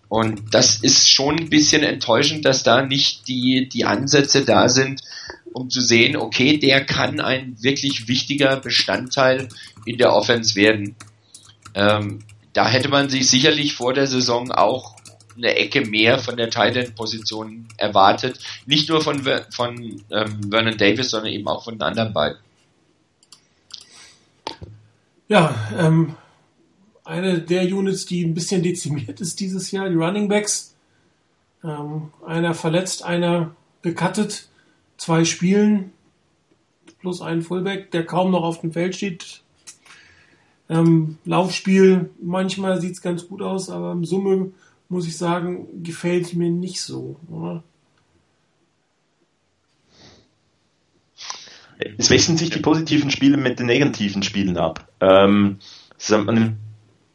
Und 0.09 0.55
das 0.55 0.77
ist 0.77 1.11
schon 1.11 1.39
ein 1.39 1.49
bisschen 1.49 1.83
enttäuschend, 1.83 2.45
dass 2.45 2.63
da 2.63 2.83
nicht 2.83 3.29
die, 3.29 3.69
die 3.69 3.85
Ansätze 3.85 4.45
da 4.45 4.69
sind, 4.69 5.03
um 5.53 5.71
zu 5.71 5.81
sehen, 5.81 6.17
okay, 6.17 6.59
der 6.59 6.85
kann 6.85 7.21
ein 7.21 7.57
wirklich 7.63 8.09
wichtiger 8.09 8.57
Bestandteil 8.57 9.49
in 9.87 9.97
der 9.99 10.13
Offense 10.13 10.55
werden. 10.55 10.97
Ähm, 11.75 12.21
da 12.53 12.69
hätte 12.69 12.89
man 12.89 13.09
sich 13.09 13.29
sicherlich 13.29 13.75
vor 13.75 13.95
der 13.95 14.07
Saison 14.07 14.51
auch 14.51 14.97
eine 15.39 15.55
Ecke 15.57 15.87
mehr 15.87 16.19
von 16.19 16.37
der 16.37 16.51
Tight 16.51 16.95
Position 16.95 17.67
erwartet. 17.77 18.39
Nicht 18.67 18.89
nur 18.89 19.01
von, 19.01 19.23
von 19.51 20.03
ähm, 20.11 20.51
Vernon 20.51 20.77
Davis, 20.77 21.11
sondern 21.11 21.33
eben 21.33 21.49
auch 21.49 21.65
von 21.65 21.75
den 21.75 21.83
anderen 21.83 22.13
beiden. 22.13 22.39
Ja, 25.29 25.55
ähm, 25.79 26.15
eine 27.05 27.41
der 27.41 27.63
Units, 27.65 28.07
die 28.07 28.25
ein 28.25 28.35
bisschen 28.35 28.63
dezimiert 28.63 29.21
ist 29.21 29.41
dieses 29.41 29.71
Jahr, 29.71 29.89
die 29.89 29.97
Running 29.97 30.29
Backs. 30.29 30.75
Ähm, 31.65 32.11
einer 32.27 32.55
verletzt, 32.55 33.05
einer 33.05 33.55
gecuttet, 33.83 34.49
zwei 34.97 35.25
Spielen 35.25 35.93
plus 37.01 37.21
ein 37.21 37.43
Fullback, 37.43 37.91
der 37.91 38.05
kaum 38.05 38.31
noch 38.31 38.43
auf 38.43 38.61
dem 38.61 38.73
Feld 38.73 38.97
steht. 38.97 39.43
Ähm, 40.69 41.19
Laufspiel, 41.25 42.11
manchmal 42.21 42.81
sieht 42.81 42.93
es 42.93 43.03
ganz 43.03 43.27
gut 43.27 43.41
aus, 43.41 43.71
aber 43.71 43.93
im 43.93 44.05
Summe 44.05 44.53
muss 44.89 45.07
ich 45.07 45.17
sagen, 45.17 45.83
gefällt 45.83 46.35
mir 46.35 46.51
nicht 46.51 46.81
so. 46.81 47.17
Oder? 47.31 47.63
Es 51.97 52.11
wechseln 52.11 52.37
sich 52.37 52.51
die 52.51 52.61
positiven 52.61 53.11
Spiele 53.11 53.37
mit 53.37 53.59
den 53.59 53.67
negativen 53.67 54.23
Spielen 54.23 54.57
ab. 54.57 54.89
Ähm, 55.01 55.59
es 55.97 56.11
hat 56.11 56.25
man 56.25 56.59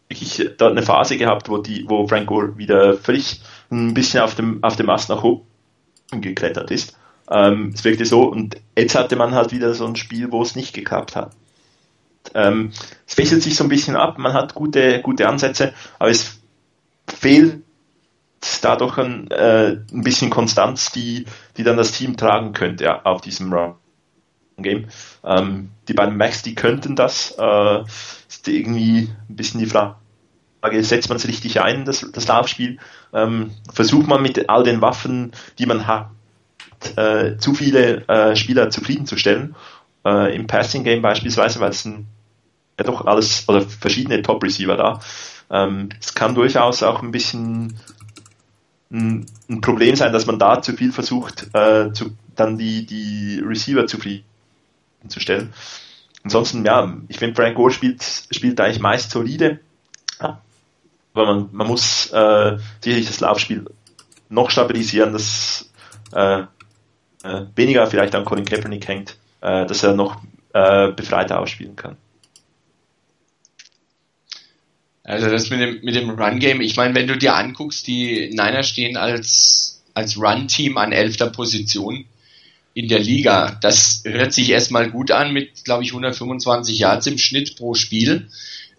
wirklich 0.07 0.51
da 0.57 0.69
eine 0.69 0.83
Phase 0.83 1.17
gehabt, 1.17 1.49
wo 1.49 1.57
die, 1.57 1.85
wo 1.87 2.07
Frank 2.07 2.27
Gore 2.27 2.57
wieder 2.57 2.95
völlig 2.95 3.41
ein 3.71 3.93
bisschen 3.93 4.21
auf 4.21 4.35
dem, 4.35 4.63
auf 4.63 4.75
dem 4.75 4.89
Ast 4.89 5.09
nach 5.09 5.23
oben 5.23 5.45
geklettert 6.11 6.71
ist. 6.71 6.97
Ähm, 7.29 7.71
es 7.73 7.83
wirkte 7.83 8.05
so, 8.05 8.23
und 8.23 8.57
jetzt 8.77 8.95
hatte 8.95 9.15
man 9.15 9.33
halt 9.33 9.51
wieder 9.51 9.73
so 9.73 9.85
ein 9.85 9.95
Spiel, 9.95 10.31
wo 10.31 10.41
es 10.41 10.55
nicht 10.55 10.73
geklappt 10.73 11.15
hat. 11.15 11.35
Ähm, 12.35 12.71
es 13.07 13.17
wechselt 13.17 13.43
sich 13.43 13.55
so 13.55 13.63
ein 13.63 13.69
bisschen 13.69 13.95
ab, 13.95 14.17
man 14.17 14.33
hat 14.33 14.53
gute, 14.53 15.01
gute 15.01 15.27
Ansätze, 15.27 15.73
aber 15.99 16.09
es 16.09 16.42
fehlt 17.07 17.61
dadurch 18.61 18.97
ein, 18.97 19.29
äh, 19.31 19.77
ein 19.91 20.03
bisschen 20.03 20.29
Konstanz, 20.29 20.91
die, 20.91 21.25
die 21.57 21.63
dann 21.63 21.77
das 21.77 21.91
Team 21.91 22.17
tragen 22.17 22.53
könnte 22.53 22.85
ja, 22.85 23.01
auf 23.03 23.21
diesem 23.21 23.53
Run. 23.53 23.75
Game. 24.57 24.87
Ähm, 25.23 25.71
die 25.87 25.93
beiden 25.93 26.17
Max, 26.17 26.43
die 26.43 26.55
könnten 26.55 26.95
das. 26.95 27.35
Äh, 27.37 27.81
ist 28.27 28.47
irgendwie 28.47 29.09
ein 29.29 29.35
bisschen 29.35 29.59
die 29.59 29.65
Frage, 29.65 29.95
setzt 30.83 31.09
man 31.09 31.17
es 31.17 31.27
richtig 31.27 31.61
ein, 31.61 31.85
das, 31.85 32.09
das 32.11 32.27
Laufspiel? 32.27 32.77
Ähm, 33.13 33.51
versucht 33.73 34.07
man 34.07 34.21
mit 34.21 34.49
all 34.49 34.63
den 34.63 34.81
Waffen, 34.81 35.31
die 35.59 35.65
man 35.65 35.87
hat, 35.87 36.09
äh, 36.95 37.37
zu 37.37 37.53
viele 37.53 38.07
äh, 38.07 38.35
Spieler 38.35 38.69
zufriedenzustellen? 38.69 39.55
Äh, 40.05 40.35
Im 40.35 40.47
Passing 40.47 40.83
Game 40.83 41.01
beispielsweise, 41.01 41.59
weil 41.59 41.71
es 41.71 41.85
ein, 41.85 42.07
ja 42.77 42.85
doch 42.85 43.05
alles 43.05 43.47
oder 43.47 43.61
verschiedene 43.61 44.21
Top 44.21 44.43
Receiver 44.43 44.75
da. 44.75 44.99
Ähm, 45.49 45.89
es 45.99 46.13
kann 46.13 46.35
durchaus 46.35 46.83
auch 46.83 47.01
ein 47.01 47.11
bisschen 47.11 47.77
ein, 48.91 49.25
ein, 49.49 49.61
Problem 49.61 49.95
sein, 49.95 50.13
dass 50.13 50.25
man 50.25 50.39
da 50.39 50.61
zu 50.61 50.73
viel 50.73 50.91
versucht, 50.91 51.47
äh, 51.53 51.91
zu, 51.93 52.15
dann 52.35 52.57
die, 52.57 52.85
die 52.85 53.41
Receiver 53.43 53.87
zufriedenzustellen. 53.87 55.53
Ansonsten, 56.23 56.65
ja, 56.65 56.95
ich 57.09 57.19
finde, 57.19 57.35
Frank 57.35 57.55
Gore 57.55 57.71
spielt, 57.71 58.03
spielt 58.31 58.59
eigentlich 58.61 58.79
meist 58.79 59.11
solide. 59.11 59.59
Aber 60.19 60.39
man, 61.13 61.49
man 61.51 61.67
muss 61.67 62.11
äh, 62.11 62.57
sicherlich 62.81 63.07
das 63.07 63.19
Laufspiel 63.19 63.65
noch 64.29 64.49
stabilisieren, 64.49 65.13
dass 65.13 65.69
äh, 66.13 66.43
äh, 67.23 67.45
weniger 67.55 67.87
vielleicht 67.87 68.15
an 68.15 68.25
Colin 68.25 68.45
Kaepernick 68.45 68.87
hängt, 68.87 69.17
äh, 69.41 69.65
dass 69.65 69.83
er 69.83 69.93
noch 69.93 70.21
äh, 70.53 70.91
befreiter 70.91 71.39
ausspielen 71.39 71.75
kann. 71.75 71.97
Also 75.03 75.29
das 75.29 75.49
mit 75.49 75.59
dem, 75.59 75.79
mit 75.83 75.95
dem 75.95 76.09
Run-Game, 76.09 76.61
ich 76.61 76.77
meine, 76.77 76.95
wenn 76.95 77.07
du 77.07 77.17
dir 77.17 77.35
anguckst, 77.35 77.87
die 77.87 78.29
Niners 78.29 78.69
stehen 78.69 78.95
als, 78.95 79.83
als 79.93 80.17
Run-Team 80.17 80.77
an 80.77 80.93
elfter 80.93 81.29
Position 81.29 82.05
in 82.73 82.87
der 82.87 82.99
Liga. 82.99 83.57
Das 83.61 84.01
hört 84.05 84.33
sich 84.33 84.49
erstmal 84.49 84.89
gut 84.89 85.11
an 85.11 85.33
mit, 85.33 85.65
glaube 85.65 85.83
ich, 85.83 85.89
125 85.89 86.79
Yards 86.79 87.07
im 87.07 87.17
Schnitt 87.17 87.57
pro 87.57 87.73
Spiel. 87.75 88.29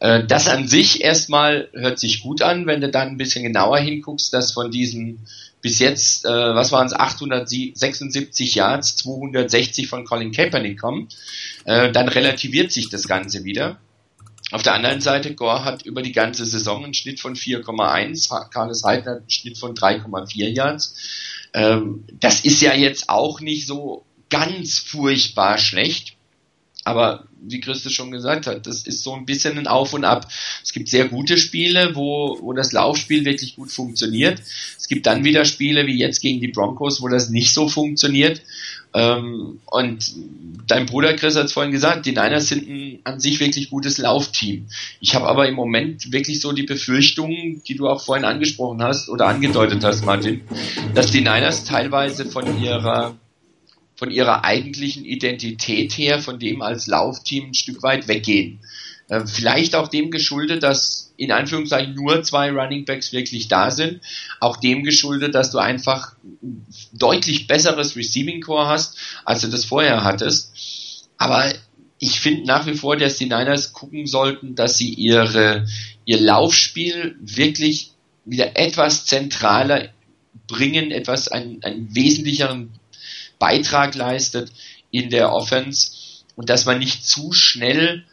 Äh, 0.00 0.24
das 0.26 0.48
an 0.48 0.66
sich 0.66 1.04
erstmal 1.04 1.68
hört 1.72 1.98
sich 1.98 2.22
gut 2.22 2.42
an, 2.42 2.66
wenn 2.66 2.80
du 2.80 2.88
dann 2.88 3.08
ein 3.08 3.16
bisschen 3.18 3.44
genauer 3.44 3.78
hinguckst, 3.78 4.32
dass 4.32 4.52
von 4.52 4.70
diesen 4.70 5.20
bis 5.60 5.78
jetzt, 5.78 6.26
äh, 6.26 6.28
was 6.28 6.72
waren 6.72 6.86
es, 6.86 6.92
876 6.92 8.54
Yards, 8.54 8.96
260 8.96 9.88
von 9.88 10.04
Colin 10.04 10.32
Kaepernick 10.32 10.78
kommen, 10.78 11.08
äh, 11.64 11.90
dann 11.90 12.08
relativiert 12.08 12.72
sich 12.72 12.90
das 12.90 13.08
Ganze 13.08 13.44
wieder. 13.44 13.78
Auf 14.54 14.62
der 14.62 14.74
anderen 14.74 15.00
Seite, 15.00 15.34
Gore 15.34 15.64
hat 15.64 15.84
über 15.84 16.00
die 16.00 16.12
ganze 16.12 16.46
Saison 16.46 16.84
einen 16.84 16.94
Schnitt 16.94 17.18
von 17.18 17.34
4,1, 17.34 18.50
Carlos 18.50 18.84
Heidner 18.84 19.16
einen 19.16 19.28
Schnitt 19.28 19.58
von 19.58 19.74
3,4 19.74 20.48
Yards. 20.48 20.94
Ähm, 21.54 22.04
das 22.20 22.38
ist 22.38 22.62
ja 22.62 22.72
jetzt 22.72 23.08
auch 23.08 23.40
nicht 23.40 23.66
so 23.66 24.04
ganz 24.30 24.78
furchtbar 24.78 25.58
schlecht. 25.58 26.14
Aber 26.84 27.24
wie 27.40 27.60
Christus 27.60 27.94
schon 27.94 28.12
gesagt 28.12 28.46
hat, 28.46 28.68
das 28.68 28.86
ist 28.86 29.02
so 29.02 29.14
ein 29.14 29.26
bisschen 29.26 29.58
ein 29.58 29.66
Auf 29.66 29.92
und 29.92 30.04
Ab. 30.04 30.30
Es 30.62 30.72
gibt 30.72 30.88
sehr 30.88 31.08
gute 31.08 31.36
Spiele, 31.36 31.96
wo, 31.96 32.38
wo 32.40 32.52
das 32.52 32.70
Laufspiel 32.70 33.24
wirklich 33.24 33.56
gut 33.56 33.72
funktioniert. 33.72 34.40
Es 34.78 34.86
gibt 34.86 35.06
dann 35.06 35.24
wieder 35.24 35.46
Spiele 35.46 35.86
wie 35.88 35.98
jetzt 35.98 36.20
gegen 36.20 36.40
die 36.40 36.52
Broncos, 36.52 37.02
wo 37.02 37.08
das 37.08 37.28
nicht 37.28 37.52
so 37.52 37.68
funktioniert. 37.68 38.40
Ähm, 38.94 39.60
und 39.66 40.14
dein 40.68 40.86
Bruder 40.86 41.14
Chris 41.14 41.36
hat 41.36 41.46
es 41.46 41.52
vorhin 41.52 41.72
gesagt, 41.72 42.06
die 42.06 42.12
Niners 42.12 42.48
sind 42.48 42.68
ein 42.68 42.84
an 43.04 43.20
sich 43.20 43.40
wirklich 43.40 43.70
gutes 43.70 43.98
Laufteam. 43.98 44.66
Ich 45.00 45.14
habe 45.14 45.26
aber 45.26 45.46
im 45.46 45.54
Moment 45.54 46.12
wirklich 46.12 46.40
so 46.40 46.52
die 46.52 46.62
Befürchtung, 46.62 47.62
die 47.66 47.74
du 47.74 47.88
auch 47.88 48.02
vorhin 48.02 48.24
angesprochen 48.24 48.82
hast 48.82 49.08
oder 49.08 49.26
angedeutet 49.26 49.84
hast, 49.84 50.06
Martin, 50.06 50.42
dass 50.94 51.10
die 51.10 51.20
Niners 51.20 51.64
teilweise 51.64 52.24
von 52.26 52.62
ihrer 52.62 53.16
von 53.96 54.10
ihrer 54.10 54.44
eigentlichen 54.44 55.04
Identität 55.04 55.92
her, 55.92 56.18
von 56.18 56.40
dem 56.40 56.62
als 56.62 56.88
Laufteam 56.88 57.50
ein 57.50 57.54
Stück 57.54 57.82
weit 57.84 58.08
weggehen. 58.08 58.58
Äh, 59.08 59.26
vielleicht 59.26 59.74
auch 59.74 59.88
dem 59.88 60.10
geschuldet, 60.10 60.62
dass 60.62 61.12
in 61.16 61.30
Anführungszeichen 61.30 61.94
nur 61.94 62.22
zwei 62.22 62.50
Running 62.50 62.84
Backs 62.84 63.12
wirklich 63.12 63.48
da 63.48 63.70
sind. 63.70 64.00
Auch 64.40 64.56
dem 64.56 64.82
geschuldet, 64.82 65.34
dass 65.34 65.50
du 65.50 65.58
einfach 65.58 66.14
deutlich 66.92 67.46
besseres 67.46 67.96
Receiving 67.96 68.40
Core 68.40 68.66
hast, 68.66 68.96
als 69.24 69.42
du 69.42 69.48
das 69.48 69.64
vorher 69.64 70.04
hattest. 70.04 70.52
Aber 71.18 71.52
ich 71.98 72.20
finde 72.20 72.46
nach 72.46 72.66
wie 72.66 72.74
vor, 72.74 72.96
dass 72.96 73.16
die 73.16 73.26
Niners 73.26 73.72
gucken 73.72 74.06
sollten, 74.06 74.54
dass 74.54 74.78
sie 74.78 74.92
ihre, 74.92 75.66
ihr 76.04 76.20
Laufspiel 76.20 77.16
wirklich 77.20 77.92
wieder 78.24 78.56
etwas 78.56 79.04
zentraler 79.06 79.90
bringen, 80.48 80.90
etwas 80.90 81.28
einen, 81.28 81.62
einen 81.62 81.94
wesentlicheren 81.94 82.70
Beitrag 83.38 83.94
leistet 83.94 84.50
in 84.90 85.10
der 85.10 85.32
Offense 85.32 85.92
und 86.36 86.50
dass 86.50 86.64
man 86.64 86.78
nicht 86.78 87.06
zu 87.06 87.32
schnell 87.32 88.04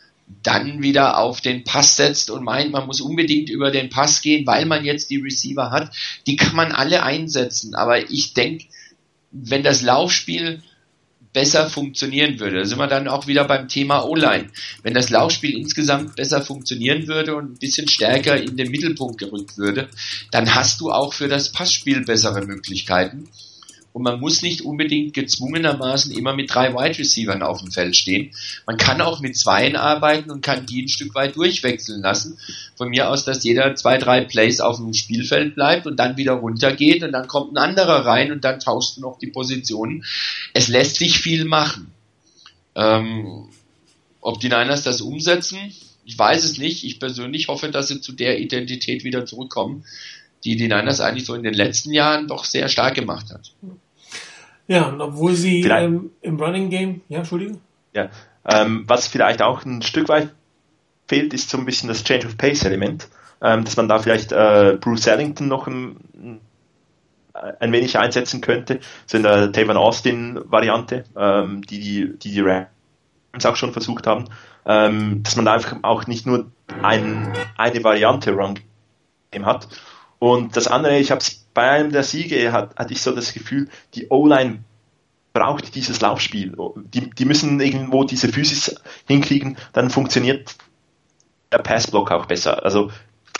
dann 0.44 0.82
wieder 0.82 1.18
auf 1.18 1.42
den 1.42 1.64
Pass 1.64 1.96
setzt 1.96 2.30
und 2.30 2.44
meint, 2.44 2.72
man 2.72 2.86
muss 2.86 3.02
unbedingt 3.02 3.50
über 3.50 3.72
den 3.72 3.90
Pass 3.90 4.22
gehen, 4.22 4.46
weil 4.48 4.66
man 4.66 4.86
jetzt 4.86 5.10
die 5.10 5.18
Receiver 5.18 5.72
hat. 5.72 5.94
Die 6.28 6.36
kann 6.36 6.56
man 6.56 6.72
alle 6.72 7.04
einsetzen, 7.04 7.76
aber 7.76 8.10
ich 8.10 8.34
denke, 8.34 8.66
wenn 9.32 9.64
das 9.64 9.82
Laufspiel 9.82 10.62
besser 11.34 11.70
funktionieren 11.70 12.40
würde, 12.40 12.66
sind 12.66 12.78
wir 12.78 12.88
dann 12.88 13.08
auch 13.08 13.28
wieder 13.28 13.46
beim 13.46 13.68
Thema 13.68 14.04
O-Line. 14.04 14.50
Wenn 14.84 14.94
das 14.94 15.10
Laufspiel 15.10 15.58
insgesamt 15.58 16.16
besser 16.16 16.42
funktionieren 16.42 17.08
würde 17.08 17.36
und 17.36 17.54
ein 17.54 17.60
bisschen 17.60 17.88
stärker 17.88 18.36
in 18.36 18.58
den 18.58 18.70
Mittelpunkt 18.70 19.18
gerückt 19.18 19.58
würde, 19.58 19.90
dann 20.32 20.54
hast 20.54 20.82
du 20.82 20.92
auch 20.92 21.14
für 21.14 21.30
das 21.30 21.52
Passspiel 21.52 22.04
bessere 22.04 22.46
Möglichkeiten. 22.46 23.30
Und 23.94 24.04
man 24.04 24.20
muss 24.20 24.42
nicht 24.42 24.62
unbedingt 24.62 25.14
gezwungenermaßen 25.14 26.12
immer 26.12 26.34
mit 26.34 26.54
drei 26.54 26.74
Wide 26.74 26.98
Receivers 26.98 27.42
auf 27.42 27.62
dem 27.62 27.72
Feld 27.72 27.96
stehen. 27.96 28.32
Man 28.66 28.78
kann 28.78 29.02
auch 29.02 29.20
mit 29.20 29.36
zweien 29.38 29.76
arbeiten 29.76 30.32
und 30.32 30.42
kann 30.42 30.66
die 30.66 30.84
ein 30.84 30.88
Stück 30.88 31.14
weit 31.14 31.36
durchwechseln 31.36 32.02
lassen. 32.02 32.38
Von 32.76 32.90
mir 32.90 33.10
aus, 33.10 33.26
dass 33.26 33.44
jeder 33.44 33.76
zwei, 33.76 33.98
drei 33.98 34.22
Plays 34.22 34.62
auf 34.62 34.78
dem 34.78 34.94
Spielfeld 34.94 35.56
bleibt 35.56 35.88
und 35.88 35.98
dann 35.98 36.18
wieder 36.18 36.34
runtergeht 36.34 37.04
und 37.04 37.12
dann 37.12 37.28
kommt 37.28 37.54
ein 37.54 37.58
anderer 37.58 38.06
rein 38.06 38.32
und 38.32 38.44
dann 38.44 38.60
tauschst 38.60 38.98
du 38.98 39.02
noch 39.02 39.20
die 39.20 39.28
Positionen. 39.28 40.06
Es 40.54 40.68
lässt 40.68 40.96
sich 40.96 41.20
viel 41.20 41.46
machen. 41.46 41.92
Ähm, 42.76 43.50
ob 44.22 44.40
die 44.40 44.48
Niners 44.48 44.84
das 44.84 45.02
umsetzen, 45.02 45.58
ich 46.06 46.18
weiß 46.18 46.44
es 46.44 46.58
nicht. 46.58 46.84
Ich 46.84 47.00
persönlich 47.00 47.48
hoffe, 47.48 47.70
dass 47.70 47.88
sie 47.88 48.02
zu 48.02 48.12
der 48.12 48.40
Identität 48.40 49.04
wieder 49.04 49.26
zurückkommen, 49.26 49.84
die 50.44 50.56
die 50.56 50.68
Niners 50.68 51.02
eigentlich 51.02 51.26
so 51.26 51.36
in 51.36 51.44
den 51.44 51.54
letzten 51.54 51.92
Jahren 51.92 52.28
doch 52.28 52.46
sehr 52.46 52.68
stark 52.68 52.96
gemacht 52.96 53.28
hat. 53.32 53.54
Ja, 54.68 54.86
und 54.88 55.02
obwohl 55.02 55.34
sie 55.34 55.62
ähm, 55.62 56.12
im 56.22 56.40
Running 56.40 56.70
Game, 56.70 57.02
ja, 57.10 57.20
Entschuldigung. 57.20 57.60
Ja, 57.94 58.10
ähm, 58.46 58.86
was 58.88 59.08
vielleicht 59.08 59.42
auch 59.42 59.66
ein 59.66 59.82
Stück 59.82 60.10
weit 60.10 60.30
fehlt, 61.08 61.34
ist 61.34 61.50
so 61.50 61.58
ein 61.58 61.66
bisschen 61.66 61.90
das 61.90 62.04
Change 62.04 62.28
of 62.28 62.38
Pace 62.38 62.64
Element, 62.64 63.10
ähm, 63.42 63.66
dass 63.66 63.76
man 63.76 63.90
da 63.90 64.00
vielleicht 64.00 64.32
äh, 64.32 64.78
Bruce 64.80 65.08
Ellington 65.08 65.48
noch 65.48 65.68
ein, 65.68 66.40
ein 67.60 67.72
wenig 67.72 67.98
einsetzen 67.98 68.42
könnte, 68.42 68.80
so 69.06 69.18
in 69.18 69.24
der 69.24 69.52
Taven 69.52 69.78
Austin 69.78 70.40
Variante, 70.46 71.04
ähm, 71.18 71.62
die, 71.64 71.80
die, 71.80 72.18
die 72.18 72.32
die 72.32 72.42
Rams 72.42 73.46
auch 73.46 73.56
schon 73.56 73.74
versucht 73.74 74.08
haben, 74.08 74.26
ähm, 74.66 75.24
dass 75.24 75.36
man 75.36 75.46
da 75.46 75.54
einfach 75.54 75.78
auch 75.82 76.08
nicht 76.08 76.26
nur 76.26 76.52
ein, 76.82 77.34
eine 77.58 77.84
Variante 77.84 78.32
Run 78.32 78.60
Game 79.32 79.46
hat, 79.46 79.68
und 80.22 80.56
das 80.56 80.68
andere, 80.68 81.00
ich 81.00 81.10
habe 81.10 81.20
es 81.20 81.48
bei 81.52 81.68
einem 81.68 81.92
der 81.92 82.04
Siege, 82.04 82.52
hat, 82.52 82.76
hatte 82.76 82.94
ich 82.94 83.02
so 83.02 83.12
das 83.12 83.34
Gefühl, 83.34 83.70
die 83.96 84.10
O-Line 84.10 84.60
braucht 85.34 85.74
dieses 85.74 86.00
Laufspiel. 86.00 86.56
Die, 86.94 87.10
die 87.10 87.26
müssen 87.26 87.60
irgendwo 87.60 88.04
diese 88.04 88.28
Physis 88.28 88.76
hinkriegen, 89.08 89.58
dann 89.74 89.90
funktioniert 89.90 90.58
der 91.52 91.58
Passblock 91.58 92.12
auch 92.12 92.28
besser. 92.28 92.64
Also 92.64 92.92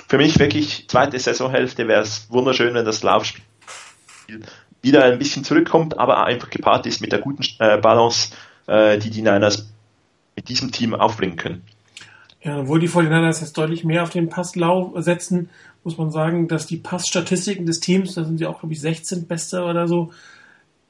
für 0.08 0.18
mich 0.18 0.40
wirklich 0.40 0.90
zweite 0.90 1.20
Saisonhälfte 1.20 1.88
wäre 1.88 2.02
es 2.02 2.26
wunderschön, 2.32 2.74
wenn 2.74 2.84
das 2.84 3.04
Laufspiel 3.04 3.44
wieder 4.82 5.04
ein 5.04 5.20
bisschen 5.20 5.44
zurückkommt, 5.44 6.00
aber 6.00 6.26
einfach 6.26 6.50
gepaart 6.50 6.88
ist 6.88 7.00
mit 7.00 7.12
der 7.12 7.20
guten 7.20 7.44
äh, 7.60 7.78
Balance, 7.78 8.32
äh, 8.66 8.98
die 8.98 9.12
die 9.12 9.22
Niners 9.22 9.70
mit 10.36 10.50
diesem 10.50 10.72
Team 10.72 10.96
aufbringen 10.96 11.36
können. 11.36 11.62
Ja, 12.42 12.58
obwohl 12.58 12.80
die 12.80 12.90
49ers 12.90 13.42
jetzt 13.42 13.56
deutlich 13.56 13.84
mehr 13.84 14.02
auf 14.02 14.10
den 14.10 14.30
Passlauf 14.30 14.94
setzen, 14.96 15.50
muss 15.84 15.98
man 15.98 16.12
sagen, 16.12 16.48
dass 16.48 16.68
die 16.68 16.78
Passstatistiken 16.78 17.66
des 17.66 17.80
Teams, 17.80 18.14
da 18.14 18.24
sind 18.24 18.38
sie 18.38 18.46
auch, 18.46 18.60
glaube 18.60 18.74
ich, 18.74 18.82
16 18.82 19.28
Beste 19.28 19.64
oder 19.64 19.88
so, 19.88 20.12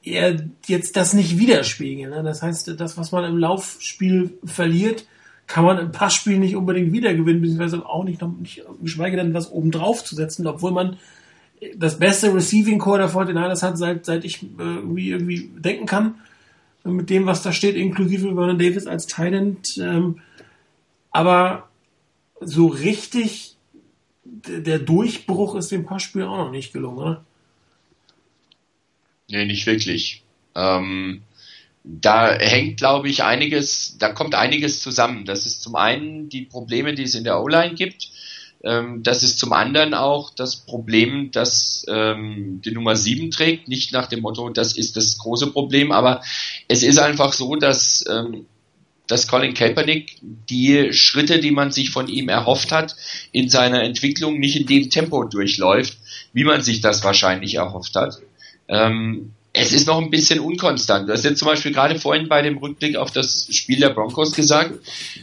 eher 0.02 0.36
jetzt 0.66 0.96
das 0.96 1.14
nicht 1.14 1.38
widerspiegeln. 1.38 2.10
Ne? 2.10 2.22
Das 2.22 2.42
heißt, 2.42 2.78
das, 2.78 2.98
was 2.98 3.12
man 3.12 3.24
im 3.24 3.38
Laufspiel 3.38 4.38
verliert, 4.44 5.06
kann 5.46 5.64
man 5.64 5.78
im 5.78 5.92
Passspiel 5.92 6.38
nicht 6.38 6.56
unbedingt 6.56 6.92
wiedergewinnen, 6.92 7.40
beziehungsweise 7.40 7.84
auch 7.86 8.04
nicht, 8.04 8.20
noch, 8.20 8.32
nicht 8.38 8.62
geschweige 8.82 9.16
denn 9.16 9.34
was 9.34 9.50
obendrauf 9.50 10.04
zu 10.04 10.14
setzen, 10.14 10.46
obwohl 10.46 10.72
man 10.72 10.96
das 11.76 11.98
beste 11.98 12.34
Receiving 12.34 12.78
Core 12.78 12.98
der 12.98 13.10
49ers 13.10 13.62
hat, 13.62 13.78
seit, 13.78 14.04
seit 14.04 14.24
ich 14.24 14.42
äh, 14.42 14.46
irgendwie, 14.58 15.50
denken 15.56 15.86
kann, 15.86 16.16
mit 16.84 17.10
dem, 17.10 17.26
was 17.26 17.42
da 17.42 17.52
steht, 17.52 17.76
inklusive 17.76 18.34
Vernon 18.34 18.58
Davis 18.58 18.86
als 18.86 19.06
Talent. 19.06 19.78
Ähm, 19.78 20.16
aber 21.12 21.68
so 22.40 22.66
richtig 22.66 23.51
der 24.46 24.78
Durchbruch 24.78 25.54
ist 25.54 25.70
dem 25.70 25.86
Passspiel 25.86 26.24
auch 26.24 26.36
noch 26.36 26.50
nicht 26.50 26.72
gelungen, 26.72 26.98
oder? 26.98 27.24
Nee, 29.28 29.46
nicht 29.46 29.66
wirklich. 29.66 30.22
Ähm, 30.54 31.22
da 31.84 32.32
hängt, 32.34 32.78
glaube 32.78 33.08
ich, 33.08 33.24
einiges, 33.24 33.96
da 33.98 34.12
kommt 34.12 34.34
einiges 34.34 34.80
zusammen. 34.80 35.24
Das 35.24 35.46
ist 35.46 35.62
zum 35.62 35.74
einen 35.74 36.28
die 36.28 36.42
Probleme, 36.42 36.94
die 36.94 37.02
es 37.02 37.14
in 37.14 37.24
der 37.24 37.40
O-Line 37.42 37.74
gibt. 37.74 38.10
Ähm, 38.62 39.02
das 39.02 39.22
ist 39.22 39.38
zum 39.38 39.52
anderen 39.52 39.94
auch 39.94 40.30
das 40.30 40.56
Problem, 40.56 41.30
dass 41.32 41.84
ähm, 41.88 42.60
die 42.64 42.70
Nummer 42.70 42.94
7 42.94 43.30
trägt, 43.30 43.66
nicht 43.68 43.92
nach 43.92 44.06
dem 44.06 44.20
Motto, 44.20 44.50
das 44.50 44.76
ist 44.76 44.96
das 44.96 45.18
große 45.18 45.48
Problem, 45.48 45.90
aber 45.90 46.22
es 46.68 46.82
ist 46.84 46.98
einfach 46.98 47.32
so, 47.32 47.56
dass 47.56 48.04
ähm, 48.08 48.46
dass 49.12 49.28
Colin 49.28 49.52
Kaepernick 49.52 50.16
die 50.22 50.92
Schritte, 50.94 51.38
die 51.38 51.50
man 51.50 51.70
sich 51.70 51.90
von 51.90 52.08
ihm 52.08 52.30
erhofft 52.30 52.72
hat, 52.72 52.96
in 53.30 53.50
seiner 53.50 53.82
Entwicklung 53.82 54.38
nicht 54.38 54.56
in 54.56 54.66
dem 54.66 54.88
Tempo 54.88 55.24
durchläuft, 55.24 55.98
wie 56.32 56.44
man 56.44 56.62
sich 56.62 56.80
das 56.80 57.04
wahrscheinlich 57.04 57.56
erhofft 57.56 57.94
hat. 57.94 58.20
Ähm, 58.68 59.32
es 59.52 59.72
ist 59.72 59.86
noch 59.86 60.00
ein 60.00 60.08
bisschen 60.08 60.40
unkonstant. 60.40 61.06
Du 61.06 61.12
hast 61.12 61.24
jetzt 61.24 61.40
zum 61.40 61.48
Beispiel 61.48 61.72
gerade 61.72 62.00
vorhin 62.00 62.26
bei 62.26 62.40
dem 62.40 62.56
Rückblick 62.56 62.96
auf 62.96 63.10
das 63.10 63.48
Spiel 63.50 63.80
der 63.80 63.90
Broncos 63.90 64.32
gesagt, 64.32 64.78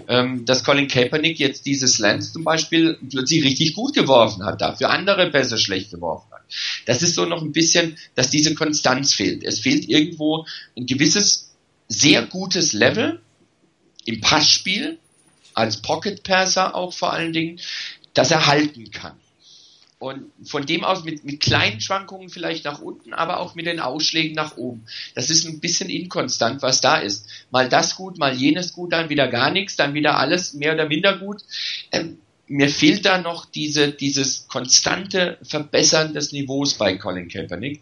ähm, 0.07 0.45
dass 0.45 0.63
Colin 0.63 0.87
Kaepernick 0.87 1.39
jetzt 1.39 1.65
dieses 1.65 1.97
Lens 1.97 2.31
zum 2.31 2.43
Beispiel 2.43 2.99
plötzlich 3.09 3.43
richtig 3.43 3.73
gut 3.73 3.95
geworfen 3.95 4.45
hat, 4.45 4.61
dafür 4.61 4.91
andere 4.91 5.31
besser 5.31 5.57
schlecht 5.57 5.89
geworfen 5.89 6.27
hat. 6.31 6.43
Das 6.85 7.01
ist 7.01 7.15
so 7.15 7.25
noch 7.25 7.41
ein 7.41 7.53
bisschen, 7.53 7.97
dass 8.13 8.29
diese 8.29 8.53
Konstanz 8.53 9.15
fehlt. 9.15 9.43
Es 9.43 9.61
fehlt 9.61 9.89
irgendwo 9.89 10.45
ein 10.77 10.85
gewisses, 10.85 11.55
sehr 11.87 12.21
gutes 12.21 12.73
Level, 12.73 13.19
im 14.09 14.21
Passspiel, 14.21 14.97
als 15.53 15.81
Pocket 15.81 16.23
Passer 16.23 16.75
auch 16.75 16.93
vor 16.93 17.13
allen 17.13 17.33
Dingen, 17.33 17.59
dass 18.13 18.31
er 18.31 18.47
halten 18.47 18.91
kann. 18.91 19.15
Und 19.99 20.31
von 20.45 20.65
dem 20.65 20.85
aus 20.85 21.03
mit, 21.03 21.25
mit 21.25 21.41
kleinen 21.41 21.81
Schwankungen 21.81 22.29
vielleicht 22.29 22.63
nach 22.63 22.79
unten, 22.79 23.13
aber 23.13 23.41
auch 23.41 23.53
mit 23.53 23.65
den 23.65 23.81
Ausschlägen 23.81 24.33
nach 24.33 24.55
oben. 24.55 24.85
Das 25.13 25.29
ist 25.29 25.45
ein 25.45 25.59
bisschen 25.59 25.89
inkonstant, 25.89 26.61
was 26.61 26.79
da 26.79 26.97
ist. 26.97 27.27
Mal 27.51 27.67
das 27.67 27.97
gut, 27.97 28.17
mal 28.17 28.33
jenes 28.33 28.71
gut, 28.71 28.93
dann 28.93 29.09
wieder 29.09 29.27
gar 29.27 29.51
nichts, 29.51 29.75
dann 29.75 29.93
wieder 29.93 30.17
alles 30.17 30.53
mehr 30.53 30.73
oder 30.73 30.87
minder 30.87 31.17
gut. 31.17 31.43
Ähm, 31.91 32.17
mir 32.49 32.67
fehlt 32.67 33.05
da 33.05 33.19
noch 33.19 33.45
diese, 33.45 33.91
dieses 33.91 34.47
konstante 34.47 35.37
Verbessern 35.43 36.13
des 36.13 36.31
Niveaus 36.31 36.73
bei 36.73 36.97
Colin 36.97 37.29
Kaepernick. 37.29 37.81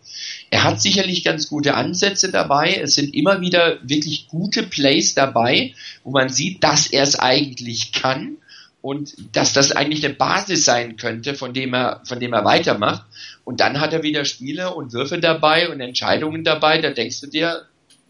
Er 0.51 0.65
hat 0.65 0.81
sicherlich 0.81 1.23
ganz 1.23 1.47
gute 1.47 1.73
Ansätze 1.75 2.31
dabei. 2.31 2.75
Es 2.75 2.95
sind 2.95 3.15
immer 3.15 3.39
wieder 3.39 3.79
wirklich 3.81 4.27
gute 4.27 4.63
Plays 4.63 5.15
dabei, 5.15 5.73
wo 6.03 6.11
man 6.11 6.27
sieht, 6.27 6.63
dass 6.65 6.87
er 6.87 7.03
es 7.03 7.17
eigentlich 7.17 7.93
kann 7.93 8.37
und 8.81 9.15
dass 9.31 9.53
das 9.53 9.71
eigentlich 9.71 10.03
eine 10.03 10.15
Basis 10.15 10.65
sein 10.65 10.97
könnte, 10.97 11.33
von 11.33 11.53
dem 11.53 11.73
er, 11.73 12.01
von 12.05 12.19
dem 12.19 12.33
er 12.33 12.43
weitermacht. 12.43 13.05
Und 13.45 13.61
dann 13.61 13.79
hat 13.79 13.93
er 13.93 14.03
wieder 14.03 14.25
Spiele 14.25 14.75
und 14.75 14.91
Würfe 14.91 15.19
dabei 15.19 15.69
und 15.69 15.79
Entscheidungen 15.79 16.43
dabei. 16.43 16.81
Da 16.81 16.89
denkst 16.89 17.21
du 17.21 17.27
dir, 17.27 17.65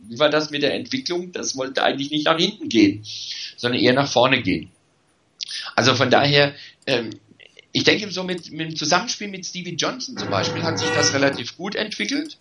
wie 0.08 0.18
war 0.18 0.30
das 0.30 0.50
mit 0.50 0.64
der 0.64 0.74
Entwicklung? 0.74 1.32
Das 1.32 1.56
wollte 1.56 1.84
eigentlich 1.84 2.10
nicht 2.10 2.26
nach 2.26 2.38
hinten 2.38 2.68
gehen, 2.68 3.04
sondern 3.58 3.80
eher 3.80 3.94
nach 3.94 4.12
vorne 4.12 4.42
gehen. 4.42 4.72
Also 5.78 5.94
von 5.94 6.10
daher, 6.10 6.56
ähm, 6.88 7.12
ich 7.72 7.84
denke 7.84 8.10
so 8.10 8.24
mit, 8.24 8.52
mit 8.52 8.72
dem 8.72 8.76
Zusammenspiel 8.76 9.28
mit 9.28 9.46
Stevie 9.46 9.76
Johnson 9.76 10.18
zum 10.18 10.32
Beispiel 10.32 10.64
hat 10.64 10.80
sich 10.80 10.90
das 10.90 11.14
relativ 11.14 11.56
gut 11.56 11.76
entwickelt. 11.76 12.40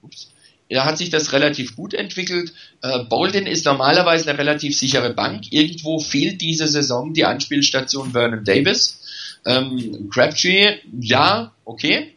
Ups. 0.00 0.30
Da 0.70 0.86
hat 0.86 0.96
sich 0.96 1.10
das 1.10 1.32
relativ 1.32 1.76
gut 1.76 1.92
entwickelt. 1.92 2.54
Äh, 2.80 3.00
Bolden 3.00 3.46
ist 3.46 3.66
normalerweise 3.66 4.30
eine 4.30 4.38
relativ 4.38 4.78
sichere 4.78 5.12
Bank. 5.12 5.52
Irgendwo 5.52 5.98
fehlt 5.98 6.40
diese 6.40 6.68
Saison 6.68 7.12
die 7.12 7.26
Anspielstation 7.26 8.12
Vernon 8.12 8.44
Davis. 8.44 9.00
Ähm, 9.44 10.08
Crabtree, 10.10 10.78
ja, 10.98 11.52
okay. 11.66 12.14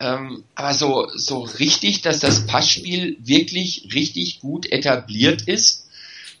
Ähm, 0.00 0.44
aber 0.54 0.72
so, 0.72 1.08
so 1.14 1.40
richtig, 1.40 2.00
dass 2.00 2.20
das 2.20 2.46
Passspiel 2.46 3.18
wirklich 3.20 3.90
richtig 3.92 4.40
gut 4.40 4.72
etabliert 4.72 5.42
ist, 5.42 5.81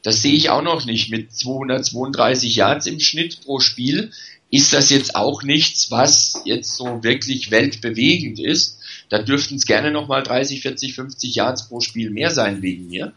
das 0.02 0.22
sehe 0.22 0.34
ich 0.34 0.50
auch 0.50 0.62
noch 0.62 0.84
nicht. 0.84 1.10
Mit 1.10 1.34
232 1.34 2.56
Yards 2.56 2.86
im 2.86 3.00
Schnitt 3.00 3.40
pro 3.44 3.60
Spiel 3.60 4.10
ist 4.50 4.72
das 4.72 4.90
jetzt 4.90 5.16
auch 5.16 5.42
nichts, 5.42 5.90
was 5.90 6.42
jetzt 6.44 6.76
so 6.76 7.02
wirklich 7.02 7.50
weltbewegend 7.50 8.38
ist. 8.38 8.78
Da 9.08 9.18
dürften 9.18 9.56
es 9.56 9.66
gerne 9.66 9.90
nochmal 9.90 10.22
30, 10.22 10.60
40, 10.60 10.94
50 10.94 11.34
Yards 11.34 11.68
pro 11.68 11.80
Spiel 11.80 12.10
mehr 12.10 12.30
sein 12.30 12.62
wegen 12.62 12.88
mir. 12.88 13.12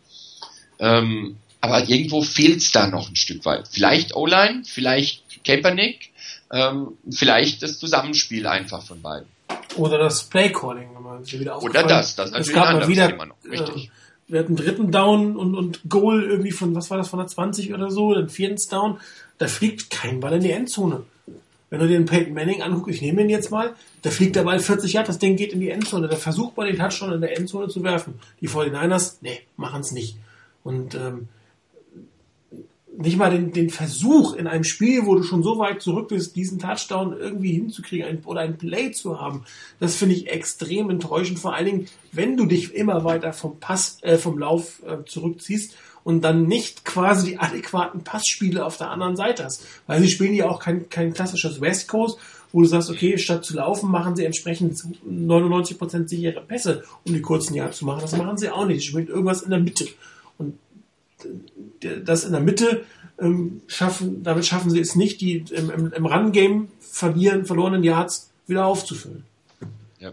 Ähm, 0.80 1.38
aber 1.62 1.90
irgendwo 1.90 2.22
fehlt 2.22 2.58
es 2.58 2.72
da 2.72 2.88
noch 2.88 3.10
ein 3.10 3.16
Stück 3.16 3.44
weit. 3.46 3.68
Vielleicht 3.68 4.16
O-Line, 4.16 4.64
vielleicht 4.66 5.24
Kaepernick, 5.44 6.12
ähm, 6.52 6.98
vielleicht 7.10 7.64
das 7.64 7.80
Zusammenspiel 7.80 8.46
einfach 8.46 8.84
von 8.84 9.02
beiden. 9.02 9.28
Oder 9.76 9.98
das 9.98 10.24
Playcalling, 10.24 10.96
wenn 10.96 11.04
man 11.04 11.32
wieder 11.32 11.62
Oder 11.62 11.84
das, 11.84 12.16
das 12.16 12.28
ist 12.28 12.32
natürlich 12.34 12.48
es 12.50 12.54
gab 12.54 12.74
mal 12.74 12.88
wieder, 12.88 13.10
Thema 13.10 13.26
noch, 13.26 13.36
richtig. 13.44 13.86
Äh, 13.86 13.90
wir 14.28 14.40
hatten 14.40 14.56
dritten 14.56 14.92
Down 14.92 15.36
und, 15.36 15.56
und 15.56 15.82
Goal 15.90 16.24
irgendwie 16.24 16.52
von, 16.52 16.74
was 16.76 16.90
war 16.90 16.98
das, 16.98 17.10
von 17.10 17.20
der 17.20 17.28
20 17.28 17.74
oder 17.74 17.92
so, 17.92 18.14
dann 18.14 18.30
vierten 18.30 18.62
Down, 18.70 19.00
da 19.38 19.48
fliegt 19.48 19.90
kein 19.92 20.20
Ball 20.20 20.34
in 20.34 20.42
die 20.42 20.52
Endzone. 20.52 21.04
Wenn 21.70 21.80
du 21.80 21.88
dir 21.88 21.98
den 21.98 22.06
Peyton 22.06 22.34
Manning 22.34 22.62
anguckst, 22.62 22.96
ich 22.96 23.02
nehme 23.02 23.22
ihn 23.22 23.30
jetzt 23.30 23.52
mal, 23.52 23.74
da 24.02 24.10
fliegt 24.10 24.36
der 24.36 24.44
Ball 24.44 24.60
40 24.60 24.94
Jahre, 24.94 25.08
das 25.08 25.20
Ding 25.20 25.36
geht 25.36 25.52
in 25.52 25.60
die 25.60 25.70
Endzone, 25.70 26.08
da 26.08 26.16
versucht 26.16 26.56
man 26.58 26.68
den 26.68 26.78
Touchdown 26.78 27.14
in 27.14 27.22
der 27.22 27.38
Endzone 27.38 27.68
zu 27.68 27.84
werfen. 27.84 28.16
Die 28.42 28.50
49ers, 28.50 29.18
nee, 29.22 29.42
machen 29.58 29.82
es 29.82 29.92
nicht. 29.92 30.18
Und 30.64 30.96
ähm, 30.96 31.28
nicht 32.98 33.18
mal 33.18 33.32
den, 33.32 33.52
den 33.52 33.70
Versuch 33.70 34.36
in 34.36 34.48
einem 34.48 34.64
Spiel, 34.64 35.06
wo 35.06 35.16
du 35.16 35.24
schon 35.24 35.44
so 35.44 35.58
weit 35.58 35.82
zurück 35.82 36.10
bist, 36.10 36.36
diesen 36.36 36.60
Touchdown 36.60 37.16
irgendwie 37.18 37.54
hinzukriegen 37.54 38.08
ein, 38.08 38.24
oder 38.26 38.42
ein 38.42 38.58
Play 38.58 38.92
zu 38.92 39.20
haben, 39.20 39.44
das 39.80 39.96
finde 39.96 40.16
ich 40.16 40.30
extrem 40.30 40.90
enttäuschend. 40.90 41.40
Vor 41.40 41.54
allen 41.54 41.66
Dingen, 41.66 41.88
wenn 42.12 42.38
du 42.38 42.46
dich 42.46 42.74
immer 42.74 43.04
weiter 43.04 43.34
vom 43.34 43.60
Pass, 43.60 43.98
äh, 44.02 44.18
vom 44.18 44.38
Lauf 44.38 44.82
äh, 44.86 45.04
zurückziehst 45.06 45.76
und 46.04 46.22
dann 46.22 46.48
nicht 46.48 46.86
quasi 46.86 47.32
die 47.32 47.40
adäquaten 47.40 48.04
Passspiele 48.04 48.64
auf 48.64 48.78
der 48.78 48.92
anderen 48.92 49.16
Seite 49.16 49.44
hast. 49.44 49.66
Weil 49.88 50.02
sie 50.02 50.10
spielen 50.10 50.34
ja 50.34 50.48
auch 50.48 50.60
kein, 50.60 50.88
kein 50.90 51.14
klassisches 51.14 51.60
West 51.60 51.88
Coast, 51.88 52.20
wo 52.52 52.62
du 52.62 52.68
sagst, 52.68 52.90
okay, 52.90 53.18
statt 53.18 53.44
zu 53.44 53.56
laufen, 53.56 53.90
machen 53.90 54.16
sie 54.16 54.24
entsprechend 54.24 54.82
99% 55.06 56.08
sichere 56.08 56.42
Pässe, 56.42 56.84
um 57.06 57.14
die 57.14 57.22
kurzen 57.22 57.56
Jahre 57.56 57.72
zu 57.72 57.86
machen. 57.86 58.02
Das 58.02 58.16
machen 58.16 58.38
sie 58.38 58.50
auch 58.50 58.66
nicht. 58.66 58.82
Sie 58.82 58.88
spielen 58.88 59.08
irgendwas 59.08 59.42
in 59.42 59.50
der 59.50 59.60
Mitte. 59.60 59.88
Und 60.38 60.60
das 62.04 62.24
in 62.24 62.32
der 62.32 62.42
Mitte 62.42 62.86
ähm, 63.20 63.62
schaffen, 63.68 64.24
damit 64.24 64.46
schaffen 64.46 64.70
sie 64.70 64.80
es 64.80 64.96
nicht, 64.96 65.22
die 65.22 65.46
im, 65.52 65.70
im, 65.70 65.94
im 65.94 66.06
Run-Game 66.06 66.70
verlieren, 66.80 67.46
verlorenen 67.46 67.84
Yards 67.84 68.32
wieder 68.48 68.66
aufzufüllen. 68.66 69.24
Ja, 70.00 70.12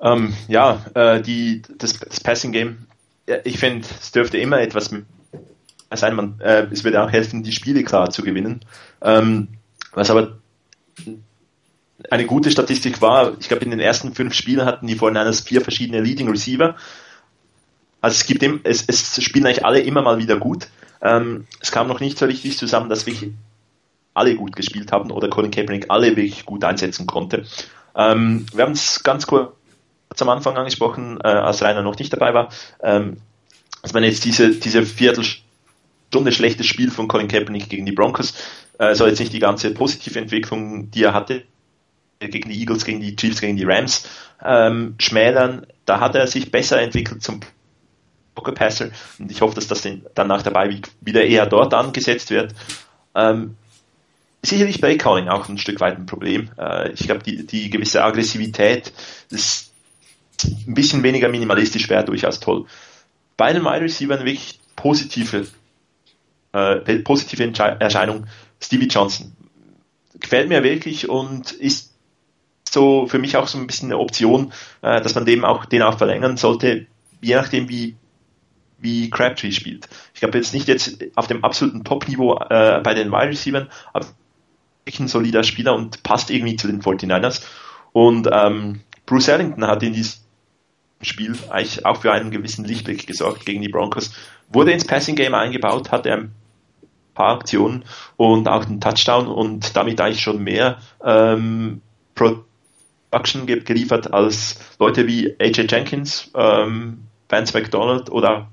ähm, 0.00 0.34
ja 0.48 0.84
äh, 0.94 1.22
die, 1.22 1.62
das, 1.78 1.98
das 1.98 2.20
Passing-Game, 2.20 2.86
ja, 3.26 3.36
ich 3.44 3.58
finde, 3.58 3.86
es 4.00 4.12
dürfte 4.12 4.38
immer 4.38 4.60
etwas 4.60 4.90
sein, 5.94 6.14
man, 6.14 6.40
äh, 6.40 6.66
es 6.70 6.84
würde 6.84 7.02
auch 7.02 7.10
helfen, 7.10 7.42
die 7.42 7.52
Spiele 7.52 7.84
klar 7.84 8.10
zu 8.10 8.22
gewinnen. 8.22 8.60
Ähm, 9.00 9.48
was 9.92 10.10
aber 10.10 10.38
eine 12.10 12.26
gute 12.26 12.50
Statistik 12.50 13.00
war, 13.00 13.36
ich 13.40 13.48
glaube, 13.48 13.64
in 13.64 13.70
den 13.70 13.80
ersten 13.80 14.14
fünf 14.14 14.34
Spielen 14.34 14.66
hatten 14.66 14.86
die 14.86 14.96
49ers 14.96 15.46
vier 15.46 15.60
verschiedene 15.60 16.00
Leading 16.00 16.28
Receiver 16.28 16.76
also 18.06 18.14
es 18.14 18.26
gibt 18.26 18.44
im, 18.44 18.60
es, 18.62 18.84
es 18.86 19.20
spielen 19.20 19.46
eigentlich 19.46 19.64
alle 19.64 19.80
immer 19.80 20.00
mal 20.00 20.18
wieder 20.18 20.36
gut. 20.36 20.68
Ähm, 21.02 21.48
es 21.58 21.72
kam 21.72 21.88
noch 21.88 21.98
nicht 21.98 22.16
so 22.16 22.26
richtig 22.26 22.56
zusammen, 22.56 22.88
dass 22.88 23.04
wirklich 23.04 23.32
alle 24.14 24.36
gut 24.36 24.54
gespielt 24.54 24.92
haben 24.92 25.10
oder 25.10 25.28
Colin 25.28 25.50
Kaepernick 25.50 25.86
alle 25.88 26.10
wirklich 26.14 26.46
gut 26.46 26.62
einsetzen 26.62 27.08
konnte. 27.08 27.44
Ähm, 27.96 28.46
wir 28.54 28.62
haben 28.62 28.74
es 28.74 29.02
ganz 29.02 29.26
kurz 29.26 29.50
am 30.20 30.28
Anfang 30.28 30.56
angesprochen, 30.56 31.18
äh, 31.24 31.26
als 31.26 31.62
Rainer 31.62 31.82
noch 31.82 31.98
nicht 31.98 32.12
dabei 32.12 32.32
war, 32.32 32.50
ähm, 32.80 33.16
dass 33.82 33.92
man 33.92 34.04
jetzt 34.04 34.24
diese, 34.24 34.52
diese 34.52 34.86
Viertelstunde 34.86 36.30
schlechtes 36.30 36.66
Spiel 36.66 36.92
von 36.92 37.08
Colin 37.08 37.26
Kaepernick 37.26 37.68
gegen 37.68 37.86
die 37.86 37.92
Broncos 37.92 38.34
äh, 38.78 38.94
soll 38.94 39.08
jetzt 39.08 39.18
nicht 39.18 39.32
die 39.32 39.40
ganze 39.40 39.72
positive 39.72 40.16
Entwicklung, 40.20 40.92
die 40.92 41.02
er 41.02 41.12
hatte, 41.12 41.42
gegen 42.20 42.50
die 42.50 42.60
Eagles, 42.60 42.84
gegen 42.84 43.00
die 43.00 43.16
Chiefs, 43.16 43.40
gegen 43.40 43.56
die 43.56 43.64
Rams 43.64 44.08
ähm, 44.44 44.94
schmälern. 45.00 45.66
Da 45.86 45.98
hat 45.98 46.14
er 46.14 46.28
sich 46.28 46.52
besser 46.52 46.80
entwickelt 46.80 47.24
zum 47.24 47.40
Pocket 48.36 48.54
Passer 48.54 48.90
und 49.18 49.32
ich 49.32 49.40
hoffe, 49.40 49.56
dass 49.56 49.66
das 49.66 49.82
dann 50.14 50.28
nach 50.28 50.42
dabei 50.42 50.80
wieder 51.00 51.24
eher 51.24 51.46
dort 51.46 51.74
angesetzt 51.74 52.30
wird. 52.30 52.54
Ähm, 53.16 53.56
sicherlich 54.42 54.80
Play 54.80 54.96
Calling 54.96 55.28
auch 55.28 55.48
ein 55.48 55.58
Stück 55.58 55.80
weit 55.80 55.96
ein 55.96 56.06
Problem. 56.06 56.50
Äh, 56.56 56.92
ich 56.92 57.00
glaube, 57.00 57.24
die, 57.24 57.44
die 57.44 57.70
gewisse 57.70 58.04
Aggressivität, 58.04 58.92
das 59.30 59.72
ein 60.44 60.74
bisschen 60.74 61.02
weniger 61.02 61.28
minimalistisch 61.28 61.88
wäre 61.88 62.04
durchaus 62.04 62.38
toll. 62.40 62.66
Bei 63.36 63.46
einem 63.46 63.64
Wide 63.64 63.82
Receiver 63.82 64.14
eine 64.14 64.24
wirklich 64.24 64.60
positive, 64.76 65.46
äh, 66.52 66.98
positive 67.00 67.52
Erscheinung, 67.80 68.26
Stevie 68.60 68.88
Johnson. 68.88 69.32
Gefällt 70.20 70.48
mir 70.48 70.62
wirklich 70.62 71.08
und 71.08 71.52
ist 71.52 71.94
so 72.70 73.06
für 73.06 73.18
mich 73.18 73.36
auch 73.36 73.46
so 73.46 73.58
ein 73.58 73.66
bisschen 73.66 73.90
eine 73.90 73.98
Option, 73.98 74.52
äh, 74.82 75.00
dass 75.00 75.14
man 75.14 75.24
dem 75.24 75.44
auch, 75.44 75.64
den 75.64 75.82
auch 75.82 75.98
verlängern 75.98 76.36
sollte, 76.36 76.86
je 77.20 77.34
nachdem 77.34 77.68
wie 77.68 77.96
wie 78.78 79.10
Crabtree 79.10 79.52
spielt. 79.52 79.88
Ich 80.14 80.20
glaube 80.20 80.38
jetzt 80.38 80.52
nicht 80.52 80.68
jetzt 80.68 81.04
auf 81.14 81.26
dem 81.26 81.44
absoluten 81.44 81.84
Top-Niveau 81.84 82.38
äh, 82.50 82.80
bei 82.82 82.94
den 82.94 83.10
Wide 83.10 83.28
Receivers, 83.28 83.68
aber 83.92 84.06
wirklich 84.84 85.00
ein 85.00 85.08
solider 85.08 85.42
Spieler 85.42 85.74
und 85.74 86.02
passt 86.02 86.30
irgendwie 86.30 86.56
zu 86.56 86.66
den 86.66 86.80
49ers. 86.80 87.42
Und 87.92 88.28
ähm, 88.30 88.80
Bruce 89.06 89.28
Ellington 89.28 89.66
hat 89.66 89.82
in 89.82 89.92
diesem 89.92 90.20
Spiel 91.00 91.36
eigentlich 91.50 91.84
auch 91.84 92.00
für 92.00 92.12
einen 92.12 92.30
gewissen 92.30 92.64
Lichtblick 92.64 93.06
gesorgt 93.06 93.46
gegen 93.46 93.62
die 93.62 93.68
Broncos. 93.68 94.12
Wurde 94.48 94.72
ins 94.72 94.86
Passing 94.86 95.16
Game 95.16 95.34
eingebaut, 95.34 95.90
hatte 95.90 96.12
ein 96.12 96.32
paar 97.14 97.34
Aktionen 97.36 97.84
und 98.16 98.48
auch 98.48 98.64
einen 98.66 98.80
Touchdown 98.80 99.26
und 99.26 99.76
damit 99.76 100.00
eigentlich 100.00 100.22
schon 100.22 100.42
mehr 100.42 100.78
ähm, 101.04 101.80
Production 102.14 103.46
geliefert 103.46 104.12
als 104.12 104.58
Leute 104.78 105.06
wie 105.06 105.34
AJ 105.40 105.66
Jenkins, 105.68 106.30
ähm, 106.34 107.04
Vance 107.28 107.58
McDonald 107.58 108.10
oder 108.10 108.48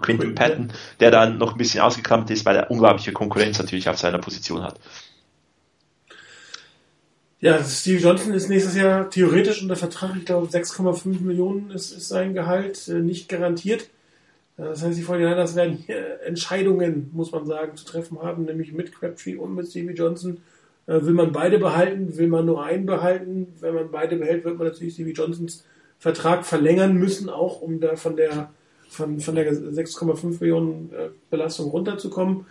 Quinton 0.00 0.34
Patton, 0.34 0.72
der 1.00 1.10
dann 1.10 1.38
noch 1.38 1.52
ein 1.52 1.58
bisschen 1.58 1.80
ausgekramt 1.80 2.30
ist, 2.30 2.44
weil 2.44 2.56
er 2.56 2.70
unglaubliche 2.70 3.12
Konkurrenz 3.12 3.58
natürlich 3.58 3.88
auf 3.88 3.98
seiner 3.98 4.18
Position 4.18 4.62
hat. 4.62 4.78
Ja, 7.40 7.62
Steve 7.62 8.00
Johnson 8.00 8.32
ist 8.32 8.48
nächstes 8.48 8.74
Jahr 8.74 9.10
theoretisch 9.10 9.60
unter 9.60 9.76
Vertrag. 9.76 10.16
Ich 10.16 10.24
glaube, 10.24 10.46
6,5 10.46 11.20
Millionen 11.20 11.70
ist, 11.70 11.92
ist 11.92 12.08
sein 12.08 12.32
Gehalt, 12.32 12.88
äh, 12.88 13.00
nicht 13.00 13.28
garantiert. 13.28 13.82
Äh, 14.56 14.62
das 14.62 14.82
heißt, 14.82 14.98
die 14.98 15.04
49ers 15.04 15.54
werden 15.54 15.76
hier 15.76 16.22
Entscheidungen, 16.24 17.10
muss 17.12 17.32
man 17.32 17.44
sagen, 17.44 17.76
zu 17.76 17.84
treffen 17.84 18.22
haben, 18.22 18.46
nämlich 18.46 18.72
mit 18.72 18.98
Crabtree 18.98 19.36
und 19.36 19.54
mit 19.54 19.68
Stevie 19.68 19.92
Johnson. 19.92 20.38
Äh, 20.86 21.02
will 21.02 21.12
man 21.12 21.32
beide 21.32 21.58
behalten? 21.58 22.16
Will 22.16 22.28
man 22.28 22.46
nur 22.46 22.64
einen 22.64 22.86
behalten? 22.86 23.48
Wenn 23.60 23.74
man 23.74 23.90
beide 23.90 24.16
behält, 24.16 24.44
wird 24.44 24.56
man 24.56 24.68
natürlich 24.68 24.94
Stevie 24.94 25.12
Johnsons 25.12 25.64
Vertrag 25.98 26.44
verlängern 26.44 26.94
müssen, 26.94 27.28
auch 27.28 27.60
um 27.60 27.80
da 27.80 27.96
von 27.96 28.16
der 28.16 28.50
von, 28.94 29.20
von 29.20 29.34
der 29.34 29.52
6,5 29.52 30.40
Millionen 30.40 30.90
äh, 30.92 31.08
Belastung 31.30 31.70
runterzukommen. 31.70 32.46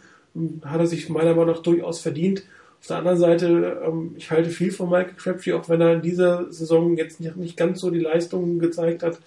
Hat 0.63 0.79
er 0.79 0.87
sich 0.87 1.09
meiner 1.09 1.35
Meinung 1.35 1.55
nach 1.55 1.61
durchaus 1.61 1.99
verdient. 1.99 2.43
Auf 2.81 2.87
der 2.87 2.97
anderen 2.97 3.17
Seite, 3.17 3.81
ähm, 3.85 4.15
ich 4.17 4.29
halte 4.29 4.49
viel 4.49 4.71
von 4.71 4.89
Michael 4.89 5.15
Crabtree, 5.15 5.53
auch 5.53 5.69
wenn 5.69 5.81
er 5.81 5.93
in 5.93 6.01
dieser 6.01 6.51
Saison 6.51 6.97
jetzt 6.97 7.21
nicht, 7.21 7.55
ganz 7.55 7.79
so 7.79 7.89
die 7.89 7.99
Leistungen 7.99 8.59
gezeigt 8.59 9.03
hat. 9.03 9.19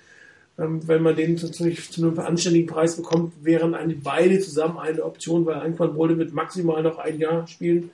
Ähm, 0.58 0.86
wenn 0.86 1.02
man 1.02 1.16
den 1.16 1.36
zu, 1.38 1.50
zu, 1.50 1.64
einem 1.64 2.18
anständigen 2.18 2.66
Preis 2.66 2.96
bekommt, 2.96 3.32
wären 3.42 3.74
eigentlich 3.74 4.02
beide 4.02 4.38
zusammen 4.40 4.78
eine 4.78 5.04
Option, 5.04 5.46
weil 5.46 5.56
Anquan 5.56 5.94
Bolde 5.94 6.18
wird 6.18 6.34
maximal 6.34 6.82
noch 6.82 6.98
ein 6.98 7.18
Jahr 7.18 7.46
spielen 7.46 7.90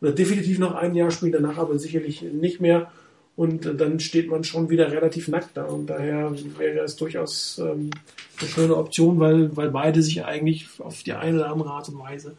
oder 0.00 0.12
definitiv 0.12 0.58
noch 0.58 0.74
ein 0.74 0.94
Jahr 0.94 1.10
spielen, 1.10 1.32
danach 1.32 1.58
aber 1.58 1.78
sicherlich 1.78 2.22
nicht 2.22 2.60
mehr. 2.60 2.90
Und 3.36 3.80
dann 3.80 3.98
steht 3.98 4.30
man 4.30 4.44
schon 4.44 4.70
wieder 4.70 4.92
relativ 4.92 5.28
nackt 5.28 5.56
da. 5.56 5.64
Und 5.64 5.86
daher 5.86 6.32
wäre 6.56 6.84
es 6.84 6.96
durchaus 6.96 7.58
ähm, 7.58 7.90
eine 8.38 8.48
schöne 8.48 8.76
Option, 8.76 9.18
weil, 9.18 9.56
weil 9.56 9.70
beide 9.70 10.02
sich 10.02 10.24
eigentlich 10.24 10.68
auf 10.78 11.02
die 11.02 11.14
eine 11.14 11.38
oder 11.38 11.50
andere 11.50 11.70
Art 11.70 11.88
und 11.88 11.98
Weise 11.98 12.36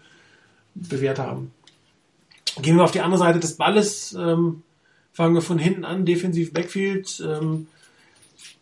bewährt 0.73 1.19
haben. 1.19 1.51
Gehen 2.61 2.77
wir 2.77 2.83
auf 2.83 2.91
die 2.91 3.01
andere 3.01 3.19
Seite 3.19 3.39
des 3.39 3.57
Balles. 3.57 4.15
Ähm, 4.17 4.63
fangen 5.11 5.35
wir 5.35 5.41
von 5.41 5.59
hinten 5.59 5.83
an, 5.83 6.05
defensiv 6.05 6.53
Backfield. 6.53 7.21
Ähm, 7.25 7.67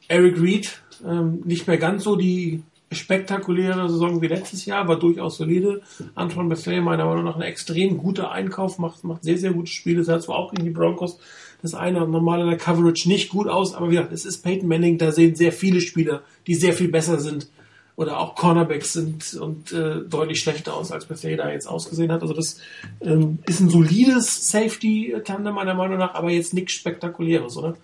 Eric 0.07 0.41
Reed, 0.41 0.81
ähm, 1.05 1.41
nicht 1.45 1.67
mehr 1.67 1.77
ganz 1.77 2.03
so 2.03 2.15
die 2.15 2.63
spektakuläre 2.91 3.89
Saison 3.89 4.21
wie 4.21 4.27
letztes 4.27 4.65
Jahr, 4.65 4.87
war 4.87 4.97
durchaus 4.97 5.37
solide. 5.37 5.81
Anton 6.15 6.49
Bethlehem 6.49 6.83
meiner 6.83 7.05
Meinung 7.05 7.25
nach 7.25 7.35
ein 7.35 7.41
extrem 7.41 7.97
guter 7.97 8.31
Einkauf, 8.31 8.77
macht, 8.77 9.03
macht 9.03 9.23
sehr, 9.23 9.37
sehr 9.37 9.53
gute 9.53 9.71
Spiele. 9.71 9.99
Das 9.99 10.07
hat 10.07 10.23
zwar 10.23 10.37
auch 10.37 10.51
gegen 10.51 10.65
die 10.65 10.71
Broncos 10.71 11.19
das 11.63 11.73
eine 11.73 12.05
normal 12.05 12.41
in 12.41 12.49
der 12.49 12.57
Coverage 12.57 13.07
nicht 13.07 13.29
gut 13.29 13.47
aus, 13.47 13.73
aber 13.73 13.87
wie 13.89 13.95
gesagt, 13.95 14.11
es 14.11 14.25
ist 14.25 14.43
Peyton 14.43 14.67
Manning, 14.67 14.97
da 14.97 15.11
sehen 15.11 15.33
sehr 15.33 15.53
viele 15.53 15.81
Spieler, 15.81 16.21
die 16.45 16.55
sehr 16.55 16.73
viel 16.73 16.89
besser 16.89 17.19
sind 17.19 17.47
oder 17.95 18.19
auch 18.19 18.35
Cornerbacks 18.35 18.91
sind 18.93 19.33
und 19.35 19.71
äh, 19.71 20.01
deutlich 20.01 20.41
schlechter 20.41 20.75
aus, 20.75 20.91
als 20.91 21.05
Bethea 21.05 21.37
da 21.37 21.49
jetzt 21.49 21.67
ausgesehen 21.67 22.11
hat. 22.11 22.21
Also 22.21 22.33
das 22.33 22.59
ähm, 22.99 23.39
ist 23.45 23.61
ein 23.61 23.69
solides 23.69 24.49
Safety-Tandem 24.49 25.55
meiner 25.55 25.73
Meinung 25.73 25.97
nach, 25.97 26.15
aber 26.15 26.31
jetzt 26.31 26.53
nichts 26.53 26.73
Spektakuläres, 26.73 27.55
oder? 27.55 27.77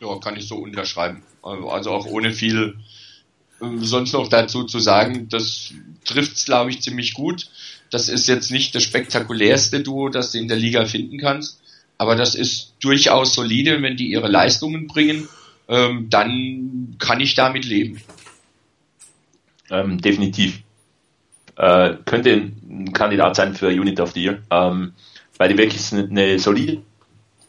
Ja, 0.00 0.16
kann 0.20 0.36
ich 0.36 0.46
so 0.46 0.56
unterschreiben. 0.56 1.22
Also 1.42 1.90
auch 1.90 2.06
ohne 2.06 2.32
viel 2.32 2.76
ähm, 3.60 3.84
sonst 3.84 4.12
noch 4.12 4.28
dazu 4.28 4.64
zu 4.64 4.78
sagen, 4.78 5.28
das 5.28 5.72
trifft 6.04 6.36
es, 6.36 6.44
glaube 6.44 6.70
ich, 6.70 6.80
ziemlich 6.80 7.14
gut. 7.14 7.50
Das 7.90 8.08
ist 8.08 8.28
jetzt 8.28 8.52
nicht 8.52 8.74
das 8.74 8.84
spektakulärste 8.84 9.80
Duo, 9.80 10.10
das 10.10 10.30
du 10.30 10.38
in 10.38 10.48
der 10.48 10.56
Liga 10.56 10.84
finden 10.84 11.18
kannst. 11.18 11.60
Aber 11.98 12.16
das 12.16 12.34
ist 12.34 12.74
durchaus 12.80 13.34
solide, 13.34 13.80
wenn 13.82 13.96
die 13.96 14.10
ihre 14.10 14.28
Leistungen 14.28 14.86
bringen, 14.86 15.28
ähm, 15.68 16.08
dann 16.10 16.96
kann 16.98 17.20
ich 17.20 17.34
damit 17.34 17.64
leben. 17.64 18.02
Ähm, 19.70 20.00
definitiv. 20.00 20.60
Äh, 21.56 21.94
könnte 22.04 22.32
ein 22.68 22.92
Kandidat 22.92 23.36
sein 23.36 23.54
für 23.54 23.68
Unit 23.68 24.00
of 24.00 24.12
the 24.12 24.24
Year, 24.24 24.42
ähm, 24.50 24.92
weil 25.38 25.48
die 25.48 25.58
wirklich 25.58 25.92
eine, 25.92 26.38
solide 26.38 26.82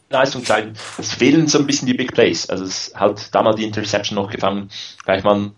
Leistung 0.08 0.44
zeigen. 0.44 0.74
Es 0.98 1.12
fehlen 1.14 1.48
so 1.48 1.58
ein 1.58 1.66
bisschen 1.66 1.88
die 1.88 1.94
Big 1.94 2.12
Plays. 2.12 2.48
Also 2.48 2.64
es 2.64 2.92
hat 2.94 3.34
damals 3.34 3.56
die 3.56 3.64
Interception 3.64 4.14
noch 4.14 4.30
gefangen, 4.30 4.70
gleich 5.04 5.24
mal 5.24 5.50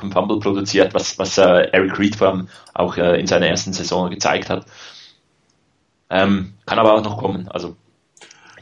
ein 0.00 0.12
Fumble 0.12 0.40
produziert, 0.40 0.94
was, 0.94 1.18
was 1.18 1.36
äh, 1.36 1.68
Eric 1.72 1.98
Reed 1.98 2.16
vor 2.16 2.28
allem 2.28 2.48
auch 2.72 2.96
äh, 2.96 3.20
in 3.20 3.26
seiner 3.26 3.46
ersten 3.46 3.74
Saison 3.74 4.08
gezeigt 4.10 4.48
hat. 4.48 4.64
Ähm, 6.08 6.54
kann 6.64 6.78
aber 6.78 6.94
auch 6.94 7.04
noch 7.04 7.18
kommen. 7.18 7.48
Also 7.48 7.76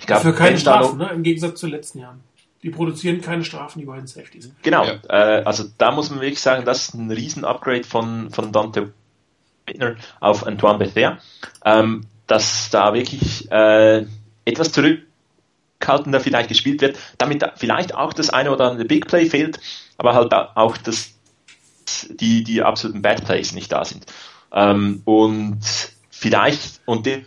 ich 0.01 0.07
glaube, 0.07 0.23
für 0.23 0.33
keine 0.33 0.59
Strafen, 0.59 0.99
ne? 0.99 1.11
im 1.15 1.23
Gegensatz 1.23 1.61
zu 1.61 1.67
den 1.67 1.75
letzten 1.75 2.01
Jahren. 2.01 2.21
Die 2.63 2.71
produzieren 2.71 3.21
keine 3.21 3.45
Strafen, 3.45 3.79
die 3.79 3.85
beiden 3.85 4.07
Safeties. 4.07 4.51
Genau, 4.63 4.85
ja. 4.85 4.99
äh, 5.09 5.43
also 5.45 5.65
da 5.79 5.93
muss 5.93 6.11
man 6.11 6.21
wirklich 6.21 6.41
sagen, 6.41 6.65
das 6.65 6.89
ist 6.89 6.95
ein 6.95 7.11
Riesen-Upgrade 7.11 7.85
von, 7.85 8.31
von 8.31 8.51
Dante 8.53 8.93
Whitner 9.67 9.97
auf 10.21 10.47
Antoine 10.47 10.79
Bether, 10.79 11.19
ähm, 11.65 12.07
dass 12.27 12.71
da 12.71 12.95
wirklich 12.95 13.51
äh, 13.51 14.07
etwas 14.45 14.73
zurückhaltender 14.73 16.21
vielleicht 16.21 16.49
gespielt 16.49 16.81
wird, 16.81 16.99
damit 17.19 17.45
vielleicht 17.57 17.95
auch 17.95 18.13
das 18.13 18.31
eine 18.31 18.51
oder 18.53 18.71
andere 18.71 18.87
Big 18.87 19.07
Play 19.07 19.27
fehlt, 19.27 19.61
aber 19.99 20.15
halt 20.15 20.33
auch 20.33 20.77
das, 20.79 21.15
die, 22.09 22.43
die 22.43 22.63
absoluten 22.63 23.03
Bad 23.03 23.25
Plays 23.25 23.53
nicht 23.53 23.71
da 23.73 23.85
sind. 23.85 24.07
Ähm, 24.53 25.03
und 25.05 25.61
vielleicht, 26.11 26.81
und 26.85 27.07
den, 27.07 27.27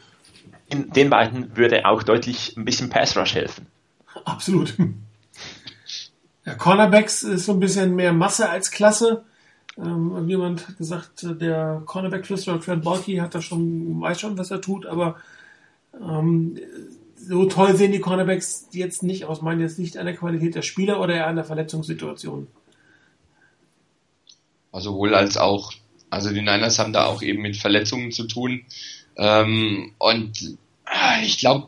den 0.73 1.09
beiden 1.09 1.55
würde 1.55 1.85
auch 1.85 2.03
deutlich 2.03 2.55
ein 2.57 2.65
bisschen 2.65 2.89
Pass 2.89 3.17
Rush 3.17 3.35
helfen. 3.35 3.67
Absolut. 4.25 4.75
Ja, 6.45 6.55
Cornerbacks 6.55 7.23
ist 7.23 7.45
so 7.45 7.53
ein 7.53 7.59
bisschen 7.59 7.95
mehr 7.95 8.13
Masse 8.13 8.49
als 8.49 8.71
Klasse. 8.71 9.23
Ähm, 9.77 10.27
jemand 10.27 10.67
hat 10.67 10.77
gesagt, 10.77 11.25
der 11.41 11.81
Cornerback-Flüsterer 11.85 12.59
Trent 12.59 12.83
Balky 12.83 13.15
hat 13.17 13.33
da 13.33 13.41
schon, 13.41 14.01
weiß 14.01 14.19
schon, 14.19 14.37
was 14.37 14.51
er 14.51 14.61
tut, 14.61 14.85
aber 14.85 15.15
ähm, 15.99 16.59
so 17.15 17.45
toll 17.45 17.75
sehen 17.75 17.91
die 17.91 17.99
Cornerbacks 17.99 18.67
jetzt 18.71 19.03
nicht 19.03 19.25
aus. 19.25 19.41
Meinen 19.41 19.61
jetzt 19.61 19.79
nicht 19.79 19.97
an 19.97 20.05
der 20.05 20.15
Qualität 20.15 20.55
der 20.55 20.61
Spieler 20.61 20.99
oder 20.99 21.15
eher 21.15 21.27
an 21.27 21.35
der 21.35 21.45
Verletzungssituation. 21.45 22.47
Also 24.71 24.91
sowohl 24.91 25.15
als 25.15 25.37
auch. 25.37 25.71
Also 26.09 26.29
die 26.31 26.41
Niners 26.41 26.77
haben 26.77 26.93
da 26.93 27.05
auch 27.05 27.23
eben 27.23 27.41
mit 27.41 27.57
Verletzungen 27.57 28.11
zu 28.11 28.27
tun. 28.27 28.65
Ähm, 29.15 29.93
und 29.97 30.57
ich 31.21 31.37
glaube, 31.37 31.67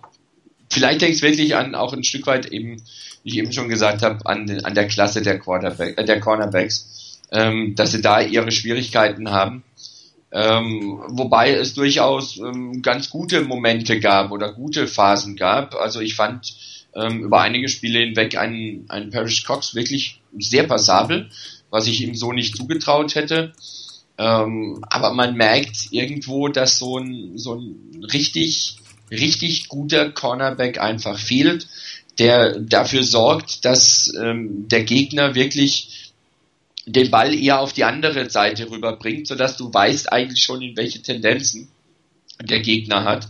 vielleicht 0.70 1.02
hängt 1.02 1.16
es 1.16 1.22
wirklich 1.22 1.56
an, 1.56 1.76
auch 1.76 1.94
ein 1.94 2.04
Stück 2.04 2.28
weit 2.28 2.48
eben, 2.48 2.82
wie 3.24 3.30
ich 3.30 3.38
eben 3.38 3.52
schon 3.52 3.70
gesagt 3.70 4.02
habe, 4.02 4.26
an, 4.26 4.50
an 4.64 4.74
der 4.74 4.88
Klasse 4.88 5.22
der, 5.22 5.40
Quarterback, 5.40 5.98
äh, 5.98 6.06
der 6.06 6.20
Cornerbacks, 6.20 7.22
ähm, 7.32 7.76
dass 7.76 7.92
sie 7.92 8.02
da 8.02 8.22
ihre 8.22 8.52
Schwierigkeiten 8.52 9.32
haben. 9.32 9.64
Ähm, 10.32 11.02
wobei 11.08 11.54
es 11.54 11.74
durchaus 11.74 12.38
ähm, 12.38 12.82
ganz 12.82 13.10
gute 13.10 13.42
Momente 13.42 14.00
gab 14.00 14.32
oder 14.32 14.52
gute 14.52 14.88
Phasen 14.88 15.36
gab. 15.36 15.76
Also 15.76 16.02
ich 16.02 16.16
fand 16.16 16.54
ähm, 16.94 17.24
über 17.24 17.42
einige 17.42 17.70
Spiele 17.70 18.00
hinweg 18.00 18.38
einen, 18.38 18.86
einen 18.90 19.12
Parrish 19.12 19.44
Cox 19.44 19.76
wirklich 19.76 20.22
sehr 20.38 20.64
passabel, 20.64 21.30
was 21.70 21.88
ich 21.88 22.02
ihm 22.02 22.16
so 22.16 22.34
nicht 22.34 22.58
zugetraut 22.58 23.16
hätte. 23.16 23.54
Ähm, 24.18 24.84
aber 24.90 25.14
man 25.14 25.36
merkt 25.36 25.92
irgendwo, 25.92 26.48
dass 26.48 26.80
so 26.80 26.98
ein, 26.98 27.38
so 27.38 27.56
ein 27.56 28.04
richtig 28.12 28.78
richtig 29.12 29.68
guter 29.68 30.12
Cornerback 30.12 30.80
einfach 30.80 31.20
fehlt, 31.20 31.68
der 32.20 32.60
dafür 32.60 33.04
sorgt, 33.04 33.66
dass 33.66 34.14
ähm, 34.16 34.68
der 34.68 34.84
Gegner 34.84 35.36
wirklich 35.36 36.14
den 36.86 37.10
Ball 37.10 37.34
eher 37.34 37.60
auf 37.60 37.74
die 37.74 37.84
andere 37.84 38.30
Seite 38.30 38.70
rüberbringt, 38.70 39.28
sodass 39.28 39.58
du 39.58 39.74
weißt 39.74 40.12
eigentlich 40.12 40.44
schon, 40.44 40.62
in 40.62 40.78
welche 40.78 41.02
Tendenzen 41.02 41.68
der 42.42 42.62
Gegner 42.62 43.04
hat, 43.04 43.28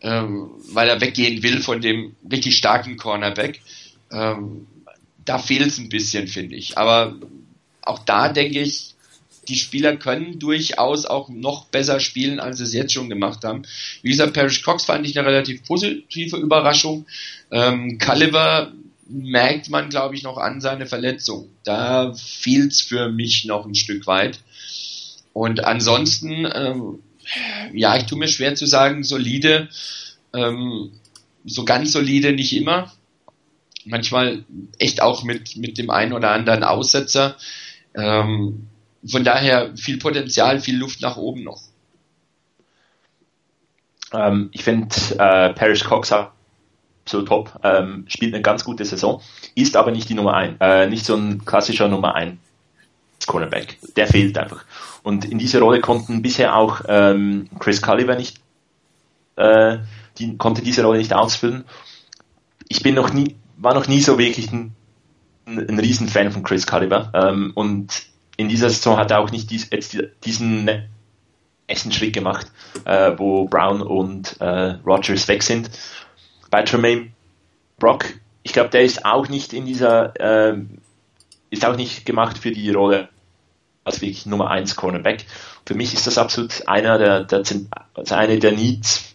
ähm, 0.00 0.50
weil 0.72 0.88
er 0.88 1.00
weggehen 1.00 1.42
will 1.42 1.60
von 1.60 1.80
dem 1.80 2.14
richtig 2.30 2.56
starken 2.56 2.96
Cornerback. 2.96 3.60
Ähm, 4.12 4.66
da 5.24 5.38
fehlt 5.38 5.66
es 5.66 5.78
ein 5.78 5.88
bisschen, 5.88 6.28
finde 6.28 6.56
ich. 6.56 6.78
Aber 6.78 7.16
auch 7.82 7.98
da 8.00 8.28
denke 8.28 8.60
ich, 8.60 8.93
die 9.48 9.56
Spieler 9.56 9.96
können 9.96 10.38
durchaus 10.38 11.06
auch 11.06 11.28
noch 11.28 11.66
besser 11.66 12.00
spielen, 12.00 12.40
als 12.40 12.58
sie 12.58 12.64
es 12.64 12.72
jetzt 12.72 12.92
schon 12.92 13.08
gemacht 13.08 13.44
haben. 13.44 13.62
Wie 14.02 14.10
gesagt, 14.10 14.34
Parrish 14.34 14.62
Cox 14.62 14.84
fand 14.84 15.06
ich 15.06 15.18
eine 15.18 15.28
relativ 15.28 15.64
positive 15.64 16.36
Überraschung. 16.36 17.06
Ähm, 17.50 17.98
Culliver 17.98 18.72
merkt 19.08 19.70
man, 19.70 19.90
glaube 19.90 20.14
ich, 20.14 20.22
noch 20.22 20.38
an 20.38 20.60
seine 20.60 20.86
Verletzung. 20.86 21.48
Da 21.64 22.14
fehlt 22.14 22.72
es 22.72 22.80
für 22.80 23.10
mich 23.10 23.44
noch 23.44 23.66
ein 23.66 23.74
Stück 23.74 24.06
weit. 24.06 24.40
Und 25.32 25.64
ansonsten, 25.64 26.46
ähm, 26.52 27.00
ja, 27.72 27.96
ich 27.96 28.04
tue 28.04 28.18
mir 28.18 28.28
schwer 28.28 28.54
zu 28.54 28.66
sagen, 28.66 29.02
solide, 29.02 29.68
ähm, 30.32 30.92
so 31.44 31.64
ganz 31.64 31.92
solide 31.92 32.32
nicht 32.32 32.54
immer. 32.54 32.92
Manchmal 33.84 34.44
echt 34.78 35.02
auch 35.02 35.24
mit, 35.24 35.56
mit 35.56 35.76
dem 35.76 35.90
einen 35.90 36.12
oder 36.12 36.30
anderen 36.30 36.64
Aussetzer. 36.64 37.36
Ähm, 37.94 38.68
von 39.06 39.24
daher 39.24 39.76
viel 39.76 39.98
Potenzial, 39.98 40.60
viel 40.60 40.78
Luft 40.78 41.00
nach 41.00 41.16
oben 41.16 41.44
noch. 41.44 41.60
Ähm, 44.12 44.48
ich 44.52 44.64
finde 44.64 44.94
äh, 45.18 45.52
Parrish 45.52 45.84
Cox 45.84 46.12
so 47.06 47.22
top, 47.22 47.60
ähm, 47.62 48.04
spielt 48.08 48.34
eine 48.34 48.42
ganz 48.42 48.64
gute 48.64 48.84
Saison, 48.84 49.20
ist 49.54 49.76
aber 49.76 49.90
nicht 49.90 50.08
die 50.08 50.14
Nummer 50.14 50.34
1, 50.34 50.56
äh, 50.60 50.86
nicht 50.88 51.04
so 51.04 51.14
ein 51.14 51.44
klassischer 51.44 51.88
Nummer 51.88 52.14
1 52.14 52.38
Cornerback. 53.26 53.78
Der 53.96 54.06
fehlt 54.06 54.36
einfach. 54.38 54.64
Und 55.02 55.24
in 55.24 55.38
dieser 55.38 55.60
Rolle 55.60 55.80
konnten 55.80 56.22
bisher 56.22 56.56
auch 56.56 56.82
ähm, 56.88 57.48
Chris 57.58 57.82
Culliver 57.82 58.16
nicht, 58.16 58.40
äh, 59.36 59.78
die, 60.18 60.36
konnte 60.36 60.62
diese 60.62 60.84
Rolle 60.84 60.98
nicht 60.98 61.12
ausfüllen. 61.12 61.64
Ich 62.68 62.82
bin 62.82 62.94
noch 62.94 63.12
nie, 63.12 63.36
war 63.56 63.74
noch 63.74 63.88
nie 63.88 64.00
so 64.00 64.18
wirklich 64.18 64.50
ein, 64.52 64.74
ein 65.46 65.78
Riesenfan 65.78 66.32
von 66.32 66.42
Chris 66.42 66.66
Culliver 66.66 67.10
ähm, 67.14 67.52
und 67.54 68.06
in 68.36 68.48
dieser 68.48 68.70
Saison 68.70 68.96
hat 68.96 69.10
er 69.10 69.20
auch 69.20 69.30
nicht 69.30 69.50
dies, 69.50 69.68
jetzt 69.70 69.96
diesen 70.24 70.68
nächsten 71.68 71.92
Schritt 71.92 72.14
gemacht, 72.14 72.50
äh, 72.84 73.12
wo 73.16 73.46
Brown 73.46 73.80
und 73.80 74.40
äh, 74.40 74.76
Rogers 74.84 75.28
weg 75.28 75.42
sind. 75.42 75.70
Bei 76.50 76.62
Tremaine 76.62 77.12
Brock, 77.78 78.06
ich 78.42 78.52
glaube, 78.52 78.70
der 78.70 78.82
ist 78.82 79.04
auch 79.04 79.28
nicht 79.28 79.52
in 79.52 79.66
dieser, 79.66 80.14
äh, 80.20 80.58
ist 81.50 81.64
auch 81.64 81.76
nicht 81.76 82.04
gemacht 82.06 82.38
für 82.38 82.50
die 82.50 82.70
Rolle 82.70 83.08
als 83.84 84.00
wirklich 84.00 84.26
Nummer 84.26 84.50
1 84.50 84.76
Cornerback. 84.76 85.26
Für 85.66 85.74
mich 85.74 85.94
ist 85.94 86.06
das 86.06 86.18
absolut 86.18 86.66
einer 86.66 86.98
der, 86.98 87.24
der 87.24 87.42
also 87.94 88.14
eine 88.14 88.38
der 88.38 88.52
Needs 88.52 89.14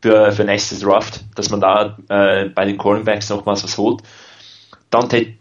für, 0.00 0.32
für 0.32 0.44
nächstes 0.44 0.80
Draft, 0.80 1.24
dass 1.34 1.50
man 1.50 1.60
da 1.60 1.98
äh, 2.08 2.48
bei 2.48 2.64
den 2.64 2.78
Cornerbacks 2.78 3.30
nochmals 3.30 3.64
was 3.64 3.78
holt. 3.78 4.02
Dante 4.90 5.37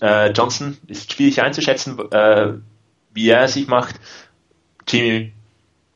äh, 0.00 0.30
Johnson 0.32 0.76
ist 0.86 1.12
schwierig 1.12 1.42
einzuschätzen, 1.42 1.98
äh, 2.10 2.54
wie 3.12 3.28
er 3.28 3.48
sich 3.48 3.66
macht. 3.66 3.96
Jimmy 4.86 5.32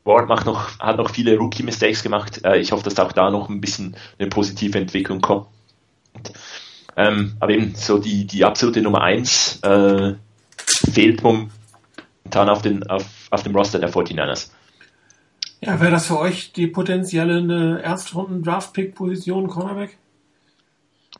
Ward 0.03 0.27
macht 0.27 0.45
noch, 0.45 0.79
hat 0.79 0.97
noch 0.97 1.09
viele 1.09 1.37
Rookie-Mistakes 1.37 2.03
gemacht. 2.03 2.43
Äh, 2.43 2.59
ich 2.59 2.71
hoffe, 2.71 2.83
dass 2.83 2.99
auch 2.99 3.11
da 3.11 3.29
noch 3.29 3.49
ein 3.49 3.61
bisschen 3.61 3.95
eine 4.19 4.29
positive 4.29 4.77
Entwicklung 4.77 5.21
kommt. 5.21 5.47
Ähm, 6.95 7.35
aber 7.39 7.53
eben 7.53 7.73
so 7.75 7.97
die, 7.97 8.25
die 8.25 8.45
absolute 8.45 8.81
Nummer 8.81 9.01
1 9.01 9.61
äh, 9.63 10.13
fehlt 10.91 11.23
momentan 11.23 12.49
auf, 12.49 12.61
den, 12.61 12.87
auf, 12.87 13.05
auf 13.31 13.43
dem 13.43 13.55
Roster 13.55 13.79
der 13.79 13.91
49ers. 13.91 14.51
Ja, 15.61 15.79
wäre 15.79 15.91
das 15.91 16.07
für 16.07 16.19
euch 16.19 16.51
die 16.51 16.67
potenzielle 16.67 17.79
Erstrunden-Draft-Pick-Position 17.81 19.47
Cornerback? 19.47 19.97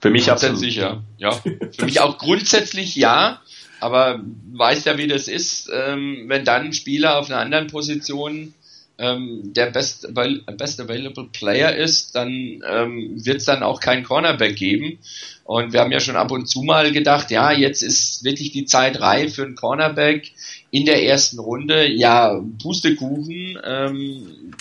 Für 0.03 0.09
mich 0.09 0.25
grundsätzlich 0.25 0.75
ja. 0.75 1.01
ja. 1.17 1.31
Für 1.31 1.85
mich 1.85 2.01
auch 2.01 2.17
grundsätzlich 2.17 2.93
ja, 2.97 3.41
aber 3.79 4.19
weiß 4.51 4.83
ja, 4.83 4.97
wie 4.97 5.07
das 5.07 5.29
ist, 5.29 5.69
ähm, 5.73 6.25
wenn 6.27 6.43
dann 6.43 6.65
ein 6.65 6.73
Spieler 6.73 7.17
auf 7.17 7.29
einer 7.29 7.39
anderen 7.39 7.67
Position 7.67 8.53
ähm, 8.97 9.53
der 9.53 9.67
best, 9.67 10.13
best 10.57 10.81
available 10.81 11.29
Player 11.31 11.73
ist, 11.73 12.15
dann 12.15 12.61
ähm, 12.69 13.13
wird 13.23 13.37
es 13.37 13.45
dann 13.45 13.63
auch 13.63 13.79
keinen 13.79 14.03
Cornerback 14.03 14.57
geben. 14.57 14.99
Und 15.45 15.71
wir 15.71 15.79
haben 15.79 15.93
ja 15.93 16.01
schon 16.01 16.17
ab 16.17 16.31
und 16.31 16.47
zu 16.47 16.63
mal 16.63 16.91
gedacht, 16.91 17.31
ja, 17.31 17.53
jetzt 17.53 17.81
ist 17.81 18.25
wirklich 18.25 18.51
die 18.51 18.65
Zeit 18.65 18.99
reif 18.99 19.35
für 19.35 19.45
einen 19.45 19.55
Cornerback 19.55 20.33
in 20.69 20.85
der 20.85 21.01
ersten 21.01 21.39
Runde. 21.39 21.89
Ja, 21.89 22.41
Pustekuchen. 22.61 23.57
Ähm, 23.63 24.53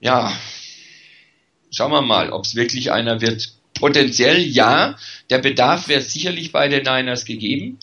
ja, 0.00 0.38
schauen 1.70 1.92
wir 1.92 2.02
mal, 2.02 2.30
ob 2.30 2.44
es 2.44 2.56
wirklich 2.56 2.92
einer 2.92 3.22
wird. 3.22 3.55
Potenziell 3.78 4.40
ja, 4.40 4.96
der 5.30 5.38
Bedarf 5.38 5.88
wäre 5.88 6.00
sicherlich 6.00 6.52
bei 6.52 6.68
den 6.68 6.84
Niners 6.84 7.24
gegeben. 7.24 7.78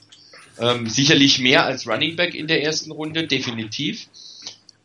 Ähm, 0.60 0.88
sicherlich 0.88 1.40
mehr 1.40 1.66
als 1.66 1.88
Running 1.88 2.16
Back 2.16 2.36
in 2.36 2.48
der 2.48 2.64
ersten 2.64 2.92
Runde, 2.92 3.28
definitiv. 3.28 4.08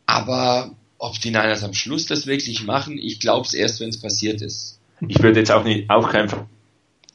Aber 0.05 0.71
ob 0.97 1.19
die 1.19 1.29
Niners 1.29 1.63
am 1.63 1.73
Schluss 1.73 2.05
das 2.07 2.27
wirklich 2.27 2.63
machen, 2.63 2.97
ich 2.97 3.19
glaube 3.19 3.45
es 3.45 3.53
erst, 3.53 3.79
wenn 3.79 3.89
es 3.89 4.01
passiert 4.01 4.41
ist. 4.41 4.79
Ich 5.07 5.21
würde 5.21 5.39
jetzt 5.39 5.51
auch, 5.51 5.63
nicht, 5.63 5.89
auch 5.89 6.09
kein 6.09 6.29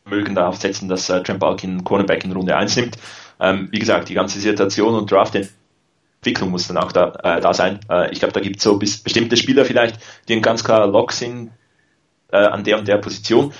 Vermögen 0.04 0.34
darauf 0.34 0.56
setzen, 0.56 0.88
dass 0.88 1.08
äh, 1.10 1.22
Trent 1.22 1.40
Balkin 1.40 1.84
Cornerback 1.84 2.24
in 2.24 2.32
Runde 2.32 2.56
1 2.56 2.76
nimmt. 2.76 2.96
Ähm, 3.40 3.68
wie 3.72 3.78
gesagt, 3.78 4.08
die 4.08 4.14
ganze 4.14 4.40
Situation 4.40 4.94
und 4.94 5.10
Draft-Entwicklung 5.10 6.50
muss 6.50 6.68
dann 6.68 6.78
auch 6.78 6.92
da, 6.92 7.12
äh, 7.22 7.40
da 7.40 7.52
sein. 7.52 7.80
Äh, 7.90 8.12
ich 8.12 8.20
glaube, 8.20 8.32
da 8.32 8.40
gibt 8.40 8.56
es 8.56 8.62
so 8.62 8.78
bestimmte 8.78 9.36
Spieler 9.36 9.64
vielleicht, 9.64 9.98
die 10.28 10.34
ein 10.34 10.42
ganz 10.42 10.64
klarer 10.64 10.86
Lock 10.86 11.12
sind 11.12 11.50
äh, 12.32 12.36
an 12.36 12.64
der 12.64 12.78
und 12.78 12.88
der 12.88 12.98
Position 12.98 13.52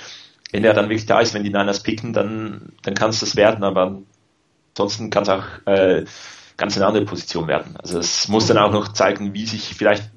wenn 0.55 0.63
er 0.63 0.73
dann 0.73 0.89
wirklich 0.89 1.05
da 1.05 1.19
ist, 1.19 1.33
wenn 1.33 1.43
die 1.43 1.49
Niners 1.49 1.83
picken, 1.83 2.13
dann, 2.13 2.73
dann 2.83 2.93
kann 2.93 3.09
es 3.09 3.19
das 3.19 3.35
werden, 3.35 3.63
aber 3.63 4.01
ansonsten 4.73 5.09
kann 5.09 5.23
es 5.23 5.29
auch 5.29 5.43
äh, 5.65 6.05
ganz 6.57 6.77
eine 6.77 6.85
andere 6.85 7.05
Position 7.05 7.47
werden. 7.47 7.75
Also 7.77 7.99
es 7.99 8.27
muss 8.27 8.47
dann 8.47 8.57
auch 8.57 8.71
noch 8.71 8.93
zeigen, 8.93 9.33
wie 9.33 9.45
sich 9.45 9.75
vielleicht 9.75 10.11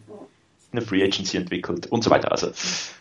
eine 0.71 0.83
Free 0.83 1.03
Agency 1.03 1.37
entwickelt 1.39 1.87
und 1.87 2.05
so 2.05 2.11
weiter. 2.11 2.31
Also 2.31 2.53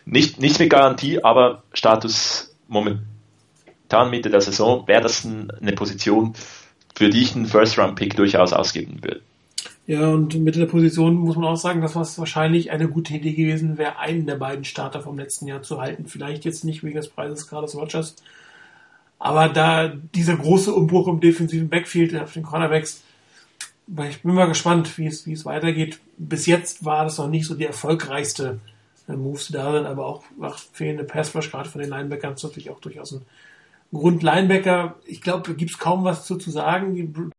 nicht, 0.06 0.40
nichts 0.40 0.60
mit 0.60 0.70
Garantie, 0.70 1.24
aber 1.24 1.64
Status 1.74 2.56
momentan 2.68 3.06
momentan 3.88 4.10
Mitte 4.10 4.30
der 4.30 4.42
Saison 4.42 4.88
wäre 4.88 5.02
das 5.02 5.26
eine 5.26 5.72
Position, 5.74 6.34
für 6.96 7.10
die 7.10 7.22
ich 7.22 7.36
einen 7.36 7.46
First-Round-Pick 7.46 8.16
durchaus 8.16 8.54
ausgeben 8.54 9.02
würde. 9.02 9.22
Ja, 9.88 10.10
und 10.10 10.36
Mitte 10.36 10.60
der 10.60 10.66
Position 10.66 11.16
muss 11.16 11.38
man 11.38 11.46
auch 11.46 11.56
sagen, 11.56 11.82
dass 11.82 11.96
was 11.96 12.20
wahrscheinlich 12.20 12.72
eine 12.72 12.90
gute 12.90 13.14
Idee 13.16 13.32
gewesen 13.32 13.78
wäre, 13.78 13.98
einen 14.00 14.26
der 14.26 14.36
beiden 14.36 14.66
Starter 14.66 15.02
vom 15.02 15.18
letzten 15.18 15.48
Jahr 15.48 15.64
zu 15.64 15.80
halten. 15.80 16.08
Vielleicht 16.08 16.44
jetzt 16.44 16.66
nicht 16.66 16.84
wegen 16.84 16.98
des 16.98 17.08
Preises 17.08 17.48
Carlos 17.48 17.74
Rogers, 17.74 18.16
aber 19.18 19.50
da 19.50 19.88
dieser 19.88 20.36
große 20.36 20.74
Umbruch 20.74 21.08
im 21.08 21.22
defensiven 21.22 21.70
Backfield 21.70 22.16
auf 22.16 22.34
den 22.34 22.44
Cornerbacks, 22.44 23.02
ich 24.10 24.22
bin 24.22 24.36
mal 24.36 24.48
gespannt, 24.48 24.98
wie 24.98 25.08
es, 25.08 25.26
wie 25.26 25.34
es 25.34 25.46
weitergeht. 25.46 26.00
Bis 26.18 26.46
jetzt 26.46 26.84
war 26.84 27.06
das 27.06 27.18
noch 27.18 27.30
nicht 27.30 27.46
so 27.48 27.56
die 27.56 27.66
erfolgreichste 27.66 28.60
äh, 29.08 29.14
Moves, 29.14 29.48
die 29.48 29.54
da 29.54 29.72
sind, 29.72 29.86
aber 29.86 30.06
auch 30.06 30.24
nach 30.38 30.60
fehlende 30.74 31.06
Passrush, 31.06 31.50
gerade 31.50 31.70
von 31.70 31.80
den 31.80 31.90
Linebackern, 31.90 32.34
ist 32.34 32.44
natürlich 32.44 32.70
auch 32.70 32.82
durchaus 32.82 33.14
ein 33.14 33.22
Grund 33.94 34.22
Linebacker. 34.22 34.96
Ich 35.06 35.22
glaube, 35.22 35.48
da 35.48 35.54
gibt 35.54 35.72
es 35.72 35.78
kaum 35.78 36.04
was 36.04 36.26
zu, 36.26 36.36
zu 36.36 36.52
sagen. 36.52 37.32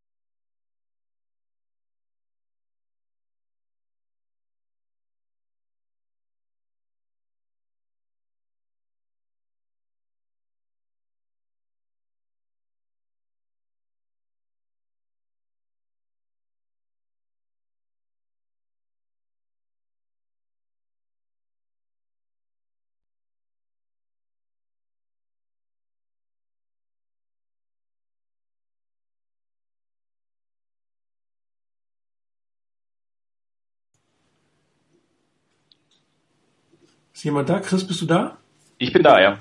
Ist 37.19 37.24
jemand 37.24 37.49
da? 37.49 37.59
Chris, 37.59 37.85
bist 37.85 38.01
du 38.01 38.07
da? 38.07 38.39
Ich 38.78 38.93
bin 38.93 39.03
da, 39.03 39.20
ja. 39.20 39.40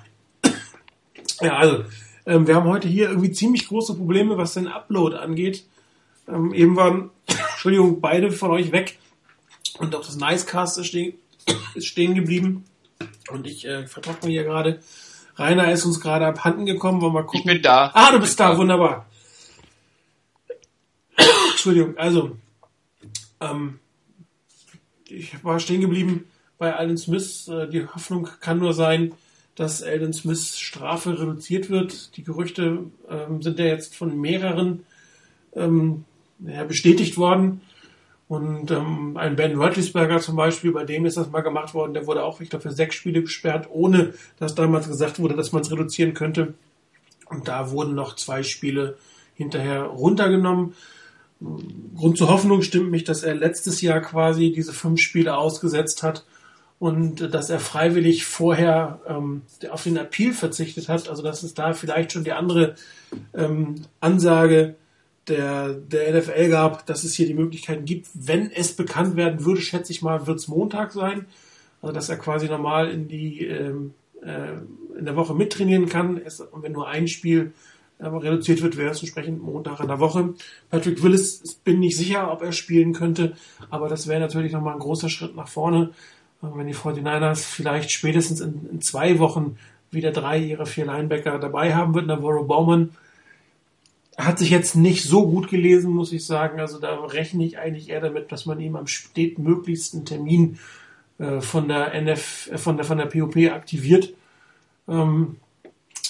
Ja, 1.41 1.57
also, 1.57 1.85
ähm, 2.25 2.47
wir 2.47 2.55
haben 2.55 2.67
heute 2.67 2.87
hier 2.87 3.09
irgendwie 3.09 3.31
ziemlich 3.31 3.67
große 3.67 3.93
Probleme, 3.93 4.35
was 4.35 4.55
den 4.55 4.67
Upload 4.67 5.15
angeht. 5.15 5.63
Ähm, 6.27 6.55
eben 6.55 6.75
waren, 6.75 7.11
Entschuldigung, 7.27 8.01
beide 8.01 8.31
von 8.31 8.49
euch 8.49 8.71
weg 8.71 8.97
und 9.77 9.93
auch 9.93 10.03
das 10.03 10.15
Nicecast 10.15 10.79
ist 10.79 10.87
stehen, 10.87 11.19
ist 11.75 11.85
stehen 11.85 12.15
geblieben. 12.15 12.65
Und 13.29 13.45
ich 13.45 13.67
äh, 13.67 13.85
vertrockne 13.85 14.31
hier 14.31 14.43
gerade. 14.43 14.81
Rainer 15.35 15.71
ist 15.71 15.85
uns 15.85 16.01
gerade 16.01 16.25
abhanden 16.25 16.65
gekommen, 16.65 16.99
wollen 16.99 17.13
wir 17.13 17.19
mal 17.21 17.27
gucken. 17.27 17.41
Ich 17.41 17.45
bin 17.45 17.61
da. 17.61 17.91
Ah, 17.93 18.11
du 18.11 18.19
bist 18.19 18.39
da, 18.39 18.57
wunderbar. 18.57 19.05
Entschuldigung, 21.51 21.95
also, 21.95 22.39
ähm, 23.39 23.79
ich 25.05 25.43
war 25.43 25.59
stehen 25.59 25.81
geblieben 25.81 26.27
bei 26.57 26.75
Alden 26.75 26.97
Smith. 26.97 27.47
Äh, 27.47 27.67
die 27.67 27.85
Hoffnung 27.85 28.27
kann 28.39 28.59
nur 28.59 28.73
sein, 28.73 29.13
dass 29.55 29.81
Alden 29.81 30.13
Smiths 30.13 30.59
Strafe 30.59 31.19
reduziert 31.19 31.69
wird. 31.69 32.15
Die 32.17 32.23
Gerüchte 32.23 32.85
ähm, 33.09 33.41
sind 33.41 33.59
ja 33.59 33.65
jetzt 33.65 33.95
von 33.95 34.19
mehreren 34.19 34.85
ähm, 35.55 36.05
ja, 36.39 36.63
bestätigt 36.63 37.17
worden. 37.17 37.61
Und 38.27 38.71
ähm, 38.71 39.15
ein 39.15 39.35
Ben 39.35 39.57
Roethlisberger 39.57 40.19
zum 40.19 40.35
Beispiel, 40.35 40.71
bei 40.71 40.84
dem 40.84 41.05
ist 41.05 41.17
das 41.17 41.31
mal 41.31 41.41
gemacht 41.41 41.73
worden, 41.73 41.93
der 41.93 42.07
wurde 42.07 42.23
auch, 42.23 42.41
ich 42.41 42.49
glaube, 42.49 42.63
für 42.63 42.75
sechs 42.75 42.95
Spiele 42.95 43.21
gesperrt, 43.21 43.67
ohne 43.71 44.13
dass 44.38 44.53
damals 44.53 44.88
gesagt 44.88 45.19
wurde, 45.19 45.35
dass 45.35 45.53
man 45.53 45.61
es 45.61 45.71
reduzieren 45.71 46.13
könnte. 46.13 46.53
Und 47.29 47.47
da 47.47 47.71
wurden 47.71 47.95
noch 47.95 48.15
zwei 48.15 48.43
Spiele 48.43 48.97
hinterher 49.34 49.84
runtergenommen. 49.84 50.75
Grund 51.95 52.17
zur 52.17 52.29
Hoffnung 52.29 52.63
stimmt 52.63 52.91
mich, 52.91 53.05
dass 53.05 53.23
er 53.23 53.34
letztes 53.34 53.81
Jahr 53.81 54.01
quasi 54.01 54.51
diese 54.51 54.73
fünf 54.73 54.99
Spiele 54.99 55.38
ausgesetzt 55.38 56.03
hat 56.03 56.25
und 56.79 57.33
dass 57.33 57.49
er 57.49 57.59
freiwillig 57.59 58.25
vorher 58.25 58.99
ähm, 59.07 59.41
auf 59.69 59.83
den 59.83 59.97
Appeal 59.97 60.33
verzichtet 60.33 60.89
hat. 60.89 61.09
Also 61.09 61.23
dass 61.23 61.43
es 61.43 61.53
da 61.53 61.73
vielleicht 61.73 62.11
schon 62.11 62.23
die 62.23 62.33
andere 62.33 62.75
ähm, 63.33 63.75
Ansage 63.99 64.75
der, 65.27 65.73
der 65.73 66.19
NFL 66.19 66.49
gab, 66.49 66.85
dass 66.85 67.03
es 67.03 67.15
hier 67.15 67.25
die 67.25 67.33
Möglichkeiten 67.33 67.85
gibt. 67.85 68.07
Wenn 68.13 68.51
es 68.51 68.73
bekannt 68.73 69.15
werden 69.15 69.43
würde, 69.43 69.61
schätze 69.61 69.91
ich 69.91 70.01
mal, 70.01 70.27
wird 70.27 70.39
es 70.39 70.47
Montag 70.47 70.93
sein. 70.93 71.25
Also 71.81 71.93
dass 71.93 72.09
er 72.09 72.17
quasi 72.17 72.47
normal 72.47 72.89
in 72.89 73.07
die 73.07 73.45
ähm, 73.45 73.93
äh, 74.21 74.53
in 74.97 75.05
der 75.05 75.15
Woche 75.15 75.33
mittrainieren 75.33 75.87
kann. 75.87 76.19
Es, 76.23 76.39
und 76.39 76.63
wenn 76.63 76.71
nur 76.71 76.87
ein 76.87 77.07
Spiel 77.07 77.53
äh, 77.99 78.07
reduziert 78.07 78.61
wird, 78.61 78.77
wäre 78.77 78.91
es 78.91 79.01
entsprechend 79.01 79.41
Montag 79.41 79.79
in 79.79 79.87
der 79.87 79.99
Woche. 79.99 80.33
Patrick 80.69 81.03
Willis, 81.03 81.59
bin 81.63 81.79
nicht 81.79 81.97
sicher, 81.97 82.31
ob 82.31 82.41
er 82.41 82.51
spielen 82.51 82.93
könnte, 82.93 83.33
aber 83.69 83.89
das 83.89 84.07
wäre 84.07 84.19
natürlich 84.19 84.53
nochmal 84.53 84.73
ein 84.73 84.79
großer 84.79 85.09
Schritt 85.09 85.35
nach 85.35 85.47
vorne 85.47 85.91
wenn 86.41 86.68
die 86.68 86.76
49ers 86.76 87.39
vielleicht 87.39 87.91
spätestens 87.91 88.41
in, 88.41 88.68
in, 88.72 88.81
zwei 88.81 89.19
Wochen 89.19 89.57
wieder 89.91 90.11
drei 90.11 90.39
ihrer 90.39 90.65
vier 90.65 90.85
Linebacker 90.85 91.39
dabei 91.39 91.76
haben 91.76 91.93
würden. 91.95 92.07
Navarro 92.07 92.43
Bowman 92.43 92.91
hat 94.18 94.39
sich 94.39 94.49
jetzt 94.49 94.76
nicht 94.76 95.03
so 95.03 95.27
gut 95.27 95.49
gelesen, 95.49 95.91
muss 95.91 96.11
ich 96.11 96.26
sagen. 96.26 96.59
Also 96.59 96.80
da 96.80 96.95
rechne 97.05 97.45
ich 97.45 97.57
eigentlich 97.57 97.89
eher 97.89 98.01
damit, 98.01 98.31
dass 98.31 98.45
man 98.45 98.59
ihm 98.59 98.76
am 98.76 98.88
spätmöglichsten 98.88 100.05
Termin 100.05 100.59
äh, 101.19 101.41
von 101.41 101.68
der 101.68 101.93
NF, 101.93 102.49
äh, 102.51 102.57
von 102.57 102.77
der 102.77 102.85
von 102.85 102.97
der 102.97 103.05
POP 103.05 103.38
aktiviert. 103.51 104.14
Ähm, 104.88 105.38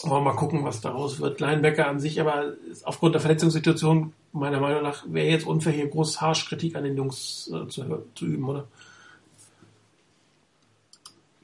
aber 0.04 0.22
mal 0.22 0.34
gucken, 0.34 0.64
was 0.64 0.82
daraus 0.82 1.20
wird. 1.20 1.40
Linebacker 1.40 1.88
an 1.88 2.00
sich, 2.00 2.22
aber 2.22 2.54
aufgrund 2.84 3.16
der 3.16 3.22
Verletzungssituation, 3.22 4.14
meiner 4.32 4.60
Meinung 4.60 4.84
nach, 4.84 5.04
wäre 5.08 5.28
jetzt 5.28 5.48
unfair, 5.48 5.74
hier 5.74 5.88
groß 5.88 6.22
Harschkritik 6.22 6.76
an 6.76 6.84
den 6.84 6.96
Jungs 6.96 7.52
äh, 7.54 7.68
zu, 7.68 8.04
zu 8.14 8.26
üben, 8.26 8.46
oder? 8.46 8.68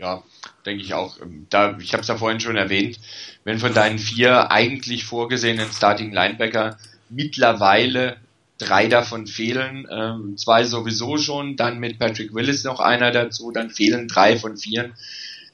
Ja, 0.03 0.21
denke 0.65 0.83
ich 0.83 0.93
auch. 0.93 1.21
Ähm, 1.21 1.47
da, 1.49 1.77
ich 1.79 1.93
habe 1.93 2.01
es 2.01 2.09
ja 2.09 2.17
vorhin 2.17 2.41
schon 2.41 2.57
erwähnt, 2.57 2.99
wenn 3.45 3.57
von 3.57 3.73
deinen 3.73 3.99
vier 3.99 4.51
eigentlich 4.51 5.05
vorgesehenen 5.05 5.71
Starting 5.71 6.11
Linebacker 6.11 6.77
mittlerweile 7.09 8.17
drei 8.57 8.87
davon 8.87 9.27
fehlen, 9.27 9.87
ähm, 9.89 10.35
zwei 10.35 10.65
sowieso 10.65 11.17
schon, 11.17 11.55
dann 11.55 11.79
mit 11.79 11.99
Patrick 11.99 12.33
Willis 12.33 12.65
noch 12.65 12.81
einer 12.81 13.11
dazu, 13.11 13.51
dann 13.51 13.69
fehlen 13.69 14.09
drei 14.09 14.37
von 14.37 14.57
vier. 14.57 14.91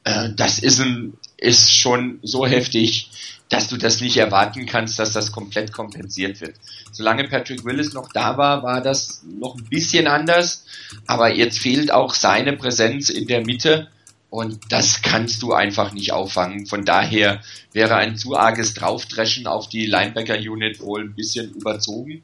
Äh, 0.03 0.30
das 0.35 0.57
ist, 0.57 0.80
ein, 0.80 1.13
ist 1.38 1.71
schon 1.71 2.17
so 2.23 2.47
heftig, 2.47 3.11
dass 3.49 3.67
du 3.67 3.77
das 3.77 4.01
nicht 4.01 4.17
erwarten 4.17 4.65
kannst, 4.65 4.97
dass 4.97 5.11
das 5.13 5.31
komplett 5.31 5.71
kompensiert 5.71 6.41
wird. 6.41 6.55
Solange 6.91 7.27
Patrick 7.27 7.63
Willis 7.65 7.93
noch 7.93 8.11
da 8.13 8.35
war, 8.35 8.63
war 8.63 8.81
das 8.81 9.23
noch 9.23 9.55
ein 9.55 9.65
bisschen 9.65 10.07
anders, 10.07 10.65
aber 11.05 11.35
jetzt 11.35 11.59
fehlt 11.59 11.91
auch 11.91 12.15
seine 12.15 12.53
Präsenz 12.53 13.09
in 13.09 13.27
der 13.27 13.45
Mitte 13.45 13.89
und 14.30 14.60
das 14.69 15.01
kannst 15.01 15.41
du 15.41 15.53
einfach 15.53 15.91
nicht 15.91 16.11
auffangen. 16.11 16.68
Von 16.68 16.85
daher 16.85 17.41
wäre 17.73 17.95
ein 17.95 18.18
zu 18.18 18.38
arges 18.38 18.73
Draufdreschen 18.76 19.47
auf 19.47 19.69
die 19.69 19.85
Linebacker-Unit 19.88 20.80
wohl 20.81 21.03
ein 21.06 21.15
bisschen 21.15 21.51
überzogen. 21.53 22.22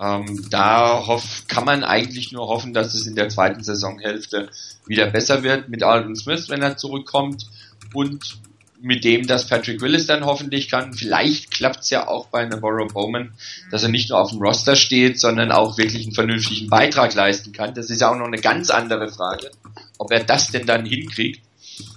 Ähm, 0.00 0.46
da 0.50 1.06
hoff, 1.06 1.44
kann 1.48 1.64
man 1.64 1.84
eigentlich 1.84 2.32
nur 2.32 2.48
hoffen, 2.48 2.72
dass 2.72 2.94
es 2.94 3.06
in 3.06 3.16
der 3.16 3.28
zweiten 3.28 3.62
Saisonhälfte 3.62 4.50
wieder 4.86 5.06
besser 5.10 5.42
wird 5.42 5.68
mit 5.68 5.82
Alden 5.82 6.16
Smith, 6.16 6.48
wenn 6.48 6.62
er 6.62 6.76
zurückkommt. 6.76 7.46
Und 7.94 8.38
mit 8.80 9.04
dem, 9.04 9.26
dass 9.26 9.48
Patrick 9.48 9.80
Willis 9.80 10.06
dann 10.06 10.24
hoffentlich 10.24 10.70
kann. 10.70 10.92
Vielleicht 10.92 11.50
klappt 11.50 11.80
es 11.80 11.90
ja 11.90 12.06
auch 12.06 12.28
bei 12.28 12.44
Navarro 12.44 12.86
Bowman, 12.86 13.32
dass 13.70 13.82
er 13.82 13.88
nicht 13.88 14.10
nur 14.10 14.20
auf 14.20 14.30
dem 14.30 14.40
Roster 14.40 14.76
steht, 14.76 15.18
sondern 15.18 15.50
auch 15.50 15.78
wirklich 15.78 16.04
einen 16.04 16.14
vernünftigen 16.14 16.68
Beitrag 16.68 17.14
leisten 17.14 17.52
kann. 17.52 17.74
Das 17.74 17.90
ist 17.90 18.00
ja 18.00 18.10
auch 18.10 18.16
noch 18.16 18.26
eine 18.26 18.40
ganz 18.40 18.70
andere 18.70 19.08
Frage, 19.08 19.50
ob 19.98 20.10
er 20.12 20.24
das 20.24 20.50
denn 20.50 20.66
dann 20.66 20.86
hinkriegt. 20.86 21.42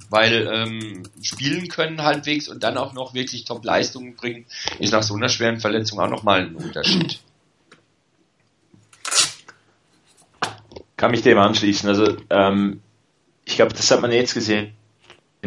Weil 0.10 0.48
ähm, 0.52 1.04
spielen 1.22 1.70
können 1.70 2.04
halbwegs 2.04 2.50
und 2.50 2.64
dann 2.64 2.78
auch 2.78 2.94
noch 2.94 3.14
wirklich 3.14 3.46
Top-Leistungen 3.46 4.16
bringen, 4.16 4.46
ist 4.80 4.92
nach 4.92 5.04
so 5.04 5.16
einer 5.16 5.30
schweren 5.30 5.60
Verletzung 5.62 6.00
auch 6.00 6.10
nochmal 6.10 6.42
ein 6.42 6.56
Unterschied. 6.56 7.20
Kann 10.98 11.12
mich 11.12 11.22
dem 11.22 11.38
anschließen. 11.38 11.88
Also 11.88 12.18
ähm, 12.30 12.82
ich 13.46 13.56
glaube, 13.56 13.74
das 13.74 13.90
hat 13.90 14.02
man 14.02 14.12
jetzt 14.12 14.34
gesehen 14.34 14.74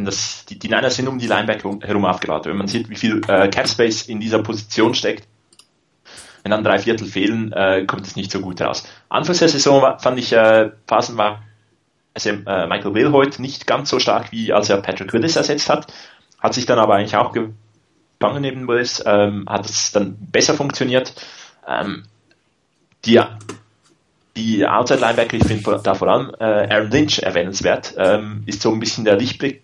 das, 0.03 0.45
die, 0.47 0.59
die 0.59 0.69
Niners 0.69 0.97
sind 0.97 1.07
um 1.07 1.19
die 1.19 1.29
Linebacker 1.29 1.79
herum 1.83 2.05
aufgebaut. 2.05 2.47
Wenn 2.47 2.57
man 2.57 2.67
sieht, 2.67 2.89
wie 2.89 2.97
viel 2.97 3.21
äh, 3.29 3.49
Cap 3.49 3.69
Space 3.69 4.03
in 4.03 4.19
dieser 4.19 4.43
Position 4.43 4.95
steckt, 4.95 5.29
wenn 6.43 6.51
dann 6.51 6.65
drei 6.65 6.79
Viertel 6.79 7.07
fehlen, 7.07 7.53
äh, 7.53 7.85
kommt 7.87 8.07
es 8.07 8.17
nicht 8.17 8.31
so 8.31 8.41
gut 8.41 8.61
raus. 8.61 8.87
Anfangs 9.09 9.39
der 9.39 9.49
Saison 9.49 9.99
fand 9.99 10.19
ich 10.19 10.33
äh, 10.33 10.71
phasenweise 10.87 11.39
also, 12.15 12.31
äh, 12.31 12.67
Michael 12.67 12.95
Will 12.95 13.13
heute 13.13 13.43
nicht 13.43 13.67
ganz 13.67 13.91
so 13.91 13.99
stark, 13.99 14.31
wie 14.31 14.53
als 14.53 14.71
er 14.71 14.79
Patrick 14.79 15.13
Willis 15.13 15.37
ersetzt 15.37 15.69
hat. 15.69 15.93
Hat 16.39 16.55
sich 16.55 16.65
dann 16.65 16.79
aber 16.79 16.95
eigentlich 16.95 17.17
auch 17.17 17.33
gefangen 17.33 18.43
neben 18.43 18.69
Willis, 18.69 19.03
ähm, 19.05 19.47
hat 19.49 19.69
es 19.69 19.91
dann 19.91 20.17
besser 20.31 20.55
funktioniert. 20.55 21.13
Ähm, 21.67 22.05
die, 23.05 23.21
die 24.37 24.67
Outside 24.67 25.01
Linebacker, 25.01 25.37
ich 25.37 25.45
finde 25.45 25.81
da 25.83 25.95
vor 25.95 26.09
allem 26.09 26.33
äh, 26.39 26.73
Aaron 26.73 26.91
Lynch 26.91 27.19
erwähnenswert, 27.19 27.95
ähm, 27.99 28.45
ist 28.47 28.63
so 28.63 28.73
ein 28.73 28.81
bisschen 28.81 29.05
der 29.05 29.17
Lichtblick 29.17 29.63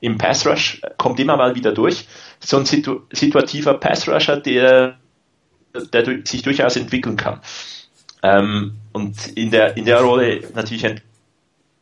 im 0.00 0.16
Pass 0.16 0.46
Rush, 0.46 0.80
kommt 0.96 1.20
immer 1.20 1.36
mal 1.36 1.54
wieder 1.54 1.72
durch. 1.72 2.06
So 2.40 2.56
ein 2.56 2.64
situ 2.64 3.00
situativer 3.12 3.74
Pass 3.74 4.08
Rusher, 4.08 4.36
der, 4.38 4.96
der 5.92 6.24
sich 6.24 6.42
durchaus 6.42 6.76
entwickeln 6.76 7.16
kann. 7.16 7.40
Ähm, 8.22 8.76
und 8.92 9.28
in 9.36 9.50
der, 9.50 9.76
in 9.76 9.84
der 9.84 10.00
Rolle 10.00 10.48
natürlich 10.54 10.84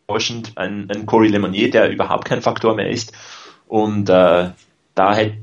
enttäuschend 0.06 0.52
ein, 0.56 0.88
ein 0.90 1.06
Corey 1.06 1.28
Lemonnier, 1.28 1.70
der 1.70 1.90
überhaupt 1.90 2.26
kein 2.26 2.42
Faktor 2.42 2.74
mehr 2.74 2.90
ist. 2.90 3.12
Und 3.66 4.08
äh, 4.08 4.50
da 4.94 5.14
hätte 5.14 5.38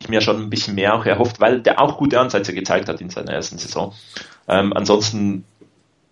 ich 0.00 0.08
mir 0.08 0.20
schon 0.20 0.42
ein 0.42 0.50
bisschen 0.50 0.74
mehr 0.74 0.94
auch 0.94 1.06
erhofft, 1.06 1.40
weil 1.40 1.60
der 1.60 1.80
auch 1.80 1.96
gute 1.96 2.20
Ansätze 2.20 2.54
gezeigt 2.54 2.88
hat 2.88 3.00
in 3.00 3.10
seiner 3.10 3.32
ersten 3.32 3.58
Saison. 3.58 3.94
Ähm, 4.46 4.72
ansonsten 4.74 5.44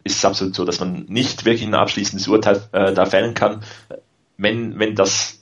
ist 0.04 0.16
es 0.16 0.24
absolut 0.24 0.54
so, 0.54 0.64
dass 0.64 0.80
man 0.80 1.04
nicht 1.08 1.44
wirklich 1.44 1.66
ein 1.66 1.74
abschließendes 1.74 2.28
Urteil 2.28 2.62
äh, 2.72 2.94
da 2.94 3.06
fällen 3.06 3.34
kann, 3.34 3.62
wenn, 4.38 4.78
wenn 4.78 4.94
das, 4.94 5.40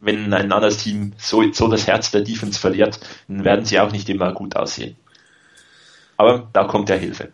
wenn 0.00 0.32
ein 0.32 0.52
anderes 0.52 0.78
Team 0.78 1.14
so, 1.18 1.42
so 1.52 1.68
das 1.68 1.86
Herz 1.86 2.10
der 2.10 2.22
Defense 2.22 2.60
verliert, 2.60 3.00
dann 3.28 3.44
werden 3.44 3.64
sie 3.64 3.80
auch 3.80 3.90
nicht 3.90 4.08
immer 4.08 4.32
gut 4.32 4.56
aussehen. 4.56 4.96
Aber 6.16 6.48
da 6.52 6.64
kommt 6.64 6.88
ja 6.88 6.96
Hilfe. 6.96 7.32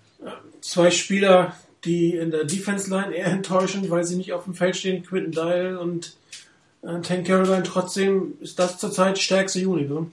Zwei 0.60 0.90
Spieler, 0.90 1.54
die 1.84 2.14
in 2.14 2.30
der 2.30 2.44
Defense 2.44 2.90
Line 2.90 3.14
eher 3.14 3.26
enttäuschen, 3.32 3.88
weil 3.90 4.04
sie 4.04 4.16
nicht 4.16 4.32
auf 4.32 4.44
dem 4.44 4.54
Feld 4.54 4.76
stehen, 4.76 5.04
Quinton 5.04 5.32
Dial 5.32 5.76
und 5.76 6.14
äh, 6.82 7.00
Tank 7.00 7.26
Caroline. 7.26 7.62
Trotzdem 7.62 8.34
ist 8.40 8.58
das 8.58 8.78
zurzeit 8.78 9.18
stärkste 9.18 9.66
Unit, 9.68 9.90
oder? 9.90 10.06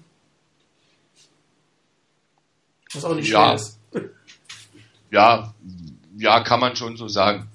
Was 2.93 3.05
auch 3.05 3.15
nicht 3.15 3.29
ja. 3.29 3.45
schwer 3.45 3.55
ist. 3.55 3.79
Ja, 5.11 5.55
ja, 6.19 6.41
kann 6.41 6.59
man 6.59 6.75
schon 6.75 6.95
so 6.95 7.07
sagen. 7.07 7.49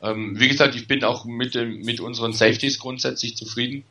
Ähm, 0.00 0.40
wie 0.40 0.48
gesagt, 0.48 0.74
ich 0.74 0.88
bin 0.88 1.04
auch 1.04 1.26
mit, 1.26 1.54
dem, 1.54 1.80
mit 1.80 2.00
unseren 2.00 2.32
Safeties 2.32 2.78
grundsätzlich 2.78 3.36
zufrieden. 3.36 3.84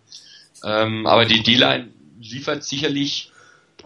Ähm, 0.64 1.06
aber 1.06 1.26
die 1.26 1.44
D-Line 1.44 1.90
liefert 2.20 2.64
sicherlich 2.64 3.32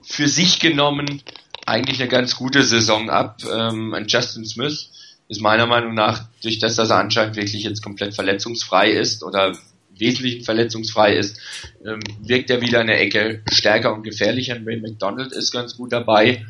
für 0.01 0.29
sich 0.29 0.61
genommen 0.61 1.21
eigentlich 1.65 1.99
eine 1.99 2.09
ganz 2.09 2.37
gute 2.37 2.63
Saison 2.63 3.09
ab. 3.09 3.41
Ähm, 3.51 3.93
Justin 4.07 4.45
Smith 4.45 4.89
ist 5.29 5.41
meiner 5.41 5.67
Meinung 5.67 5.93
nach, 5.93 6.25
durch 6.41 6.59
das, 6.59 6.75
dass 6.75 6.89
er 6.89 6.97
anscheinend 6.97 7.35
wirklich 7.35 7.63
jetzt 7.63 7.83
komplett 7.83 8.15
verletzungsfrei 8.15 8.91
ist 8.91 9.23
oder 9.23 9.55
wesentlich 9.95 10.43
verletzungsfrei 10.43 11.15
ist, 11.15 11.39
ähm, 11.85 11.99
wirkt 12.21 12.49
er 12.49 12.61
wieder 12.61 12.79
eine 12.79 12.97
Ecke 12.97 13.43
stärker 13.51 13.93
und 13.93 14.03
gefährlicher. 14.03 14.57
Ray 14.65 14.79
McDonald 14.79 15.31
ist 15.31 15.51
ganz 15.51 15.77
gut 15.77 15.93
dabei. 15.93 16.45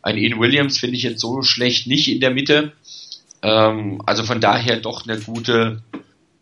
Ein 0.00 0.16
Ian 0.16 0.40
Williams 0.40 0.78
finde 0.78 0.96
ich 0.96 1.02
jetzt 1.02 1.20
so 1.20 1.42
schlecht 1.42 1.86
nicht 1.86 2.08
in 2.08 2.20
der 2.20 2.30
Mitte. 2.30 2.72
Ähm, 3.42 4.00
also 4.06 4.24
von 4.24 4.40
daher 4.40 4.78
doch 4.78 5.06
eine 5.06 5.20
gute, 5.20 5.82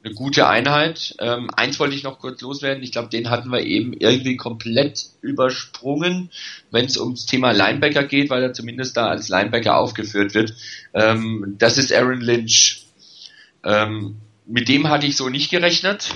eine 0.05 0.15
gute 0.15 0.49
Einheit. 0.49 1.15
Ähm, 1.21 1.49
eins 1.55 1.79
wollte 1.79 1.95
ich 1.95 2.03
noch 2.03 2.19
kurz 2.19 2.41
loswerden. 2.41 2.83
Ich 2.83 2.93
glaube, 2.93 3.09
den 3.09 3.31
hatten 3.31 3.51
wir 3.51 3.61
eben 3.61 3.93
irgendwie 3.93 4.37
komplett 4.37 5.07
übersprungen, 5.21 6.31
wenn 6.71 6.87
es 6.87 6.97
ums 6.97 7.27
Thema 7.27 7.53
Linebacker 7.53 8.05
geht, 8.05 8.31
weil 8.31 8.43
er 8.43 8.53
zumindest 8.53 8.97
da 8.97 9.07
als 9.07 9.29
Linebacker 9.29 9.77
aufgeführt 9.77 10.35
wird. 10.35 10.55
Ähm, 10.93 11.57
das 11.59 11.79
ist 11.79 11.93
Aaron 11.93 12.21
Lynch. 12.21 12.87
Ähm, 13.65 14.17
mit 14.47 14.69
dem 14.69 14.89
hatte 14.89 15.07
ich 15.07 15.17
so 15.17 15.29
nicht 15.29 15.51
gerechnet. 15.51 16.15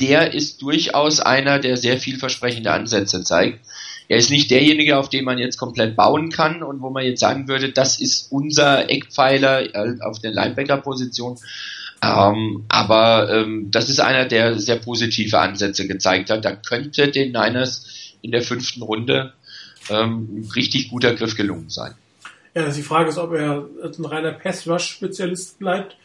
Der 0.00 0.32
ist 0.34 0.62
durchaus 0.62 1.20
einer, 1.20 1.58
der 1.58 1.76
sehr 1.76 1.98
vielversprechende 1.98 2.72
Ansätze 2.72 3.22
zeigt. 3.22 3.60
Er 4.08 4.16
ist 4.16 4.30
nicht 4.30 4.50
derjenige, 4.50 4.98
auf 4.98 5.08
den 5.08 5.24
man 5.24 5.38
jetzt 5.38 5.56
komplett 5.56 5.94
bauen 5.94 6.30
kann 6.30 6.62
und 6.62 6.80
wo 6.82 6.90
man 6.90 7.04
jetzt 7.04 7.20
sagen 7.20 7.48
würde, 7.48 7.70
das 7.70 8.00
ist 8.00 8.32
unser 8.32 8.90
Eckpfeiler 8.90 9.74
äh, 9.74 10.00
auf 10.00 10.18
der 10.18 10.32
Linebacker-Position. 10.32 11.38
Ähm, 12.02 12.64
aber 12.68 13.30
ähm, 13.30 13.70
das 13.70 13.88
ist 13.88 14.00
einer, 14.00 14.26
der 14.26 14.58
sehr 14.58 14.76
positive 14.76 15.38
Ansätze 15.38 15.86
gezeigt 15.86 16.30
hat. 16.30 16.44
Da 16.44 16.56
könnte 16.56 17.08
den 17.08 17.32
Niners 17.32 17.86
in 18.22 18.32
der 18.32 18.42
fünften 18.42 18.82
Runde 18.82 19.32
ähm, 19.88 20.40
ein 20.40 20.50
richtig 20.54 20.88
guter 20.90 21.14
Griff 21.14 21.36
gelungen 21.36 21.70
sein. 21.70 21.94
Ja, 22.54 22.68
die 22.68 22.82
Frage 22.82 23.10
ist, 23.10 23.18
ob 23.18 23.32
er 23.32 23.66
ein 23.82 24.04
reiner 24.04 24.32
Pass-Rush-Spezialist 24.32 25.58
bleibt 25.58 25.96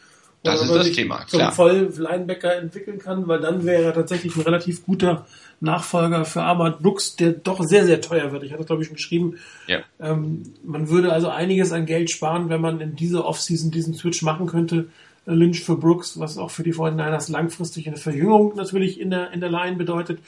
das 0.42 0.62
ist 0.62 0.74
das 0.74 0.92
Thema, 0.92 1.24
klar. 1.24 1.52
Zum 1.52 1.56
Voll-Linebacker 1.56 2.56
entwickeln 2.56 2.98
kann, 2.98 3.26
weil 3.26 3.40
dann 3.40 3.64
wäre 3.64 3.82
er 3.82 3.94
tatsächlich 3.94 4.36
ein 4.36 4.42
relativ 4.42 4.84
guter 4.84 5.26
Nachfolger 5.60 6.24
für 6.24 6.42
Ahmad 6.42 6.80
Brooks, 6.80 7.16
der 7.16 7.32
doch 7.32 7.62
sehr, 7.64 7.84
sehr 7.84 8.00
teuer 8.00 8.30
wird. 8.30 8.44
Ich 8.44 8.52
hatte 8.52 8.64
glaube 8.64 8.82
ich, 8.82 8.88
schon 8.88 8.96
geschrieben. 8.96 9.38
Ja. 9.66 9.80
Ähm, 10.00 10.44
man 10.64 10.88
würde 10.88 11.12
also 11.12 11.28
einiges 11.28 11.72
an 11.72 11.86
Geld 11.86 12.10
sparen, 12.10 12.48
wenn 12.48 12.60
man 12.60 12.80
in 12.80 12.94
dieser 12.94 13.24
Offseason 13.24 13.72
diesen 13.72 13.94
Switch 13.94 14.22
machen 14.22 14.46
könnte. 14.46 14.88
Lynch 15.34 15.62
für 15.62 15.76
Brooks, 15.76 16.18
was 16.18 16.38
auch 16.38 16.50
für 16.50 16.62
die 16.62 16.72
49ers 16.72 17.30
langfristig 17.30 17.86
eine 17.86 17.96
Verjüngung 17.96 18.54
natürlich 18.56 19.00
in 19.00 19.10
der, 19.10 19.32
in 19.32 19.40
der 19.40 19.50
Line 19.50 19.76
bedeutet, 19.76 20.20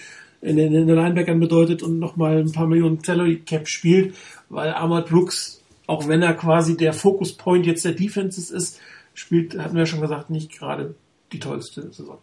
in 0.43 0.56
den, 0.56 0.74
in 0.74 0.86
den 0.86 0.97
Linebackern 0.97 1.40
bedeutet 1.40 1.82
und 1.82 1.98
nochmal 1.98 2.39
ein 2.39 2.52
paar 2.52 2.66
Millionen 2.66 3.02
Salary 3.02 3.40
Cap 3.40 3.68
spielt, 3.68 4.14
weil 4.48 4.72
Ahmad 4.72 5.09
Brooks, 5.09 5.62
auch 5.86 6.09
wenn 6.09 6.22
er 6.22 6.35
quasi 6.35 6.77
der 6.77 6.93
Focus 6.93 7.32
Point 7.32 7.66
jetzt 7.66 7.85
der 7.85 7.93
Defenses 7.93 8.51
ist, 8.51 8.78
spielt, 9.14 9.59
hatten 9.59 9.74
wir 9.74 9.82
ja 9.82 9.86
schon 9.86 10.01
gesagt, 10.01 10.31
nicht 10.31 10.52
gerade 10.52 10.94
die 11.32 11.39
tollste 11.39 11.93
Saison. 11.93 12.18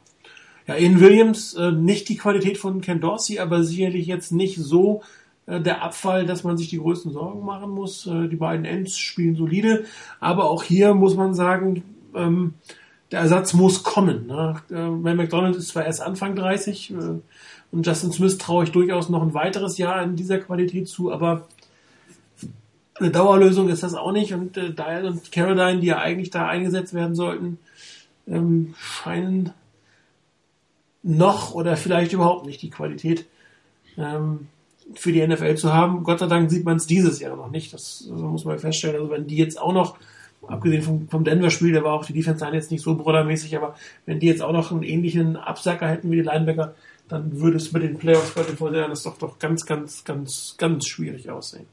Ja, 0.68 0.76
Ian 0.76 1.00
Williams, 1.00 1.54
äh, 1.54 1.72
nicht 1.72 2.10
die 2.10 2.18
Qualität 2.18 2.58
von 2.58 2.82
Ken 2.82 3.00
Dorsey, 3.00 3.40
aber 3.40 3.64
sicherlich 3.64 4.06
jetzt 4.06 4.32
nicht 4.32 4.58
so 4.58 5.02
äh, 5.46 5.62
der 5.62 5.82
Abfall, 5.82 6.26
dass 6.26 6.44
man 6.44 6.58
sich 6.58 6.70
die 6.70 6.80
größten 6.80 7.14
Sorgen 7.14 7.46
machen 7.46 7.72
muss. 7.72 8.06
Äh, 8.06 8.28
die 8.28 8.36
beiden 8.36 8.66
Ends 8.66 8.98
spielen 8.98 9.36
solide, 9.36 9.86
aber 10.20 10.50
auch 10.50 10.64
hier 10.64 10.94
muss 10.94 11.16
man 11.16 11.34
sagen, 11.34 11.84
ähm, 12.18 12.54
der 13.12 13.22
Ersatz 13.22 13.54
muss 13.54 13.84
kommen. 13.84 14.28
Ne? 14.28 14.62
Äh, 14.70 15.14
McDonald 15.14 15.56
ist 15.56 15.70
zwar 15.70 15.86
erst 15.86 16.02
Anfang 16.02 16.36
30 16.36 16.92
äh, 16.92 16.94
und 17.72 17.86
Justin 17.86 18.12
Smith 18.12 18.38
traue 18.38 18.66
ich 18.66 18.72
durchaus 18.72 19.10
noch 19.10 19.22
ein 19.22 19.34
weiteres 19.34 19.78
Jahr 19.78 20.02
in 20.04 20.16
dieser 20.16 20.40
Qualität 20.40 20.88
zu, 20.88 21.12
aber 21.12 21.48
eine 22.96 23.12
Dauerlösung 23.12 23.70
ist 23.70 23.84
das 23.84 23.94
auch 23.94 24.12
nicht 24.12 24.34
und 24.34 24.58
äh, 24.58 24.74
Dial 24.74 25.06
und 25.06 25.32
Caroline, 25.32 25.80
die 25.80 25.88
ja 25.88 26.00
eigentlich 26.00 26.30
da 26.30 26.48
eingesetzt 26.48 26.94
werden 26.94 27.16
sollten, 27.16 27.60
ähm, 28.28 28.74
scheinen 28.78 29.54
noch 31.04 31.54
oder 31.54 31.78
vielleicht 31.78 32.14
überhaupt 32.14 32.46
nicht 32.46 32.62
die 32.62 32.70
Qualität 32.70 33.26
ähm, 33.98 34.48
für 34.94 35.12
die 35.12 35.26
NFL 35.26 35.56
zu 35.56 35.74
haben. 35.74 36.04
Gott 36.04 36.20
sei 36.20 36.28
Dank 36.28 36.50
sieht 36.50 36.66
man 36.66 36.78
es 36.78 36.88
dieses 36.88 37.20
Jahr 37.20 37.36
noch 37.36 37.50
nicht. 37.50 37.74
Das 37.74 38.08
also 38.12 38.26
muss 38.26 38.46
man 38.46 38.60
feststellen. 38.60 38.98
Also 38.98 39.12
wenn 39.12 39.28
die 39.28 39.38
jetzt 39.38 39.60
auch 39.60 39.74
noch, 39.74 39.98
abgesehen 40.48 40.82
vom, 40.82 41.10
vom 41.10 41.24
Denver-Spiel, 41.24 41.74
da 41.74 41.84
war 41.84 41.94
auch 41.94 42.06
die 42.06 42.14
Defense 42.14 42.44
Line 42.44 42.58
jetzt 42.58 42.72
nicht 42.72 42.84
so 42.84 42.96
brottermäßig, 42.96 43.56
aber 43.56 43.76
wenn 44.06 44.20
die 44.20 44.28
jetzt 44.28 44.42
auch 44.42 44.54
noch 44.54 44.72
einen 44.72 44.84
ähnlichen 44.84 45.36
Absacker 45.36 45.88
hätten 45.88 46.12
wie 46.12 46.18
die 46.18 46.22
Linebacker, 46.22 46.76
dann 47.10 47.40
würde 47.40 47.58
es 47.58 47.72
mit 47.72 47.84
den 47.84 47.98
Playoffs 47.98 48.32
bei 48.32 48.44
den 48.44 48.58
Vorderern 48.58 48.94
doch 49.04 49.18
doch 49.18 49.40
ganz, 49.40 49.66
ganz, 49.66 50.04
ganz, 50.04 50.56
ganz 50.58 50.88
schwierig 50.88 51.30
aussehen. 51.30 51.66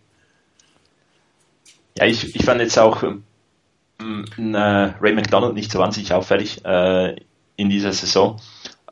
Ja, 1.98 2.06
ich, 2.06 2.34
ich 2.34 2.44
fand 2.44 2.60
jetzt 2.60 2.78
auch 2.78 3.02
ähm, 3.02 4.54
äh, 4.54 4.58
Ray 4.58 5.14
McDonald 5.14 5.54
nicht 5.54 5.70
so 5.70 5.78
wahnsinnig 5.78 6.12
auffällig 6.12 6.64
äh, 6.64 7.16
in 7.56 7.68
dieser 7.68 7.92
Saison. 7.92 8.40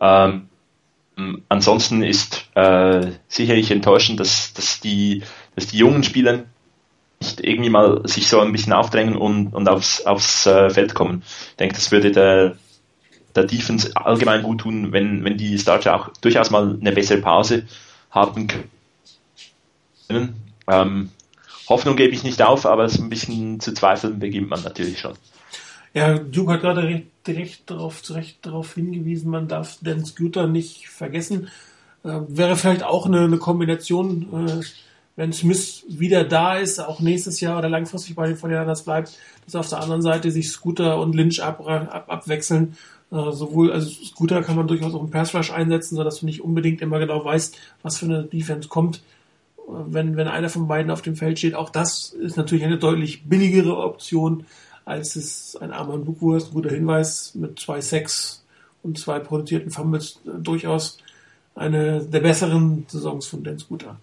Ähm, 0.00 0.48
ansonsten 1.48 2.02
ist 2.02 2.44
äh, 2.54 3.12
sicherlich 3.28 3.70
enttäuschend, 3.70 4.20
dass, 4.20 4.52
dass, 4.54 4.80
die, 4.80 5.22
dass 5.54 5.66
die 5.66 5.78
jungen 5.78 6.04
Spieler 6.04 6.44
nicht 7.22 7.40
irgendwie 7.44 7.70
mal 7.70 8.00
sich 8.04 8.28
so 8.28 8.40
ein 8.40 8.52
bisschen 8.52 8.72
aufdrängen 8.72 9.16
und, 9.16 9.54
und 9.54 9.68
aufs, 9.68 10.04
aufs 10.04 10.46
äh, 10.46 10.70
Feld 10.70 10.94
kommen. 10.94 11.22
Ich 11.50 11.56
denke, 11.56 11.76
das 11.76 11.92
würde 11.92 12.10
der, 12.10 12.56
der 13.36 13.44
Defense 13.44 13.90
allgemein 13.94 14.42
gut 14.42 14.62
tun, 14.62 14.92
wenn, 14.92 15.24
wenn 15.24 15.36
die 15.36 15.56
Starter 15.58 15.94
auch 15.94 16.08
durchaus 16.20 16.50
mal 16.50 16.76
eine 16.80 16.92
bessere 16.92 17.20
Pause 17.20 17.66
haben 18.10 18.48
können. 20.08 20.34
Ähm, 20.68 21.10
Hoffnung 21.68 21.96
gebe 21.96 22.12
ich 22.12 22.24
nicht 22.24 22.42
auf, 22.42 22.66
aber 22.66 22.88
so 22.88 23.02
ein 23.02 23.08
bisschen 23.08 23.60
zu 23.60 23.72
zweifeln 23.72 24.18
beginnt 24.18 24.50
man 24.50 24.62
natürlich 24.62 24.98
schon. 24.98 25.14
Ja, 25.94 26.18
Duke 26.18 26.54
hat 26.54 26.62
gerade 26.62 27.02
direkt 27.26 27.70
darauf, 27.70 28.02
zurecht 28.02 28.38
darauf 28.42 28.74
hingewiesen, 28.74 29.30
man 29.30 29.46
darf 29.46 29.78
den 29.80 30.04
Scooter 30.04 30.46
nicht 30.48 30.88
vergessen. 30.88 31.48
Äh, 32.04 32.18
wäre 32.28 32.56
vielleicht 32.56 32.82
auch 32.82 33.06
eine, 33.06 33.20
eine 33.20 33.38
Kombination, 33.38 34.48
äh, 34.48 34.64
wenn 35.16 35.32
Smith 35.32 35.84
wieder 35.88 36.24
da 36.24 36.56
ist, 36.56 36.80
auch 36.80 37.00
nächstes 37.00 37.40
Jahr 37.40 37.58
oder 37.58 37.68
langfristig 37.68 38.14
bei 38.14 38.26
den 38.26 38.36
Vorderlanders 38.36 38.84
bleibt, 38.84 39.18
dass 39.44 39.56
auf 39.56 39.68
der 39.68 39.80
anderen 39.80 40.02
Seite 40.02 40.30
sich 40.30 40.50
Scooter 40.50 40.98
und 41.00 41.14
Lynch 41.14 41.42
ab, 41.42 41.66
ab, 41.66 42.04
abwechseln. 42.08 42.76
Äh, 43.10 43.32
sowohl, 43.32 43.72
also 43.72 43.90
Scooter 43.90 44.42
kann 44.42 44.56
man 44.56 44.68
durchaus 44.68 44.94
auch 44.94 45.02
im 45.02 45.10
Pass 45.10 45.34
Rush 45.34 45.50
einsetzen, 45.50 45.96
sodass 45.96 46.20
du 46.20 46.26
nicht 46.26 46.42
unbedingt 46.42 46.80
immer 46.80 46.98
genau 46.98 47.24
weißt, 47.24 47.56
was 47.82 47.98
für 47.98 48.06
eine 48.06 48.24
Defense 48.24 48.68
kommt 48.68 49.02
wenn, 49.66 50.16
wenn 50.16 50.28
einer 50.28 50.48
von 50.48 50.68
beiden 50.68 50.90
auf 50.90 51.02
dem 51.02 51.16
Feld 51.16 51.38
steht. 51.38 51.54
Auch 51.54 51.70
das 51.70 52.10
ist 52.10 52.36
natürlich 52.36 52.64
eine 52.64 52.78
deutlich 52.78 53.24
billigere 53.24 53.76
Option, 53.76 54.46
als 54.84 55.16
es 55.16 55.56
ein 55.56 55.72
Armand 55.72 56.04
Buchwurst, 56.04 56.50
ein 56.50 56.54
guter 56.54 56.70
Hinweis, 56.70 57.34
mit 57.34 57.58
zwei 57.58 57.80
Sex 57.80 58.44
und 58.82 58.98
zwei 58.98 59.20
produzierten 59.20 59.70
Fumbles 59.70 60.20
äh, 60.26 60.30
durchaus 60.40 60.98
eine 61.54 62.02
der 62.02 62.20
besseren 62.20 62.86
Saisons 62.88 63.26
von 63.26 63.44
Dan 63.44 63.58
Scooter. 63.58 63.98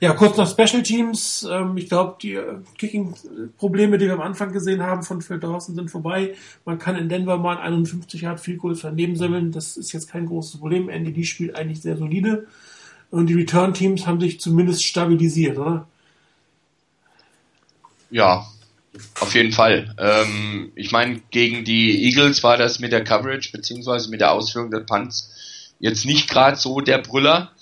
Ja, 0.00 0.12
kurz 0.12 0.36
noch 0.36 0.50
Special 0.50 0.82
Teams. 0.82 1.46
Ähm, 1.50 1.76
ich 1.76 1.88
glaube, 1.88 2.16
die 2.20 2.34
äh, 2.34 2.58
Kicking-Probleme, 2.78 3.98
die 3.98 4.06
wir 4.06 4.14
am 4.14 4.20
Anfang 4.20 4.52
gesehen 4.52 4.82
haben 4.82 5.02
von 5.02 5.22
Phil 5.22 5.38
Dawson, 5.38 5.74
sind 5.74 5.90
vorbei. 5.90 6.34
Man 6.64 6.78
kann 6.78 6.96
in 6.96 7.08
Denver 7.08 7.38
mal 7.38 7.58
51 7.58 8.20
Yard 8.22 8.40
Field 8.40 8.58
Goal 8.58 8.78
daneben 8.80 9.16
sammeln. 9.16 9.52
Das 9.52 9.76
ist 9.76 9.92
jetzt 9.92 10.10
kein 10.10 10.26
großes 10.26 10.60
Problem. 10.60 10.88
Andy 10.88 11.12
Lee 11.12 11.24
spielt 11.24 11.56
eigentlich 11.56 11.80
sehr 11.80 11.96
solide. 11.96 12.46
Und 13.10 13.28
die 13.28 13.34
Return-Teams 13.34 14.06
haben 14.06 14.20
sich 14.20 14.40
zumindest 14.40 14.84
stabilisiert, 14.84 15.58
oder? 15.58 15.86
Ja, 18.10 18.46
auf 19.20 19.34
jeden 19.34 19.52
Fall. 19.52 19.94
Ähm, 19.98 20.72
ich 20.74 20.92
meine, 20.92 21.20
gegen 21.30 21.64
die 21.64 22.04
Eagles 22.04 22.42
war 22.42 22.56
das 22.56 22.78
mit 22.78 22.92
der 22.92 23.04
Coverage 23.04 23.52
beziehungsweise 23.52 24.10
mit 24.10 24.20
der 24.20 24.32
Ausführung 24.32 24.70
der 24.70 24.80
Punts 24.80 25.74
jetzt 25.78 26.06
nicht 26.06 26.28
gerade 26.28 26.56
so 26.56 26.80
der 26.80 26.98
Brüller. 26.98 27.52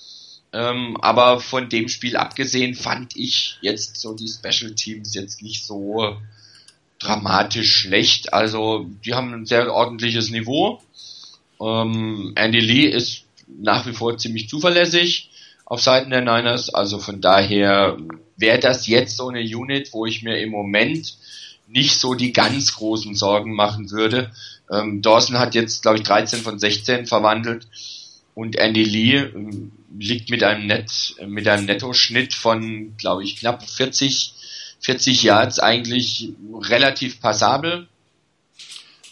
Ähm, 0.54 0.96
aber 1.00 1.40
von 1.40 1.68
dem 1.68 1.88
Spiel 1.88 2.16
abgesehen 2.16 2.76
fand 2.76 3.16
ich 3.16 3.58
jetzt 3.60 4.00
so 4.00 4.14
die 4.14 4.28
Special 4.28 4.72
Teams 4.72 5.12
jetzt 5.12 5.42
nicht 5.42 5.66
so 5.66 6.16
dramatisch 7.00 7.72
schlecht. 7.72 8.32
Also 8.32 8.86
die 9.04 9.14
haben 9.14 9.34
ein 9.34 9.46
sehr 9.46 9.72
ordentliches 9.74 10.30
Niveau. 10.30 10.80
Ähm, 11.60 12.34
Andy 12.36 12.60
Lee 12.60 12.86
ist 12.86 13.24
nach 13.48 13.84
wie 13.86 13.94
vor 13.94 14.16
ziemlich 14.16 14.48
zuverlässig 14.48 15.30
auf 15.64 15.82
Seiten 15.82 16.10
der 16.10 16.20
Niners. 16.20 16.72
Also 16.72 17.00
von 17.00 17.20
daher 17.20 17.96
wäre 18.36 18.60
das 18.60 18.86
jetzt 18.86 19.16
so 19.16 19.30
eine 19.30 19.40
Unit, 19.40 19.92
wo 19.92 20.06
ich 20.06 20.22
mir 20.22 20.38
im 20.38 20.50
Moment 20.50 21.16
nicht 21.66 21.98
so 21.98 22.14
die 22.14 22.32
ganz 22.32 22.76
großen 22.76 23.16
Sorgen 23.16 23.56
machen 23.56 23.90
würde. 23.90 24.30
Ähm, 24.70 25.02
Dawson 25.02 25.36
hat 25.36 25.56
jetzt, 25.56 25.82
glaube 25.82 25.98
ich, 25.98 26.04
13 26.04 26.42
von 26.42 26.60
16 26.60 27.06
verwandelt 27.06 27.66
und 28.36 28.56
Andy 28.56 28.84
Lee 28.84 29.16
ähm, 29.16 29.72
liegt 29.98 30.30
mit 30.30 30.42
einem 30.42 30.66
Net, 30.66 31.14
mit 31.26 31.46
einem 31.48 31.66
Nettoschnitt 31.66 32.34
von, 32.34 32.96
glaube 32.96 33.24
ich, 33.24 33.36
knapp 33.36 33.68
40, 33.68 34.34
40 34.80 35.22
Yards 35.22 35.58
eigentlich 35.58 36.30
relativ 36.62 37.20
passabel. 37.20 37.88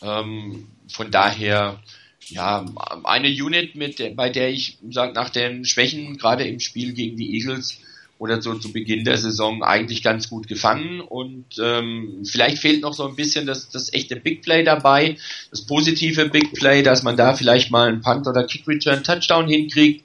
Ähm, 0.03 0.69
von 0.89 1.11
daher, 1.11 1.81
ja, 2.29 2.65
eine 3.05 3.29
Unit, 3.29 3.75
mit, 3.77 4.17
bei 4.17 4.31
der 4.31 4.51
ich 4.51 4.79
sag, 4.91 5.15
nach 5.15 5.31
den 5.31 5.65
Schwächen, 5.65 6.19
gerade 6.19 6.45
im 6.45 6.61
Spiel 6.61 6.93
gegen 6.93 7.17
die 7.17 7.35
Eagles, 7.35 7.79
oder 8.23 8.41
so 8.41 8.55
zu 8.55 8.73
Beginn 8.73 9.03
der 9.03 9.17
Saison 9.17 9.65
eigentlich 9.65 10.01
ganz 10.01 10.29
gut 10.29 10.47
gefangen 10.47 11.01
und 11.01 11.45
ähm, 11.61 12.23
vielleicht 12.25 12.59
fehlt 12.59 12.81
noch 12.81 12.95
so 12.95 13.09
ein 13.09 13.17
bisschen 13.17 13.47
das, 13.47 13.69
das 13.69 13.93
echte 13.93 14.15
Big 14.15 14.43
Play 14.43 14.63
dabei, 14.63 15.17
das 15.51 15.63
positive 15.67 16.29
Big 16.29 16.53
Play, 16.53 16.85
dass 16.85 17.03
man 17.03 17.17
da 17.17 17.35
vielleicht 17.35 17.73
mal 17.73 17.89
einen 17.89 18.01
Punt 18.01 18.29
oder 18.29 18.45
Kick 18.45 18.69
Return 18.69 19.03
Touchdown 19.03 19.49
hinkriegt 19.49 20.05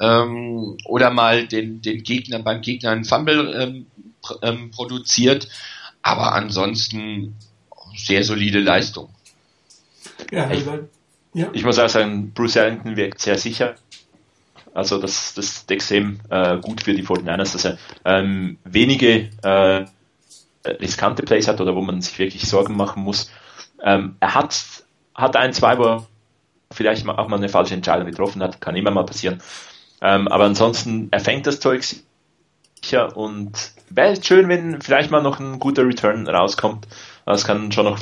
ähm, 0.00 0.76
oder 0.84 1.10
mal 1.10 1.46
den, 1.46 1.80
den 1.80 2.02
Gegner 2.02 2.40
beim 2.40 2.60
Gegner 2.60 2.90
einen 2.90 3.04
Fumble 3.04 3.54
ähm, 3.60 3.86
pr 4.22 4.38
ähm, 4.42 4.70
produziert, 4.70 5.48
aber 6.02 6.34
ansonsten 6.34 7.36
sehr 7.96 8.24
solide 8.24 8.60
Leistung. 8.60 9.08
Ja, 10.30 10.50
ich, 10.50 10.64
ja. 11.34 11.48
ich 11.52 11.64
muss 11.64 11.78
auch 11.78 11.88
sagen, 11.88 12.32
Bruce 12.32 12.56
Ellington 12.56 12.96
wirkt 12.96 13.20
sehr 13.20 13.38
sicher 13.38 13.76
also 14.76 14.98
das, 14.98 15.32
das 15.32 15.46
ist 15.46 15.70
extrem 15.70 16.20
äh, 16.28 16.58
gut 16.58 16.82
für 16.82 16.92
die 16.92 17.02
49ers, 17.02 17.52
dass 17.54 17.64
er 17.64 17.78
ähm, 18.04 18.58
wenige 18.64 19.30
äh, 19.42 19.86
riskante 20.68 21.22
Plays 21.22 21.48
hat 21.48 21.62
oder 21.62 21.74
wo 21.74 21.80
man 21.80 22.02
sich 22.02 22.18
wirklich 22.18 22.46
Sorgen 22.46 22.76
machen 22.76 23.02
muss. 23.02 23.30
Ähm, 23.82 24.16
er 24.20 24.34
hat, 24.34 24.54
hat 25.14 25.34
ein, 25.36 25.54
zwei, 25.54 25.78
wo 25.78 25.84
er 25.84 26.06
vielleicht 26.70 27.08
auch 27.08 27.28
mal 27.28 27.36
eine 27.38 27.48
falsche 27.48 27.72
Entscheidung 27.72 28.06
getroffen 28.06 28.42
hat, 28.42 28.60
kann 28.60 28.76
immer 28.76 28.90
mal 28.90 29.06
passieren. 29.06 29.40
Ähm, 30.06 30.28
aber 30.28 30.44
ansonsten, 30.44 31.08
er 31.10 31.18
fängt 31.18 31.48
das 31.48 31.58
Zeug 31.58 31.82
sicher 32.80 33.16
und 33.16 33.72
wäre 33.90 34.22
schön, 34.22 34.48
wenn 34.48 34.80
vielleicht 34.80 35.10
mal 35.10 35.20
noch 35.20 35.40
ein 35.40 35.58
guter 35.58 35.84
Return 35.84 36.28
rauskommt. 36.28 36.86
Das 37.24 37.44
kann 37.44 37.72
schon 37.72 37.86
noch 37.86 37.98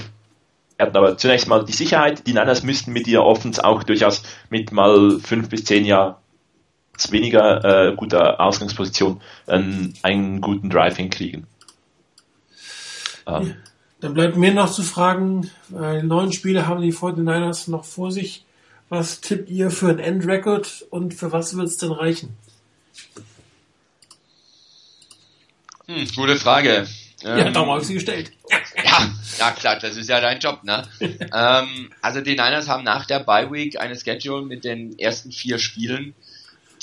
aber 0.76 1.16
zunächst 1.16 1.48
mal 1.48 1.64
die 1.64 1.72
Sicherheit. 1.72 2.26
Die 2.26 2.34
Niners 2.34 2.62
müssten 2.62 2.92
mit 2.92 3.06
ihr 3.06 3.22
Offense 3.22 3.64
auch 3.64 3.84
durchaus 3.84 4.22
mit 4.50 4.70
mal 4.70 5.18
fünf 5.20 5.48
bis 5.48 5.64
zehn 5.64 5.86
Jahren 5.86 6.16
weniger 7.08 7.64
äh, 7.64 7.94
guter 7.94 8.38
Ausgangsposition 8.38 9.22
einen, 9.46 9.94
einen 10.02 10.42
guten 10.42 10.68
Drive 10.68 10.96
hinkriegen. 10.96 11.46
Ähm. 13.26 13.54
Dann 14.00 14.12
bleibt 14.12 14.36
mir 14.36 14.52
noch 14.52 14.70
zu 14.70 14.82
fragen, 14.82 15.50
äh, 15.74 16.02
neun 16.02 16.32
Spiele 16.32 16.66
haben 16.66 16.82
die 16.82 16.92
49ers 16.92 17.70
noch 17.70 17.84
vor 17.84 18.12
sich. 18.12 18.43
Was 18.88 19.20
tippt 19.20 19.50
ihr 19.50 19.70
für 19.70 19.88
ein 19.88 19.98
Endrecord 19.98 20.86
und 20.90 21.14
für 21.14 21.32
was 21.32 21.56
wird 21.56 21.66
es 21.66 21.78
denn 21.78 21.92
reichen? 21.92 22.36
Hm, 25.86 26.06
gute 26.14 26.36
Frage. 26.36 26.86
Ja, 27.22 27.38
ähm, 27.38 27.54
darum 27.54 27.70
habe 27.70 27.80
ich 27.80 27.86
sie 27.86 27.94
gestellt. 27.94 28.32
Ja, 28.84 29.10
ja 29.38 29.50
klar, 29.52 29.78
das 29.78 29.96
ist 29.96 30.08
ja 30.08 30.20
dein 30.20 30.38
Job, 30.38 30.62
ne? 30.64 30.86
ähm, 31.00 31.90
also 32.02 32.20
die 32.20 32.32
Niners 32.32 32.68
haben 32.68 32.84
nach 32.84 33.06
der 33.06 33.20
Bye 33.20 33.50
Week 33.50 33.80
eine 33.80 33.98
Schedule 33.98 34.44
mit 34.44 34.64
den 34.64 34.98
ersten 34.98 35.32
vier 35.32 35.58
Spielen 35.58 36.14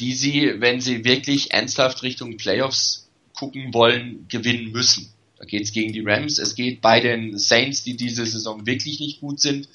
die 0.02 0.14
sie, 0.14 0.56
wenn 0.57 0.82
sie 0.82 1.06
wirklich 1.06 1.52
ernsthaft 1.52 2.02
Richtung 2.02 2.38
Playoffs 2.38 3.07
gucken 3.36 3.72
wollen, 3.73 4.26
gewinnen 4.28 4.72
müssen. 4.72 5.14
Da 5.41 5.47
geht 5.47 5.63
es 5.63 5.72
gegen 5.72 5.91
die 5.91 6.03
Rams, 6.05 6.38
es 6.38 6.53
geht 6.53 6.81
bei 6.81 6.99
den 6.99 7.35
Saints, 7.35 7.81
die 7.81 7.97
diese 7.97 8.27
Saison 8.27 8.68
wirklich 8.68 8.99
nicht 8.99 9.22
gut 9.22 9.39
sind. 9.39 9.68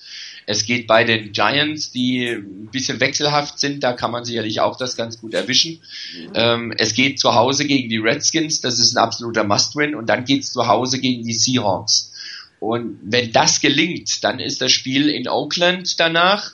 Es 0.47 0.65
geht 0.65 0.87
bei 0.87 1.03
den 1.03 1.33
Giants, 1.33 1.91
die 1.91 2.29
ein 2.29 2.69
bisschen 2.71 3.01
wechselhaft 3.01 3.59
sind, 3.59 3.83
da 3.83 3.93
kann 3.93 4.13
man 4.13 4.25
sicherlich 4.25 4.61
auch 4.61 4.77
das 4.77 4.97
ganz 4.97 5.21
gut 5.21 5.35
erwischen. 5.35 5.81
Mhm. 6.15 6.33
Ähm, 6.35 6.75
es 6.79 6.95
geht 6.95 7.19
zu 7.19 7.35
Hause 7.35 7.65
gegen 7.65 7.89
die 7.89 7.99
Redskins, 7.99 8.61
das 8.61 8.79
ist 8.79 8.95
ein 8.95 9.03
absoluter 9.03 9.43
Must-Win. 9.43 9.97
Und 9.97 10.07
dann 10.07 10.25
geht 10.25 10.45
es 10.45 10.53
zu 10.53 10.69
Hause 10.69 11.01
gegen 11.01 11.25
die 11.25 11.35
Seahawks. 11.35 12.13
Und 12.61 13.01
wenn 13.03 13.33
das 13.33 13.61
gelingt, 13.61 14.23
dann 14.23 14.39
ist 14.39 14.61
das 14.61 14.71
Spiel 14.71 15.09
in 15.09 15.27
Oakland 15.27 15.99
danach 15.99 16.53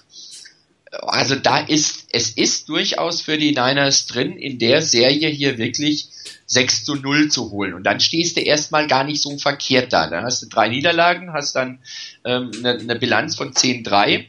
also 1.01 1.36
da 1.36 1.59
ist, 1.59 2.09
es 2.12 2.31
ist 2.31 2.69
durchaus 2.69 3.23
für 3.23 3.39
die 3.39 3.52
Niners 3.52 4.06
drin, 4.06 4.36
in 4.36 4.59
der 4.59 4.82
Serie 4.82 5.28
hier 5.28 5.56
wirklich 5.59 6.09
6 6.47 6.85
zu 6.85 6.97
0 6.97 7.31
zu 7.31 7.51
holen. 7.51 7.74
Und 7.74 7.85
dann 7.85 8.01
stehst 8.01 8.36
du 8.36 8.40
erstmal 8.40 8.86
gar 8.86 9.05
nicht 9.05 9.23
so 9.23 9.36
verkehrt 9.39 9.93
da. 9.93 10.09
Dann 10.09 10.24
hast 10.24 10.43
du 10.43 10.48
drei 10.48 10.69
Niederlagen, 10.69 11.32
hast 11.32 11.56
dann 11.56 11.78
ähm, 12.24 12.51
eine, 12.59 12.78
eine 12.78 12.97
Bilanz 12.97 13.36
von 13.36 13.52
10-3 13.52 14.27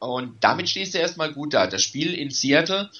und 0.00 0.32
damit 0.40 0.68
stehst 0.68 0.94
du 0.94 0.98
erstmal 0.98 1.32
gut 1.32 1.54
da. 1.54 1.66
Das 1.66 1.82
Spiel 1.82 2.14
in 2.14 2.30
Seattle 2.30 2.90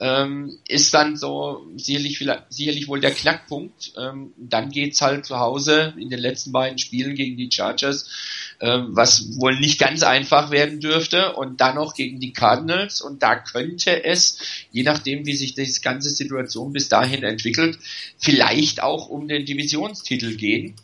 ähm, 0.00 0.58
ist 0.66 0.92
dann 0.92 1.16
so 1.16 1.66
sicherlich, 1.76 2.24
sicherlich 2.50 2.88
wohl 2.88 3.00
der 3.00 3.12
Knackpunkt. 3.12 3.92
Ähm, 3.96 4.32
dann 4.36 4.70
geht's 4.70 5.00
halt 5.00 5.24
zu 5.24 5.38
Hause 5.38 5.94
in 5.96 6.10
den 6.10 6.18
letzten 6.18 6.52
beiden 6.52 6.78
Spielen 6.78 7.14
gegen 7.14 7.36
die 7.36 7.50
Chargers, 7.50 8.08
ähm, 8.47 8.47
was 8.60 9.38
wohl 9.38 9.58
nicht 9.58 9.78
ganz 9.78 10.02
einfach 10.02 10.50
werden 10.50 10.80
dürfte. 10.80 11.34
Und 11.34 11.60
dann 11.60 11.76
noch 11.76 11.94
gegen 11.94 12.20
die 12.20 12.32
Cardinals. 12.32 13.00
Und 13.00 13.22
da 13.22 13.36
könnte 13.36 14.04
es, 14.04 14.38
je 14.72 14.82
nachdem, 14.82 15.26
wie 15.26 15.36
sich 15.36 15.54
diese 15.54 15.80
ganze 15.80 16.10
Situation 16.10 16.72
bis 16.72 16.88
dahin 16.88 17.22
entwickelt, 17.22 17.78
vielleicht 18.18 18.82
auch 18.82 19.08
um 19.08 19.28
den 19.28 19.44
Divisionstitel 19.44 20.36
gehen. 20.36 20.74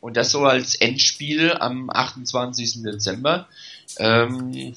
Und 0.00 0.16
das 0.16 0.30
so 0.30 0.44
als 0.44 0.74
Endspiel 0.74 1.52
am 1.52 1.90
28. 1.90 2.82
Dezember. 2.82 3.48
Ähm, 3.98 4.74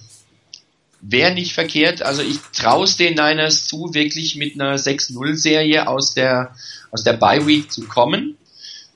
wäre 1.04 1.34
nicht 1.34 1.54
verkehrt. 1.54 2.02
Also 2.02 2.22
ich 2.22 2.38
traue 2.54 2.88
den 2.98 3.16
Niners 3.16 3.66
zu, 3.66 3.94
wirklich 3.94 4.36
mit 4.36 4.56
einer 4.56 4.78
6-0-Serie 4.78 5.88
aus 5.88 6.14
der, 6.14 6.56
aus 6.92 7.04
der 7.04 7.14
Bye 7.14 7.46
Week 7.46 7.72
zu 7.72 7.88
kommen. 7.88 8.38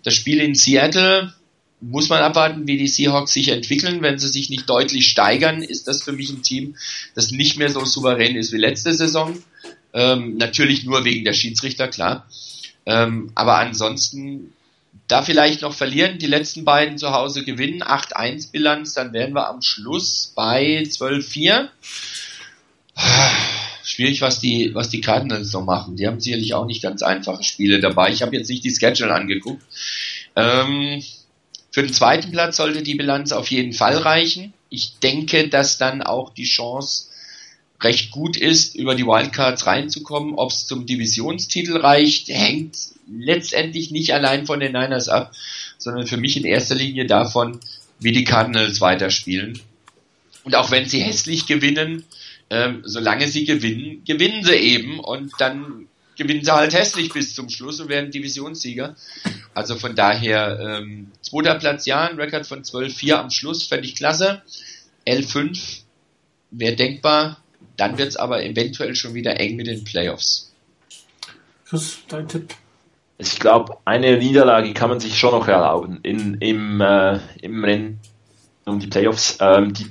Das 0.03 0.15
Spiel 0.15 0.39
in 0.39 0.55
Seattle 0.55 1.33
muss 1.79 2.09
man 2.09 2.21
abwarten, 2.21 2.67
wie 2.67 2.77
die 2.77 2.87
Seahawks 2.87 3.33
sich 3.33 3.49
entwickeln. 3.49 4.01
Wenn 4.01 4.19
sie 4.19 4.29
sich 4.29 4.49
nicht 4.49 4.69
deutlich 4.69 5.09
steigern, 5.09 5.61
ist 5.61 5.87
das 5.87 6.03
für 6.03 6.11
mich 6.11 6.29
ein 6.29 6.41
Team, 6.41 6.75
das 7.13 7.31
nicht 7.31 7.57
mehr 7.57 7.69
so 7.69 7.85
souverän 7.85 8.35
ist 8.35 8.51
wie 8.51 8.57
letzte 8.57 8.93
Saison. 8.93 9.37
Ähm, 9.93 10.37
natürlich 10.37 10.85
nur 10.85 11.05
wegen 11.05 11.23
der 11.23 11.33
Schiedsrichter, 11.33 11.87
klar. 11.87 12.27
Ähm, 12.85 13.31
aber 13.35 13.57
ansonsten 13.57 14.53
da 15.07 15.21
vielleicht 15.21 15.61
noch 15.61 15.73
verlieren, 15.73 16.19
die 16.19 16.27
letzten 16.27 16.65
beiden 16.65 16.97
zu 16.97 17.11
Hause 17.11 17.43
gewinnen, 17.43 17.81
8-1 17.81 18.51
Bilanz, 18.51 18.93
dann 18.93 19.13
wären 19.13 19.33
wir 19.33 19.47
am 19.47 19.61
Schluss 19.61 20.33
bei 20.35 20.83
12-4. 20.83 21.69
Schwierig, 23.83 24.21
was 24.21 24.39
die, 24.39 24.71
was 24.73 24.89
die 24.89 24.99
Cardinals 24.99 25.53
noch 25.53 25.63
machen. 25.63 25.95
Die 25.95 26.07
haben 26.07 26.19
sicherlich 26.19 26.53
auch 26.53 26.65
nicht 26.65 26.81
ganz 26.81 27.03
einfache 27.03 27.43
Spiele 27.43 27.79
dabei. 27.79 28.11
Ich 28.11 28.21
habe 28.21 28.35
jetzt 28.35 28.49
nicht 28.49 28.63
die 28.63 28.75
Schedule 28.75 29.13
angeguckt. 29.13 29.63
Ähm, 30.35 31.01
für 31.77 31.83
den 31.83 31.93
zweiten 31.93 32.31
Platz 32.31 32.57
sollte 32.57 32.81
die 32.81 32.95
Bilanz 32.95 33.31
auf 33.31 33.51
jeden 33.51 33.71
Fall 33.71 33.97
reichen. 33.97 34.51
Ich 34.71 34.97
denke, 34.97 35.47
dass 35.47 35.77
dann 35.77 36.01
auch 36.01 36.33
die 36.33 36.45
Chance 36.45 37.09
recht 37.81 38.09
gut 38.09 38.35
ist, 38.35 38.73
über 38.73 38.95
die 38.95 39.05
Wildcards 39.05 39.67
reinzukommen. 39.67 40.33
Ob 40.33 40.49
es 40.49 40.65
zum 40.65 40.87
Divisionstitel 40.87 41.77
reicht, 41.77 42.29
hängt 42.29 42.75
letztendlich 43.07 43.91
nicht 43.91 44.11
allein 44.11 44.47
von 44.47 44.59
den 44.59 44.71
Niners 44.71 45.07
ab, 45.07 45.35
sondern 45.77 46.07
für 46.07 46.17
mich 46.17 46.35
in 46.35 46.45
erster 46.45 46.73
Linie 46.73 47.05
davon, 47.05 47.59
wie 47.99 48.11
die 48.11 48.23
Cardinals 48.23 48.81
weiterspielen. 48.81 49.59
Und 50.45 50.55
auch 50.55 50.71
wenn 50.71 50.89
sie 50.89 51.01
hässlich 51.01 51.45
gewinnen, 51.45 52.05
ähm, 52.49 52.81
solange 52.85 53.27
sie 53.27 53.45
gewinnen, 53.45 54.03
gewinnen 54.03 54.43
sie 54.43 54.55
eben 54.55 54.99
und 54.99 55.31
dann 55.37 55.87
gewinnen 56.17 56.43
sie 56.43 56.51
halt 56.51 56.73
hässlich 56.73 57.13
bis 57.13 57.35
zum 57.35 57.49
Schluss 57.49 57.79
und 57.79 57.89
werden 57.89 58.09
Divisionssieger. 58.09 58.95
Also 59.57 59.73
von 59.73 59.95
daher, 59.95 60.59
ähm, 60.59 61.11
zweiter 61.19 61.55
Platz 61.55 61.87
ja, 61.87 62.03
ein 62.03 62.19
Rekord 62.19 62.45
von 62.45 62.61
12-4 62.61 63.13
am 63.15 63.31
Schluss, 63.31 63.63
fände 63.63 63.87
ich 63.87 63.95
klasse. 63.95 64.43
L5 65.07 65.79
wäre 66.51 66.75
denkbar, 66.75 67.37
dann 67.75 67.97
wird 67.97 68.09
es 68.09 68.17
aber 68.17 68.43
eventuell 68.43 68.93
schon 68.93 69.15
wieder 69.15 69.39
eng 69.39 69.55
mit 69.55 69.65
den 69.65 69.83
Playoffs. 69.83 70.53
Chris, 71.65 71.97
dein 72.07 72.27
Tipp? 72.27 72.53
Ich 73.17 73.39
glaube, 73.39 73.77
eine 73.83 74.19
Niederlage 74.19 74.75
kann 74.75 74.89
man 74.89 74.99
sich 74.99 75.17
schon 75.17 75.31
noch 75.31 75.47
erlauben 75.47 76.01
in, 76.03 76.35
im, 76.35 76.79
äh, 76.79 77.17
im 77.41 77.63
Rennen 77.63 77.99
um 78.65 78.77
die 78.79 78.85
Playoffs. 78.85 79.39
Ähm, 79.41 79.73
die 79.73 79.87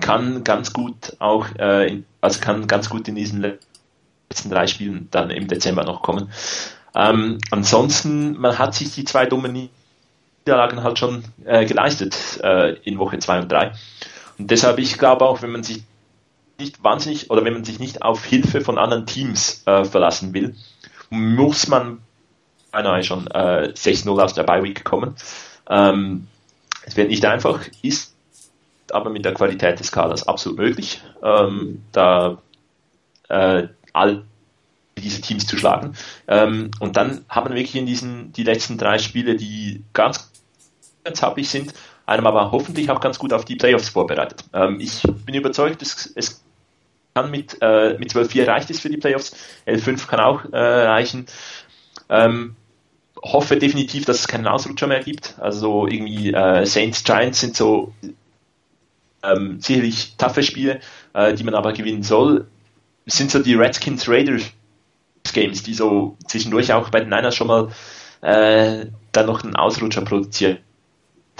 kann 0.00 0.42
ganz 0.42 0.72
gut 0.72 1.14
auch, 1.20 1.54
äh, 1.54 2.02
also 2.20 2.40
kann 2.40 2.66
ganz 2.66 2.90
gut 2.90 3.06
in 3.06 3.14
diesen 3.14 3.42
letzten 3.42 4.50
drei 4.50 4.66
Spielen 4.66 5.06
dann 5.12 5.30
im 5.30 5.46
Dezember 5.46 5.84
noch 5.84 6.02
kommen. 6.02 6.32
Ähm, 6.94 7.38
ansonsten, 7.50 8.38
man 8.38 8.58
hat 8.58 8.74
sich 8.74 8.94
die 8.94 9.04
zwei 9.04 9.26
dummen 9.26 9.68
Niederlagen 10.46 10.82
halt 10.82 10.98
schon 10.98 11.24
äh, 11.44 11.64
geleistet 11.64 12.16
äh, 12.42 12.74
in 12.84 12.98
Woche 12.98 13.18
2 13.18 13.40
und 13.40 13.52
3. 13.52 13.72
Und 14.38 14.50
deshalb, 14.50 14.78
ich 14.78 14.98
glaube 14.98 15.24
auch, 15.24 15.42
wenn 15.42 15.52
man 15.52 15.62
sich 15.62 15.82
nicht 16.58 16.82
wahnsinnig 16.84 17.30
oder 17.30 17.44
wenn 17.44 17.52
man 17.52 17.64
sich 17.64 17.78
nicht 17.80 18.02
auf 18.02 18.24
Hilfe 18.24 18.60
von 18.60 18.78
anderen 18.78 19.06
Teams 19.06 19.62
äh, 19.66 19.84
verlassen 19.84 20.32
will, 20.34 20.54
muss 21.10 21.66
man 21.66 21.98
beinahe 22.70 23.02
schon 23.02 23.26
äh, 23.28 23.72
6-0 23.74 24.22
aus 24.22 24.34
der 24.34 24.44
Bye-Week 24.44 24.84
kommen. 24.84 25.14
Ähm, 25.68 26.28
es 26.84 26.96
wird 26.96 27.08
nicht 27.08 27.24
einfach, 27.24 27.60
ist 27.82 28.14
aber 28.90 29.10
mit 29.10 29.24
der 29.24 29.34
Qualität 29.34 29.80
des 29.80 29.90
Kaders 29.90 30.28
absolut 30.28 30.58
möglich, 30.58 31.02
ähm, 31.22 31.82
da 31.92 32.38
äh, 33.28 33.68
all 33.92 34.24
diese 34.98 35.20
Teams 35.20 35.46
zu 35.46 35.56
schlagen. 35.56 35.94
Ähm, 36.28 36.70
und 36.80 36.96
dann 36.96 37.24
haben 37.28 37.50
wir 37.50 37.56
wirklich 37.56 37.76
in 37.76 37.86
diesen 37.86 38.32
die 38.32 38.44
letzten 38.44 38.78
drei 38.78 38.98
Spiele, 38.98 39.36
die 39.36 39.82
ganz, 39.92 40.30
ganz 41.04 41.22
happig 41.22 41.48
sind, 41.48 41.74
einem 42.06 42.26
aber 42.26 42.52
hoffentlich 42.52 42.90
auch 42.90 43.00
ganz 43.00 43.18
gut 43.18 43.32
auf 43.32 43.44
die 43.44 43.56
Playoffs 43.56 43.88
vorbereitet. 43.88 44.44
Ähm, 44.52 44.78
ich 44.80 45.02
bin 45.02 45.34
überzeugt, 45.34 45.82
es, 45.82 46.12
es 46.14 46.42
kann 47.14 47.30
mit, 47.30 47.58
äh, 47.60 47.96
mit 47.98 48.12
12-4 48.12 48.46
reicht 48.46 48.70
es 48.70 48.80
für 48.80 48.88
die 48.88 48.96
Playoffs, 48.96 49.34
L5 49.66 50.06
kann 50.06 50.20
auch 50.20 50.44
äh, 50.52 50.58
reichen. 50.58 51.26
Ähm, 52.08 52.56
hoffe 53.22 53.56
definitiv, 53.56 54.04
dass 54.04 54.20
es 54.20 54.28
keinen 54.28 54.46
Ausrutscher 54.46 54.86
mehr 54.86 55.02
gibt. 55.02 55.34
Also 55.38 55.86
irgendwie 55.86 56.32
äh, 56.32 56.66
Saints 56.66 57.04
Giants 57.04 57.40
sind 57.40 57.56
so 57.56 57.92
ähm, 59.22 59.60
sicherlich 59.60 60.16
taffe 60.16 60.42
Spiele, 60.42 60.80
äh, 61.14 61.32
die 61.34 61.44
man 61.44 61.54
aber 61.54 61.72
gewinnen 61.72 62.02
soll. 62.02 62.46
Sind 63.06 63.30
so 63.30 63.38
die 63.38 63.54
Redskins 63.54 64.08
Raiders 64.08 64.42
Games, 65.32 65.62
die 65.62 65.74
so 65.74 66.16
zwischendurch 66.26 66.72
auch 66.72 66.90
bei 66.90 67.00
den 67.00 67.08
Niners 67.08 67.34
schon 67.34 67.46
mal 67.46 67.68
äh, 68.20 68.86
dann 69.12 69.26
noch 69.26 69.42
einen 69.42 69.56
Ausrutscher 69.56 70.02
produziert 70.02 70.60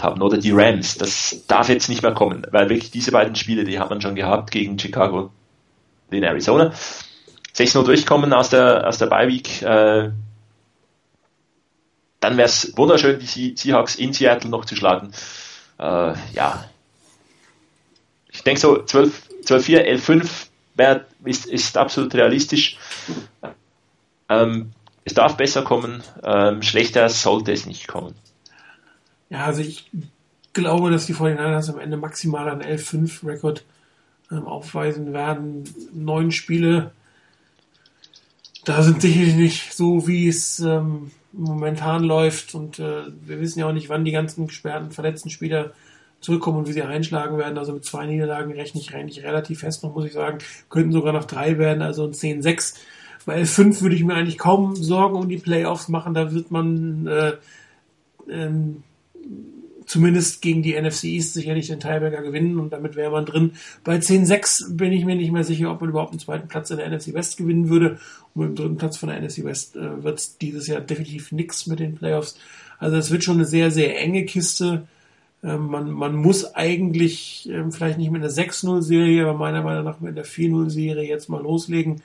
haben. 0.01 0.23
Oder 0.23 0.39
die 0.39 0.51
Rams. 0.53 0.97
Das 0.97 1.45
darf 1.47 1.69
jetzt 1.69 1.89
nicht 1.89 2.03
mehr 2.03 2.13
kommen, 2.13 2.47
weil 2.51 2.69
wirklich 2.69 2.91
diese 2.91 3.13
beiden 3.13 3.37
Spiele, 3.37 3.65
die 3.65 3.79
hat 3.79 3.91
man 3.91 4.01
schon 4.01 4.15
gehabt 4.15 4.51
gegen 4.51 4.79
Chicago 4.79 5.31
in 6.11 6.23
Arizona. 6.23 6.73
6-0 7.55 7.85
durchkommen 7.85 8.33
aus 8.33 8.51
der, 8.51 8.87
aus 8.87 8.99
der 8.99 9.07
Bye-Week. 9.07 9.63
Äh, 9.63 10.11
dann 12.21 12.37
wäre 12.37 12.49
es 12.49 12.77
wunderschön, 12.77 13.19
die 13.19 13.55
Seahawks 13.57 13.97
in 13.97 14.13
Seattle 14.13 14.51
noch 14.51 14.65
zu 14.65 14.75
schlagen. 14.77 15.13
Äh, 15.79 16.15
ja, 16.33 16.65
ich 18.33 18.43
denke 18.43 18.61
so 18.61 18.83
12, 18.83 19.45
12 19.45 19.65
4, 19.65 19.87
11, 19.87 20.05
5 20.05 20.51
wär, 20.75 21.05
ist, 21.25 21.47
ist 21.47 21.77
absolut 21.77 22.15
realistisch. 22.15 22.79
Ähm, 24.43 24.71
es 25.05 25.15
darf 25.15 25.37
besser 25.37 25.63
kommen, 25.63 26.03
ähm, 26.23 26.63
schlechter 26.63 27.09
sollte 27.09 27.53
es 27.53 27.67
nicht 27.67 27.89
kommen. 27.89 28.15
Ja, 29.29 29.45
also 29.45 29.61
ich 29.61 29.91
glaube, 30.53 30.91
dass 30.91 31.07
die 31.07 31.15
49ers 31.15 31.71
am 31.71 31.79
Ende 31.79 31.97
maximal 31.97 32.49
einen 32.49 32.63
11-5-Rekord 32.63 33.65
ähm, 34.31 34.47
aufweisen 34.47 35.13
werden. 35.13 35.65
Neun 35.93 36.31
Spiele, 36.31 36.93
da 38.65 38.83
sind 38.83 39.03
sicherlich 39.03 39.35
nicht 39.35 39.75
so, 39.75 40.07
wie 40.07 40.29
es 40.29 40.61
ähm, 40.61 41.11
momentan 41.33 42.05
läuft. 42.05 42.55
Und 42.55 42.79
äh, 42.79 43.03
wir 43.25 43.41
wissen 43.41 43.59
ja 43.59 43.69
auch 43.69 43.73
nicht, 43.73 43.89
wann 43.89 44.05
die 44.05 44.13
ganzen 44.13 44.47
gesperrten, 44.47 44.91
verletzten 44.91 45.29
Spieler 45.29 45.73
zurückkommen 46.21 46.59
und 46.59 46.69
wie 46.69 46.73
sie 46.73 46.83
einschlagen 46.83 47.37
werden. 47.37 47.59
Also 47.59 47.73
mit 47.73 47.85
zwei 47.85 48.07
Niederlagen 48.07 48.53
rechne 48.53 48.81
ich 48.81 48.95
eigentlich 48.95 49.23
relativ 49.23 49.61
fest 49.61 49.83
noch, 49.83 49.95
muss 49.95 50.07
ich 50.07 50.15
sagen. 50.15 50.39
Könnten 50.71 50.93
sogar 50.93 51.13
noch 51.13 51.27
drei 51.27 51.59
werden, 51.59 51.83
also 51.83 52.05
ein 52.05 52.13
10-6. 52.13 52.77
Bei 53.27 53.41
L5 53.41 53.81
würde 53.81 53.97
ich 53.97 54.05
mir 54.05 54.15
eigentlich 54.15 54.39
kaum 54.39 54.77
Sorgen 54.77 55.17
um 55.17 55.29
die 55.29 55.39
Playoffs 55.39 55.89
machen. 55.89 56.15
Da 56.15 56.33
wird 56.33 56.51
man 56.51 57.07
äh, 57.07 57.33
ähm, 58.31 58.83
zumindest 59.87 60.43
gegen 60.43 60.63
die 60.63 60.81
NFC 60.81 61.05
East 61.05 61.35
sicherlich 61.35 61.69
den 61.69 61.81
Tiebreaker 61.81 62.23
gewinnen 62.23 62.59
und 62.59 62.73
damit 62.73 62.97
wäre 62.97 63.11
man 63.11 63.27
drin. 63.27 63.53
Bei 63.83 63.97
10-6 63.97 64.77
bin 64.77 64.93
ich 64.93 65.05
mir 65.05 65.17
nicht 65.17 65.33
mehr 65.33 65.45
sicher, 65.45 65.71
ob 65.71 65.81
man 65.81 65.91
überhaupt 65.91 66.13
einen 66.13 66.21
zweiten 66.21 66.49
Platz 66.49 66.71
in 66.71 66.79
der 66.79 66.89
NFC 66.89 67.15
West 67.15 67.37
gewinnen 67.37 67.69
würde. 67.69 67.99
Und 68.35 68.41
mit 68.41 68.49
dem 68.51 68.57
dritten 68.57 68.77
Platz 68.77 68.97
von 68.97 69.09
der 69.09 69.21
NFC 69.21 69.45
West 69.45 69.77
äh, 69.77 70.03
wird 70.03 70.19
es 70.19 70.39
dieses 70.39 70.67
Jahr 70.67 70.81
definitiv 70.81 71.33
nichts 71.33 71.67
mit 71.67 71.81
den 71.81 71.97
Playoffs. 71.97 72.37
Also 72.79 72.97
es 72.97 73.11
wird 73.11 73.25
schon 73.25 73.37
eine 73.37 73.45
sehr, 73.45 73.71
sehr 73.71 74.01
enge 74.01 74.25
Kiste. 74.25 74.87
Ähm, 75.43 75.67
man, 75.67 75.91
man 75.91 76.15
muss 76.15 76.55
eigentlich 76.55 77.49
ähm, 77.51 77.71
vielleicht 77.71 77.99
nicht 77.99 78.11
mit 78.11 78.23
einer 78.23 78.33
6-0-Serie, 78.33 79.23
aber 79.23 79.39
meiner 79.39 79.63
Meinung 79.63 79.85
nach 79.85 80.01
mit 80.01 80.17
einer 80.17 80.27
4-0-Serie 80.27 81.07
jetzt 81.07 81.29
mal 81.29 81.43
loslegen. 81.43 82.03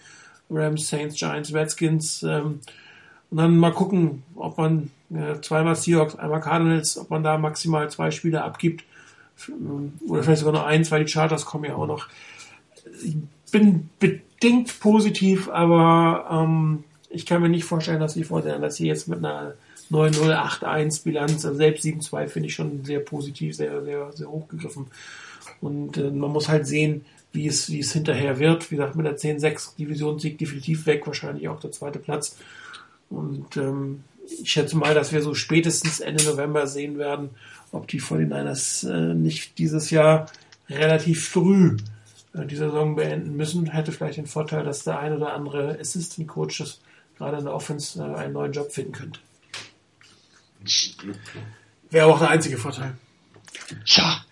Rams, 0.50 0.88
Saints, 0.88 1.16
Giants, 1.16 1.54
Redskins. 1.54 2.24
Ähm, 2.24 2.60
und 3.32 3.38
dann 3.38 3.58
mal 3.58 3.74
gucken, 3.74 4.24
ob 4.36 4.58
man 4.58 4.92
äh, 5.14 5.40
zweimal 5.42 5.76
Seahawks, 5.76 6.16
einmal 6.16 6.42
Cardinals, 6.42 6.98
ob 6.98 7.10
man 7.10 7.24
da 7.24 7.38
maximal 7.38 7.90
zwei 7.90 8.12
Spiele 8.12 8.44
abgibt. 8.44 8.84
Oder 10.08 10.24
vielleicht 10.24 10.40
sogar 10.40 10.54
nur 10.54 10.66
eins, 10.66 10.92
weil 10.92 11.06
die 11.06 11.12
Charters 11.12 11.46
kommen 11.46 11.66
ja 11.66 11.76
auch 11.76 11.88
noch. 11.88 12.08
Ich 13.04 13.16
bin 13.52 13.90
bedingt 14.00 14.80
positiv, 14.80 15.50
aber 15.50 16.28
ähm, 16.30 16.84
ich 17.10 17.26
kann 17.26 17.42
mir 17.42 17.50
nicht 17.50 17.64
vorstellen, 17.64 18.00
dass 18.00 18.16
die 18.16 18.24
Vorteile, 18.24 18.60
dass 18.60 18.76
sie 18.76 18.88
jetzt 18.88 19.08
mit 19.08 19.20
einer 19.20 19.54
9-0-8-1 19.92 21.04
Bilanz, 21.04 21.46
also 21.46 21.58
selbst 21.58 21.84
7-2 21.84 22.28
finde 22.28 22.48
ich 22.48 22.56
schon 22.56 22.84
sehr 22.86 23.00
positiv, 23.00 23.56
sehr, 23.56 23.84
sehr, 23.84 24.12
sehr 24.12 24.30
hochgegriffen. 24.30 24.88
Und 25.62 25.98
äh, 25.98 26.12
man 26.12 26.32
muss 26.32 26.48
halt 26.48 26.68
sehen, 26.68 27.06
wie 27.32 27.48
es, 27.48 27.70
wie 27.70 27.80
es 27.80 27.94
hinterher 27.94 28.40
wird. 28.40 28.70
Wie 28.72 28.76
gesagt, 28.76 28.96
mit 28.96 29.06
der 29.06 29.18
10-6 29.18 29.76
Divisionssieg 29.78 30.38
definitiv 30.38 30.86
weg, 30.86 31.06
wahrscheinlich 31.06 31.48
auch 31.48 31.60
der 31.60 31.72
zweite 31.72 32.00
Platz. 32.00 32.38
Und 33.10 33.58
ähm, 33.58 34.04
ich 34.42 34.52
schätze 34.52 34.78
mal, 34.78 34.94
dass 34.94 35.12
wir 35.12 35.22
so 35.22 35.34
spätestens 35.34 36.00
Ende 36.00 36.24
November 36.24 36.68
sehen 36.68 36.98
werden, 36.98 37.32
ob 37.72 37.88
die 37.88 38.02
49ers 38.02 38.90
äh, 38.90 39.14
nicht 39.14 39.58
dieses 39.58 39.90
Jahr 39.90 40.28
relativ 40.70 41.30
früh 41.30 41.78
äh, 42.34 42.46
die 42.46 42.56
Saison 42.56 42.96
beenden 42.96 43.36
müssen. 43.36 43.72
Hätte 43.72 43.92
vielleicht 43.92 44.18
den 44.18 44.28
Vorteil, 44.28 44.64
dass 44.64 44.84
der 44.84 45.00
ein 45.00 45.14
oder 45.14 45.34
andere 45.34 45.80
Assistant 45.80 46.28
Coaches 46.28 46.82
gerade 47.18 47.38
in 47.38 47.46
der 47.46 47.54
Offense 47.54 48.02
äh, 48.02 48.16
einen 48.16 48.34
neuen 48.34 48.54
Job 48.54 48.72
finden 48.72 48.92
könnte. 48.92 49.20
Wäre 51.90 52.08
auch 52.08 52.20
der 52.20 52.30
einzige 52.30 52.58
Vorteil. 52.58 52.96
Ja. 53.86 54.24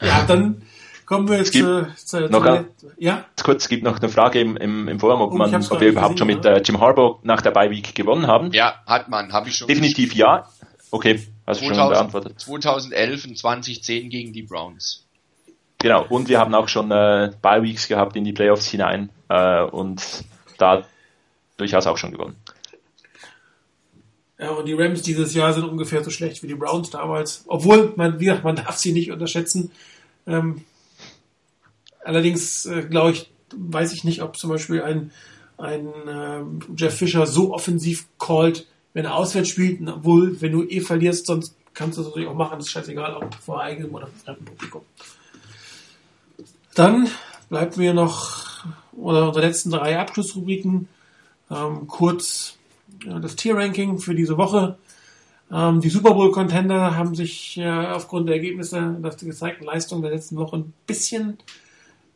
Ja, 0.00 0.24
dann 0.24 0.62
kommen 1.10 1.28
wir 1.28 1.38
jetzt 1.38 1.56
äh, 1.56 1.86
zu, 1.96 2.20
noch 2.28 2.44
zu, 2.76 2.92
ja? 2.96 3.24
kurz, 3.42 3.64
es 3.64 3.68
gibt 3.68 3.82
noch 3.82 3.98
eine 3.98 4.08
Frage 4.08 4.40
im, 4.40 4.56
im, 4.56 4.86
im 4.86 5.00
Forum, 5.00 5.20
ob, 5.22 5.32
oh, 5.32 5.36
man, 5.36 5.52
ob 5.52 5.80
wir 5.80 5.88
überhaupt 5.88 6.12
gesehen, 6.12 6.18
schon 6.18 6.26
mit 6.28 6.44
äh, 6.44 6.62
Jim 6.62 6.80
Harbaugh 6.80 7.18
nach 7.24 7.42
der 7.42 7.50
Bye 7.50 7.68
Week 7.68 7.96
gewonnen 7.96 8.28
haben. 8.28 8.52
Ja, 8.52 8.76
hat 8.86 9.08
man, 9.08 9.32
habe 9.32 9.48
ich 9.48 9.56
schon. 9.56 9.66
Definitiv 9.66 10.14
ja. 10.14 10.48
Okay, 10.92 11.20
hast 11.48 11.58
2000, 11.58 11.60
du 11.60 11.74
schon 11.74 11.88
beantwortet. 11.90 12.40
2011 12.40 13.24
und 13.24 13.38
2010 13.38 14.08
gegen 14.08 14.32
die 14.32 14.42
Browns. 14.42 15.04
Genau, 15.78 16.06
und 16.08 16.28
wir 16.28 16.38
haben 16.38 16.54
auch 16.54 16.68
schon 16.68 16.92
äh, 16.92 17.32
Bye 17.42 17.64
Weeks 17.64 17.88
gehabt 17.88 18.14
in 18.14 18.22
die 18.22 18.32
Playoffs 18.32 18.68
hinein 18.68 19.10
äh, 19.28 19.62
und 19.62 20.24
da 20.58 20.84
durchaus 21.56 21.88
auch 21.88 21.96
schon 21.96 22.12
gewonnen. 22.12 22.36
Ja, 24.38 24.50
und 24.50 24.64
die 24.64 24.74
Rams 24.74 25.02
dieses 25.02 25.34
Jahr 25.34 25.52
sind 25.54 25.64
ungefähr 25.64 26.04
so 26.04 26.10
schlecht 26.10 26.44
wie 26.44 26.46
die 26.46 26.54
Browns 26.54 26.90
damals. 26.90 27.42
Obwohl, 27.48 27.94
man, 27.96 28.20
wie 28.20 28.26
gesagt, 28.26 28.44
man 28.44 28.54
darf 28.54 28.76
sie 28.76 28.92
nicht 28.92 29.10
unterschätzen. 29.10 29.72
Ähm, 30.28 30.64
allerdings, 32.04 32.66
äh, 32.66 32.82
glaube 32.82 33.12
ich, 33.12 33.30
weiß 33.54 33.92
ich 33.92 34.04
nicht, 34.04 34.22
ob 34.22 34.36
zum 34.36 34.50
Beispiel 34.50 34.82
ein, 34.82 35.10
ein 35.58 35.86
äh, 36.08 36.42
Jeff 36.76 36.96
Fischer 36.96 37.26
so 37.26 37.52
offensiv 37.52 38.06
callt, 38.18 38.66
wenn 38.92 39.04
er 39.04 39.14
auswärts 39.14 39.48
spielt, 39.48 39.86
obwohl, 39.88 40.40
wenn 40.40 40.52
du 40.52 40.64
eh 40.64 40.80
verlierst, 40.80 41.26
sonst 41.26 41.54
kannst 41.74 41.98
du 41.98 42.02
es 42.02 42.08
natürlich 42.08 42.28
auch 42.28 42.34
machen, 42.34 42.58
das 42.58 42.66
ist 42.66 42.72
scheißegal, 42.72 43.14
ob 43.14 43.34
vor 43.34 43.60
eigenem 43.60 43.94
oder 43.94 44.08
fremdem 44.24 44.44
Publikum. 44.44 44.82
Dann 46.74 47.08
bleibt 47.48 47.76
mir 47.76 47.94
noch 47.94 48.64
oder 48.92 49.28
unsere 49.28 49.46
letzten 49.46 49.70
drei 49.70 49.98
Abschlussrubriken 49.98 50.88
ähm, 51.50 51.86
kurz 51.86 52.56
das 53.04 53.36
Tier-Ranking 53.36 53.98
für 53.98 54.14
diese 54.14 54.36
Woche. 54.36 54.76
Ähm, 55.50 55.80
die 55.80 55.88
Super 55.88 56.14
Bowl-Contender 56.14 56.96
haben 56.96 57.14
sich 57.14 57.56
äh, 57.56 57.68
aufgrund 57.68 58.28
der 58.28 58.36
Ergebnisse, 58.36 58.96
der 59.02 59.10
gezeigten 59.10 59.64
Leistung 59.64 60.02
der 60.02 60.12
letzten 60.12 60.36
Woche 60.36 60.58
ein 60.58 60.72
bisschen 60.86 61.38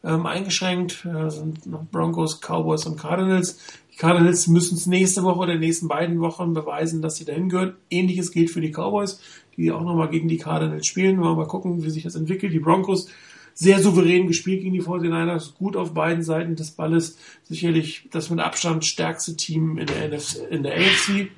ähm, 0.04 0.26
eingeschränkt. 0.26 1.06
Äh, 1.06 1.30
sind 1.30 1.66
noch 1.66 1.84
Broncos, 1.86 2.40
Cowboys 2.40 2.86
und 2.86 2.98
Cardinals. 2.98 3.58
Die 3.92 3.96
Cardinals 3.96 4.46
müssen 4.46 4.76
es 4.76 4.86
nächste 4.86 5.22
Woche 5.22 5.38
oder 5.38 5.52
in 5.52 5.60
den 5.60 5.68
nächsten 5.68 5.88
beiden 5.88 6.20
Wochen 6.20 6.52
beweisen, 6.52 7.00
dass 7.00 7.16
sie 7.16 7.24
dahin 7.24 7.48
gehören. 7.48 7.74
Ähnliches 7.90 8.32
gilt 8.32 8.50
für 8.50 8.60
die 8.60 8.72
Cowboys, 8.72 9.20
die 9.56 9.72
auch 9.72 9.82
nochmal 9.82 10.10
gegen 10.10 10.28
die 10.28 10.36
Cardinals 10.36 10.86
spielen. 10.86 11.20
Wir 11.20 11.34
mal 11.34 11.46
gucken, 11.46 11.82
wie 11.84 11.90
sich 11.90 12.02
das 12.02 12.16
entwickelt. 12.16 12.52
Die 12.52 12.60
Broncos 12.60 13.08
sehr 13.54 13.80
souverän 13.80 14.26
gespielt 14.26 14.62
gegen 14.62 14.74
die 14.74 14.82
49ers, 14.82 15.54
gut 15.54 15.76
auf 15.76 15.94
beiden 15.94 16.24
Seiten 16.24 16.56
des 16.56 16.72
Balles. 16.72 17.16
Sicherlich 17.44 18.08
das 18.10 18.28
mit 18.30 18.40
Abstand 18.40 18.84
stärkste 18.84 19.36
Team 19.36 19.78
in 19.78 19.86
der, 19.86 20.08
NFC, 20.08 20.38
in 20.50 20.64
der 20.64 20.74
AFC. 20.74 21.30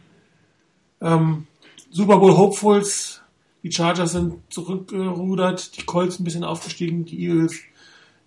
Ähm, 1.03 1.47
Super 1.91 2.19
Bowl 2.19 2.37
Hopefuls, 2.37 3.21
die 3.63 3.71
Chargers 3.71 4.13
sind 4.13 4.35
zurückgerudert, 4.49 5.77
die 5.77 5.85
Colts 5.85 6.19
ein 6.19 6.25
bisschen 6.25 6.45
aufgestiegen, 6.45 7.05
die 7.05 7.23
Eagles 7.23 7.61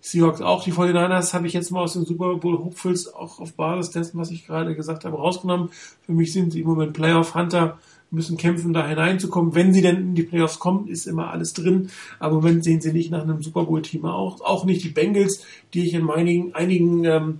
Seahawks 0.00 0.40
auch. 0.40 0.64
Die 0.64 0.72
49ers 0.72 1.34
habe 1.34 1.46
ich 1.46 1.52
jetzt 1.52 1.70
mal 1.70 1.82
aus 1.82 1.92
den 1.92 2.04
Super 2.04 2.34
Bowl 2.36 2.58
Hopefuls 2.58 3.12
auch 3.12 3.38
auf 3.38 3.52
Basis 3.52 3.92
dessen, 3.92 4.18
was 4.18 4.30
ich 4.30 4.46
gerade 4.46 4.74
gesagt 4.74 5.04
habe, 5.04 5.16
rausgenommen. 5.16 5.70
Für 6.02 6.12
mich 6.12 6.32
sind 6.32 6.52
sie 6.52 6.60
im 6.60 6.68
Moment 6.68 6.94
Playoff 6.94 7.34
Hunter, 7.34 7.78
müssen 8.10 8.38
kämpfen, 8.38 8.72
da 8.72 8.86
hineinzukommen. 8.86 9.54
Wenn 9.54 9.72
sie 9.74 9.82
denn 9.82 9.96
in 9.96 10.14
die 10.14 10.22
Playoffs 10.22 10.58
kommen, 10.58 10.88
ist 10.88 11.06
immer 11.06 11.30
alles 11.30 11.52
drin. 11.52 11.90
Aber 12.18 12.36
im 12.36 12.42
Moment 12.42 12.64
sehen 12.64 12.80
sie 12.80 12.92
nicht 12.92 13.10
nach 13.10 13.22
einem 13.22 13.42
Super 13.42 13.64
Bowl 13.64 13.82
Team 13.82 14.06
auch. 14.06 14.40
Auch 14.40 14.64
nicht 14.64 14.82
die 14.82 14.88
Bengals, 14.88 15.44
die 15.74 15.86
ich 15.86 15.94
in 15.94 16.10
einigen, 16.10 16.54
einigen 16.54 17.04
ähm, 17.04 17.38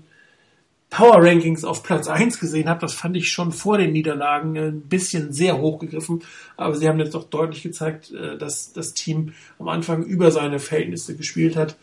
Power 0.90 1.22
Rankings 1.24 1.64
auf 1.64 1.82
Platz 1.82 2.08
1 2.08 2.38
gesehen 2.40 2.68
habe. 2.68 2.80
Das 2.80 2.92
fand 2.92 3.16
ich 3.16 3.30
schon 3.30 3.52
vor 3.52 3.78
den 3.78 3.92
Niederlagen 3.92 4.56
ein 4.58 4.80
bisschen 4.82 5.32
sehr 5.32 5.58
hochgegriffen. 5.58 6.22
Aber 6.58 6.74
sie 6.76 6.88
haben 6.88 6.98
jetzt 6.98 7.14
doch 7.14 7.24
deutlich 7.24 7.62
gezeigt, 7.62 8.12
äh, 8.12 8.36
dass 8.36 8.74
das 8.74 8.92
Team 8.92 9.32
am 9.58 9.68
Anfang 9.68 10.02
über 10.02 10.30
seine 10.30 10.58
Verhältnisse 10.58 11.16
gespielt 11.16 11.56
hat 11.56 11.76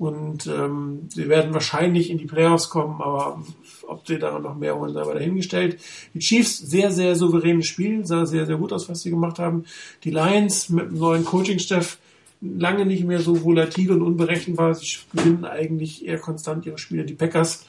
und 0.00 0.46
ähm, 0.46 1.10
sie 1.10 1.28
werden 1.28 1.52
wahrscheinlich 1.52 2.08
in 2.08 2.16
die 2.16 2.24
Playoffs 2.24 2.70
kommen, 2.70 3.02
aber 3.02 3.44
ob 3.86 4.06
sie 4.06 4.18
daran 4.18 4.42
noch 4.42 4.56
mehr 4.56 4.74
holen, 4.74 4.94
sei 4.94 5.04
mal 5.04 5.12
dahingestellt. 5.12 5.78
Die 6.14 6.20
Chiefs, 6.20 6.56
sehr, 6.56 6.90
sehr 6.90 7.16
souveränes 7.16 7.66
Spiel, 7.66 8.06
sah 8.06 8.24
sehr, 8.24 8.46
sehr 8.46 8.56
gut 8.56 8.72
aus, 8.72 8.88
was 8.88 9.02
sie 9.02 9.10
gemacht 9.10 9.38
haben. 9.38 9.66
Die 10.02 10.10
Lions 10.10 10.70
mit 10.70 10.86
dem 10.86 10.98
neuen 10.98 11.26
Coaching-Staff 11.26 11.98
lange 12.40 12.86
nicht 12.86 13.04
mehr 13.04 13.20
so 13.20 13.44
volatil 13.44 13.92
und 13.92 14.00
unberechenbar. 14.00 14.74
Sie 14.74 14.86
gewinnen 15.12 15.44
eigentlich 15.44 16.06
eher 16.06 16.18
konstant 16.18 16.64
ihre 16.64 16.78
Spiele. 16.78 17.04
Die 17.04 17.12
Packers, 17.12 17.66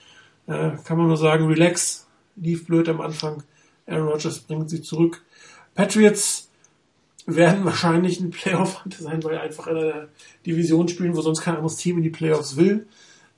äh, 0.47 0.71
kann 0.85 0.97
man 0.97 1.07
nur 1.07 1.17
sagen, 1.17 1.47
relax, 1.47 2.07
lief 2.37 2.65
blöd 2.65 2.87
am 2.87 3.01
Anfang. 3.01 3.43
Aaron 3.87 4.07
Rodgers 4.07 4.39
bringt 4.39 4.69
sie 4.69 4.81
zurück. 4.81 5.21
Patriots, 5.75 6.49
werden 7.27 7.65
wahrscheinlich 7.65 8.19
ein 8.19 8.31
Playoff 8.31 8.83
sein, 8.97 9.23
weil 9.23 9.37
einfach 9.37 9.67
in 9.67 9.77
einer 9.77 10.07
Division 10.45 10.87
spielen, 10.87 11.15
wo 11.15 11.21
sonst 11.21 11.41
kein 11.41 11.55
anderes 11.55 11.77
Team 11.77 11.97
in 11.97 12.03
die 12.03 12.09
Playoffs 12.09 12.57
will. 12.57 12.87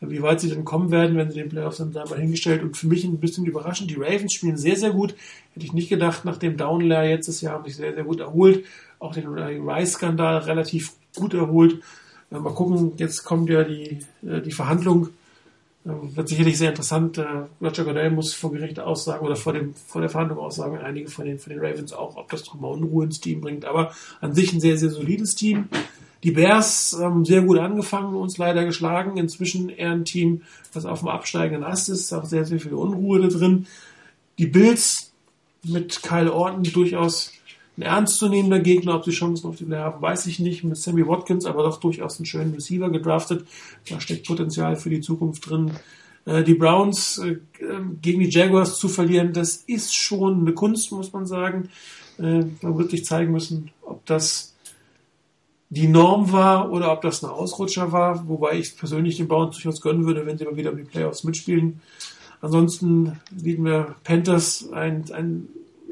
Wie 0.06 0.22
weit 0.22 0.42
sie 0.42 0.50
denn 0.50 0.66
kommen 0.66 0.92
werden, 0.92 1.16
wenn 1.16 1.32
sie 1.32 1.40
den 1.40 1.48
Playoffs 1.48 1.78
sei 1.78 1.86
mal 1.86 2.20
hingestellt. 2.20 2.62
Und 2.62 2.76
für 2.76 2.88
mich 2.88 3.06
ein 3.06 3.20
bisschen 3.20 3.46
überraschend, 3.46 3.90
die 3.90 3.96
Ravens 3.96 4.34
spielen 4.34 4.58
sehr, 4.58 4.76
sehr 4.76 4.92
gut. 4.92 5.16
Hätte 5.54 5.66
ich 5.66 5.72
nicht 5.72 5.88
gedacht, 5.88 6.26
nach 6.26 6.36
dem 6.36 6.58
Downlayer 6.58 7.16
letztes 7.16 7.40
Jahr 7.40 7.54
haben 7.54 7.64
sich 7.66 7.78
sehr, 7.78 7.94
sehr 7.94 8.04
gut 8.04 8.20
erholt. 8.20 8.66
Auch 9.00 9.14
den 9.14 9.28
Rice-Skandal 9.28 10.40
relativ 10.40 10.92
gut 11.16 11.34
erholt. 11.34 11.82
Mal 12.30 12.54
gucken, 12.54 12.94
jetzt 12.98 13.24
kommt 13.24 13.50
ja 13.50 13.64
die, 13.64 14.00
äh, 14.28 14.42
die 14.42 14.52
Verhandlung 14.52 15.10
wird 15.84 16.30
sicherlich 16.30 16.58
sehr 16.58 16.70
interessant. 16.70 17.18
Äh, 17.18 17.26
Roger 17.62 17.84
Goodell 17.84 18.12
muss 18.12 18.34
vor 18.34 18.52
Gericht 18.52 18.80
aussagen 18.80 19.26
oder 19.26 19.36
vor, 19.36 19.54
dem, 19.54 19.74
vor 19.76 20.02
der 20.02 20.10
Verhandlung 20.10 20.40
aussagen, 20.40 20.78
einige 20.78 21.10
von 21.10 21.26
den, 21.26 21.40
von 21.40 21.52
den 21.52 21.60
Ravens 21.60 21.94
auch, 21.94 22.16
ob 22.16 22.30
das 22.30 22.46
nochmal 22.46 22.72
Unruhe 22.72 23.06
ins 23.06 23.20
Team 23.20 23.42
bringt. 23.42 23.66
Aber 23.66 23.92
an 24.22 24.34
sich 24.34 24.54
ein 24.54 24.62
sehr, 24.62 24.78
sehr 24.78 24.90
solides 24.90 25.36
Team. 25.36 25.68
Die 26.24 26.32
Bears 26.32 26.98
haben 26.98 27.26
sehr 27.26 27.42
gut 27.42 27.58
angefangen, 27.58 28.16
uns 28.16 28.38
leider 28.38 28.64
geschlagen. 28.64 29.18
Inzwischen 29.18 29.68
eher 29.70 29.92
ein 29.92 30.06
Team, 30.06 30.44
das 30.74 30.86
auf 30.86 31.00
dem 31.00 31.10
absteigenden 31.10 31.66
Ast 31.66 31.90
ist. 31.90 32.14
Auch 32.14 32.26
sehr, 32.26 32.46
sehr 32.46 32.62
viel 32.62 32.74
Unruhe 32.74 33.20
da 33.20 33.28
drin. 33.28 33.68
Die 34.38 34.48
Bills 34.48 35.12
mit 35.64 36.02
Kyle 36.02 36.32
Orton 36.34 36.64
durchaus 36.64 37.34
ein 37.78 37.82
ernstzunehmender 37.82 38.60
Gegner. 38.60 38.96
Ob 38.96 39.06
sie 39.06 39.12
Chancen 39.12 39.48
auf 39.48 39.56
die 39.56 39.66
Play 39.66 39.78
haben, 39.78 40.02
weiß 40.02 40.28
ich 40.28 40.40
nicht. 40.40 40.64
Mit 40.64 40.78
Sammy 40.78 41.08
Watkins, 41.08 41.46
aber 41.46 41.64
doch 41.64 41.80
durchaus 41.80 42.18
einen 42.18 42.26
schönen 42.26 42.54
Receiver 42.54 42.90
gedraftet. 42.90 43.46
Da 43.90 44.00
steckt 44.00 44.28
Potenzial 44.28 44.76
für 44.76 44.90
die 44.90 45.02
Zukunft 45.02 45.50
drin. 45.50 45.72
Äh, 46.26 46.44
die 46.44 46.54
Browns 46.54 47.18
äh, 47.18 47.38
ähm, 47.62 48.00
gegen 48.02 48.20
die 48.20 48.30
Jaguars 48.30 48.78
zu 48.78 48.88
verlieren, 48.88 49.34
das 49.34 49.58
ist 49.68 49.96
schon 49.96 50.42
eine 50.42 50.54
Kunst, 50.54 50.92
muss 50.92 51.14
man 51.14 51.26
sagen. 51.26 51.70
Äh, 52.20 52.46
man 52.62 52.78
wirklich 52.78 53.06
zeigen 53.06 53.32
müssen, 53.32 53.72
ob 53.82 54.06
das 54.06 54.56
die 55.70 55.88
Norm 55.88 56.32
war 56.32 56.72
oder 56.72 56.92
ob 56.92 57.02
das 57.02 57.24
ein 57.24 57.30
Ausrutscher 57.32 57.92
war, 57.92 58.28
wobei 58.28 58.60
ich 58.60 58.78
persönlich 58.78 59.18
den 59.18 59.28
Browns 59.28 59.56
durchaus 59.56 59.82
gönnen 59.82 60.06
würde, 60.06 60.26
wenn 60.26 60.38
sie 60.38 60.46
mal 60.46 60.56
wieder 60.56 60.72
um 60.72 60.78
die 60.78 60.84
Playoffs 60.84 61.24
mitspielen. 61.24 61.82
Ansonsten 62.42 63.20
liegen 63.32 63.66
wir 63.66 63.96
Panthers 64.04 64.70
ein, 64.72 65.06
ein 65.12 65.48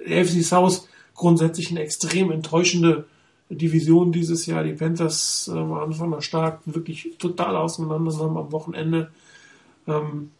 AFC 0.05 0.43
South 0.43 0.87
grundsätzlich 1.21 1.69
eine 1.69 1.81
extrem 1.81 2.31
enttäuschende 2.31 3.05
Division 3.49 4.11
dieses 4.11 4.47
Jahr. 4.47 4.63
Die 4.63 4.73
Panthers 4.73 5.49
äh, 5.53 5.57
am 5.57 5.73
Anfang 5.73 6.09
noch 6.09 6.23
stark, 6.23 6.61
wirklich 6.65 7.15
total 7.19 7.55
auseinandergenommen 7.55 8.37
am 8.37 8.51
Wochenende. 8.51 9.11
Ähm, 9.87 10.31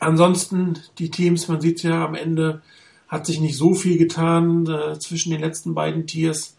ansonsten 0.00 0.78
die 0.98 1.10
Teams, 1.10 1.46
man 1.46 1.60
sieht 1.60 1.84
ja 1.84 2.04
am 2.04 2.16
Ende, 2.16 2.62
hat 3.06 3.26
sich 3.26 3.40
nicht 3.40 3.56
so 3.56 3.74
viel 3.74 3.96
getan 3.96 4.66
äh, 4.66 4.98
zwischen 4.98 5.30
den 5.30 5.40
letzten 5.40 5.72
beiden 5.72 6.08
Tiers. 6.08 6.56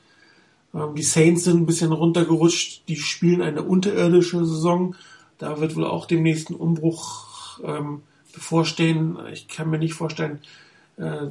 Ähm, 0.73 0.95
die 0.95 1.03
Saints 1.03 1.43
sind 1.43 1.57
ein 1.57 1.65
bisschen 1.65 1.91
runtergerutscht, 1.91 2.87
die 2.87 2.95
spielen 2.95 3.41
eine 3.41 3.63
unterirdische 3.63 4.45
Saison. 4.45 4.95
Da 5.37 5.59
wird 5.59 5.75
wohl 5.75 5.85
auch 5.85 6.05
demnächst 6.05 6.49
ein 6.49 6.55
Umbruch 6.55 7.59
ähm, 7.61 8.03
bevorstehen. 8.33 9.17
Ich 9.33 9.49
kann 9.49 9.69
mir 9.69 9.79
nicht 9.79 9.95
vorstellen, 9.95 10.39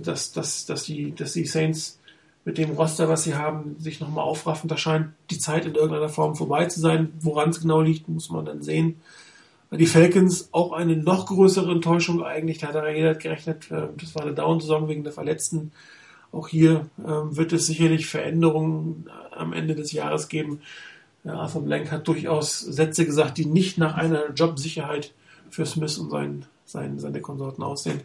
dass, 0.02 0.32
dass, 0.32 0.66
dass, 0.66 0.84
die, 0.84 1.14
dass 1.14 1.32
die 1.32 1.46
Saints 1.46 2.00
mit 2.44 2.58
dem 2.58 2.70
Roster, 2.70 3.08
was 3.08 3.24
sie 3.24 3.34
haben, 3.34 3.76
sich 3.78 4.00
nochmal 4.00 4.24
aufraffen. 4.24 4.68
Da 4.68 4.76
scheint 4.76 5.10
die 5.30 5.38
Zeit 5.38 5.66
in 5.66 5.74
irgendeiner 5.74 6.08
Form 6.08 6.34
vorbei 6.34 6.66
zu 6.66 6.80
sein. 6.80 7.12
Woran 7.20 7.50
es 7.50 7.60
genau 7.60 7.80
liegt, 7.80 8.08
muss 8.08 8.30
man 8.30 8.44
dann 8.44 8.62
sehen. 8.62 9.00
Die 9.70 9.86
Falcons 9.86 10.48
auch 10.52 10.72
eine 10.72 10.96
noch 10.96 11.26
größere 11.26 11.70
Enttäuschung 11.70 12.24
eigentlich. 12.24 12.58
Da 12.58 12.68
hat 12.68 12.74
er 12.74 12.96
jeder 12.96 13.14
gerechnet. 13.14 13.70
Äh, 13.70 13.88
das 13.96 14.14
war 14.14 14.22
eine 14.22 14.34
Down-Saison 14.34 14.88
wegen 14.88 15.04
der 15.04 15.12
Verletzten. 15.12 15.72
Auch 16.32 16.48
hier 16.48 16.86
ähm, 16.98 17.36
wird 17.36 17.52
es 17.52 17.66
sicherlich 17.66 18.06
Veränderungen 18.06 19.08
am 19.30 19.52
Ende 19.52 19.74
des 19.74 19.92
Jahres 19.92 20.28
geben. 20.28 20.60
Arthur 21.24 21.62
Blank 21.62 21.92
hat 21.92 22.08
durchaus 22.08 22.60
Sätze 22.60 23.04
gesagt, 23.04 23.36
die 23.36 23.44
nicht 23.44 23.78
nach 23.78 23.94
einer 23.94 24.30
Jobsicherheit 24.30 25.12
für 25.50 25.66
Smith 25.66 25.98
und 25.98 26.10
sein, 26.10 26.46
sein, 26.64 26.98
seine 26.98 27.20
Konsorten 27.20 27.62
aussehen. 27.62 28.00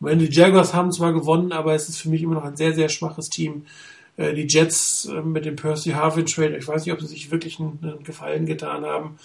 Und 0.00 0.18
die 0.18 0.30
Jaguars 0.30 0.74
haben 0.74 0.92
zwar 0.92 1.12
gewonnen, 1.12 1.52
aber 1.52 1.74
es 1.74 1.88
ist 1.88 1.98
für 1.98 2.08
mich 2.08 2.22
immer 2.22 2.34
noch 2.34 2.44
ein 2.44 2.56
sehr, 2.56 2.72
sehr 2.74 2.88
schwaches 2.88 3.30
Team. 3.30 3.64
Äh, 4.16 4.34
die 4.34 4.46
Jets 4.46 5.06
äh, 5.06 5.22
mit 5.22 5.44
dem 5.44 5.56
Percy 5.56 5.90
Harvin 5.90 6.26
Trade, 6.26 6.56
ich 6.56 6.68
weiß 6.68 6.84
nicht, 6.84 6.92
ob 6.92 7.00
sie 7.00 7.06
sich 7.06 7.30
wirklich 7.30 7.58
einen, 7.58 7.78
einen 7.82 8.04
Gefallen 8.04 8.46
getan 8.46 8.84
haben. 8.84 9.18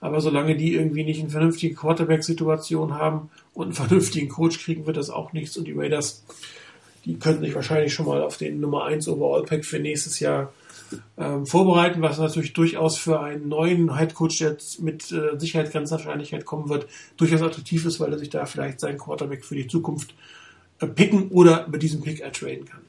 Aber 0.00 0.20
solange 0.20 0.56
die 0.56 0.74
irgendwie 0.74 1.04
nicht 1.04 1.20
eine 1.20 1.30
vernünftige 1.30 1.74
Quarterback-Situation 1.74 2.94
haben 2.94 3.30
und 3.54 3.66
einen 3.66 3.74
vernünftigen 3.88 4.28
Coach 4.28 4.64
kriegen, 4.64 4.86
wird 4.86 4.96
das 4.96 5.10
auch 5.10 5.32
nichts. 5.32 5.56
Und 5.56 5.66
die 5.66 5.72
Raiders, 5.72 6.24
die 7.04 7.18
könnten 7.18 7.44
sich 7.44 7.54
wahrscheinlich 7.54 7.94
schon 7.94 8.06
mal 8.06 8.22
auf 8.22 8.36
den 8.36 8.60
Nummer 8.60 8.84
1 8.84 9.08
Overall-Pack 9.08 9.64
für 9.64 9.78
nächstes 9.78 10.20
Jahr 10.20 10.52
ähm, 11.16 11.46
vorbereiten, 11.46 12.02
was 12.02 12.18
natürlich 12.18 12.52
durchaus 12.52 12.98
für 12.98 13.20
einen 13.20 13.48
neuen 13.48 13.96
Headcoach, 13.96 14.38
der 14.38 14.56
mit 14.78 15.10
äh, 15.12 15.38
Sicherheit 15.38 15.72
ganz 15.72 15.90
Wahrscheinlichkeit 15.90 16.44
kommen 16.44 16.68
wird, 16.68 16.86
durchaus 17.16 17.42
attraktiv 17.42 17.84
ist, 17.84 18.00
weil 18.00 18.12
er 18.12 18.18
sich 18.18 18.30
da 18.30 18.46
vielleicht 18.46 18.80
seinen 18.80 18.98
Quarterback 18.98 19.44
für 19.44 19.54
die 19.54 19.66
Zukunft 19.66 20.14
äh, 20.80 20.86
picken 20.86 21.28
oder 21.28 21.66
mit 21.68 21.82
diesem 21.82 22.02
Pick 22.02 22.20
ertraden 22.20 22.64
kann. 22.64 22.80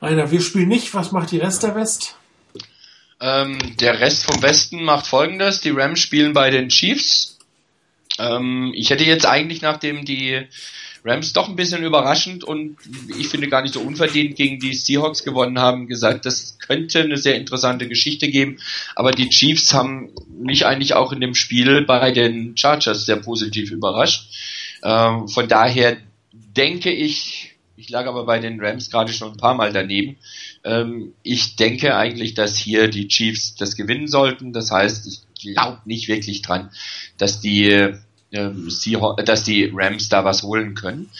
Einer, 0.00 0.30
wir 0.30 0.40
spielen 0.40 0.68
nicht. 0.68 0.92
Was 0.94 1.12
macht 1.12 1.30
die 1.30 1.38
Rest 1.38 1.62
der 1.62 1.74
West? 1.74 2.16
Ähm, 3.20 3.58
der 3.80 4.00
Rest 4.00 4.24
vom 4.24 4.42
Westen 4.42 4.84
macht 4.84 5.06
folgendes. 5.06 5.60
Die 5.60 5.70
Rams 5.70 6.00
spielen 6.00 6.34
bei 6.34 6.50
den 6.50 6.68
Chiefs. 6.68 7.38
Ähm, 8.18 8.72
ich 8.74 8.90
hätte 8.90 9.04
jetzt 9.04 9.26
eigentlich, 9.26 9.62
nachdem 9.62 10.04
die 10.04 10.46
Rams 11.04 11.34
doch 11.34 11.48
ein 11.48 11.56
bisschen 11.56 11.84
überraschend 11.84 12.44
und 12.44 12.78
ich 13.18 13.28
finde 13.28 13.48
gar 13.48 13.60
nicht 13.60 13.74
so 13.74 13.80
unverdient 13.80 14.36
gegen 14.36 14.58
die 14.58 14.72
Seahawks 14.72 15.22
gewonnen 15.22 15.58
haben, 15.58 15.86
gesagt, 15.86 16.24
das 16.24 16.58
könnte 16.58 17.00
eine 17.00 17.18
sehr 17.18 17.36
interessante 17.36 17.88
Geschichte 17.88 18.28
geben. 18.28 18.58
Aber 18.96 19.10
die 19.10 19.28
Chiefs 19.28 19.74
haben 19.74 20.10
mich 20.30 20.64
eigentlich 20.64 20.94
auch 20.94 21.12
in 21.12 21.20
dem 21.20 21.34
Spiel 21.34 21.82
bei 21.82 22.10
den 22.10 22.56
Chargers 22.56 23.04
sehr 23.04 23.16
positiv 23.16 23.70
überrascht. 23.70 24.30
Ähm, 24.82 25.28
von 25.28 25.46
daher 25.46 25.98
denke 26.32 26.90
ich, 26.90 27.54
ich 27.76 27.90
lag 27.90 28.06
aber 28.06 28.24
bei 28.24 28.38
den 28.38 28.58
Rams 28.60 28.90
gerade 28.90 29.12
schon 29.12 29.32
ein 29.32 29.36
paar 29.36 29.54
Mal 29.54 29.74
daneben. 29.74 30.16
Ähm, 30.64 31.12
ich 31.22 31.56
denke 31.56 31.96
eigentlich, 31.96 32.32
dass 32.32 32.56
hier 32.56 32.88
die 32.88 33.08
Chiefs 33.08 33.56
das 33.56 33.76
gewinnen 33.76 34.08
sollten. 34.08 34.54
Das 34.54 34.70
heißt, 34.70 35.06
ich 35.06 35.20
glaube 35.54 35.80
nicht 35.84 36.08
wirklich 36.08 36.40
dran, 36.40 36.70
dass 37.18 37.42
die 37.42 37.92
dass 38.34 39.42
die 39.44 39.70
Rams 39.72 40.08
da 40.08 40.24
was 40.24 40.42
holen 40.42 40.74
können. 40.74 41.10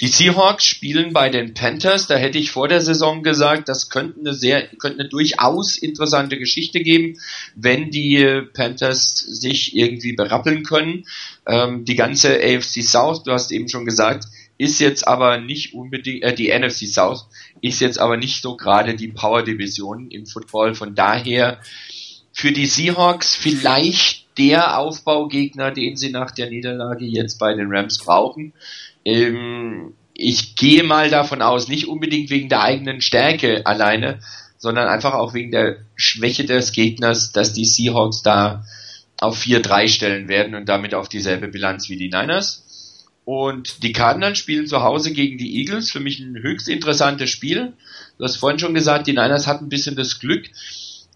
Die 0.00 0.06
Seahawks 0.06 0.64
spielen 0.64 1.12
bei 1.12 1.28
den 1.28 1.54
Panthers. 1.54 2.06
Da 2.06 2.16
hätte 2.16 2.38
ich 2.38 2.52
vor 2.52 2.68
der 2.68 2.80
Saison 2.80 3.24
gesagt, 3.24 3.68
das 3.68 3.90
könnte 3.90 4.20
eine 4.20 4.32
sehr, 4.32 4.68
könnte 4.78 5.00
eine 5.00 5.08
durchaus 5.08 5.76
interessante 5.76 6.38
Geschichte 6.38 6.80
geben, 6.80 7.18
wenn 7.56 7.90
die 7.90 8.42
Panthers 8.52 9.16
sich 9.18 9.74
irgendwie 9.74 10.12
berappeln 10.12 10.62
können. 10.62 11.04
Ähm, 11.46 11.84
die 11.84 11.96
ganze 11.96 12.38
AFC 12.40 12.82
South, 12.82 13.24
du 13.24 13.32
hast 13.32 13.50
eben 13.50 13.68
schon 13.68 13.84
gesagt, 13.84 14.26
ist 14.56 14.80
jetzt 14.80 15.06
aber 15.06 15.38
nicht 15.38 15.74
unbedingt, 15.74 16.22
äh, 16.22 16.34
die 16.34 16.56
NFC 16.56 16.86
South 16.86 17.26
ist 17.60 17.80
jetzt 17.80 17.98
aber 17.98 18.16
nicht 18.16 18.42
so 18.42 18.56
gerade 18.56 18.94
die 18.94 19.08
Power 19.08 19.42
Division 19.42 20.10
im 20.10 20.26
Football. 20.26 20.74
Von 20.74 20.94
daher 20.94 21.60
für 22.32 22.52
die 22.52 22.66
Seahawks 22.66 23.34
vielleicht 23.34 24.27
der 24.38 24.78
Aufbaugegner, 24.78 25.70
den 25.70 25.96
sie 25.96 26.10
nach 26.10 26.30
der 26.30 26.50
Niederlage 26.50 27.04
jetzt 27.04 27.38
bei 27.38 27.54
den 27.54 27.68
Rams 27.70 27.98
brauchen. 27.98 28.52
Ähm, 29.04 29.94
ich 30.14 30.56
gehe 30.56 30.82
mal 30.82 31.10
davon 31.10 31.42
aus, 31.42 31.68
nicht 31.68 31.86
unbedingt 31.86 32.30
wegen 32.30 32.48
der 32.48 32.62
eigenen 32.62 33.00
Stärke 33.00 33.66
alleine, 33.66 34.20
sondern 34.58 34.88
einfach 34.88 35.14
auch 35.14 35.34
wegen 35.34 35.52
der 35.52 35.76
Schwäche 35.94 36.44
des 36.44 36.72
Gegners, 36.72 37.32
dass 37.32 37.52
die 37.52 37.64
Seahawks 37.64 38.22
da 38.22 38.64
auf 39.20 39.40
4-3 39.40 39.88
stellen 39.88 40.28
werden 40.28 40.54
und 40.54 40.68
damit 40.68 40.94
auf 40.94 41.08
dieselbe 41.08 41.48
Bilanz 41.48 41.88
wie 41.88 41.96
die 41.96 42.08
Niners. 42.08 42.64
Und 43.24 43.82
die 43.82 43.92
Cardinals 43.92 44.38
spielen 44.38 44.66
zu 44.66 44.82
Hause 44.82 45.12
gegen 45.12 45.36
die 45.36 45.58
Eagles. 45.58 45.90
Für 45.90 46.00
mich 46.00 46.18
ein 46.18 46.36
höchst 46.36 46.68
interessantes 46.68 47.28
Spiel. 47.28 47.74
Du 48.16 48.24
hast 48.24 48.36
vorhin 48.36 48.58
schon 48.58 48.74
gesagt, 48.74 49.06
die 49.06 49.12
Niners 49.12 49.46
hatten 49.46 49.66
ein 49.66 49.68
bisschen 49.68 49.96
das 49.96 50.18
Glück, 50.18 50.46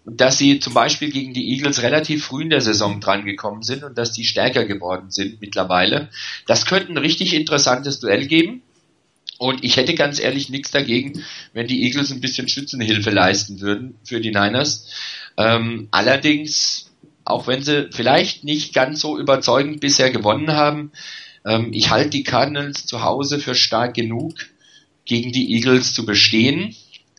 dass 0.05 0.37
sie 0.37 0.59
zum 0.59 0.73
Beispiel 0.73 1.09
gegen 1.11 1.33
die 1.33 1.51
Eagles 1.51 1.81
relativ 1.81 2.25
früh 2.25 2.43
in 2.43 2.49
der 2.49 2.61
Saison 2.61 2.99
drangekommen 2.99 3.63
sind 3.63 3.83
und 3.83 3.97
dass 3.97 4.11
die 4.11 4.25
stärker 4.25 4.65
geworden 4.65 5.11
sind 5.11 5.39
mittlerweile. 5.39 6.09
Das 6.45 6.65
könnte 6.65 6.91
ein 6.91 6.97
richtig 6.97 7.33
interessantes 7.33 7.99
Duell 7.99 8.27
geben. 8.27 8.61
Und 9.39 9.63
ich 9.63 9.77
hätte 9.77 9.95
ganz 9.95 10.19
ehrlich 10.19 10.49
nichts 10.49 10.71
dagegen, 10.71 11.23
wenn 11.53 11.67
die 11.67 11.83
Eagles 11.83 12.11
ein 12.11 12.21
bisschen 12.21 12.47
Schützenhilfe 12.47 13.09
leisten 13.09 13.61
würden 13.61 13.95
für 14.03 14.21
die 14.21 14.31
Niners. 14.31 14.87
Ähm, 15.37 15.87
allerdings, 15.91 16.91
auch 17.25 17.47
wenn 17.47 17.63
sie 17.63 17.89
vielleicht 17.91 18.43
nicht 18.43 18.73
ganz 18.73 19.01
so 19.01 19.17
überzeugend 19.17 19.79
bisher 19.79 20.11
gewonnen 20.11 20.51
haben, 20.51 20.91
ähm, 21.45 21.73
ich 21.73 21.89
halte 21.89 22.11
die 22.11 22.23
Cardinals 22.23 22.85
zu 22.85 23.03
Hause 23.03 23.39
für 23.39 23.55
stark 23.55 23.95
genug, 23.95 24.33
gegen 25.05 25.31
die 25.31 25.53
Eagles 25.55 25.93
zu 25.93 26.05
bestehen 26.05 26.75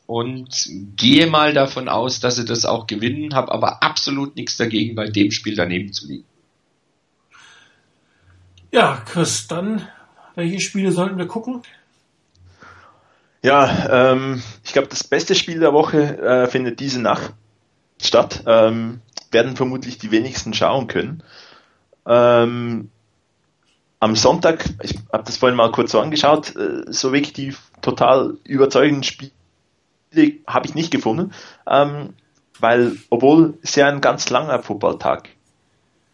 und 0.06 0.68
gehe 0.96 1.26
mal 1.26 1.52
davon 1.52 1.88
aus, 1.88 2.20
dass 2.20 2.36
sie 2.36 2.44
das 2.44 2.64
auch 2.64 2.86
gewinnen, 2.86 3.34
habe 3.34 3.52
aber 3.52 3.82
absolut 3.82 4.36
nichts 4.36 4.56
dagegen, 4.56 4.94
bei 4.94 5.08
dem 5.08 5.30
Spiel 5.30 5.56
daneben 5.56 5.92
zu 5.92 6.06
liegen. 6.06 6.26
Ja, 8.70 9.02
Chris, 9.06 9.46
dann 9.46 9.86
welche 10.34 10.60
Spiele 10.60 10.90
sollten 10.92 11.16
wir 11.16 11.26
gucken? 11.26 11.62
Ja, 13.42 14.12
ähm, 14.12 14.42
ich 14.64 14.72
glaube, 14.72 14.88
das 14.88 15.04
beste 15.04 15.34
Spiel 15.34 15.60
der 15.60 15.72
Woche 15.72 16.18
äh, 16.18 16.46
findet 16.48 16.80
diese 16.80 17.00
Nacht 17.00 17.34
statt. 18.00 18.42
Ähm, 18.46 19.00
werden 19.30 19.56
vermutlich 19.56 19.98
die 19.98 20.10
wenigsten 20.10 20.54
schauen 20.54 20.86
können. 20.86 21.22
Ähm, 22.06 22.90
am 24.00 24.16
Sonntag, 24.16 24.64
ich 24.82 24.98
habe 25.12 25.24
das 25.24 25.36
vorhin 25.36 25.56
mal 25.56 25.72
kurz 25.72 25.92
so 25.92 26.00
angeschaut, 26.00 26.56
äh, 26.56 26.84
so 26.86 27.12
wirklich 27.12 27.32
die 27.32 27.54
total 27.82 28.38
überzeugenden 28.44 29.02
Spiele 29.02 29.32
habe 30.46 30.66
ich 30.66 30.74
nicht 30.74 30.90
gefunden, 30.90 31.32
ähm, 31.66 32.14
weil 32.60 32.96
obwohl 33.10 33.58
es 33.62 33.74
ja 33.74 33.88
ein 33.88 34.00
ganz 34.00 34.30
langer 34.30 34.62
Footballtag 34.62 35.28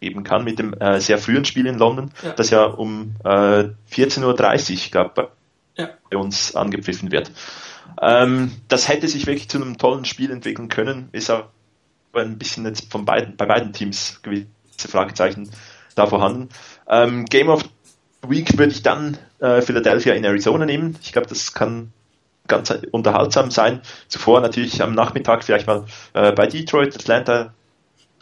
geben 0.01 0.24
kann 0.24 0.44
mit 0.44 0.59
dem 0.59 0.74
äh, 0.74 1.01
sehr 1.01 1.18
frühen 1.18 1.44
Spiel 1.44 1.66
in 1.66 1.78
London, 1.78 2.10
ja. 2.22 2.32
das 2.32 2.51
ja 2.51 2.64
um 2.64 3.16
äh, 3.22 3.68
14.30 3.93 4.86
Uhr 4.86 4.90
gab, 4.90 5.32
ja. 5.77 5.90
bei 6.10 6.16
uns 6.16 6.56
angepfiffen 6.56 7.12
wird. 7.12 7.31
Ähm, 8.01 8.52
das 8.68 8.89
hätte 8.89 9.09
sich 9.09 9.27
wirklich 9.27 9.48
zu 9.48 9.59
einem 9.59 9.78
tollen 9.78 10.05
Spiel 10.05 10.31
entwickeln 10.31 10.68
können, 10.68 11.09
ist 11.12 11.31
aber 11.31 11.51
ein 12.14 12.39
bisschen 12.39 12.64
jetzt 12.64 12.90
von 12.90 13.05
beiden, 13.05 13.36
bei 13.36 13.47
beiden 13.47 13.72
Teams 13.72 14.20
gewisse 14.22 14.47
Fragezeichen 14.89 15.51
da 15.94 16.06
vorhanden. 16.06 16.48
Ähm, 16.89 17.27
Game 17.27 17.48
of 17.48 17.64
Week 18.27 18.59
würde 18.59 18.72
ich 18.72 18.82
dann 18.82 19.18
äh, 19.39 19.60
Philadelphia 19.62 20.14
in 20.14 20.24
Arizona 20.24 20.66
nehmen. 20.66 20.97
Ich 21.02 21.12
glaube, 21.12 21.28
das 21.28 21.52
kann 21.52 21.93
ganz 22.51 22.70
unterhaltsam 22.90 23.51
sein. 23.51 23.81
Zuvor 24.09 24.43
natürlich 24.43 24.82
am 24.82 24.94
Nachmittag 24.94 25.44
vielleicht 25.44 25.66
mal 25.66 25.86
äh, 26.12 26.32
bei 26.32 26.47
Detroit, 26.47 26.94
Atlanta 26.94 27.55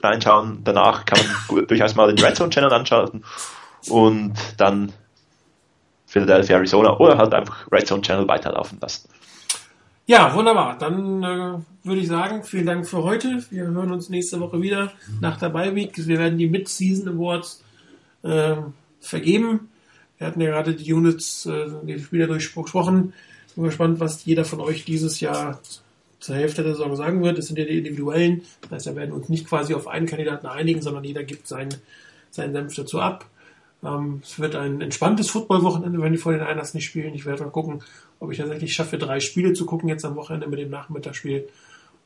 reinschauen. 0.01 0.61
Danach 0.63 1.05
kann 1.05 1.19
man 1.49 1.67
durchaus 1.67 1.97
mal 1.97 2.15
den 2.15 2.25
Red 2.25 2.37
Zone 2.37 2.51
Channel 2.51 2.73
anschalten 2.73 3.25
und 3.89 4.35
dann 4.57 4.93
Philadelphia, 6.07 6.57
Arizona 6.57 6.97
oder 6.99 7.19
halt 7.19 7.35
einfach 7.35 7.71
Red 7.73 7.87
Zone 7.87 8.03
Channel 8.03 8.29
weiterlaufen 8.29 8.79
lassen. 8.81 9.09
Ja, 10.07 10.35
wunderbar. 10.35 10.79
Dann 10.79 11.23
äh, 11.23 11.87
würde 11.87 12.01
ich 12.01 12.09
sagen, 12.09 12.43
vielen 12.43 12.65
Dank 12.65 12.89
für 12.89 13.03
heute. 13.03 13.45
Wir 13.51 13.65
hören 13.65 13.93
uns 13.93 14.09
nächste 14.09 14.41
Woche 14.41 14.63
wieder 14.63 14.93
nach 15.21 15.39
der 15.39 15.51
Bye 15.51 15.75
Week. 15.75 15.93
Wir 15.97 16.19
werden 16.19 16.39
die 16.39 16.49
Mid-Season 16.49 17.09
Awards 17.09 17.63
äh, 18.23 18.57
vergeben. 19.01 19.69
Wir 20.17 20.27
hatten 20.27 20.41
ja 20.41 20.51
gerade 20.51 20.75
die 20.75 20.93
Units, 20.93 21.45
äh, 21.45 21.67
die 21.83 21.99
Spieler 21.99 22.27
durchgesprochen. 22.27 23.13
Bin 23.59 23.65
gespannt, 23.65 23.99
was 23.99 24.25
jeder 24.25 24.45
von 24.45 24.61
euch 24.61 24.85
dieses 24.85 25.19
Jahr 25.19 25.59
zur 26.21 26.37
Hälfte 26.37 26.63
der 26.63 26.77
Saison 26.77 26.95
sagen 26.95 27.25
wird. 27.25 27.39
Das 27.39 27.49
sind 27.49 27.59
ja 27.59 27.65
die 27.65 27.79
individuellen. 27.79 28.43
Das 28.63 28.71
heißt, 28.71 28.87
wir 28.87 28.95
werden 28.95 29.13
uns 29.13 29.29
nicht 29.29 29.49
quasi 29.49 29.75
auf 29.75 29.89
einen 29.89 30.07
Kandidaten 30.07 30.47
einigen, 30.47 30.81
sondern 30.81 31.03
jeder 31.03 31.25
gibt 31.25 31.49
seinen, 31.49 31.75
seinen 32.31 32.53
Senf 32.53 32.77
dazu 32.77 33.01
ab. 33.01 33.25
Ähm, 33.83 34.21
es 34.23 34.39
wird 34.39 34.55
ein 34.55 34.81
entspanntes 34.81 35.31
Footballwochenende, 35.31 36.01
wenn 36.01 36.13
die 36.13 36.19
vor 36.19 36.31
den 36.31 36.43
Einers 36.43 36.73
nicht 36.73 36.85
spielen. 36.85 37.15
Ich 37.15 37.27
werde 37.27 37.43
mal 37.43 37.51
gucken, 37.51 37.83
ob 38.21 38.31
ich 38.31 38.39
tatsächlich 38.39 38.73
schaffe, 38.73 38.97
drei 38.97 39.19
Spiele 39.19 39.55
zu 39.55 39.67
gucken 39.67 39.89
jetzt 39.89 40.05
am 40.05 40.15
Wochenende 40.15 40.47
mit 40.47 40.61
dem 40.61 40.71
Nachmittagsspiel. 40.71 41.49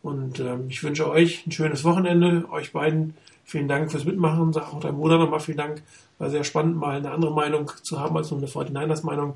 Und 0.02 0.40
ähm, 0.40 0.68
ich 0.70 0.82
wünsche 0.82 1.06
euch 1.10 1.46
ein 1.46 1.52
schönes 1.52 1.84
Wochenende, 1.84 2.48
euch 2.50 2.72
beiden 2.72 3.12
vielen 3.44 3.68
Dank 3.68 3.90
fürs 3.90 4.06
Mitmachen. 4.06 4.54
Sag 4.54 4.72
auch 4.72 4.80
deinem 4.80 4.96
Bruder 4.96 5.18
nochmal 5.18 5.40
vielen 5.40 5.58
Dank. 5.58 5.82
War 6.18 6.30
sehr 6.30 6.44
spannend, 6.44 6.78
mal 6.78 6.96
eine 6.96 7.10
andere 7.10 7.34
Meinung 7.34 7.70
zu 7.82 8.00
haben 8.00 8.16
als 8.16 8.30
nur 8.30 8.40
eine 8.40 8.48
49ers 8.48 9.04
Meinung. 9.04 9.34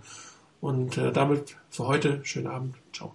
Und 0.60 0.96
äh, 0.98 1.12
damit 1.12 1.56
für 1.70 1.86
heute 1.86 2.24
schönen 2.24 2.46
Abend. 2.46 2.76
Ciao. 2.92 3.14